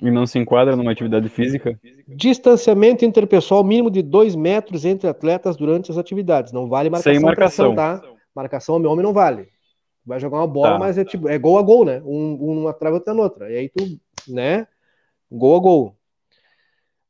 E 0.00 0.10
não 0.10 0.26
se 0.26 0.38
enquadra 0.38 0.76
numa 0.76 0.92
atividade 0.92 1.28
física? 1.28 1.78
Distanciamento 2.06 3.04
interpessoal 3.04 3.64
mínimo 3.64 3.90
de 3.90 4.02
dois 4.02 4.34
metros 4.34 4.84
entre 4.84 5.08
atletas 5.08 5.56
durante 5.56 5.90
as 5.90 5.96
atividades. 5.96 6.52
Não 6.52 6.68
vale 6.68 6.90
marcação. 6.90 7.12
Sem 7.12 7.22
marcação. 7.22 7.74
Pressão, 7.74 8.00
tá? 8.00 8.16
Marcação 8.34 8.74
homem-homem 8.76 9.02
não 9.02 9.12
vale. 9.12 9.48
Vai 10.04 10.20
jogar 10.20 10.38
uma 10.38 10.46
bola, 10.46 10.72
tá. 10.72 10.78
mas 10.78 10.98
é 10.98 11.04
tipo, 11.04 11.28
é 11.28 11.38
gol 11.38 11.58
a 11.58 11.62
gol, 11.62 11.84
né? 11.84 12.02
Um, 12.04 12.38
um 12.40 12.54
numa 12.54 12.72
trave, 12.72 12.94
outro 12.96 13.14
na 13.14 13.22
outra. 13.22 13.50
E 13.50 13.56
aí 13.56 13.68
tu, 13.68 13.98
né? 14.28 14.66
Gol 15.30 15.56
a 15.56 15.60
gol. 15.60 15.95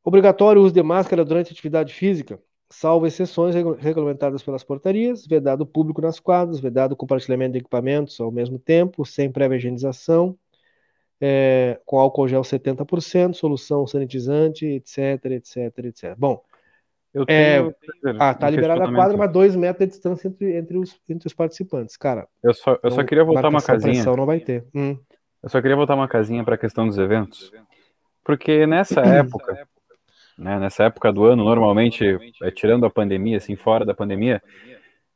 Obrigatório 0.07 0.63
uso 0.63 0.73
de 0.73 0.85
máscara 0.85 1.25
durante 1.25 1.49
a 1.49 1.53
atividade 1.53 1.93
física, 1.93 2.39
salvo 2.71 3.09
exceções 3.09 3.57
regulamentadas 3.81 4.41
pelas 4.41 4.63
portarias, 4.63 5.27
vedado 5.27 5.67
público 5.67 6.01
nas 6.01 6.21
quadras, 6.21 6.61
vedado 6.61 6.95
compartilhamento 6.95 7.55
de 7.55 7.59
equipamentos 7.59 8.21
ao 8.21 8.31
mesmo 8.31 8.57
tempo, 8.57 9.05
sem 9.05 9.33
prévia 9.33 9.57
higienização, 9.57 10.39
é, 11.21 11.81
com 11.85 11.99
álcool 11.99 12.29
gel 12.29 12.43
70%, 12.43 13.35
solução 13.35 13.85
sanitizante, 13.85 14.65
etc, 14.65 15.25
etc, 15.25 15.79
etc. 15.79 16.15
Bom, 16.17 16.41
eu 17.13 17.25
é, 17.27 17.59
tenho, 17.59 17.75
é, 18.07 18.17
ah, 18.21 18.33
tá 18.33 18.49
liberada 18.49 18.85
a 18.85 18.95
quadra, 18.95 19.17
mas 19.17 19.33
dois 19.33 19.57
metros 19.57 19.89
de 19.89 19.93
distância 19.93 20.29
entre, 20.29 20.57
entre, 20.57 20.79
os, 20.79 20.97
entre 21.09 21.27
os 21.27 21.35
participantes. 21.35 21.97
Cara, 21.97 22.29
eu 22.45 22.55
só, 22.55 22.79
eu 22.81 22.93
só 22.93 23.03
queria 23.03 23.25
voltar 23.25 23.49
uma 23.49 23.61
casinha. 23.61 24.05
Não 24.05 24.25
vai 24.25 24.39
ter. 24.39 24.65
Hum. 24.73 24.97
Eu 25.43 25.49
só 25.49 25.61
queria 25.61 25.77
voltar 25.77 25.97
uma 25.97 26.07
casinha 26.07 26.45
para 26.45 26.55
a 26.55 26.59
questão 26.59 26.87
dos 26.87 26.97
eventos. 26.97 27.51
Porque 28.23 28.69
nessa 28.69 29.01
época, 29.03 29.67
né, 30.37 30.59
nessa 30.59 30.85
época 30.85 31.13
do 31.13 31.25
ano, 31.25 31.45
normalmente, 31.45 32.05
é, 32.43 32.51
tirando 32.51 32.85
a 32.85 32.91
pandemia, 32.91 33.39
assim, 33.39 33.57
fora 33.57 33.85
da 33.85 33.95
pandemia, 33.95 34.43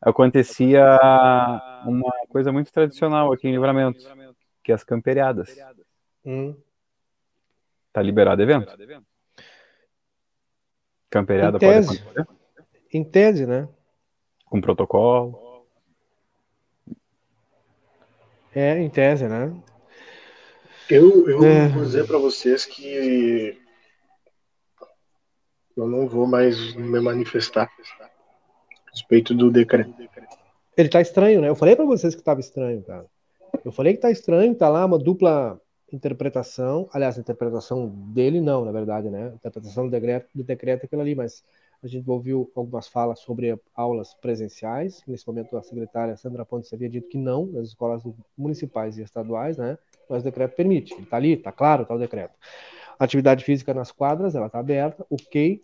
acontecia 0.01 0.83
uma 1.85 2.13
coisa 2.29 2.51
muito 2.51 2.73
tradicional 2.73 3.33
aqui 3.33 3.49
em 3.49 3.53
Livramento, 3.53 4.05
que 4.65 4.73
é 4.73 4.75
as 4.75 4.83
camperiadas. 4.83 5.55
Hum. 6.25 6.57
Tá 7.93 8.01
liberado 8.01 8.43
evento? 8.43 8.73
Camperiada 11.11 11.57
em 11.57 11.61
tese. 11.61 12.03
pode 12.03 12.21
acontecer? 12.21 12.41
Em 12.93 13.05
tese, 13.05 13.47
né? 13.47 13.69
Com 14.47 14.61
protocolo. 14.61 15.67
É, 18.55 18.79
em 18.79 18.89
tese, 18.89 19.29
né? 19.29 19.53
Eu, 20.89 21.29
eu 21.29 21.45
é. 21.45 21.69
vou 21.69 21.85
dizer 21.85 22.07
para 22.07 22.19
vocês 22.19 22.65
que 22.65 23.61
eu 25.85 25.89
não 25.89 26.07
vou 26.07 26.27
mais 26.27 26.75
me 26.75 27.01
manifestar 27.01 27.71
a 28.01 28.91
respeito 28.91 29.35
do 29.35 29.51
decreto. 29.51 29.95
Ele 30.77 30.89
tá 30.89 31.01
estranho, 31.01 31.41
né? 31.41 31.49
Eu 31.49 31.57
falei 31.57 31.77
para 31.77 31.85
vocês 31.85 32.15
que 32.15 32.23
tava 32.23 32.41
estranho, 32.41 32.83
cara. 32.83 33.07
Eu 33.65 33.73
falei 33.73 33.95
que 33.95 34.01
tá 34.01 34.11
estranho, 34.11 34.55
tá 34.55 34.69
lá 34.69 34.85
uma 34.87 34.99
dupla 34.99 35.61
interpretação, 35.93 36.89
aliás, 36.93 37.19
a 37.19 37.21
interpretação 37.21 37.89
dele 37.89 38.41
não, 38.41 38.65
na 38.65 38.73
verdade, 38.73 39.11
né? 39.11 39.29
A 39.29 39.35
interpretação 39.35 39.85
do 39.85 39.91
decreto, 39.91 40.29
do 40.35 40.45
decreto 40.45 40.85
é 40.85 40.87
aquilo 40.87 41.03
ali, 41.03 41.15
mas 41.15 41.45
a 41.83 41.87
gente 41.87 42.09
ouviu 42.09 42.51
algumas 42.55 42.87
falas 42.89 43.21
sobre 43.21 43.59
aulas 43.75 44.15
presenciais. 44.15 45.03
Nesse 45.07 45.27
momento, 45.27 45.57
a 45.57 45.63
secretária 45.63 46.17
Sandra 46.17 46.45
Pontes 46.45 46.73
havia 46.73 46.89
dito 46.89 47.09
que 47.09 47.19
não, 47.19 47.47
nas 47.47 47.69
escolas 47.69 48.03
municipais 48.37 48.99
e 48.99 49.03
estaduais, 49.03 49.57
né? 49.57 49.79
Mas 50.09 50.23
o 50.23 50.25
decreto 50.25 50.55
permite. 50.55 50.95
Está 51.01 51.17
ali, 51.17 51.33
está 51.33 51.51
claro, 51.51 51.83
está 51.83 51.95
o 51.95 51.99
decreto. 51.99 52.35
Atividade 52.99 53.45
física 53.45 53.73
nas 53.73 53.91
quadras, 53.91 54.35
ela 54.35 54.47
está 54.47 54.59
aberta, 54.59 55.07
ok, 55.09 55.63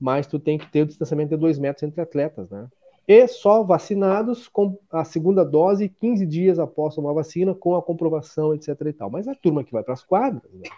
mas 0.00 0.26
tu 0.26 0.38
tem 0.38 0.58
que 0.58 0.70
ter 0.70 0.82
o 0.82 0.86
distanciamento 0.86 1.30
de 1.30 1.36
dois 1.36 1.58
metros 1.58 1.82
entre 1.82 2.00
atletas, 2.00 2.50
né? 2.50 2.68
e 3.06 3.28
só 3.28 3.62
vacinados 3.62 4.48
com 4.48 4.78
a 4.90 5.04
segunda 5.04 5.44
dose 5.44 5.88
15 5.88 6.24
dias 6.26 6.58
após 6.58 6.94
tomar 6.94 7.12
vacina, 7.12 7.54
com 7.54 7.76
a 7.76 7.82
comprovação, 7.82 8.54
etc. 8.54 8.68
e 8.86 8.92
tal. 8.92 9.10
Mas 9.10 9.28
a 9.28 9.34
turma 9.34 9.62
que 9.62 9.72
vai 9.72 9.82
para 9.82 9.92
as 9.92 10.02
quadras, 10.02 10.50
né, 10.52 10.68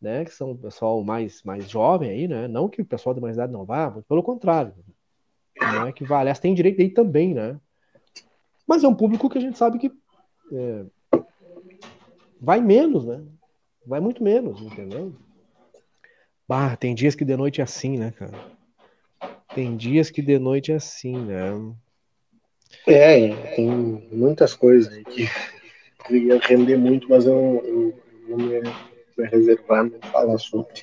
né, 0.00 0.24
que 0.24 0.30
são 0.30 0.52
o 0.52 0.58
pessoal 0.58 1.02
mais, 1.02 1.42
mais 1.42 1.68
jovem 1.68 2.10
aí, 2.10 2.28
né? 2.28 2.46
Não 2.48 2.68
que 2.68 2.80
o 2.80 2.84
pessoal 2.84 3.14
de 3.14 3.20
mais 3.20 3.34
idade 3.34 3.52
não 3.52 3.64
vá, 3.64 3.90
pelo 4.08 4.22
contrário. 4.22 4.72
Não 5.60 5.86
é 5.86 5.92
que 5.92 6.04
vai. 6.04 6.20
Aliás, 6.20 6.38
tem 6.38 6.54
direito 6.54 6.80
aí 6.80 6.90
também, 6.90 7.34
né? 7.34 7.58
Mas 8.66 8.84
é 8.84 8.88
um 8.88 8.94
público 8.94 9.28
que 9.28 9.38
a 9.38 9.40
gente 9.40 9.58
sabe 9.58 9.78
que 9.78 9.92
é, 10.52 10.84
vai 12.40 12.60
menos, 12.60 13.04
né? 13.04 13.22
Vai 13.86 14.00
muito 14.00 14.22
menos, 14.22 14.60
entendeu? 14.60 15.12
Bah, 16.52 16.76
tem 16.76 16.94
dias 16.94 17.14
que 17.14 17.24
de 17.24 17.34
noite 17.34 17.62
é 17.62 17.64
assim, 17.64 17.96
né, 17.96 18.10
cara? 18.10 18.38
Tem 19.54 19.74
dias 19.74 20.10
que 20.10 20.20
de 20.20 20.38
noite 20.38 20.70
é 20.70 20.74
assim, 20.74 21.16
né? 21.16 21.50
É, 22.86 23.54
tem 23.56 23.70
muitas 24.12 24.54
coisas 24.54 24.92
aí 24.92 25.02
que 25.02 25.24
ia 26.12 26.38
render 26.38 26.76
muito, 26.76 27.08
mas 27.08 27.24
eu, 27.24 27.62
eu 27.64 27.98
vou 28.28 28.36
me, 28.36 28.60
me 29.16 29.28
reservar 29.28 29.84
não 29.84 29.98
falar 30.10 30.36
sobre. 30.36 30.74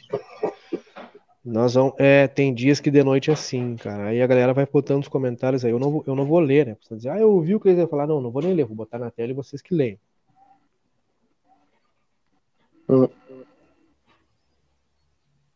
Nós 1.45 1.75
vamos, 1.75 1.93
é, 1.99 2.27
tem 2.27 2.51
dias 2.51 2.79
que 2.79 2.89
de 2.89 3.03
noite 3.03 3.29
é 3.29 3.33
assim, 3.33 3.75
cara. 3.75 4.05
Aí 4.05 4.23
a 4.23 4.27
galera 4.27 4.55
vai 4.55 4.65
botando 4.65 5.03
os 5.03 5.07
comentários 5.07 5.63
aí. 5.63 5.69
Eu 5.69 5.77
não, 5.77 6.03
eu 6.07 6.15
não 6.15 6.25
vou 6.25 6.39
ler, 6.39 6.65
né? 6.65 6.77
Você 6.81 6.95
dizer, 6.95 7.09
ah, 7.09 7.19
eu 7.19 7.29
ouvi 7.29 7.53
o 7.53 7.59
que 7.59 7.67
eles 7.67 7.77
iam 7.77 7.87
falar. 7.87 8.07
Não, 8.07 8.19
não 8.19 8.31
vou 8.31 8.41
nem 8.41 8.55
ler, 8.55 8.65
vou 8.65 8.75
botar 8.75 8.97
na 8.97 9.11
tela 9.11 9.29
e 9.29 9.35
vocês 9.35 9.61
que 9.61 9.75
leem. 9.75 9.99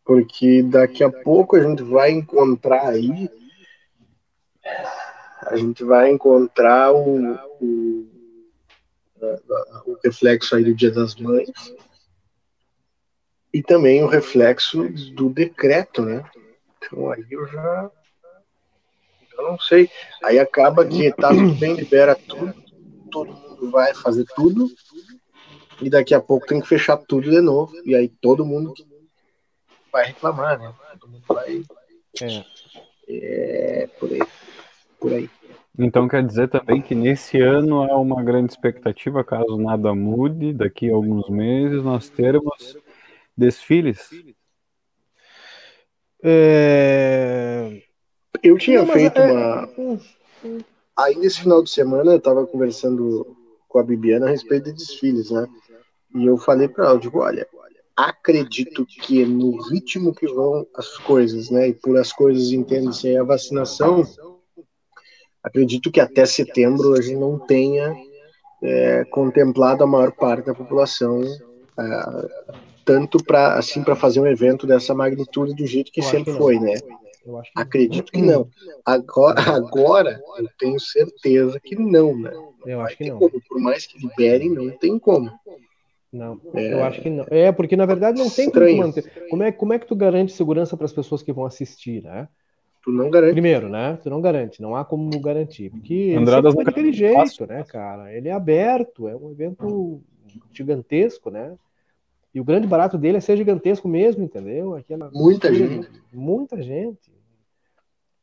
Porque 0.06 0.62
daqui 0.64 1.04
a 1.04 1.10
pouco 1.10 1.56
a 1.56 1.62
gente 1.62 1.82
vai 1.84 2.12
encontrar 2.12 2.90
aí. 2.90 3.30
A 5.46 5.56
gente 5.56 5.84
vai 5.84 6.12
encontrar 6.12 6.94
o, 6.94 7.34
o, 7.62 8.10
o 9.86 9.98
reflexo 10.04 10.56
aí 10.56 10.64
do 10.64 10.74
Dia 10.74 10.92
das 10.92 11.16
Mães 11.16 11.52
e 13.54 13.62
também 13.62 14.04
o 14.04 14.08
reflexo 14.08 14.90
do 15.14 15.30
decreto, 15.30 16.02
né? 16.02 16.26
Então 16.78 17.12
aí 17.12 17.26
eu 17.30 17.48
já 17.48 17.92
eu 19.38 19.44
não 19.44 19.60
sei. 19.60 19.90
Aí 20.24 20.40
acaba 20.40 20.86
que 20.86 21.12
tá 21.14 21.30
tudo 21.30 21.54
bem, 21.56 21.76
libera 21.76 22.16
tudo, 22.16 22.54
todo 23.12 23.32
mundo 23.32 23.72
vai 23.72 23.94
fazer 23.94 24.26
tudo, 24.36 24.68
e 25.82 25.90
daqui 25.90 26.14
a 26.14 26.22
pouco 26.22 26.48
tem 26.48 26.60
que 26.60 26.68
fechar 26.68 26.98
tudo 26.98 27.30
de 27.30 27.42
novo. 27.42 27.74
E 27.86 27.96
aí 27.96 28.08
todo 28.08 28.46
mundo 28.46 28.74
vai 29.94 30.08
reclamar, 30.08 30.60
né? 30.60 30.74
Todo 31.00 31.12
mundo 31.12 31.24
vai. 31.28 31.64
É, 32.20 32.44
é 33.08 33.88
por 34.00 34.12
aí. 34.12 34.22
Por 35.00 35.14
aí. 35.14 35.30
Então 35.78 36.08
quer 36.08 36.26
dizer 36.26 36.50
também 36.50 36.82
que 36.82 36.94
nesse 36.96 37.40
ano 37.40 37.84
há 37.84 37.98
uma 37.98 38.22
grande 38.24 38.52
expectativa, 38.52 39.24
caso 39.24 39.58
nada 39.58 39.94
mude, 39.94 40.54
daqui 40.54 40.90
a 40.90 40.94
alguns 40.94 41.30
meses 41.30 41.84
nós 41.84 42.10
termos 42.10 42.78
desfiles? 43.38 44.10
É... 46.24 47.82
Eu 48.42 48.58
tinha 48.58 48.84
Não, 48.84 48.94
feito 48.94 49.20
é... 49.20 49.32
uma. 49.32 50.00
Aí 50.98 51.16
nesse 51.16 51.42
final 51.42 51.64
de 51.64 51.70
semana 51.70 52.12
eu 52.12 52.18
estava 52.18 52.46
conversando 52.46 53.36
com 53.68 53.80
a 53.80 53.84
Bibiana 53.84 54.28
a 54.28 54.30
respeito 54.30 54.66
de 54.66 54.74
desfiles, 54.74 55.32
né? 55.32 55.48
E 56.16 56.26
eu 56.26 56.38
falei 56.38 56.68
para 56.68 56.86
ela, 56.86 56.94
eu 56.94 57.00
digo, 57.00 57.20
olha, 57.20 57.48
acredito 57.96 58.86
que 58.86 59.26
no 59.26 59.62
ritmo 59.70 60.14
que 60.14 60.28
vão 60.28 60.66
as 60.76 60.98
coisas, 60.98 61.50
né? 61.50 61.70
E 61.70 61.74
por 61.74 61.98
as 61.98 62.12
coisas 62.12 62.52
entende-se 62.52 63.16
a 63.16 63.24
vacinação, 63.24 64.04
acredito 65.44 65.92
que 65.92 66.00
até 66.00 66.26
setembro 66.26 66.94
a 66.94 67.02
gente 67.02 67.20
não 67.20 67.40
tenha 67.40 67.96
é, 68.64 69.06
contemplado 69.06 69.84
a 69.84 69.88
maior 69.88 70.12
parte 70.12 70.48
da 70.48 70.56
população, 70.56 71.22
é, 71.22 72.54
tanto 72.86 73.24
para 73.24 73.58
assim 73.58 73.84
para 73.84 73.96
fazer 73.96 74.20
um 74.20 74.28
evento 74.28 74.66
dessa 74.66 74.94
magnitude 74.94 75.56
do 75.56 75.66
jeito 75.66 75.92
que 75.92 76.00
eu 76.02 76.06
sempre 76.06 76.32
que 76.32 76.38
foi, 76.38 76.60
né? 76.60 76.76
Acredito 77.56 78.12
que 78.12 78.22
não. 78.22 78.50
Agora, 78.86 79.40
agora 79.42 80.22
eu 80.38 80.50
tenho 80.58 80.80
certeza 80.80 81.60
que 81.60 81.76
não, 81.76 82.18
né? 82.18 82.34
Eu 82.66 82.82
acho 82.82 82.98
que 82.98 83.10
não. 83.10 83.18
Como. 83.18 83.42
Por 83.48 83.60
mais 83.60 83.86
que 83.86 83.98
liberem, 83.98 84.50
não 84.50 84.70
tem 84.72 85.00
como. 85.00 85.32
Não, 86.14 86.40
é... 86.54 86.74
eu 86.74 86.84
acho 86.84 87.02
que 87.02 87.10
não. 87.10 87.26
É, 87.32 87.52
porque 87.52 87.76
na 87.76 87.88
verdade 87.88 88.20
não 88.20 88.30
tem 88.30 88.46
Estranho. 88.46 88.76
como 88.76 88.88
manter. 88.88 89.28
Como 89.30 89.44
é, 89.44 89.52
como 89.52 89.74
é 89.74 89.80
que 89.80 89.88
tu 89.88 89.96
garante 89.96 90.32
segurança 90.32 90.78
para 90.78 90.86
as 90.86 90.94
pessoas 90.94 91.24
que 91.24 91.34
vão 91.34 91.44
assistir, 91.44 92.04
né? 92.04 92.28
Tu 92.84 92.92
não 92.92 93.10
garante. 93.10 93.34
Primeiro, 93.34 93.68
né? 93.68 93.98
Tu 94.04 94.10
não 94.10 94.22
garante, 94.22 94.62
não 94.62 94.76
há 94.76 94.86
como 94.86 95.10
garantir. 95.20 95.72
Porque 95.72 96.14
Andradas 96.16 96.54
foi 96.54 96.64
daquele 96.64 96.94
jeito, 96.94 97.16
fácil. 97.16 97.48
né, 97.48 97.64
cara? 97.64 98.14
Ele 98.14 98.30
é 98.30 98.32
aberto, 98.32 99.08
é 99.08 99.16
um 99.16 99.32
evento 99.32 100.04
gigantesco, 100.54 101.32
né? 101.32 101.56
E 102.34 102.40
o 102.40 102.44
grande 102.44 102.68
barato 102.68 102.98
dele 102.98 103.18
é 103.18 103.22
ser 103.22 103.38
gigantesco 103.38 103.88
mesmo, 103.88 104.24
entendeu? 104.24 104.76
Aquela 104.76 105.10
muita 105.12 105.54
gente. 105.54 105.90
Muita 106.12 106.62
gente. 106.62 107.12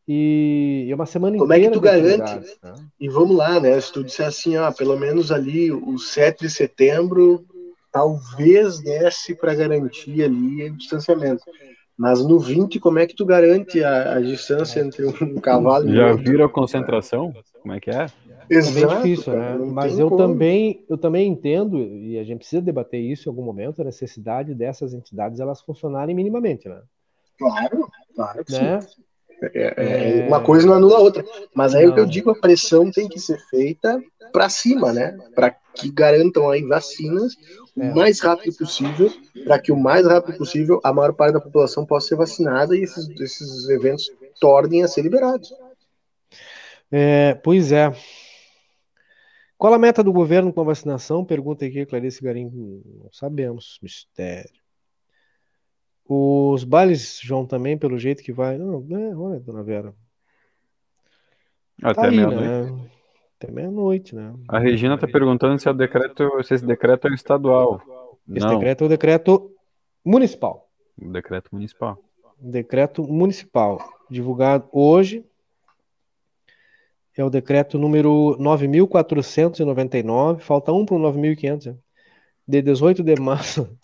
E 0.06 0.88
é 0.90 0.94
uma 0.94 1.06
semana 1.06 1.38
Como 1.38 1.52
inteira. 1.52 1.74
Como 1.74 1.86
é 1.86 1.92
que 1.92 2.04
tu 2.04 2.18
garante? 2.18 2.58
Né? 2.62 2.74
E 3.00 3.08
vamos 3.08 3.36
lá, 3.36 3.60
né? 3.60 3.80
Se 3.80 3.92
tu 3.92 4.04
disser 4.04 4.26
assim, 4.26 4.56
ó, 4.56 4.70
pelo 4.72 4.98
menos 4.98 5.32
ali 5.32 5.72
o 5.72 5.98
7 5.98 6.40
de 6.40 6.50
setembro 6.50 7.46
talvez 7.92 8.80
desse 8.80 9.34
para 9.34 9.54
garantir 9.54 10.22
ali 10.22 10.70
o 10.70 10.76
distanciamento. 10.76 11.44
Mas 11.96 12.24
no 12.24 12.38
20, 12.38 12.80
como 12.80 12.98
é 12.98 13.06
que 13.06 13.14
tu 13.14 13.26
garante 13.26 13.84
a, 13.84 14.14
a 14.14 14.20
distância 14.20 14.80
entre 14.80 15.04
um 15.04 15.34
cavalo 15.40 15.88
e 15.88 15.94
Já 15.94 16.12
outro? 16.12 16.24
vira 16.24 16.46
a 16.46 16.48
concentração? 16.48 17.34
Como 17.60 17.74
é 17.74 17.80
que 17.80 17.90
é? 17.90 18.06
Exato, 18.48 18.78
é 18.78 18.86
bem 18.86 18.96
difícil, 18.96 19.32
cara, 19.32 19.58
né? 19.58 19.70
Mas 19.70 19.98
eu 19.98 20.10
também, 20.10 20.84
eu 20.88 20.98
também 20.98 21.30
entendo, 21.30 21.78
e 21.78 22.18
a 22.18 22.24
gente 22.24 22.38
precisa 22.38 22.62
debater 22.62 23.00
isso 23.00 23.28
em 23.28 23.30
algum 23.30 23.44
momento, 23.44 23.80
a 23.80 23.84
necessidade 23.84 24.54
dessas 24.54 24.94
entidades 24.94 25.38
elas 25.38 25.60
funcionarem 25.60 26.16
minimamente, 26.16 26.68
né? 26.68 26.80
Claro, 27.38 27.88
claro 28.14 28.44
que 28.44 28.52
né? 28.52 28.80
sim. 28.80 29.02
É, 29.54 30.22
é, 30.22 30.26
uma 30.26 30.42
coisa 30.42 30.66
não 30.66 30.74
anula 30.74 30.96
a 30.96 31.00
outra. 31.00 31.24
Mas 31.54 31.74
aí 31.74 31.86
o 31.86 31.94
que 31.94 32.00
eu 32.00 32.06
digo, 32.06 32.30
a 32.30 32.34
pressão 32.34 32.90
tem 32.90 33.08
que 33.08 33.18
ser 33.18 33.38
feita 33.48 34.02
para 34.32 34.48
cima, 34.48 34.92
né? 34.92 35.16
Para 35.34 35.50
que 35.74 35.90
garantam 35.90 36.50
aí 36.50 36.62
vacinas 36.62 37.34
o 37.76 37.94
mais 37.94 38.20
rápido 38.20 38.56
possível, 38.56 39.12
para 39.44 39.58
que 39.58 39.72
o 39.72 39.76
mais 39.76 40.06
rápido 40.06 40.38
possível 40.38 40.80
a 40.82 40.92
maior 40.92 41.12
parte 41.12 41.34
da 41.34 41.40
população 41.40 41.86
possa 41.86 42.08
ser 42.08 42.16
vacinada 42.16 42.76
e 42.76 42.82
esses, 42.82 43.08
esses 43.20 43.68
eventos 43.68 44.10
tornem 44.40 44.82
a 44.82 44.88
ser 44.88 45.02
liberados. 45.02 45.52
É, 46.90 47.34
pois 47.34 47.72
é. 47.72 47.92
Qual 49.56 49.74
a 49.74 49.78
meta 49.78 50.02
do 50.02 50.12
governo 50.12 50.52
com 50.52 50.62
a 50.62 50.64
vacinação? 50.64 51.24
Pergunta 51.24 51.66
aqui, 51.66 51.84
Clarice 51.84 52.22
Garim. 52.22 52.50
Não 52.50 53.12
sabemos. 53.12 53.78
Mistério. 53.82 54.60
Os 56.08 56.64
bailes, 56.64 57.20
João, 57.22 57.46
também, 57.46 57.78
pelo 57.78 57.98
jeito 57.98 58.22
que 58.22 58.32
vai. 58.32 58.58
Não, 58.58 58.84
é, 58.90 59.14
olha, 59.14 59.38
dona 59.38 59.62
Vera. 59.62 59.94
Até 61.82 62.02
tá 62.02 62.10
meia-noite. 62.10 62.72
Né? 62.72 62.90
Até 63.42 63.50
meia-noite, 63.50 64.14
né? 64.14 64.34
A 64.46 64.58
Regina 64.58 64.96
está 64.96 65.08
perguntando 65.08 65.58
se, 65.58 65.66
é 65.66 65.72
decreto, 65.72 66.30
se 66.44 66.52
esse 66.52 66.66
decreto 66.66 67.08
é 67.08 67.14
estadual. 67.14 67.80
Esse 68.28 68.44
Não. 68.44 68.58
decreto 68.58 68.82
é 68.82 68.84
o 68.84 68.88
decreto 68.88 69.50
municipal. 70.04 70.68
Decreto 70.98 71.48
municipal. 71.50 71.98
Decreto 72.38 73.02
municipal. 73.02 73.82
Divulgado 74.10 74.68
hoje. 74.70 75.24
É 77.16 77.24
o 77.24 77.30
decreto 77.30 77.78
número 77.78 78.36
9.499. 78.38 80.40
Falta 80.40 80.70
um 80.70 80.84
para 80.84 80.96
o 80.96 81.00
9.500. 81.00 81.78
De 82.46 82.60
18 82.60 83.02
de 83.02 83.18
março 83.18 83.74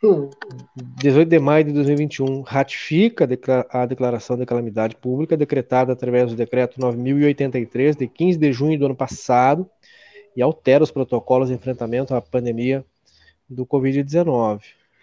18 0.00 1.28
de 1.28 1.38
maio 1.40 1.64
de 1.64 1.72
2021, 1.72 2.42
ratifica 2.42 3.28
a 3.68 3.84
declaração 3.84 4.36
de 4.36 4.46
calamidade 4.46 4.94
pública 4.94 5.36
decretada 5.36 5.92
através 5.92 6.30
do 6.30 6.36
decreto 6.36 6.80
9083 6.80 7.96
de 7.96 8.06
15 8.06 8.38
de 8.38 8.52
junho 8.52 8.78
do 8.78 8.86
ano 8.86 8.94
passado 8.94 9.68
e 10.36 10.42
altera 10.42 10.84
os 10.84 10.92
protocolos 10.92 11.48
de 11.48 11.54
enfrentamento 11.54 12.14
à 12.14 12.22
pandemia 12.22 12.84
do 13.50 13.66
Covid-19. 13.66 14.60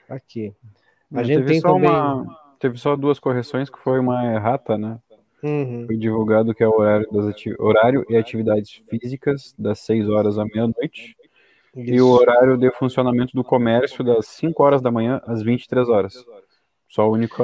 Aqui. 0.08 0.54
A 1.14 1.24
gente 1.24 1.40
teve 1.40 1.52
tem 1.52 1.62
só 1.62 1.74
também 1.74 1.90
uma, 1.90 2.38
teve 2.58 2.78
só 2.78 2.96
duas 2.96 3.20
correções 3.20 3.70
que 3.70 3.80
foi 3.80 4.00
uma 4.00 4.34
errata, 4.34 4.78
né? 4.78 4.98
Uhum. 5.44 5.86
Foi 5.86 5.98
divulgado 5.98 6.56
que 6.56 6.64
é 6.64 6.68
o 6.68 6.80
horário, 6.80 7.08
das 7.12 7.36
horário 7.60 8.06
e 8.10 8.16
atividades 8.16 8.82
físicas 8.90 9.54
das 9.60 9.80
6 9.80 10.10
horas 10.10 10.38
à 10.40 10.46
meia-noite 10.46 11.16
isso. 11.76 11.94
E 11.94 12.02
o 12.02 12.10
horário 12.10 12.58
de 12.58 12.72
funcionamento 12.72 13.36
do 13.36 13.44
comércio 13.44 14.04
das 14.04 14.28
5 14.28 14.64
horas 14.64 14.82
da 14.82 14.92
manhã 14.92 15.22
às 15.26 15.44
23 15.44 15.90
horas. 15.90 16.14
Só 16.88 17.04
a 17.04 17.10
única 17.10 17.44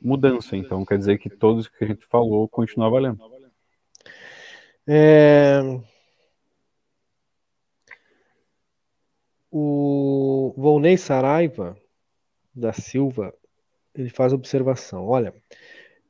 mudança, 0.00 0.56
então 0.56 0.84
quer 0.84 0.98
dizer 0.98 1.18
que 1.18 1.30
todos 1.30 1.68
que 1.68 1.84
a 1.84 1.86
gente 1.86 2.04
falou 2.06 2.48
continuam 2.48 2.90
valendo. 2.90 3.18
É... 4.86 5.60
O 9.50 10.54
Volney 10.56 10.96
Saraiva 10.96 11.76
da 12.54 12.72
Silva, 12.72 13.32
ele 13.94 14.08
faz 14.10 14.32
observação. 14.32 15.06
Olha, 15.06 15.34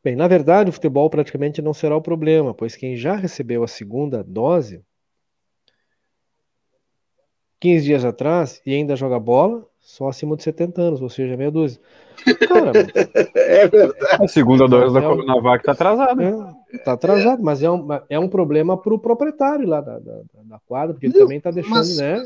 bem, 0.03 0.17
na 0.17 0.27
verdade 0.27 0.71
o 0.71 0.73
futebol 0.73 1.09
praticamente 1.11 1.61
não 1.61 1.75
será 1.75 1.97
o 1.97 2.03
problema, 2.03 2.55
pois 2.55 2.77
quem 2.77 2.97
já 2.97 3.15
recebeu 3.15 3.63
a 3.63 3.69
segunda 3.69 4.23
dose 4.25 4.85
15 7.63 7.85
dias 7.85 8.05
atrás 8.05 8.61
e 8.67 8.75
ainda 8.75 8.97
joga 8.97 9.21
bola, 9.21 9.65
só 9.79 10.09
acima 10.09 10.37
de 10.37 10.43
70 10.43 10.83
anos, 10.83 11.01
ou 11.01 11.09
seja, 11.09 11.37
meia 11.37 11.51
dúzia. 11.51 11.81
Cara, 12.49 12.73
é 13.37 13.69
verdade. 13.69 14.17
A 14.21 14.27
segunda 14.27 14.67
dose 14.67 14.99
é 14.99 15.01
da 15.01 15.07
Coronavac 15.07 15.65
tá 15.65 15.71
atrasada. 15.71 16.25
É, 16.73 16.79
tá 16.79 16.93
atrasado, 16.95 17.41
mas 17.41 17.63
é 17.63 17.71
um, 17.71 17.87
é 18.11 18.19
um 18.19 18.29
problema 18.29 18.77
pro 18.77 18.99
proprietário 18.99 19.69
lá 19.69 19.81
da, 19.81 20.01
da, 20.01 20.23
da 20.43 20.59
quadra, 20.67 20.93
porque 20.93 21.07
ele 21.07 21.15
também 21.15 21.41
tá 21.41 21.53
deixando, 21.53 21.77
mas, 21.77 21.97
né? 21.99 22.21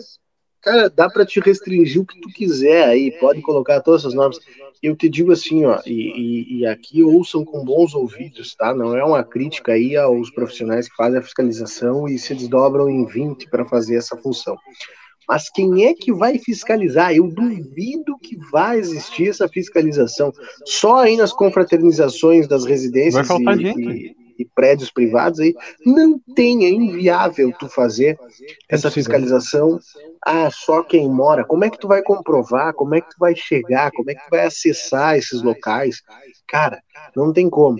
Cara, 0.62 0.88
dá 0.88 1.10
para 1.10 1.26
te 1.26 1.38
restringir 1.38 2.00
o 2.00 2.06
que 2.06 2.18
tu 2.18 2.30
quiser 2.30 2.84
aí, 2.84 3.12
pode 3.20 3.42
colocar 3.42 3.82
todas 3.82 4.00
essas 4.00 4.14
normas. 4.14 4.38
Eu 4.82 4.96
te 4.96 5.06
digo 5.06 5.32
assim, 5.32 5.66
ó, 5.66 5.80
e, 5.84 5.92
e, 5.92 6.58
e, 6.58 6.66
aqui 6.66 7.02
ouçam 7.02 7.44
com 7.44 7.62
bons 7.62 7.94
ouvidos, 7.94 8.54
tá? 8.54 8.74
Não 8.74 8.96
é 8.96 9.04
uma 9.04 9.22
crítica 9.22 9.72
aí 9.72 9.96
aos 9.96 10.30
profissionais 10.30 10.88
que 10.88 10.96
fazem 10.96 11.18
a 11.18 11.22
fiscalização 11.22 12.08
e 12.08 12.18
se 12.18 12.34
desdobram 12.34 12.88
em 12.88 13.04
20 13.04 13.50
para 13.50 13.66
fazer 13.66 13.96
essa 13.96 14.16
função. 14.16 14.56
Mas 15.28 15.50
quem 15.50 15.84
é 15.84 15.94
que 15.94 16.12
vai 16.12 16.38
fiscalizar? 16.38 17.14
Eu 17.14 17.28
duvido 17.28 18.18
que 18.18 18.36
vai 18.50 18.78
existir 18.78 19.28
essa 19.28 19.48
fiscalização. 19.48 20.32
Só 20.64 20.98
aí 20.98 21.16
nas 21.16 21.32
confraternizações 21.32 22.46
das 22.46 22.64
residências 22.64 23.28
e, 23.28 23.34
e, 23.34 24.16
e, 24.38 24.44
prédios 24.54 24.90
privados 24.90 25.40
aí, 25.40 25.54
não 25.84 26.18
tem, 26.34 26.64
é 26.64 26.68
inviável 26.68 27.52
tu 27.58 27.68
fazer 27.68 28.18
essa 28.68 28.90
fiscalização. 28.90 29.78
Ah, 30.24 30.50
só 30.50 30.82
quem 30.82 31.08
mora. 31.08 31.44
Como 31.44 31.64
é 31.64 31.70
que 31.70 31.78
tu 31.78 31.88
vai 31.88 32.02
comprovar? 32.02 32.72
Como 32.74 32.94
é 32.94 33.00
que 33.00 33.10
tu 33.10 33.16
vai 33.18 33.34
chegar? 33.34 33.90
Como 33.92 34.10
é 34.10 34.14
que 34.14 34.24
tu 34.24 34.30
vai 34.30 34.46
acessar 34.46 35.16
esses 35.16 35.42
locais? 35.42 36.02
Cara, 36.46 36.80
não 37.14 37.32
tem 37.32 37.50
como 37.50 37.78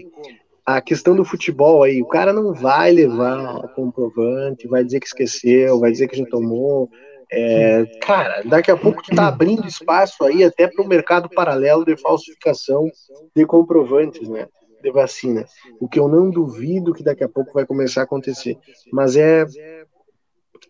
a 0.67 0.81
questão 0.81 1.15
do 1.15 1.25
futebol 1.25 1.85
aí, 1.85 2.03
o 2.03 2.07
cara 2.07 2.33
não 2.33 2.53
vai 2.53 2.91
levar 2.91 3.69
comprovante, 3.69 4.67
vai 4.67 4.83
dizer 4.83 4.99
que 4.99 5.07
esqueceu, 5.07 5.79
vai 5.79 5.93
dizer 5.93 6.09
que 6.09 6.17
já 6.17 6.27
tomou. 6.27 6.91
É, 7.31 7.85
cara, 8.01 8.43
daqui 8.45 8.71
a 8.71 8.77
pouco 8.77 9.03
tu 9.03 9.15
tá 9.15 9.27
abrindo 9.27 9.67
espaço 9.67 10.25
aí 10.25 10.45
até 10.45 10.69
para 10.69 10.85
o 10.85 10.89
mercado 10.89 11.29
paralelo 11.29 11.85
de 11.85 11.97
falsificação 11.97 12.89
de 13.35 13.45
comprovantes, 13.45 14.29
né? 14.29 14.47
De 14.83 14.91
vacina. 14.93 15.45
O 15.81 15.89
que 15.89 15.99
eu 15.99 16.07
não 16.07 16.31
duvido 16.31 16.95
que 16.95 17.03
daqui 17.03 17.25
a 17.25 17.29
pouco 17.29 17.53
vai 17.53 17.67
começar 17.67 18.03
a 18.03 18.05
acontecer. 18.05 18.57
Mas 18.93 19.17
é 19.17 19.45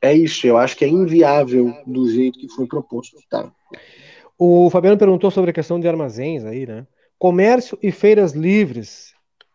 é 0.02 0.12
isso, 0.14 0.46
eu 0.46 0.56
acho 0.56 0.76
que 0.76 0.84
é 0.84 0.88
inviável 0.88 1.72
do 1.86 2.08
jeito 2.08 2.38
que 2.38 2.48
foi 2.48 2.66
proposto, 2.66 3.16
tá? 3.30 3.50
O 4.38 4.68
Fabiano 4.70 4.98
perguntou 4.98 5.30
sobre 5.30 5.50
a 5.50 5.54
questão 5.54 5.80
de 5.80 5.88
armazéns 5.88 6.44
aí, 6.44 6.66
né? 6.66 6.86
Comércio 7.18 7.78
e 7.82 7.90
feiras 7.90 8.32
livres 8.32 9.14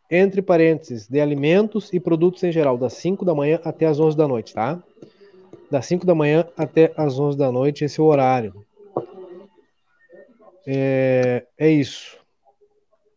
entre 0.10 0.42
parênteses, 0.42 1.08
de 1.08 1.22
alimentos 1.22 1.90
e 1.94 2.00
produtos 2.00 2.44
em 2.44 2.52
geral, 2.52 2.78
das 2.78 2.94
5 2.94 3.24
da 3.24 3.34
manhã 3.34 3.60
até 3.64 3.86
as 3.86 4.00
11 4.00 4.18
da 4.18 4.28
noite, 4.28 4.54
tá? 4.54 4.84
Das 5.72 5.86
5 5.86 6.06
da 6.06 6.14
manhã 6.14 6.46
até 6.58 6.94
as 6.98 7.18
11 7.18 7.38
da 7.38 7.50
noite, 7.50 7.86
esse 7.86 8.00
é 8.00 8.04
o 8.04 8.08
horário. 8.08 8.66
É, 10.68 11.46
é 11.58 11.70
isso. 11.70 12.20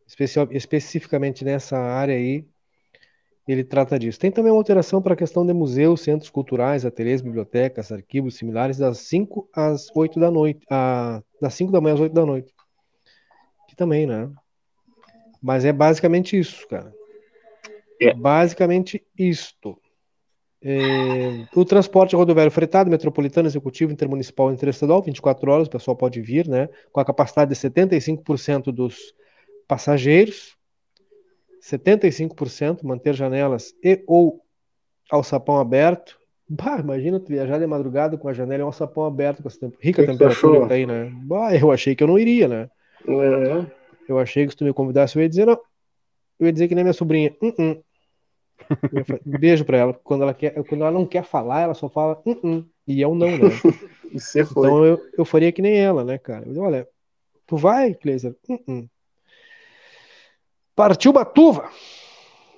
Especial, 0.06 0.46
especificamente 0.52 1.44
nessa 1.44 1.76
área 1.76 2.14
aí, 2.14 2.46
ele 3.46 3.64
trata 3.64 3.98
disso. 3.98 4.20
Tem 4.20 4.30
também 4.30 4.52
uma 4.52 4.58
alteração 4.58 5.02
para 5.02 5.14
a 5.14 5.16
questão 5.16 5.44
de 5.44 5.52
museus, 5.52 6.02
centros 6.02 6.30
culturais, 6.30 6.86
ateliês, 6.86 7.20
bibliotecas, 7.20 7.90
arquivos 7.90 8.36
similares, 8.36 8.78
das 8.78 8.98
5 8.98 9.48
às 9.52 9.88
8 9.94 10.20
da 10.20 10.30
noite. 10.30 10.64
A, 10.70 11.22
das 11.40 11.54
5 11.54 11.72
da 11.72 11.80
manhã 11.80 11.94
às 11.94 12.00
8 12.00 12.12
da 12.12 12.24
noite. 12.24 12.54
Que 13.68 13.74
também, 13.74 14.06
né? 14.06 14.30
Mas 15.42 15.64
é 15.64 15.72
basicamente 15.72 16.38
isso, 16.38 16.66
cara. 16.68 16.94
É. 18.00 18.14
Basicamente 18.14 19.04
isto. 19.18 19.76
É, 20.66 21.46
o 21.54 21.62
transporte 21.62 22.16
rodoviário 22.16 22.50
fretado, 22.50 22.90
metropolitano, 22.90 23.46
executivo, 23.46 23.92
intermunicipal 23.92 24.50
e 24.50 24.54
interestadual, 24.54 25.02
24 25.02 25.50
horas, 25.50 25.66
o 25.66 25.70
pessoal 25.70 25.94
pode 25.94 26.22
vir, 26.22 26.48
né? 26.48 26.70
Com 26.90 27.00
a 27.00 27.04
capacidade 27.04 27.50
de 27.50 27.56
75% 27.56 28.72
dos 28.72 29.14
passageiros, 29.68 30.56
75% 31.60 32.82
manter 32.82 33.14
janelas 33.14 33.74
e 33.84 34.02
ou 34.06 34.40
alçapão 35.10 35.58
aberto. 35.58 36.18
Bah, 36.48 36.78
imagina 36.78 37.20
tu 37.20 37.28
viajar 37.28 37.58
de 37.58 37.66
madrugada 37.66 38.16
com 38.16 38.28
a 38.28 38.32
janela 38.32 38.62
e 38.62 38.64
um 38.64 38.68
alçapão 38.68 39.04
aberto 39.04 39.42
com 39.42 39.48
essa 39.48 39.60
temp 39.60 39.74
rica 39.78 40.06
temperatura 40.06 40.62
que 40.62 40.68
tem, 40.68 40.86
né? 40.86 41.12
Bah, 41.24 41.54
eu 41.54 41.70
achei 41.72 41.94
que 41.94 42.02
eu 42.02 42.08
não 42.08 42.18
iria, 42.18 42.48
né? 42.48 42.70
É. 43.06 43.66
Eu 44.08 44.18
achei 44.18 44.46
que 44.46 44.52
se 44.52 44.56
tu 44.56 44.64
me 44.64 44.72
convidasse, 44.72 45.16
eu 45.16 45.22
ia 45.22 45.28
dizer 45.28 45.46
não. 45.46 45.58
Eu 46.38 46.46
ia 46.46 46.52
dizer 46.52 46.68
que 46.68 46.74
nem 46.74 46.84
minha 46.84 46.94
sobrinha. 46.94 47.34
Uh 47.42 47.52
-uh. 47.52 47.82
Beijo 49.24 49.64
pra 49.64 49.78
ela. 49.78 49.94
Quando 49.94 50.22
ela, 50.22 50.34
quer, 50.34 50.52
quando 50.64 50.82
ela 50.82 50.90
não 50.90 51.06
quer 51.06 51.24
falar, 51.24 51.62
ela 51.62 51.74
só 51.74 51.88
fala 51.88 52.22
uh 52.26 52.64
e 52.86 53.02
é 53.02 53.08
um 53.08 53.14
não, 53.14 53.30
né? 53.30 53.48
então 54.36 54.84
eu, 54.84 55.00
eu 55.16 55.24
faria 55.24 55.50
que 55.50 55.62
nem 55.62 55.78
ela, 55.78 56.04
né, 56.04 56.18
cara? 56.18 56.46
Eu 56.46 56.52
digo, 56.52 56.64
olha, 56.64 56.86
tu 57.46 57.56
vai, 57.56 57.94
Kleiser? 57.94 58.36
Partiu 60.74 61.12
Batuva. 61.12 61.70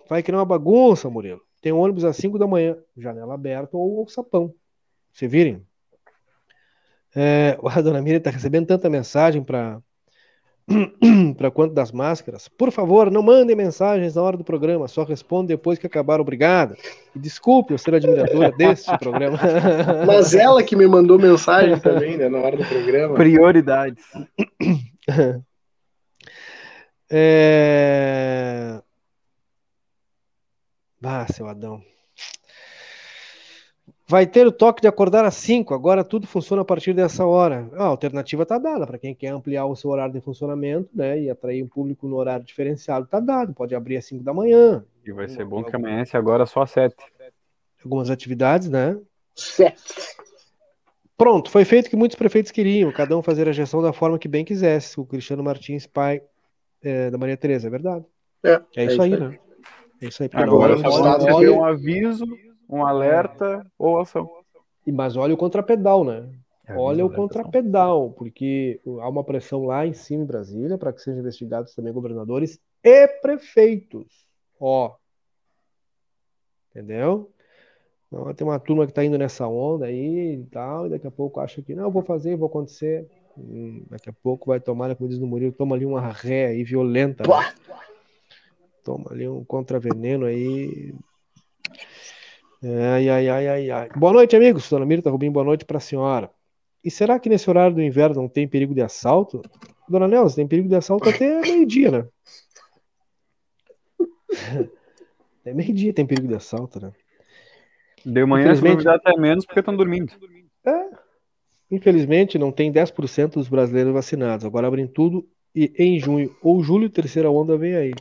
Vai 0.09 0.23
criar 0.23 0.39
uma 0.39 0.45
bagunça, 0.45 1.11
Murilo. 1.11 1.41
Tem 1.61 1.73
um 1.73 1.79
ônibus 1.79 2.05
às 2.05 2.17
5 2.17 2.39
da 2.39 2.47
manhã, 2.47 2.77
janela 2.97 3.35
aberta 3.35 3.77
ou, 3.77 3.99
ou 3.99 4.09
sapão. 4.09 4.55
Você 5.13 5.27
virem? 5.27 5.67
É, 7.15 7.59
a 7.65 7.81
dona 7.81 8.03
Miriam 8.03 8.21
tá 8.21 8.31
recebendo 8.31 8.67
tanta 8.67 8.91
mensagem 8.91 9.43
para 9.43 9.81
para 11.39 11.51
quanto 11.51 11.75
das 11.75 11.93
máscaras, 11.93 12.49
por 12.49 12.73
favor, 12.73 13.11
não 13.11 13.23
mandem 13.23 13.55
mensagens 13.55 14.17
na 14.17 14.23
hora 14.23 14.37
do 14.37 14.43
programa, 14.45 14.89
só 14.89 15.05
responde 15.05 15.49
depois 15.49 15.79
que 15.79 15.87
acabar, 15.87 16.21
obrigado. 16.21 16.77
E 17.15 17.19
desculpe 17.19 17.73
eu 17.73 17.79
ser 17.79 17.95
admiradora 17.95 18.51
deste 18.59 18.97
programa. 18.99 19.39
Mas 20.07 20.35
ela 20.35 20.63
que 20.63 20.75
me 20.75 20.87
mandou 20.87 21.19
mensagem 21.19 21.79
também, 21.79 22.17
né, 22.17 22.29
na 22.29 22.39
hora 22.39 22.57
do 22.57 22.65
programa. 22.65 23.15
Prioridades. 23.15 24.05
É... 27.09 28.83
Ah, 31.05 31.25
seu 31.33 31.47
Adão. 31.47 31.81
Vai 34.09 34.25
ter 34.25 34.47
o 34.47 34.53
toque 34.53 34.81
de 34.81 34.87
acordar 34.87 35.25
às 35.25 35.35
5, 35.35 35.75
agora 35.75 36.05
tudo 36.05 36.29
funciona 36.29 36.63
a 36.63 36.65
partir 36.65 36.93
dessa 36.93 37.27
hora. 37.27 37.69
A 37.75 37.87
alternativa 37.87 38.45
está 38.45 38.57
dada 38.57 38.87
para 38.87 38.99
quem 38.99 39.13
quer 39.13 39.29
ampliar 39.29 39.67
o 39.67 39.75
seu 39.75 39.91
horário 39.91 40.15
de 40.15 40.21
funcionamento 40.21 40.89
né, 40.95 41.21
e 41.21 41.29
atrair 41.29 41.61
um 41.65 41.67
público 41.67 42.07
no 42.07 42.15
horário 42.15 42.47
diferenciado, 42.47 43.07
está 43.07 43.19
dado. 43.19 43.53
Pode 43.53 43.75
abrir 43.75 43.97
às 43.97 44.05
5 44.05 44.23
da 44.23 44.33
manhã. 44.33 44.85
E 45.05 45.11
vai 45.11 45.29
ser 45.29 45.45
bom 45.45 45.65
que 45.65 45.75
amanhece 45.75 46.17
agora 46.17 46.47
só 46.47 46.63
às 46.63 46.71
7. 46.71 46.95
Algumas 47.85 48.09
atividades, 48.09 48.69
né? 48.69 48.97
7. 49.35 49.77
Pronto, 51.19 51.51
foi 51.51 51.65
feito 51.65 51.87
o 51.87 51.91
que 51.91 51.97
muitos 51.97 52.17
prefeitos 52.17 52.53
queriam, 52.53 52.93
cada 52.93 53.17
um 53.17 53.23
fazer 53.23 53.49
a 53.49 53.53
gestão 53.53 53.83
da 53.83 53.93
forma 53.93 54.21
que 54.21 54.29
bem 54.29 54.45
quisesse. 54.45 55.01
O 55.01 55.05
Cristiano 55.05 55.43
Martins, 55.43 55.85
pai 55.85 56.23
é, 56.81 57.11
da 57.11 57.19
Maria 57.19 57.37
Tereza, 57.37 57.67
é 57.67 57.71
verdade. 57.71 58.05
É, 58.45 58.53
é, 58.53 58.63
é 58.77 58.85
isso, 58.85 59.03
aí, 59.03 59.15
aí, 59.15 59.21
né? 59.21 59.39
É 60.01 60.07
isso 60.07 60.23
aí. 60.23 60.31
Agora 60.33 60.77
só 60.79 60.91
olha, 61.35 61.53
um 61.53 61.65
aviso 61.65 62.25
um 62.69 62.85
alerta 62.85 63.63
é. 63.65 63.71
ou 63.79 64.01
ação. 64.01 64.29
E, 64.87 64.93
mas 64.93 65.17
olha 65.17 65.35
o 65.35 65.37
contrapedal, 65.37 66.05
né? 66.05 66.29
É, 66.67 66.77
olha 66.77 67.07
o 67.07 67.13
contrapedal, 67.13 68.11
porque 68.11 68.81
há 69.01 69.09
uma 69.09 69.23
pressão 69.23 69.65
lá 69.65 69.87
em 69.87 69.93
cima 69.93 70.25
em 70.25 70.27
Brasília 70.27 70.77
para 70.77 70.93
que 70.93 71.01
sejam 71.01 71.21
investigados 71.21 71.75
também 71.75 71.93
governadores 71.93 72.61
e 72.83 73.07
prefeitos. 73.07 74.27
Ó. 74.59 74.97
Entendeu? 76.71 77.31
Então, 78.09 78.35
tem 78.35 78.47
uma 78.47 78.59
turma 78.59 78.85
que 78.85 78.91
está 78.91 79.05
indo 79.05 79.17
nessa 79.17 79.47
onda 79.47 79.87
aí 79.87 80.35
e 80.35 80.45
tal, 80.47 80.87
e 80.87 80.91
daqui 80.91 81.07
a 81.07 81.11
pouco 81.11 81.41
acha 81.41 81.63
que 81.63 81.75
não, 81.75 81.91
vou 81.91 82.03
fazer, 82.03 82.37
vou 82.37 82.49
acontecer. 82.49 83.09
Hum, 83.37 83.85
daqui 83.91 84.09
a 84.09 84.13
pouco 84.13 84.47
vai 84.47 84.59
tomar, 84.59 84.95
como 84.97 85.09
diz 85.09 85.19
no 85.19 85.27
Murilo, 85.27 85.53
toma 85.53 85.77
ali 85.77 85.85
uma 85.85 86.01
ré 86.01 86.47
aí 86.47 86.65
violenta. 86.65 87.23
Né? 87.23 87.55
Toma 88.83 89.11
ali 89.11 89.29
um 89.29 89.45
contraveneno 89.45 90.27
aí 90.27 90.95
Ai, 92.63 93.09
ai, 93.09 93.29
ai, 93.29 93.49
ai, 93.49 93.71
ai. 93.71 93.89
Boa 93.97 94.13
noite, 94.13 94.35
amigos. 94.35 94.69
Dona 94.69 94.87
Mirta 94.87 95.11
Rubim, 95.11 95.31
boa 95.31 95.45
noite 95.45 95.65
para 95.65 95.79
a 95.79 95.81
senhora. 95.81 96.31
E 96.83 96.91
será 96.91 97.19
que 97.19 97.29
nesse 97.29 97.49
horário 97.51 97.75
do 97.75 97.83
inverno 97.83 98.23
não 98.23 98.29
tem 98.29 98.49
perigo 98.49 98.75
de 98.75 98.81
assalto? 98.81 99.43
Dona 99.89 100.09
Nelson, 100.09 100.37
tem 100.37 100.49
perigo 100.49 100.69
de 100.69 100.77
assalto 100.77 101.09
até 101.09 101.41
meio-dia, 101.41 101.91
né? 101.91 102.07
É 105.45 105.55
meio-dia 105.55 105.93
tem 105.93 106.05
perigo 106.05 106.27
de 106.27 106.35
assalto, 106.35 106.81
né? 106.81 106.93
De 108.05 108.27
manhã 108.27 108.53
se 108.57 108.89
até 108.89 109.17
menos 109.17 109.47
porque 109.47 109.61
estão 109.61 109.77
dormindo. 109.77 110.13
É. 110.65 110.91
Infelizmente, 111.71 112.37
não 112.37 112.51
tem 112.51 112.73
10% 112.73 113.35
dos 113.35 113.49
brasileiros 113.49 113.93
vacinados. 113.93 114.45
Agora 114.45 114.67
abrem 114.67 114.89
tudo 114.89 115.25
e 115.55 115.73
em 115.79 116.01
junho 116.01 116.37
ou 116.43 116.63
julho, 116.65 116.91
terceira 116.91 117.31
onda 117.31 117.57
vem 117.57 117.77
aí. 117.77 117.95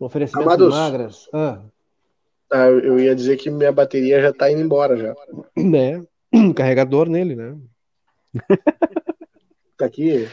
No 0.00 0.06
oferecimento 0.06 0.48
Amados, 0.48 0.74
magras. 0.74 1.28
Ah. 1.32 1.62
Ah, 2.52 2.66
eu 2.66 2.98
ia 2.98 3.14
dizer 3.14 3.36
que 3.36 3.50
minha 3.50 3.72
bateria 3.72 4.20
já 4.20 4.32
tá 4.32 4.50
indo 4.50 4.62
embora 4.62 4.96
já. 4.96 5.14
Né? 5.56 6.02
Carregador 6.54 7.08
nele, 7.08 7.34
né? 7.34 7.56
tá 9.76 9.86
aqui. 9.86 10.28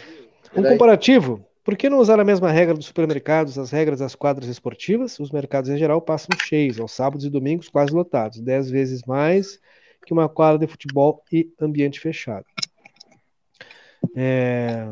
Um 0.56 0.64
comparativo. 0.64 1.46
Por 1.64 1.78
que 1.78 1.90
não 1.90 2.00
usar 2.00 2.20
a 2.20 2.26
mesma 2.26 2.52
regra 2.52 2.74
dos 2.74 2.86
supermercados, 2.86 3.58
as 3.58 3.72
regras 3.72 4.00
das 4.00 4.16
quadras 4.16 4.50
esportivas? 4.50 5.18
Os 5.20 5.32
mercados 5.32 5.70
em 5.70 5.78
geral 5.78 6.02
passam 6.02 6.36
cheios, 6.36 6.78
aos 6.78 6.92
sábados 6.92 7.26
e 7.26 7.30
domingos 7.30 7.70
quase 7.70 7.94
lotados, 7.94 8.42
dez 8.42 8.70
vezes 8.70 9.04
mais 9.08 9.60
que 10.06 10.12
uma 10.12 10.28
quadra 10.28 10.60
de 10.60 10.68
futebol 10.68 11.24
e 11.32 11.50
ambiente 11.60 12.02
fechado. 12.02 12.46
É... 14.16 14.86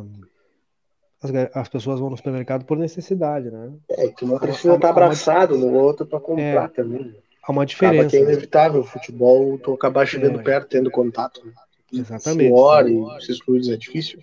As, 1.21 1.31
as, 1.55 1.69
pessoas 1.69 1.99
vão 1.99 2.09
no 2.09 2.17
supermercado 2.17 2.65
por 2.65 2.77
necessidade, 2.77 3.51
né? 3.51 3.71
É, 3.89 4.07
que 4.07 4.25
não 4.25 4.39
precisa 4.39 4.75
estar 4.75 4.89
abraçado 4.89 5.55
no 5.55 5.71
outro 5.73 6.05
para 6.05 6.19
comprar 6.19 6.65
é, 6.65 6.67
também. 6.67 7.15
Há 7.43 7.51
uma 7.51 7.65
diferença. 7.65 8.09
que 8.09 8.17
é 8.17 8.21
né? 8.21 8.31
inevitável 8.31 8.81
o 8.81 8.83
futebol, 8.83 9.57
tu 9.59 9.73
acabar 9.73 10.05
chegando 10.05 10.39
é. 10.39 10.43
perto, 10.43 10.69
tendo 10.69 10.89
contato. 10.89 11.45
Né? 11.45 11.53
Exatamente. 11.93 12.49
Suor 12.49 12.87
e 12.87 13.17
esses 13.17 13.39
fluidos 13.39 13.69
é 13.69 13.77
difícil. 13.77 14.19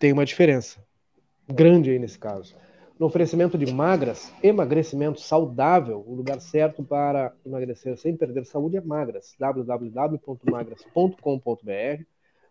Tem 0.00 0.12
uma 0.12 0.24
diferença 0.24 0.80
grande 1.48 1.90
aí 1.90 1.98
nesse 1.98 2.18
caso. 2.18 2.54
no 2.98 3.06
oferecimento 3.06 3.58
de 3.58 3.72
magras, 3.72 4.32
emagrecimento 4.42 5.20
saudável, 5.20 6.02
o 6.06 6.14
lugar 6.14 6.40
certo 6.40 6.82
para 6.82 7.32
emagrecer 7.44 7.96
sem 7.98 8.16
perder 8.16 8.46
saúde 8.46 8.76
é 8.76 8.80
magras, 8.80 9.34
www.magras.com.br, 9.38 12.04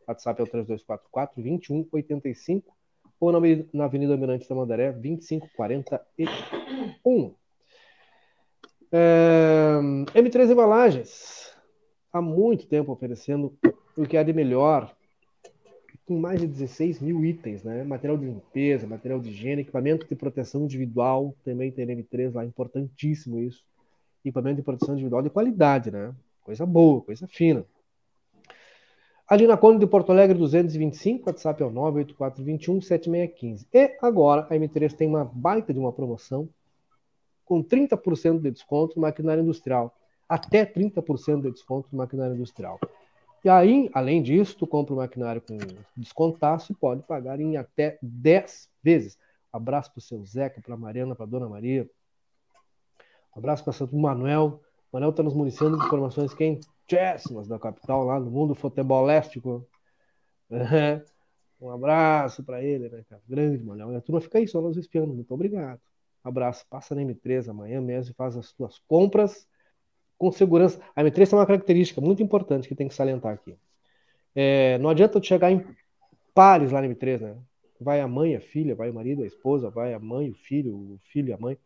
WhatsApp 0.08 0.42
é 0.42 0.44
o 0.44 0.48
3244 0.48 1.42
2185 1.42 2.76
ou 3.24 3.32
na, 3.74 3.86
Avenida 3.86 4.18
Mirante 4.18 4.50
da 4.50 4.56
Mandaré 4.56 4.92
2541. 4.92 7.34
É, 8.92 9.80
M3 10.14 10.52
Embalagens, 10.52 11.56
há 12.12 12.22
muito 12.22 12.68
tempo 12.68 12.92
oferecendo 12.92 13.58
o 13.96 14.06
que 14.06 14.18
há 14.18 14.24
de 14.24 14.34
melhor 14.34 14.94
com 16.06 16.20
mais 16.20 16.42
de 16.42 16.48
16 16.48 17.00
mil 17.00 17.24
itens, 17.24 17.64
né? 17.64 17.86
Material 17.86 18.18
de 18.18 18.26
limpeza, 18.26 18.86
material 18.86 19.22
de 19.22 19.30
higiene, 19.30 19.62
equipamento 19.62 20.06
de 20.06 20.16
proteção 20.16 20.64
individual, 20.64 21.34
também 21.46 21.72
tem 21.72 21.88
M3 21.88 22.34
lá, 22.34 22.44
importantíssimo 22.44 23.40
isso. 23.40 23.64
Equipamento 24.24 24.58
de 24.58 24.64
proteção 24.64 24.96
individual 24.96 25.22
de 25.22 25.30
qualidade, 25.30 25.92
né? 25.92 26.14
Coisa 26.44 26.66
boa, 26.66 27.00
coisa 27.02 27.26
fina. 27.26 27.66
Ali 29.34 29.48
na 29.48 29.58
Conde 29.58 29.80
de 29.80 29.88
Porto 29.88 30.12
Alegre 30.12 30.38
225, 30.38 31.28
WhatsApp 31.28 31.64
é 31.64 31.66
o 31.66 31.72
98421 31.72 32.82
7615. 32.82 33.68
E 33.74 33.98
agora 34.00 34.46
a 34.48 34.54
M3 34.54 34.94
tem 34.94 35.08
uma 35.08 35.26
baita 35.26 35.74
de 35.74 35.80
uma 35.80 35.92
promoção 35.92 36.48
com 37.44 37.64
30% 37.64 38.40
de 38.42 38.52
desconto 38.52 38.96
no 38.96 39.02
maquinário 39.02 39.42
industrial. 39.42 39.98
Até 40.30 40.64
30% 40.64 41.42
de 41.42 41.52
desconto 41.52 41.90
no 41.92 41.98
maquinário 41.98 42.36
industrial. 42.36 42.80
E 43.44 43.50
aí, 43.50 43.90
além 43.92 44.22
disso, 44.22 44.56
tu 44.56 44.68
compra 44.68 44.94
o 44.94 44.98
maquinário 44.98 45.42
com 45.42 45.58
descontaço 45.98 46.72
e 46.72 46.76
pode 46.76 47.02
pagar 47.02 47.40
em 47.40 47.58
até 47.58 47.98
10 48.04 48.70
vezes. 48.84 49.18
Abraço 49.52 49.92
para 49.92 49.98
o 49.98 50.02
seu 50.04 50.24
Zeca, 50.24 50.62
para 50.62 50.76
a 50.76 50.78
Mariana, 50.78 51.16
para 51.16 51.26
a 51.26 51.28
Dona 51.28 51.50
Maria. 51.50 51.90
abraço 53.36 53.64
para 53.64 53.84
o 53.84 54.00
Manuel. 54.00 54.62
Manuel 54.92 55.10
está 55.10 55.24
nos 55.24 55.34
municiando 55.34 55.80
de 55.80 55.86
informações 55.88 56.36
quentíssimas 56.88 57.48
da 57.48 57.60
capital, 57.60 58.04
lá 58.04 58.20
no 58.20 58.30
mundo 58.30 58.56
futeboléstico. 58.56 59.68
um 61.60 61.70
abraço 61.70 62.44
para 62.44 62.64
ele, 62.64 62.90
né, 62.90 63.04
cara? 63.10 63.22
Grande. 63.28 63.64
E 63.64 63.96
a 63.96 64.02
turma 64.02 64.22
fica 64.22 64.38
aí 64.38 64.48
só 64.48 64.62
nos 64.62 64.78
espiando. 64.78 65.14
Muito 65.14 65.34
obrigado. 65.34 65.80
Abraço. 66.24 66.66
Passa 66.70 66.96
na 66.96 67.02
M3 67.02 67.50
amanhã 67.50 67.82
mesmo 67.82 68.12
e 68.12 68.16
faz 68.16 68.36
as 68.38 68.52
tuas 68.54 68.80
compras 68.88 69.48
com 70.18 70.32
segurança. 70.32 70.80
A 70.96 71.04
M3 71.04 71.30
tem 71.30 71.40
uma 71.40 71.46
característica 71.46 72.00
muito 72.00 72.24
importante 72.24 72.68
que 72.68 72.76
tem 72.76 72.88
que 72.88 72.94
salientar 72.94 73.34
aqui. 73.34 73.58
É, 74.36 74.78
não 74.80 74.90
adianta 74.90 75.20
tu 75.20 75.28
chegar 75.28 75.52
em 75.52 75.66
pares 76.34 76.72
lá 76.72 76.82
na 76.82 76.88
M3, 76.88 77.22
né? 77.22 77.38
Vai 77.80 78.00
a 78.00 78.08
mãe, 78.08 78.36
a 78.36 78.40
filha, 78.40 78.76
vai 78.76 78.90
o 78.90 78.94
marido, 78.94 79.24
a 79.24 79.28
esposa, 79.28 79.70
vai 79.70 79.94
a 79.94 80.00
mãe, 80.00 80.30
o 80.30 80.34
filho, 80.34 80.74
o 80.76 81.00
filho 81.04 81.30
e 81.30 81.34
a 81.34 81.38
mãe. 81.38 81.58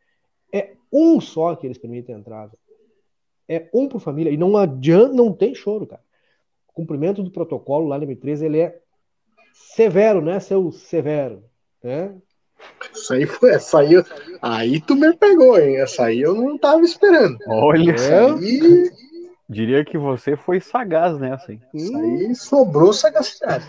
É 0.51 0.73
um 0.91 1.21
só 1.21 1.55
que 1.55 1.67
eles 1.67 1.77
permitem 1.77 2.15
a 2.15 2.19
entrada. 2.19 2.57
É 3.47 3.69
um 3.73 3.87
por 3.87 3.99
família. 3.99 4.31
E 4.31 4.37
não 4.37 4.57
adianta, 4.57 5.13
não 5.13 5.31
tem 5.31 5.55
choro, 5.55 5.87
cara. 5.87 6.01
O 6.67 6.73
cumprimento 6.73 7.23
do 7.23 7.31
protocolo 7.31 7.87
lá 7.87 7.97
na 7.97 8.05
M3, 8.05 8.41
ele 8.43 8.59
é 8.59 8.79
severo, 9.53 10.21
né, 10.21 10.39
seu 10.39 10.71
severo? 10.71 11.43
Né? 11.83 12.13
Isso 12.93 13.13
aí 13.13 13.25
foi, 13.25 13.51
essa 13.51 13.79
aí, 13.79 13.93
aí 14.41 14.81
tu 14.81 14.95
me 14.95 15.15
pegou, 15.15 15.59
hein? 15.59 15.77
Essa 15.77 16.05
aí 16.05 16.21
eu 16.21 16.33
não 16.33 16.57
tava 16.57 16.81
esperando. 16.81 17.37
Olha, 17.47 17.91
é. 17.91 18.31
aí... 18.31 18.91
diria 19.47 19.85
que 19.85 19.97
você 19.97 20.35
foi 20.35 20.59
sagaz 20.59 21.17
nessa, 21.19 21.51
hein? 21.51 21.61
Isso 21.73 21.95
aí 21.95 22.35
sobrou 22.35 22.91
sagacidade. 22.91 23.65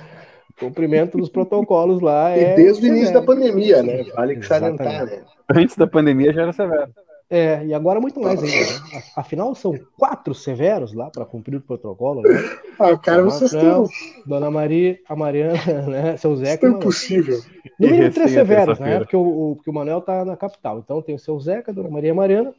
Cumprimento 0.58 1.16
dos 1.18 1.28
protocolos 1.28 2.00
lá 2.00 2.36
e 2.36 2.42
é. 2.42 2.54
desde 2.54 2.84
o 2.84 2.88
início 2.88 3.14
da 3.14 3.22
pandemia, 3.22 3.82
né? 3.82 4.02
Vale 4.14 4.36
que 4.36 4.46
salientar, 4.46 5.06
né? 5.06 5.22
Antes 5.54 5.76
da 5.76 5.86
pandemia 5.86 6.32
já 6.32 6.42
era 6.42 6.52
severo. 6.52 6.92
É, 7.30 7.62
e 7.66 7.74
agora 7.74 8.00
muito 8.00 8.18
mais 8.20 8.42
ainda. 8.42 8.54
Né? 8.54 9.02
Afinal, 9.14 9.54
são 9.54 9.78
quatro 9.98 10.34
severos 10.34 10.94
lá 10.94 11.10
para 11.10 11.26
cumprir 11.26 11.56
o 11.56 11.60
protocolo, 11.60 12.22
né? 12.22 12.30
Ah, 12.78 12.96
cara, 12.96 13.22
vocês 13.22 13.52
estão. 13.52 13.86
Dona 14.24 14.50
Maria, 14.50 14.98
a 15.06 15.14
Mariana, 15.14 15.58
né? 15.86 16.16
Seu 16.16 16.34
Zé. 16.36 16.54
Isso 16.54 16.66
é 16.66 16.70
impossível. 16.70 17.38
No 17.78 17.88
mínimo 17.88 18.10
três 18.12 18.30
severos, 18.30 18.78
né? 18.78 18.98
Porque 18.98 19.16
o, 19.16 19.54
porque 19.56 19.68
o 19.68 19.74
Manuel 19.74 20.00
tá 20.00 20.24
na 20.24 20.36
capital. 20.38 20.78
Então 20.78 21.02
tem 21.02 21.14
o 21.14 21.18
seu 21.18 21.38
Zeca, 21.38 21.72
Dona 21.72 21.90
Maria 21.90 22.08
e 22.08 22.12
a 22.12 22.14
Mariana, 22.14 22.54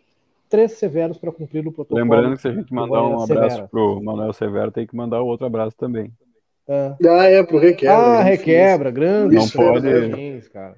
três 0.48 0.74
severos 0.74 1.18
para 1.18 1.32
cumprir 1.32 1.66
o 1.66 1.72
protocolo. 1.72 2.00
Lembrando 2.00 2.36
que 2.36 2.42
se 2.44 2.48
a 2.48 2.54
gente 2.54 2.72
mandar 2.72 3.02
um 3.02 3.24
abraço 3.24 3.50
Severa. 3.50 3.68
pro 3.70 4.00
Manuel 4.04 4.34
Severo, 4.34 4.72
tem 4.72 4.86
que 4.86 4.96
mandar 4.96 5.22
outro 5.22 5.48
abraço 5.48 5.76
também. 5.76 6.12
É. 6.68 6.94
Ah, 7.08 7.26
é, 7.26 7.42
pro 7.42 7.58
Requebra. 7.58 7.96
Ah, 7.96 8.22
Requebra, 8.22 8.92
grande. 8.92 9.36
Não 9.36 9.50
pode. 9.50 10.44
cara. 10.54 10.76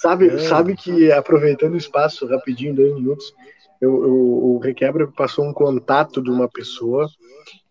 Sabe, 0.00 0.28
é. 0.28 0.38
sabe 0.38 0.76
que, 0.76 1.10
aproveitando 1.12 1.74
o 1.74 1.78
espaço 1.78 2.26
rapidinho, 2.26 2.74
dois 2.74 2.94
minutos, 2.94 3.34
eu, 3.80 4.02
eu, 4.02 4.12
o 4.12 4.58
Requebra 4.58 5.06
passou 5.08 5.44
um 5.44 5.52
contato 5.52 6.22
de 6.22 6.30
uma 6.30 6.48
pessoa, 6.48 7.08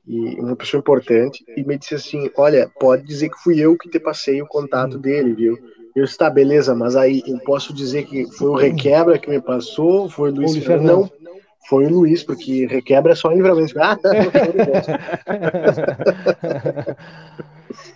e 0.05 0.35
uma 0.39 0.55
pessoa 0.55 0.79
importante, 0.79 1.43
e 1.55 1.63
me 1.63 1.77
disse 1.77 1.95
assim: 1.95 2.29
Olha, 2.35 2.69
pode 2.79 3.03
dizer 3.03 3.29
que 3.29 3.41
fui 3.41 3.59
eu 3.59 3.77
que 3.77 3.89
te 3.89 3.99
passei 3.99 4.41
o 4.41 4.47
contato 4.47 4.97
dele, 4.97 5.33
viu? 5.33 5.57
Eu 5.95 6.03
está 6.03 6.29
beleza, 6.29 6.73
mas 6.75 6.95
aí 6.95 7.21
eu 7.27 7.39
posso 7.39 7.73
dizer 7.73 8.05
que 8.05 8.25
foi 8.33 8.49
o 8.49 8.55
Requebra 8.55 9.19
que 9.19 9.29
me 9.29 9.39
passou, 9.39 10.09
foi 10.09 10.31
o 10.31 10.35
Luiz 10.35 10.57
Fernando. 10.57 11.11
Não, 11.21 11.33
foi 11.69 11.85
o 11.85 11.89
Luiz, 11.89 12.23
porque 12.23 12.65
Requebra 12.65 13.13
é 13.13 13.15
só 13.15 13.29
livramento. 13.29 13.73
Ah, 13.79 13.97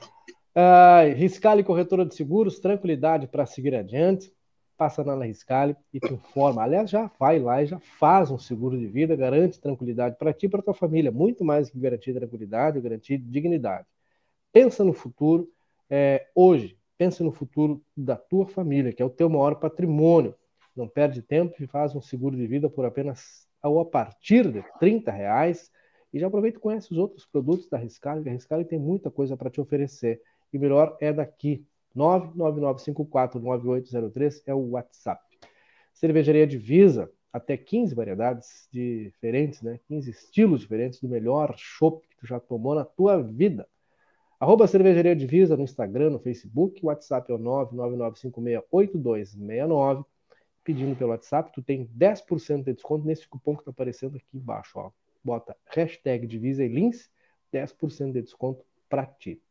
Uh, 0.57 1.13
Riscale 1.13 1.63
Corretora 1.63 2.03
de 2.03 2.15
Seguros, 2.15 2.59
tranquilidade 2.59 3.27
para 3.27 3.45
seguir 3.45 3.75
adiante. 3.75 4.33
Passa 4.75 5.03
na 5.03 5.23
Riscale 5.23 5.75
e 5.93 5.99
te 5.99 6.11
informa. 6.11 6.63
Aliás, 6.63 6.89
já 6.89 7.11
vai 7.19 7.37
lá 7.37 7.61
e 7.61 7.67
já 7.67 7.79
faz 7.79 8.31
um 8.31 8.39
seguro 8.39 8.75
de 8.75 8.87
vida, 8.87 9.15
garante 9.15 9.59
tranquilidade 9.59 10.17
para 10.17 10.33
ti 10.33 10.47
e 10.47 10.49
para 10.49 10.63
tua 10.63 10.73
família. 10.73 11.11
Muito 11.11 11.45
mais 11.45 11.69
que 11.69 11.79
garantir 11.79 12.11
tranquilidade, 12.15 12.81
garantir 12.81 13.19
dignidade. 13.19 13.85
Pensa 14.51 14.83
no 14.83 14.93
futuro 14.93 15.47
é, 15.91 16.25
hoje. 16.33 16.75
Pensa 16.97 17.23
no 17.23 17.31
futuro 17.31 17.79
da 17.95 18.15
tua 18.15 18.47
família, 18.47 18.91
que 18.91 19.03
é 19.03 19.05
o 19.05 19.11
teu 19.11 19.29
maior 19.29 19.59
patrimônio. 19.59 20.33
Não 20.75 20.87
perde 20.87 21.21
tempo 21.21 21.53
e 21.59 21.67
faz 21.67 21.95
um 21.95 22.01
seguro 22.01 22.35
de 22.35 22.47
vida 22.47 22.67
por 22.67 22.83
apenas 22.83 23.47
ou 23.61 23.79
a 23.79 23.85
partir 23.85 24.51
de 24.51 24.63
30 24.79 25.11
reais. 25.11 25.71
E 26.11 26.17
já 26.17 26.25
aproveita 26.25 26.57
e 26.57 26.61
conhece 26.61 26.91
os 26.91 26.97
outros 26.97 27.27
produtos 27.27 27.69
da 27.69 27.77
Riscale. 27.77 28.27
A 28.27 28.31
Riscale 28.31 28.65
tem 28.65 28.79
muita 28.79 29.11
coisa 29.11 29.37
para 29.37 29.51
te 29.51 29.61
oferecer 29.61 30.19
e 30.51 30.59
melhor 30.59 30.97
é 30.99 31.13
daqui. 31.13 31.65
999549803 31.95 34.43
é 34.45 34.53
o 34.53 34.71
WhatsApp. 34.71 35.23
Cervejaria 35.93 36.45
Divisa, 36.45 37.09
até 37.33 37.57
15 37.57 37.95
variedades 37.95 38.67
diferentes, 38.71 39.61
né? 39.61 39.79
15 39.87 40.11
estilos 40.11 40.61
diferentes 40.61 40.99
do 40.99 41.09
melhor 41.09 41.55
chopp 41.57 42.07
que 42.07 42.17
tu 42.17 42.27
já 42.27 42.39
tomou 42.39 42.75
na 42.75 42.85
tua 42.85 43.19
vida. 43.21 43.67
Arroba 44.39 44.67
Cervejaria 44.67 45.15
Divisa 45.15 45.57
no 45.57 45.63
Instagram, 45.63 46.11
no 46.11 46.19
Facebook, 46.19 46.79
o 46.83 46.87
WhatsApp 46.87 47.31
é 47.31 47.35
o 47.35 47.39
999568269. 47.39 50.05
Pedindo 50.63 50.95
pelo 50.95 51.09
WhatsApp, 51.11 51.51
tu 51.53 51.63
tem 51.63 51.89
10% 51.97 52.63
de 52.63 52.73
desconto 52.73 53.07
nesse 53.07 53.27
cupom 53.27 53.55
que 53.55 53.61
está 53.61 53.71
aparecendo 53.71 54.17
aqui 54.17 54.37
embaixo. 54.37 54.77
Ó. 54.77 54.91
Bota 55.23 55.57
hashtag 55.65 56.27
Divisa 56.27 56.63
e 56.63 56.67
Links, 56.67 57.09
10% 57.51 58.11
de 58.11 58.21
desconto 58.21 58.63
para 58.89 59.05
ti. 59.05 59.41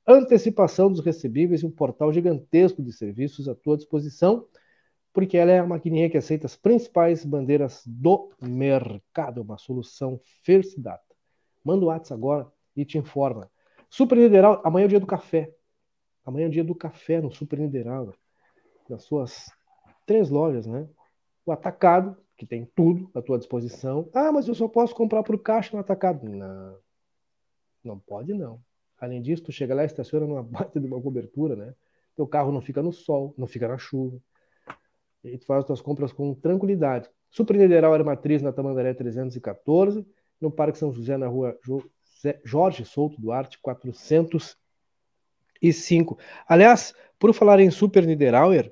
antecipação 0.08 0.90
dos 0.90 1.04
recebíveis 1.04 1.60
e 1.60 1.66
um 1.66 1.70
portal 1.70 2.10
gigantesco 2.14 2.82
de 2.82 2.94
serviços 2.94 3.46
à 3.46 3.54
tua 3.54 3.76
disposição 3.76 4.46
porque 5.14 5.38
ela 5.38 5.52
é 5.52 5.60
a 5.60 5.66
maquininha 5.66 6.10
que 6.10 6.18
aceita 6.18 6.46
as 6.46 6.56
principais 6.56 7.24
bandeiras 7.24 7.84
do 7.86 8.30
mercado, 8.42 9.42
uma 9.42 9.56
solução 9.56 10.20
First 10.42 10.76
Data. 10.76 11.14
Manda 11.64 11.84
o 11.84 11.88
WhatsApp 11.88 12.20
agora 12.20 12.52
e 12.76 12.84
te 12.84 12.98
informa. 12.98 13.48
Super 13.88 14.18
Nideral, 14.18 14.60
amanhã 14.64 14.82
é 14.82 14.86
o 14.86 14.88
dia 14.88 14.98
do 14.98 15.06
café. 15.06 15.54
Amanhã 16.26 16.46
é 16.46 16.48
o 16.48 16.50
dia 16.50 16.64
do 16.64 16.74
café 16.74 17.20
no 17.20 17.30
Super 17.30 17.60
Nideral, 17.60 18.12
nas 18.90 19.04
suas 19.04 19.52
três 20.04 20.30
lojas, 20.30 20.66
né? 20.66 20.88
O 21.46 21.52
atacado, 21.52 22.16
que 22.36 22.44
tem 22.44 22.68
tudo 22.74 23.08
à 23.14 23.22
tua 23.22 23.38
disposição. 23.38 24.10
Ah, 24.12 24.32
mas 24.32 24.48
eu 24.48 24.54
só 24.54 24.66
posso 24.66 24.96
comprar 24.96 25.22
por 25.22 25.38
caixa 25.40 25.70
no 25.76 25.80
atacado. 25.80 26.28
Não, 26.28 26.76
não 27.84 27.98
pode 28.00 28.34
não. 28.34 28.60
Além 28.98 29.22
disso, 29.22 29.44
tu 29.44 29.52
chega 29.52 29.76
lá 29.76 29.84
e 29.84 29.86
estaciona 29.86 30.26
numa 30.26 30.42
bata 30.42 30.80
de 30.80 30.86
uma 30.88 31.00
cobertura, 31.00 31.54
né? 31.54 31.72
Teu 32.16 32.26
carro 32.26 32.50
não 32.50 32.60
fica 32.60 32.82
no 32.82 32.92
sol, 32.92 33.32
não 33.38 33.46
fica 33.46 33.68
na 33.68 33.78
chuva 33.78 34.20
e 35.24 35.38
tu 35.38 35.46
faz 35.46 35.60
as 35.60 35.66
tuas 35.66 35.80
compras 35.80 36.12
com 36.12 36.34
tranquilidade. 36.34 37.08
Super 37.30 37.56
Nideral 37.56 37.94
era 37.94 38.04
matriz 38.04 38.42
na 38.42 38.52
Tamandaré 38.52 38.92
314, 38.94 40.06
no 40.40 40.50
Parque 40.50 40.78
São 40.78 40.92
José, 40.92 41.16
na 41.16 41.26
rua 41.26 41.58
Jorge 42.44 42.84
Souto 42.84 43.20
Duarte, 43.20 43.58
405. 43.60 46.18
Aliás, 46.46 46.94
por 47.18 47.32
falar 47.32 47.58
em 47.60 47.70
Super 47.70 48.06
Niederauer, 48.06 48.70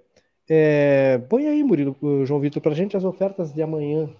é, 0.48 1.18
põe 1.28 1.46
aí, 1.46 1.64
Murilo, 1.64 1.96
João 2.26 2.40
Vitor, 2.40 2.60
para 2.62 2.72
a 2.72 2.74
gente 2.74 2.96
as 2.96 3.04
ofertas 3.04 3.52
de 3.52 3.62
amanhã. 3.62 4.10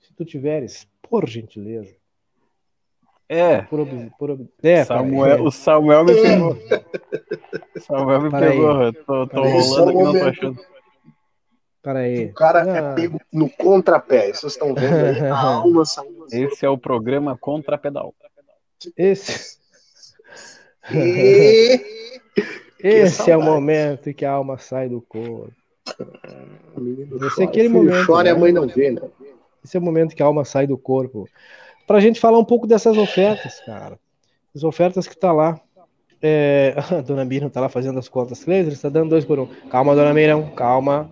Se 0.00 0.12
tu 0.14 0.24
tiveres, 0.24 0.88
por 1.00 1.28
gentileza. 1.28 1.94
É. 3.28 3.62
Por, 3.62 3.86
por, 4.18 4.48
é 4.62 4.84
Samuel, 4.84 5.44
o 5.44 5.50
Samuel 5.50 6.04
me 6.04 6.14
pegou. 6.14 6.56
Samuel 7.86 8.22
me 8.22 8.30
para 8.30 8.50
pegou. 8.50 8.80
Aí. 8.80 8.92
Tô, 8.92 9.26
tô 9.26 9.42
rolando 9.42 9.90
aqui, 9.90 10.02
não 10.02 10.12
tô 10.12 10.24
achando. 10.24 10.60
aí. 11.84 12.24
O 12.26 12.34
cara 12.34 12.60
é 12.60 12.70
ah. 12.70 12.90
é 12.90 12.94
pego 12.94 13.20
no 13.32 13.50
contrapé. 13.50 14.32
Vocês 14.32 14.52
estão 14.52 14.74
vendo 14.74 14.94
aí 14.94 15.20
a 15.20 15.36
alma 15.38 15.84
saindo. 15.84 16.26
Esse 16.30 16.64
é 16.64 16.68
o 16.68 16.78
programa 16.78 17.36
Contrapedal. 17.36 18.14
Esse. 18.96 19.58
E... 20.92 21.80
Esse 22.82 23.30
é 23.30 23.36
o 23.36 23.42
momento 23.42 24.10
em 24.10 24.12
que 24.12 24.24
a 24.24 24.32
alma 24.32 24.58
sai 24.58 24.88
do 24.88 25.00
corpo. 25.00 25.52
Esse 27.26 27.42
é 27.42 27.44
aquele 27.44 27.68
momento. 27.68 28.06
Chora 28.06 28.24
né? 28.24 28.30
e 28.30 28.32
a 28.32 28.38
mãe 28.38 28.50
não 28.50 28.66
vê, 28.66 28.90
né? 28.90 29.00
Esse 29.64 29.76
é 29.76 29.80
o 29.80 29.82
momento 29.82 30.16
que 30.16 30.22
a 30.22 30.26
alma 30.26 30.44
sai 30.44 30.66
do 30.66 30.76
corpo 30.76 31.28
para 31.86 31.98
a 31.98 32.00
gente 32.00 32.18
falar 32.18 32.38
um 32.38 32.44
pouco 32.44 32.66
dessas 32.66 32.96
ofertas, 32.96 33.60
cara. 33.60 33.98
As 34.54 34.64
ofertas 34.64 35.06
que 35.06 35.16
tá 35.16 35.32
lá. 35.32 35.60
É... 36.22 36.74
A 36.96 37.00
dona 37.00 37.24
Miriam 37.24 37.50
tá 37.50 37.60
lá 37.60 37.68
fazendo 37.68 37.98
as 37.98 38.08
contas. 38.08 38.44
Cleiser, 38.44 38.72
está 38.72 38.88
dando 38.88 39.10
dois 39.10 39.24
por 39.24 39.38
um. 39.40 39.46
Calma, 39.68 39.94
dona 39.94 40.14
Miriam, 40.14 40.50
calma. 40.54 41.10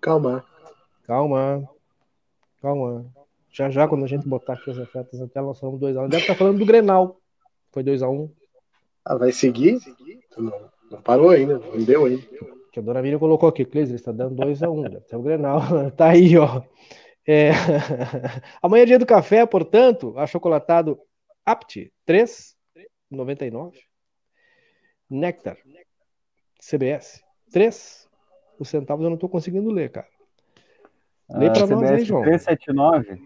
Calma. 0.00 0.44
Calma. 1.04 1.68
Calma. 2.60 3.06
Já 3.50 3.70
já, 3.70 3.88
quando 3.88 4.04
a 4.04 4.08
gente 4.08 4.28
botar 4.28 4.52
aqui 4.52 4.70
as 4.70 4.76
ofertas 4.76 5.18
na 5.18 5.26
tela, 5.26 5.46
nós 5.46 5.58
falamos 5.58 5.80
2x1. 5.80 6.04
Um. 6.04 6.08
Deve 6.08 6.22
estar 6.22 6.34
tá 6.34 6.38
falando 6.38 6.58
do 6.58 6.66
Grenal. 6.66 7.18
Foi 7.72 7.82
2x1. 7.82 8.10
Um. 8.10 8.30
Ah, 9.04 9.16
vai 9.16 9.32
seguir? 9.32 9.78
Não, 10.36 10.52
não 10.90 11.00
parou 11.00 11.30
ainda, 11.30 11.58
não 11.58 11.82
deu 11.82 12.04
ainda. 12.04 12.22
Que 12.70 12.80
a 12.80 12.82
dona 12.82 13.00
Miriam 13.00 13.18
colocou 13.18 13.48
aqui, 13.48 13.64
Cleiser, 13.64 13.94
está 13.94 14.12
dando 14.12 14.36
2x1. 14.36 14.70
Um. 14.70 14.82
Deve 14.82 15.06
ser 15.06 15.16
o 15.16 15.22
Grenal. 15.22 15.60
tá 15.96 16.10
aí, 16.10 16.36
ó. 16.36 16.60
É... 17.26 17.50
Amanhã 18.60 18.82
é 18.82 18.86
dia 18.86 18.98
do 18.98 19.06
café, 19.06 19.46
portanto, 19.46 20.12
achocolatado 20.18 20.98
Apt 21.44 21.90
3,99. 22.06 23.72
Nectar 25.08 25.56
CBS 26.60 27.22
3. 27.52 28.08
Os 28.58 28.68
centavos 28.68 29.04
eu 29.04 29.10
não 29.10 29.16
estou 29.16 29.28
conseguindo 29.28 29.70
ler, 29.70 29.90
cara. 29.90 30.06
Lê 31.30 31.50
para 31.50 31.64
ah, 31.64 31.66
nós 31.66 31.90
aí, 31.90 32.04
João. 32.04 32.22
379. 32.22 33.20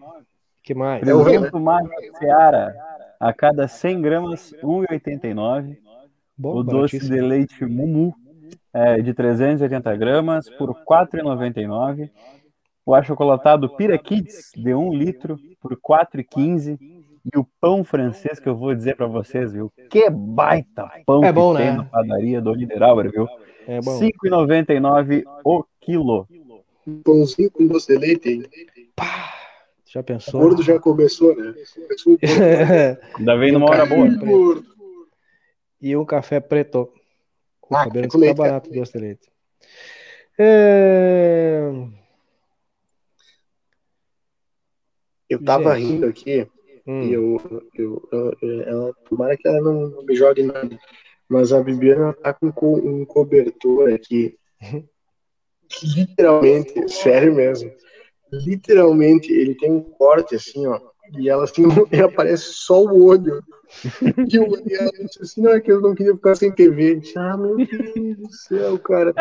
que 0.63 0.73
mais? 0.73 1.07
O 1.07 1.23
vento 1.23 1.59
magro 1.59 1.91
Seara. 2.17 2.75
A 3.19 3.31
cada 3.31 3.67
100 3.67 4.01
gramas, 4.01 4.53
1,89. 4.63 5.77
O 6.43 6.63
doce 6.63 6.99
de 6.99 7.21
leite 7.21 7.63
Mumu 7.65 8.15
é, 8.73 8.99
de 9.01 9.13
380 9.13 9.95
gramas 9.95 10.49
por 10.49 10.73
4,99. 10.83 12.09
O 12.83 12.95
achocolatado 12.95 13.69
Pira 13.75 13.97
Kids 13.97 14.51
de 14.55 14.73
1 14.73 14.93
litro 14.93 15.37
por 15.59 15.77
4,15. 15.77 16.79
E 17.23 17.37
o 17.37 17.45
pão 17.59 17.83
francês 17.83 18.39
que 18.39 18.49
eu 18.49 18.55
vou 18.55 18.73
dizer 18.73 18.95
para 18.95 19.05
vocês, 19.05 19.53
viu? 19.53 19.71
Que 19.89 20.09
baita 20.09 20.89
pão 21.05 21.23
é 21.23 21.31
bom, 21.31 21.53
que 21.53 21.59
né? 21.59 21.67
tem 21.67 21.77
na 21.77 21.83
padaria 21.85 22.41
do 22.41 22.55
Niederauer, 22.55 23.11
viu? 23.11 23.27
É 23.67 23.79
bom. 23.79 23.99
5,99 23.99 25.23
o 25.45 25.63
quilo. 25.79 26.27
Pãozinho 27.03 27.51
com 27.51 27.67
doce 27.67 27.93
de 27.93 27.99
leite, 27.99 28.29
hein? 28.29 28.49
Pá, 28.95 29.33
já 29.85 30.01
pensou? 30.01 30.39
O 30.39 30.43
gordo 30.43 30.63
já 30.63 30.79
começou, 30.79 31.35
né? 31.35 31.53
Começou 31.75 32.17
Ainda 33.19 33.37
vem 33.37 33.51
numa 33.51 33.69
hora 33.69 33.85
boa. 33.85 34.07
E 35.79 35.95
um 35.95 36.05
café 36.05 36.39
preto. 36.39 36.91
Com 37.59 37.75
ah, 37.75 37.85
cabelo 37.85 38.07
tá 38.09 38.33
barato 38.33 38.71
doce 38.71 38.93
de 38.93 38.99
leite. 38.99 39.31
É... 40.39 41.71
Eu 45.29 45.43
tava 45.43 45.75
Gente. 45.75 45.87
rindo 45.87 46.05
aqui 46.07 46.47
hum. 46.87 47.01
e 47.03 47.13
eu, 47.13 47.61
eu, 47.75 48.09
eu, 48.41 48.61
ela, 48.61 48.93
tomara 49.09 49.37
que 49.37 49.47
ela 49.47 49.61
não 49.61 50.03
me 50.03 50.15
jogue 50.15 50.43
nada, 50.43 50.77
mas 51.29 51.53
a 51.53 51.61
Bibiana 51.61 52.13
tá 52.13 52.33
com 52.33 52.75
um 52.75 53.05
cobertor 53.05 53.93
aqui 53.93 54.37
que 55.69 55.87
literalmente, 55.95 56.91
sério 56.91 57.33
mesmo, 57.33 57.71
literalmente 58.31 59.31
ele 59.31 59.55
tem 59.55 59.71
um 59.71 59.81
corte 59.81 60.35
assim, 60.35 60.67
ó, 60.67 60.79
e 61.17 61.29
ela 61.29 61.43
assim, 61.43 61.63
e 61.91 62.01
aparece 62.01 62.45
só 62.53 62.83
o 62.83 63.05
olho. 63.05 63.41
E 64.29 64.35
eu 64.35 64.49
olhei 64.49 64.77
ela 64.77 64.91
disse 64.91 65.21
assim, 65.21 65.41
não, 65.41 65.51
é 65.51 65.61
que 65.61 65.71
eu 65.71 65.79
não 65.79 65.95
queria 65.95 66.13
ficar 66.13 66.35
sem 66.35 66.51
TV. 66.51 66.95
Disse, 66.95 67.17
ah, 67.17 67.37
meu 67.37 67.55
Deus 67.55 68.17
do 68.17 68.33
céu, 68.33 68.77
cara. 68.77 69.13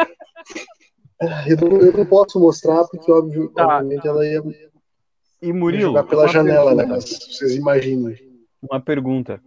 Eu 1.46 1.56
não, 1.56 1.80
eu 1.80 1.92
não 1.92 2.04
posso 2.04 2.40
mostrar, 2.40 2.82
porque 2.88 3.12
óbvio, 3.12 3.48
tá. 3.50 3.64
obviamente 3.64 4.08
ela 4.08 4.26
ia 4.26 4.42
e 5.42 5.52
Murilo. 5.52 5.92
Jogar 5.92 6.04
pela 6.04 6.28
janela, 6.28 6.74
né? 6.74 6.84
Vocês 6.86 7.54
imaginam. 7.54 8.14
Uma 8.62 8.80
pergunta. 8.80 9.40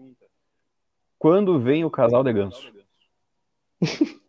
Quando 1.20 1.60
vem 1.60 1.86
o 1.86 1.90
casal 1.90 2.24
de 2.24 2.34
ganso? 2.34 2.72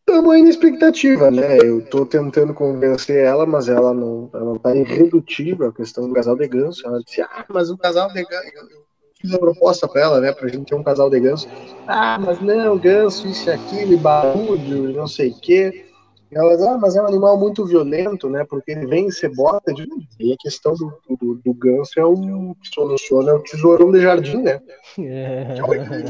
Estamos 0.00 0.34
aí 0.34 0.42
na 0.42 0.48
expectativa, 0.48 1.30
né? 1.30 1.58
Eu 1.58 1.84
tô 1.84 2.06
tentando 2.06 2.54
convencer 2.54 3.22
ela, 3.24 3.44
mas 3.44 3.68
ela 3.68 3.92
não, 3.92 4.30
ela 4.32 4.58
tá 4.58 4.74
irredutível 4.74 5.68
a 5.68 5.72
questão 5.72 6.08
do 6.08 6.14
casal 6.14 6.34
de 6.34 6.48
ganso. 6.48 6.86
Ela 6.86 7.00
disse, 7.00 7.20
ah, 7.20 7.44
mas 7.50 7.68
o 7.68 7.76
casal 7.76 8.08
de 8.08 8.24
ganso. 8.24 8.46
Eu 8.46 8.82
fiz 9.20 9.34
a 9.34 9.38
proposta 9.38 9.86
para 9.86 10.00
ela, 10.00 10.20
né? 10.20 10.32
Pra 10.32 10.48
gente 10.48 10.64
ter 10.64 10.74
um 10.74 10.82
casal 10.82 11.10
de 11.10 11.20
ganso. 11.20 11.46
Ah, 11.86 12.18
mas 12.18 12.40
não, 12.40 12.78
ganso, 12.78 13.28
isso 13.28 13.50
e 13.50 13.52
aquilo, 13.52 13.98
barulho, 13.98 14.94
não 14.94 15.06
sei 15.06 15.28
o 15.28 15.40
quê. 15.40 15.87
Elas, 16.30 16.62
ah, 16.62 16.76
mas 16.76 16.94
é 16.94 17.02
um 17.02 17.06
animal 17.06 17.38
muito 17.38 17.64
violento, 17.64 18.28
né? 18.28 18.44
Porque 18.44 18.72
ele 18.72 18.86
vem 18.86 19.08
e 19.08 19.12
você 19.12 19.28
bota. 19.28 19.72
De... 19.72 19.88
E 20.20 20.32
a 20.32 20.36
questão 20.38 20.74
do, 20.74 20.92
do, 21.18 21.34
do 21.36 21.54
ganso 21.54 21.98
é 21.98 22.04
o 22.04 22.54
que 22.54 22.68
soluciona 22.68 23.30
é 23.30 23.34
o 23.34 23.42
tesourão 23.42 23.90
de 23.90 24.00
jardim, 24.00 24.42
né? 24.42 24.60
É. 24.98 25.54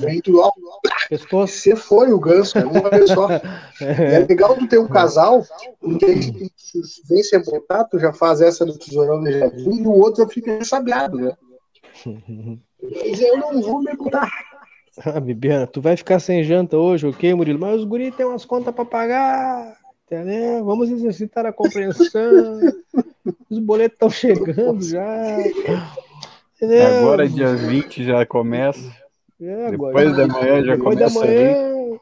Vem 0.00 0.20
tudo, 0.20 0.40
ó, 0.40 0.50
você 1.30 1.76
foi 1.76 2.12
o 2.12 2.18
ganso, 2.18 2.58
né? 2.58 2.64
uma 2.64 2.90
vez 2.90 3.10
só. 3.10 3.28
É 3.80 4.18
legal 4.28 4.56
tu 4.56 4.66
ter 4.66 4.78
um 4.78 4.88
casal 4.88 5.42
que 5.80 6.50
vem 7.08 7.22
você 7.22 7.38
botar, 7.38 7.84
tu 7.84 7.98
já 7.98 8.12
faz 8.12 8.40
essa 8.40 8.66
do 8.66 8.76
tesourão 8.76 9.22
de 9.22 9.38
jardim 9.38 9.82
e 9.82 9.86
o 9.86 9.92
outro 9.92 10.28
fica 10.28 10.64
sabiado, 10.64 11.16
né? 11.16 11.32
Mas 12.82 13.20
eu 13.20 13.36
não 13.38 13.60
vou 13.60 13.80
me 13.80 13.94
botar. 13.96 14.30
Ah, 15.04 15.20
Bibiana, 15.20 15.66
tu 15.66 15.80
vai 15.80 15.96
ficar 15.96 16.18
sem 16.18 16.42
janta 16.42 16.76
hoje, 16.76 17.06
ok, 17.06 17.32
Murilo? 17.34 17.58
Mas 17.58 17.78
os 17.78 17.84
guris 17.84 18.14
têm 18.16 18.26
umas 18.26 18.44
contas 18.44 18.74
para 18.74 18.84
pagar. 18.84 19.77
Entendeu? 20.10 20.64
Vamos 20.64 20.90
exercitar 20.90 21.44
a 21.44 21.52
compreensão. 21.52 22.60
Os 23.50 23.58
boletos 23.58 23.94
estão 23.94 24.10
chegando 24.10 24.82
já. 24.82 25.38
Entendeu? 26.56 26.98
Agora, 26.98 27.28
dia 27.28 27.54
20, 27.54 28.04
já 28.04 28.24
começa. 28.24 28.90
É, 29.38 29.66
agora, 29.66 29.92
Depois 29.92 30.16
da 30.16 30.26
manhã 30.26 30.64
já 30.64 30.76
Depois 30.76 30.98
começa. 30.98 31.20
Da 31.20 31.26
manhã... 31.26 31.98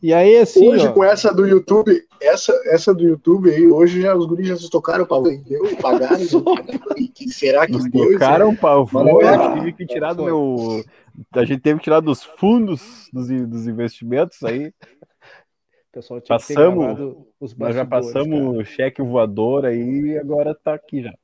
E 0.00 0.14
aí, 0.14 0.36
assim. 0.36 0.68
Hoje, 0.68 0.86
ó... 0.86 0.92
com 0.92 1.02
essa 1.02 1.34
do 1.34 1.44
YouTube, 1.44 2.00
essa, 2.22 2.52
essa 2.66 2.94
do 2.94 3.02
YouTube 3.02 3.50
aí, 3.50 3.66
hoje 3.66 4.00
já 4.00 4.14
os 4.14 4.26
guris 4.26 4.46
já 4.46 4.56
se 4.56 4.70
tocaram 4.70 5.02
o 5.02 5.06
pau. 5.06 5.22
Deu, 5.24 5.76
pagaram. 5.82 6.16
que 7.14 7.28
será 7.30 7.66
que 7.66 7.72
Nos 7.72 7.90
deu? 7.90 8.12
Tocaram 8.12 8.50
o 8.50 8.56
pau. 8.56 8.88
Eu 8.94 9.54
tive 9.54 9.72
que 9.72 9.86
tirar 9.86 10.12
do 10.12 10.22
meu. 10.22 10.84
A 11.34 11.44
gente 11.44 11.60
teve 11.60 11.80
que 11.80 11.84
tirar 11.84 11.98
dos 11.98 12.22
fundos 12.22 13.08
dos, 13.12 13.26
dos 13.26 13.66
investimentos 13.66 14.40
aí 14.44 14.72
pessoal 15.92 16.20
tinha 16.20 16.36
passamos, 16.36 17.16
os 17.40 17.56
Nós 17.56 17.74
já 17.74 17.84
passamos 17.84 18.56
o 18.56 18.64
cheque 18.64 19.02
voador 19.02 19.64
aí 19.64 20.12
e 20.12 20.18
agora 20.18 20.54
tá 20.54 20.74
aqui 20.74 21.02
já. 21.02 21.14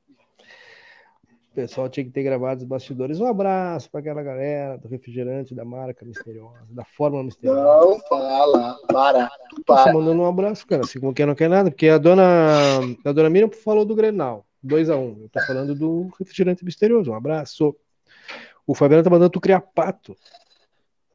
O 1.51 1.55
pessoal 1.55 1.87
tinha 1.87 2.03
que 2.03 2.11
ter 2.11 2.23
gravado 2.23 2.61
os 2.61 2.67
bastidores. 2.67 3.21
Um 3.21 3.27
abraço 3.27 3.89
para 3.89 4.01
aquela 4.01 4.21
galera 4.21 4.77
do 4.77 4.89
refrigerante 4.89 5.55
da 5.55 5.63
marca 5.63 6.05
misteriosa, 6.05 6.67
da 6.69 6.83
forma 6.83 7.23
misteriosa. 7.23 7.63
Não 7.63 7.99
fala, 8.09 8.77
para. 8.91 9.31
para. 9.65 9.93
mandando 9.93 10.21
um 10.21 10.25
abraço, 10.25 10.67
cara. 10.67 10.81
Assim 10.81 10.99
como 10.99 11.13
quem 11.13 11.25
não 11.25 11.33
quer 11.33 11.49
nada, 11.49 11.71
porque 11.71 11.87
a 11.87 11.97
dona, 11.97 12.23
a 13.05 13.11
dona 13.13 13.29
Miriam 13.29 13.49
falou 13.49 13.85
do 13.85 13.95
Grenal, 13.95 14.45
2x1. 14.65 14.97
Um. 14.97 15.21
Eu 15.21 15.29
tô 15.29 15.39
falando 15.45 15.73
do 15.73 16.09
refrigerante 16.19 16.65
misterioso. 16.65 17.11
Um 17.11 17.15
abraço. 17.15 17.73
O 18.67 18.75
Fabiano 18.75 19.03
tá 19.03 19.09
mandando 19.09 19.29
tu 19.29 19.39
criar 19.39 19.61
pato. 19.61 20.13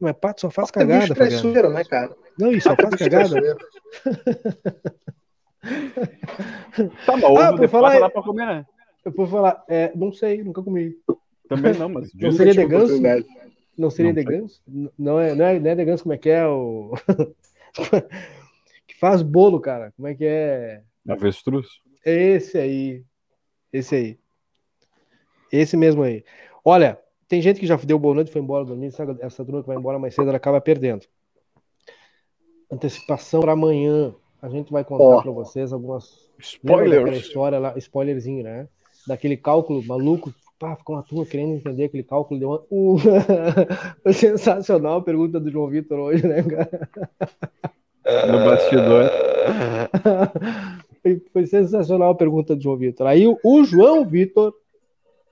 Mas 0.00 0.16
pato 0.16 0.40
só 0.40 0.50
faz 0.50 0.70
cagada, 0.70 1.14
Fabiano. 1.14 1.70
né, 1.70 1.84
cara? 1.84 2.16
Não, 2.38 2.50
isso 2.50 2.68
só 2.68 2.74
faz 2.74 2.94
cagada. 2.96 3.56
tá 7.04 7.16
bom, 7.18 7.38
ah, 7.38 7.54
por 7.54 7.68
falar, 7.68 8.00
dá 8.00 8.08
pra 8.08 8.22
comer, 8.22 8.46
né? 8.46 8.66
Eu 9.04 9.12
vou 9.12 9.26
falar, 9.26 9.62
é, 9.68 9.92
não 9.94 10.12
sei, 10.12 10.42
nunca 10.42 10.62
comi. 10.62 10.94
Também 11.48 11.74
não, 11.74 11.88
mas. 11.88 12.12
Não 12.14 12.32
seria 12.32 12.54
de 12.54 12.66
ganso? 12.66 13.00
Não 13.76 13.90
seria 13.90 14.12
não 14.12 14.22
de 14.22 14.24
ganso? 14.24 14.62
Não 14.98 15.20
é, 15.20 15.34
não, 15.34 15.44
é, 15.44 15.58
não 15.58 15.70
é 15.70 15.74
de 15.74 15.84
ganso, 15.84 16.02
como 16.02 16.14
é 16.14 16.18
que 16.18 16.28
é 16.28 16.46
o. 16.46 16.92
que 18.86 18.94
faz 18.98 19.22
bolo, 19.22 19.60
cara. 19.60 19.92
Como 19.96 20.06
é 20.06 20.14
que 20.14 20.24
é? 20.24 20.82
Avestruz? 21.08 21.66
Esse 22.04 22.58
aí. 22.58 23.04
Esse 23.72 23.94
aí. 23.94 24.18
Esse 25.50 25.76
mesmo 25.76 26.02
aí. 26.02 26.24
Olha, 26.64 26.98
tem 27.30 27.40
gente 27.40 27.60
que 27.60 27.66
já 27.66 27.76
deu 27.76 27.96
boa 27.96 28.12
noite 28.12 28.28
e 28.28 28.32
foi 28.32 28.42
embora 28.42 28.64
dormir. 28.64 28.92
Essa 29.20 29.44
turma 29.44 29.60
que 29.62 29.68
vai 29.68 29.76
embora 29.76 30.00
mais 30.00 30.16
cedo, 30.16 30.26
ela 30.26 30.36
acaba 30.36 30.60
perdendo. 30.60 31.06
Antecipação 32.68 33.40
para 33.40 33.52
amanhã. 33.52 34.12
A 34.42 34.48
gente 34.48 34.72
vai 34.72 34.82
contar 34.82 35.18
oh. 35.18 35.22
para 35.22 35.30
vocês 35.30 35.72
algumas. 35.72 36.28
Spoilers. 36.40 37.18
história 37.18 37.60
lá, 37.60 37.78
spoilerzinho, 37.78 38.42
né? 38.42 38.66
Daquele 39.06 39.36
cálculo 39.36 39.80
maluco. 39.84 40.34
Pá, 40.58 40.74
ficou 40.74 40.96
uma 40.96 41.04
turma 41.04 41.24
querendo 41.24 41.54
entender 41.54 41.84
aquele 41.84 42.02
cálculo. 42.02 42.40
Deu 42.40 42.48
uma... 42.48 42.64
uh, 42.68 42.98
foi 44.02 44.12
sensacional 44.12 44.98
a 44.98 45.02
pergunta 45.02 45.38
do 45.38 45.52
João 45.52 45.68
Vitor 45.68 46.00
hoje, 46.00 46.26
né, 46.26 46.42
cara? 46.42 46.90
No 48.26 48.44
bastidor. 48.44 49.08
foi, 51.00 51.22
foi 51.32 51.46
sensacional 51.46 52.10
a 52.10 52.16
pergunta 52.16 52.56
do 52.56 52.62
João 52.62 52.76
Vitor. 52.76 53.06
Aí 53.06 53.24
o 53.28 53.64
João 53.64 54.04
Vitor, 54.04 54.52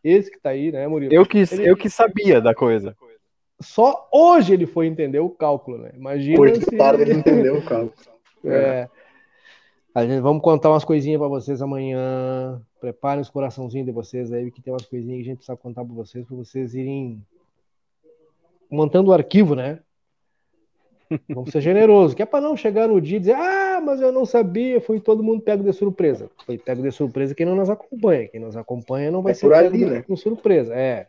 esse 0.02 0.30
que 0.30 0.40
tá 0.40 0.50
aí, 0.50 0.72
né, 0.72 0.86
Murilo? 0.86 1.12
Eu 1.12 1.26
que, 1.26 1.38
ele... 1.38 1.68
eu 1.68 1.76
que 1.76 1.90
sabia 1.90 2.40
da 2.40 2.54
coisa. 2.54 2.96
Só 3.60 4.08
hoje 4.12 4.54
ele 4.54 4.66
foi 4.66 4.86
entender 4.86 5.18
o 5.18 5.30
cálculo, 5.30 5.78
né? 5.78 5.90
Imagina. 5.94 6.40
Hoje 6.40 6.62
se... 6.62 6.76
tarde 6.76 7.02
ele 7.02 7.14
entendeu 7.14 7.58
o 7.58 7.64
cálculo. 7.64 7.92
É. 8.44 8.88
A 9.92 10.06
gente, 10.06 10.20
vamos 10.20 10.40
contar 10.40 10.70
umas 10.70 10.84
coisinhas 10.84 11.18
para 11.18 11.26
vocês 11.26 11.60
amanhã. 11.60 12.62
Preparem 12.80 13.20
os 13.20 13.28
coraçãozinhos 13.28 13.84
de 13.84 13.92
vocês 13.92 14.32
aí, 14.32 14.48
que 14.48 14.62
tem 14.62 14.72
umas 14.72 14.86
coisinhas 14.86 15.16
que 15.16 15.22
a 15.22 15.24
gente 15.24 15.36
precisa 15.38 15.56
contar 15.56 15.84
para 15.84 15.92
vocês, 15.92 16.24
para 16.24 16.36
vocês 16.36 16.72
irem 16.72 17.20
montando 18.70 19.10
o 19.10 19.12
arquivo, 19.12 19.56
né? 19.56 19.80
Vamos 21.28 21.50
ser 21.50 21.60
generosos, 21.60 22.14
que 22.14 22.22
é 22.22 22.26
para 22.26 22.40
não 22.40 22.56
chegar 22.56 22.88
no 22.88 23.00
dia 23.00 23.16
e 23.16 23.20
dizer, 23.20 23.34
ah, 23.34 23.80
mas 23.80 24.00
eu 24.00 24.12
não 24.12 24.26
sabia, 24.26 24.80
foi 24.80 25.00
todo 25.00 25.22
mundo 25.22 25.42
pego 25.42 25.62
de 25.62 25.72
surpresa. 25.72 26.30
Foi 26.44 26.58
pego 26.58 26.82
de 26.82 26.90
surpresa 26.90 27.34
quem 27.34 27.46
não 27.46 27.56
nos 27.56 27.70
acompanha. 27.70 28.28
Quem 28.28 28.40
nos 28.40 28.56
acompanha 28.56 29.10
não 29.10 29.22
vai 29.22 29.32
é 29.32 29.34
ser 29.34 29.48
pego 29.48 29.74
ali, 29.74 29.84
né? 29.86 30.02
com 30.02 30.16
surpresa. 30.16 30.74
É. 30.74 31.08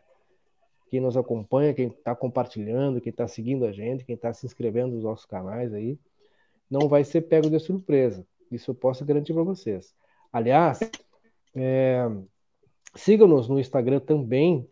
Quem 0.90 1.00
nos 1.00 1.16
acompanha, 1.16 1.74
quem 1.74 1.88
está 1.88 2.14
compartilhando, 2.14 3.00
quem 3.00 3.10
está 3.10 3.28
seguindo 3.28 3.64
a 3.64 3.72
gente, 3.72 4.04
quem 4.04 4.14
está 4.14 4.32
se 4.32 4.46
inscrevendo 4.46 4.94
nos 4.94 5.04
nossos 5.04 5.26
canais 5.26 5.72
aí, 5.72 5.98
não 6.70 6.88
vai 6.88 7.04
ser 7.04 7.22
pego 7.22 7.48
de 7.50 7.58
surpresa. 7.60 8.26
Isso 8.50 8.70
eu 8.70 8.74
posso 8.74 9.04
garantir 9.04 9.32
para 9.32 9.42
vocês. 9.42 9.94
Aliás, 10.32 10.80
é, 11.54 12.08
sigam-nos 12.94 13.48
no 13.48 13.60
Instagram 13.60 14.00
também, 14.00 14.68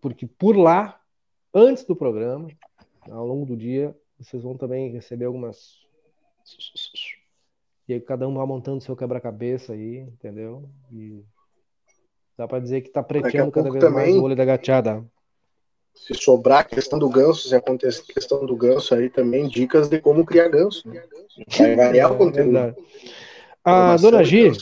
porque 0.00 0.26
por 0.26 0.56
lá, 0.56 1.00
antes 1.52 1.84
do 1.84 1.96
programa, 1.96 2.48
ao 3.10 3.26
longo 3.26 3.44
do 3.44 3.56
dia, 3.56 3.94
vocês 4.24 4.42
vão 4.42 4.56
também 4.56 4.90
receber 4.90 5.26
algumas. 5.26 5.78
E 7.86 7.92
aí 7.92 8.00
cada 8.00 8.26
um 8.26 8.34
vai 8.34 8.46
montando 8.46 8.80
seu 8.80 8.96
quebra-cabeça 8.96 9.74
aí, 9.74 9.98
entendeu? 9.98 10.68
E 10.90 11.22
dá 12.36 12.48
para 12.48 12.60
dizer 12.60 12.80
que 12.80 12.88
tá 12.88 13.02
preteando 13.02 13.52
cada 13.52 13.70
vez 13.70 13.84
também, 13.84 14.12
mais 14.12 14.16
o 14.16 14.22
olho 14.22 14.34
da 14.34 14.44
gateada. 14.44 15.04
Se 15.94 16.14
sobrar 16.14 16.60
a 16.60 16.64
questão 16.64 16.98
do 16.98 17.08
ganso, 17.08 17.48
se 17.48 17.54
acontecer 17.54 18.02
a 18.10 18.14
questão 18.14 18.44
do 18.44 18.56
ganso 18.56 18.94
aí 18.94 19.10
também, 19.10 19.46
dicas 19.46 19.88
de 19.88 20.00
como 20.00 20.24
criar 20.24 20.48
ganso. 20.48 20.88
Né? 20.88 21.04
Vai 21.58 21.76
variar 21.76 22.10
o 22.10 22.14
é 22.16 22.18
conteúdo. 22.18 22.58
É 22.58 22.74
a 23.62 23.96
dona 23.96 24.24
Gi, 24.24 24.52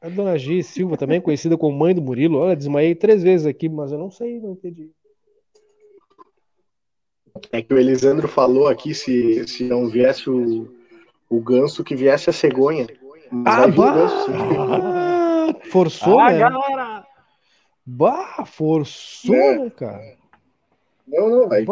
a 0.00 0.08
dona 0.08 0.38
Gi 0.38 0.62
Silva, 0.62 0.96
também 0.96 1.20
conhecida 1.20 1.56
como 1.56 1.76
mãe 1.76 1.94
do 1.94 2.02
Murilo, 2.02 2.38
olha, 2.38 2.56
desmaiei 2.56 2.94
três 2.94 3.22
vezes 3.22 3.46
aqui, 3.46 3.68
mas 3.68 3.92
eu 3.92 3.98
não 3.98 4.10
sei, 4.10 4.40
não 4.40 4.52
entendi. 4.52 4.90
É 7.52 7.62
que 7.62 7.72
o 7.72 7.78
Elisandro 7.78 8.28
falou 8.28 8.68
aqui 8.68 8.94
se, 8.94 9.46
se 9.46 9.64
não 9.64 9.88
viesse 9.88 10.28
o, 10.28 10.68
o 11.28 11.40
ganso, 11.40 11.84
que 11.84 11.94
viesse 11.94 12.30
a 12.30 12.32
cegonha. 12.32 12.86
Ah, 13.44 13.66
bah! 13.66 14.08
forçou, 15.70 16.20
ah, 16.20 16.30
né? 16.30 16.38
galera! 16.38 17.06
Bah, 17.84 18.44
forçou, 18.44 19.34
é. 19.34 19.58
né, 19.58 19.70
cara? 19.70 20.16
Não, 21.06 21.28
não, 21.28 21.48
vai. 21.48 21.64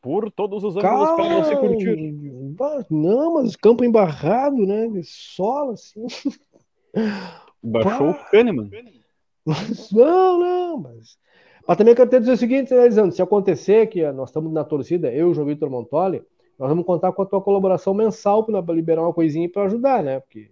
Por 0.00 0.30
todos 0.30 0.64
os 0.64 0.76
ângulos 0.76 1.10
para 1.12 1.38
você 1.38 1.56
curtir. 1.56 2.12
Bah, 2.56 2.84
não, 2.90 3.34
mas 3.34 3.56
campo 3.56 3.84
embarrado, 3.84 4.66
né? 4.66 4.88
Solo, 5.04 5.72
assim. 5.72 6.06
Baixou 7.62 8.12
bah. 8.12 8.20
o 8.20 8.30
Kahneman. 8.30 8.70
Não, 9.92 10.38
não, 10.38 10.78
mas 10.78 11.18
mas 11.66 11.76
também 11.76 11.94
quero 11.94 12.10
te 12.10 12.18
dizer 12.20 12.32
o 12.32 12.36
seguinte, 12.36 12.74
né, 12.74 13.10
se 13.10 13.22
acontecer 13.22 13.86
que 13.86 14.10
nós 14.12 14.30
estamos 14.30 14.52
na 14.52 14.64
torcida, 14.64 15.12
eu 15.12 15.28
e 15.28 15.30
o 15.30 15.34
João 15.34 15.46
Vitor 15.46 15.70
Montoli, 15.70 16.22
nós 16.58 16.68
vamos 16.68 16.84
contar 16.84 17.12
com 17.12 17.22
a 17.22 17.26
tua 17.26 17.40
colaboração 17.40 17.94
mensal 17.94 18.44
para 18.44 18.60
liberar 18.74 19.02
uma 19.02 19.12
coisinha 19.12 19.48
para 19.48 19.64
ajudar, 19.64 20.02
né? 20.02 20.20
Porque 20.20 20.50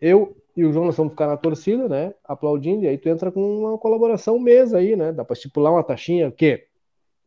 eu 0.00 0.36
e 0.56 0.64
o 0.64 0.72
João 0.72 0.86
nós 0.86 0.96
vamos 0.96 1.12
ficar 1.12 1.26
na 1.26 1.36
torcida, 1.36 1.88
né? 1.88 2.14
Aplaudindo, 2.24 2.84
e 2.84 2.88
aí 2.88 2.98
tu 2.98 3.08
entra 3.08 3.30
com 3.30 3.40
uma 3.40 3.78
colaboração 3.78 4.38
mês 4.38 4.74
aí, 4.74 4.96
né? 4.96 5.12
Dá 5.12 5.24
para 5.24 5.34
estipular 5.34 5.72
uma 5.72 5.82
taxinha, 5.82 6.28
o 6.28 6.32
quê? 6.32 6.66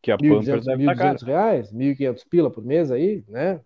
Que 0.02 0.12
a 0.12 0.18
1.200, 0.18 0.64
deve 0.64 0.84
1.200 0.84 1.26
reais, 1.26 1.74
1.500 1.74 2.24
pila 2.30 2.50
por 2.50 2.64
mês 2.64 2.92
aí, 2.92 3.24
né? 3.28 3.60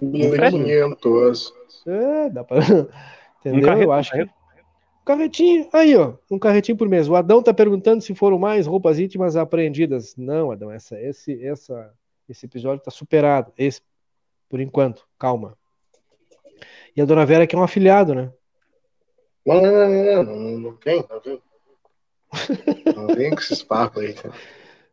1.500. 0.00 1.52
É, 1.86 2.30
dá 2.30 2.44
para... 2.44 2.60
Entendeu? 3.40 3.60
Um 3.60 3.62
carreto, 3.62 3.84
eu 3.84 3.92
acho 3.92 4.12
que... 4.12 4.39
Carretinho, 5.04 5.68
aí 5.72 5.96
ó, 5.96 6.14
um 6.30 6.38
carretinho 6.38 6.76
por 6.76 6.88
mês. 6.88 7.08
O 7.08 7.16
Adão 7.16 7.42
tá 7.42 7.52
perguntando 7.52 8.02
se 8.02 8.14
foram 8.14 8.38
mais 8.38 8.66
roupas 8.66 8.98
íntimas 8.98 9.34
apreendidas. 9.34 10.14
Não, 10.16 10.50
Adão, 10.50 10.70
essa, 10.70 11.00
esse, 11.00 11.44
essa, 11.44 11.92
esse 12.28 12.46
episódio 12.46 12.84
tá 12.84 12.90
superado. 12.90 13.52
Esse, 13.56 13.80
por 14.48 14.60
enquanto, 14.60 15.06
calma. 15.18 15.56
E 16.94 17.00
a 17.00 17.04
dona 17.04 17.24
Vera 17.24 17.46
que 17.46 17.56
é 17.56 17.58
um 17.58 17.62
afiliado, 17.62 18.14
né? 18.14 18.32
Não, 19.46 19.60
não, 19.60 19.72
não, 19.72 20.22
não, 20.22 20.58
não, 20.58 20.76
tem, 20.76 21.04
não 21.08 21.20
tem. 21.20 21.42
Não 22.94 23.06
vem 23.08 23.30
com 23.30 23.40
esses 23.40 23.62
papos 23.62 24.02
aí. 24.02 24.14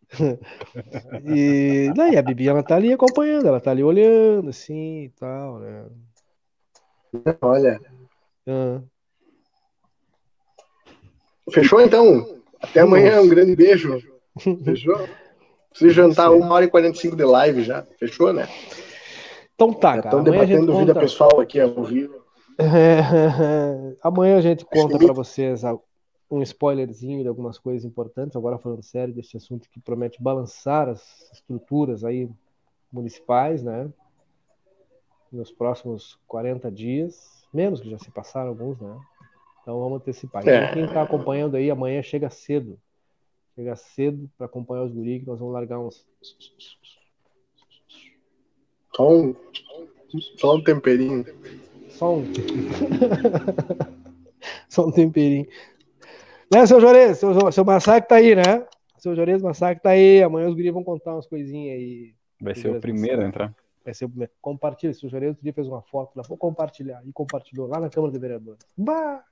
e, 1.26 1.92
daí 1.94 2.18
a 2.18 2.22
Bibi 2.22 2.48
ela 2.48 2.64
tá 2.64 2.78
ali 2.78 2.94
acompanhando, 2.94 3.48
ela 3.48 3.60
tá 3.60 3.72
ali 3.72 3.84
olhando 3.84 4.50
assim 4.50 5.04
e 5.04 5.10
tal, 5.10 5.60
né? 5.60 5.86
Olha. 7.42 7.82
Ah. 8.48 8.82
Fechou 11.52 11.82
então? 11.82 12.38
Até 12.62 12.82
amanhã, 12.82 13.22
um 13.22 13.30
grande 13.30 13.56
beijo. 13.56 14.00
Fechou? 14.64 15.08
Preciso 15.70 15.94
jantar 15.94 16.32
uma 16.32 16.54
hora 16.54 16.66
e 16.66 16.70
45 16.70 17.16
de 17.16 17.24
live 17.24 17.64
já. 17.64 17.84
Fechou, 18.00 18.34
né? 18.34 18.48
Então 19.54 19.74
tá, 19.74 20.02
cara. 20.02 20.08
Estão 20.08 20.24
debatendo 20.24 20.68
conta... 20.68 20.80
vida 20.80 21.00
pessoal 21.00 21.40
aqui 21.40 21.60
ao 21.60 21.84
vivo. 21.84 22.16
É, 22.58 23.96
amanhã 24.02 24.38
a 24.38 24.42
gente 24.42 24.66
conta 24.66 24.98
para 24.98 25.14
vocês 25.14 25.62
um 26.30 26.42
spoilerzinho 26.42 27.22
de 27.22 27.30
algumas 27.30 27.58
coisas 27.58 27.86
importantes. 27.86 28.36
Agora 28.36 28.58
falando 28.58 28.84
sério 28.84 29.14
desse 29.14 29.38
assunto 29.38 29.70
que 29.70 29.80
promete 29.80 30.22
balançar 30.22 30.90
as 30.90 31.32
estruturas 31.32 32.04
aí 32.04 32.30
municipais, 32.92 33.64
né? 33.64 33.90
Nos 35.32 35.52
próximos 35.52 36.18
40 36.28 36.72
dias, 36.72 37.46
menos 37.54 37.82
que 37.82 37.90
já 37.90 38.00
se 38.00 38.10
passaram 38.10 38.50
alguns, 38.50 38.80
né? 38.80 38.98
Então 39.68 39.82
vamos 39.82 39.98
antecipar. 39.98 40.48
É. 40.48 40.56
Então, 40.56 40.74
quem 40.76 40.86
está 40.86 41.02
acompanhando 41.02 41.58
aí, 41.58 41.70
amanhã 41.70 42.02
chega 42.02 42.30
cedo. 42.30 42.80
Chega 43.54 43.76
cedo 43.76 44.30
para 44.38 44.46
acompanhar 44.46 44.84
os 44.84 44.94
guri, 44.94 45.20
que 45.20 45.28
nós 45.28 45.40
vamos 45.40 45.54
largar 45.54 45.78
uns. 45.78 46.08
Só 48.96 49.12
um, 49.12 49.36
só 50.38 50.56
um 50.56 50.64
temperinho. 50.64 51.26
Só 51.90 52.16
um. 52.16 52.24
só 54.70 54.88
um 54.88 54.92
temperinho. 54.92 55.46
Né, 56.50 56.66
seu 56.66 56.80
Jorez? 56.80 57.18
Seu, 57.18 57.52
seu 57.52 57.66
Massacre 57.66 58.08
tá 58.08 58.16
aí, 58.16 58.36
né? 58.36 58.66
Seu 58.98 59.18
Jorez 59.18 59.42
Massacre 59.42 59.84
tá 59.84 59.90
aí. 59.90 60.24
Amanhã 60.24 60.48
os 60.48 60.56
guri 60.56 60.72
vão 60.72 60.82
contar 60.82 61.14
umas 61.14 61.28
coisinhas 61.28 61.78
aí. 61.78 62.14
Vai 62.40 62.56
ser 62.56 62.74
o 62.74 62.80
primeiro 62.80 63.22
a 63.22 63.26
entrar. 63.26 63.54
Vai 63.84 63.94
ser 63.94 64.06
o 64.06 64.10
primeiro. 64.10 64.32
Compartilha. 64.40 64.94
Seu 64.94 65.10
Jorez 65.10 65.32
outro 65.32 65.44
dia 65.44 65.52
fez 65.52 65.68
uma 65.68 65.82
foto 65.82 66.16
lá. 66.16 66.24
Vou 66.26 66.38
compartilhar. 66.38 67.06
E 67.06 67.12
compartilhou 67.12 67.68
lá 67.68 67.82
na 67.82 67.90
Câmara 67.90 68.14
de 68.14 68.20
Vereadores. 68.20 68.66
Bah! 68.78 69.26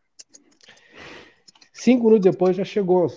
Cinco 1.73 2.05
minutos 2.05 2.31
depois 2.31 2.55
já 2.55 2.63
chegou. 2.63 3.07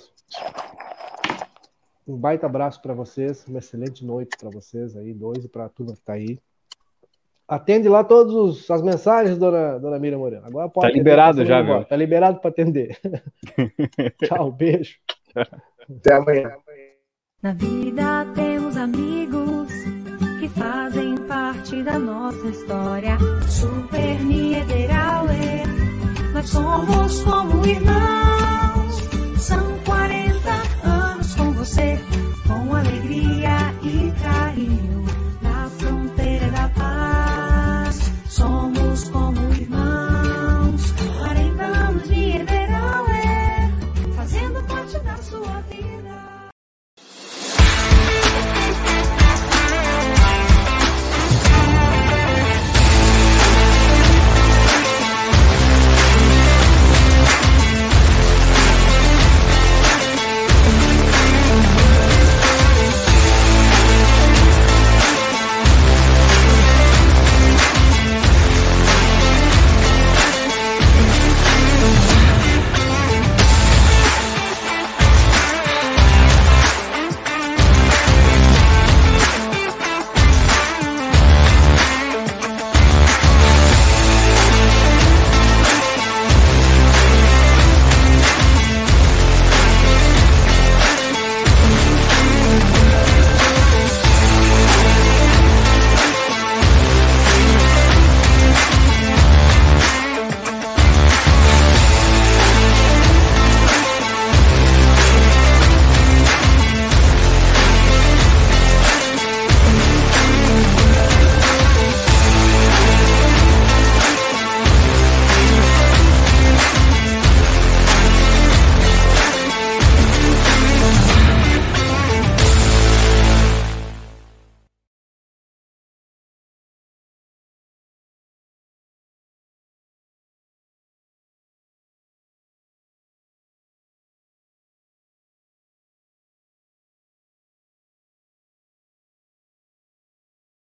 Um 2.07 2.17
baita 2.17 2.47
abraço 2.47 2.81
para 2.81 2.95
vocês, 2.95 3.47
uma 3.47 3.59
excelente 3.59 4.05
noite 4.05 4.37
para 4.39 4.51
vocês 4.51 4.97
aí, 4.97 5.13
dois 5.13 5.45
e 5.45 5.49
para 5.49 5.67
a 5.67 5.69
turma 5.69 5.93
que 5.93 5.99
está 6.01 6.15
aí. 6.15 6.39
Atende 7.49 7.89
lá 7.89 8.05
todas 8.05 8.71
as 8.71 8.83
mensagens, 8.83 9.39
dona, 9.39 9.79
dona 9.79 9.99
Miriam 9.99 10.19
Moreno. 10.19 10.45
Agora 10.45 10.69
pode. 10.69 10.89
Tá 10.89 10.93
liberado 10.93 11.47
já, 11.47 11.63
viu? 11.63 11.83
Tá 11.85 11.97
liberado 11.97 12.41
para 12.41 12.51
atender. 12.51 12.99
Tchau, 14.23 14.53
beijo. 14.53 14.97
Até 15.35 16.15
amanhã. 16.15 16.53
Na 17.43 17.53
vida 17.55 18.27
temos 18.35 18.77
amigos 18.77 19.73
que 20.41 20.49
fazem 20.49 21.17
parte 21.27 21.83
da 21.83 21.99
nossa 21.99 22.49
história. 22.49 23.17
Super 23.49 24.21
Niederauer, 24.25 25.65
nós 26.39 26.51
somos 26.51 27.23
como 27.25 27.67
irmãos. 27.67 28.28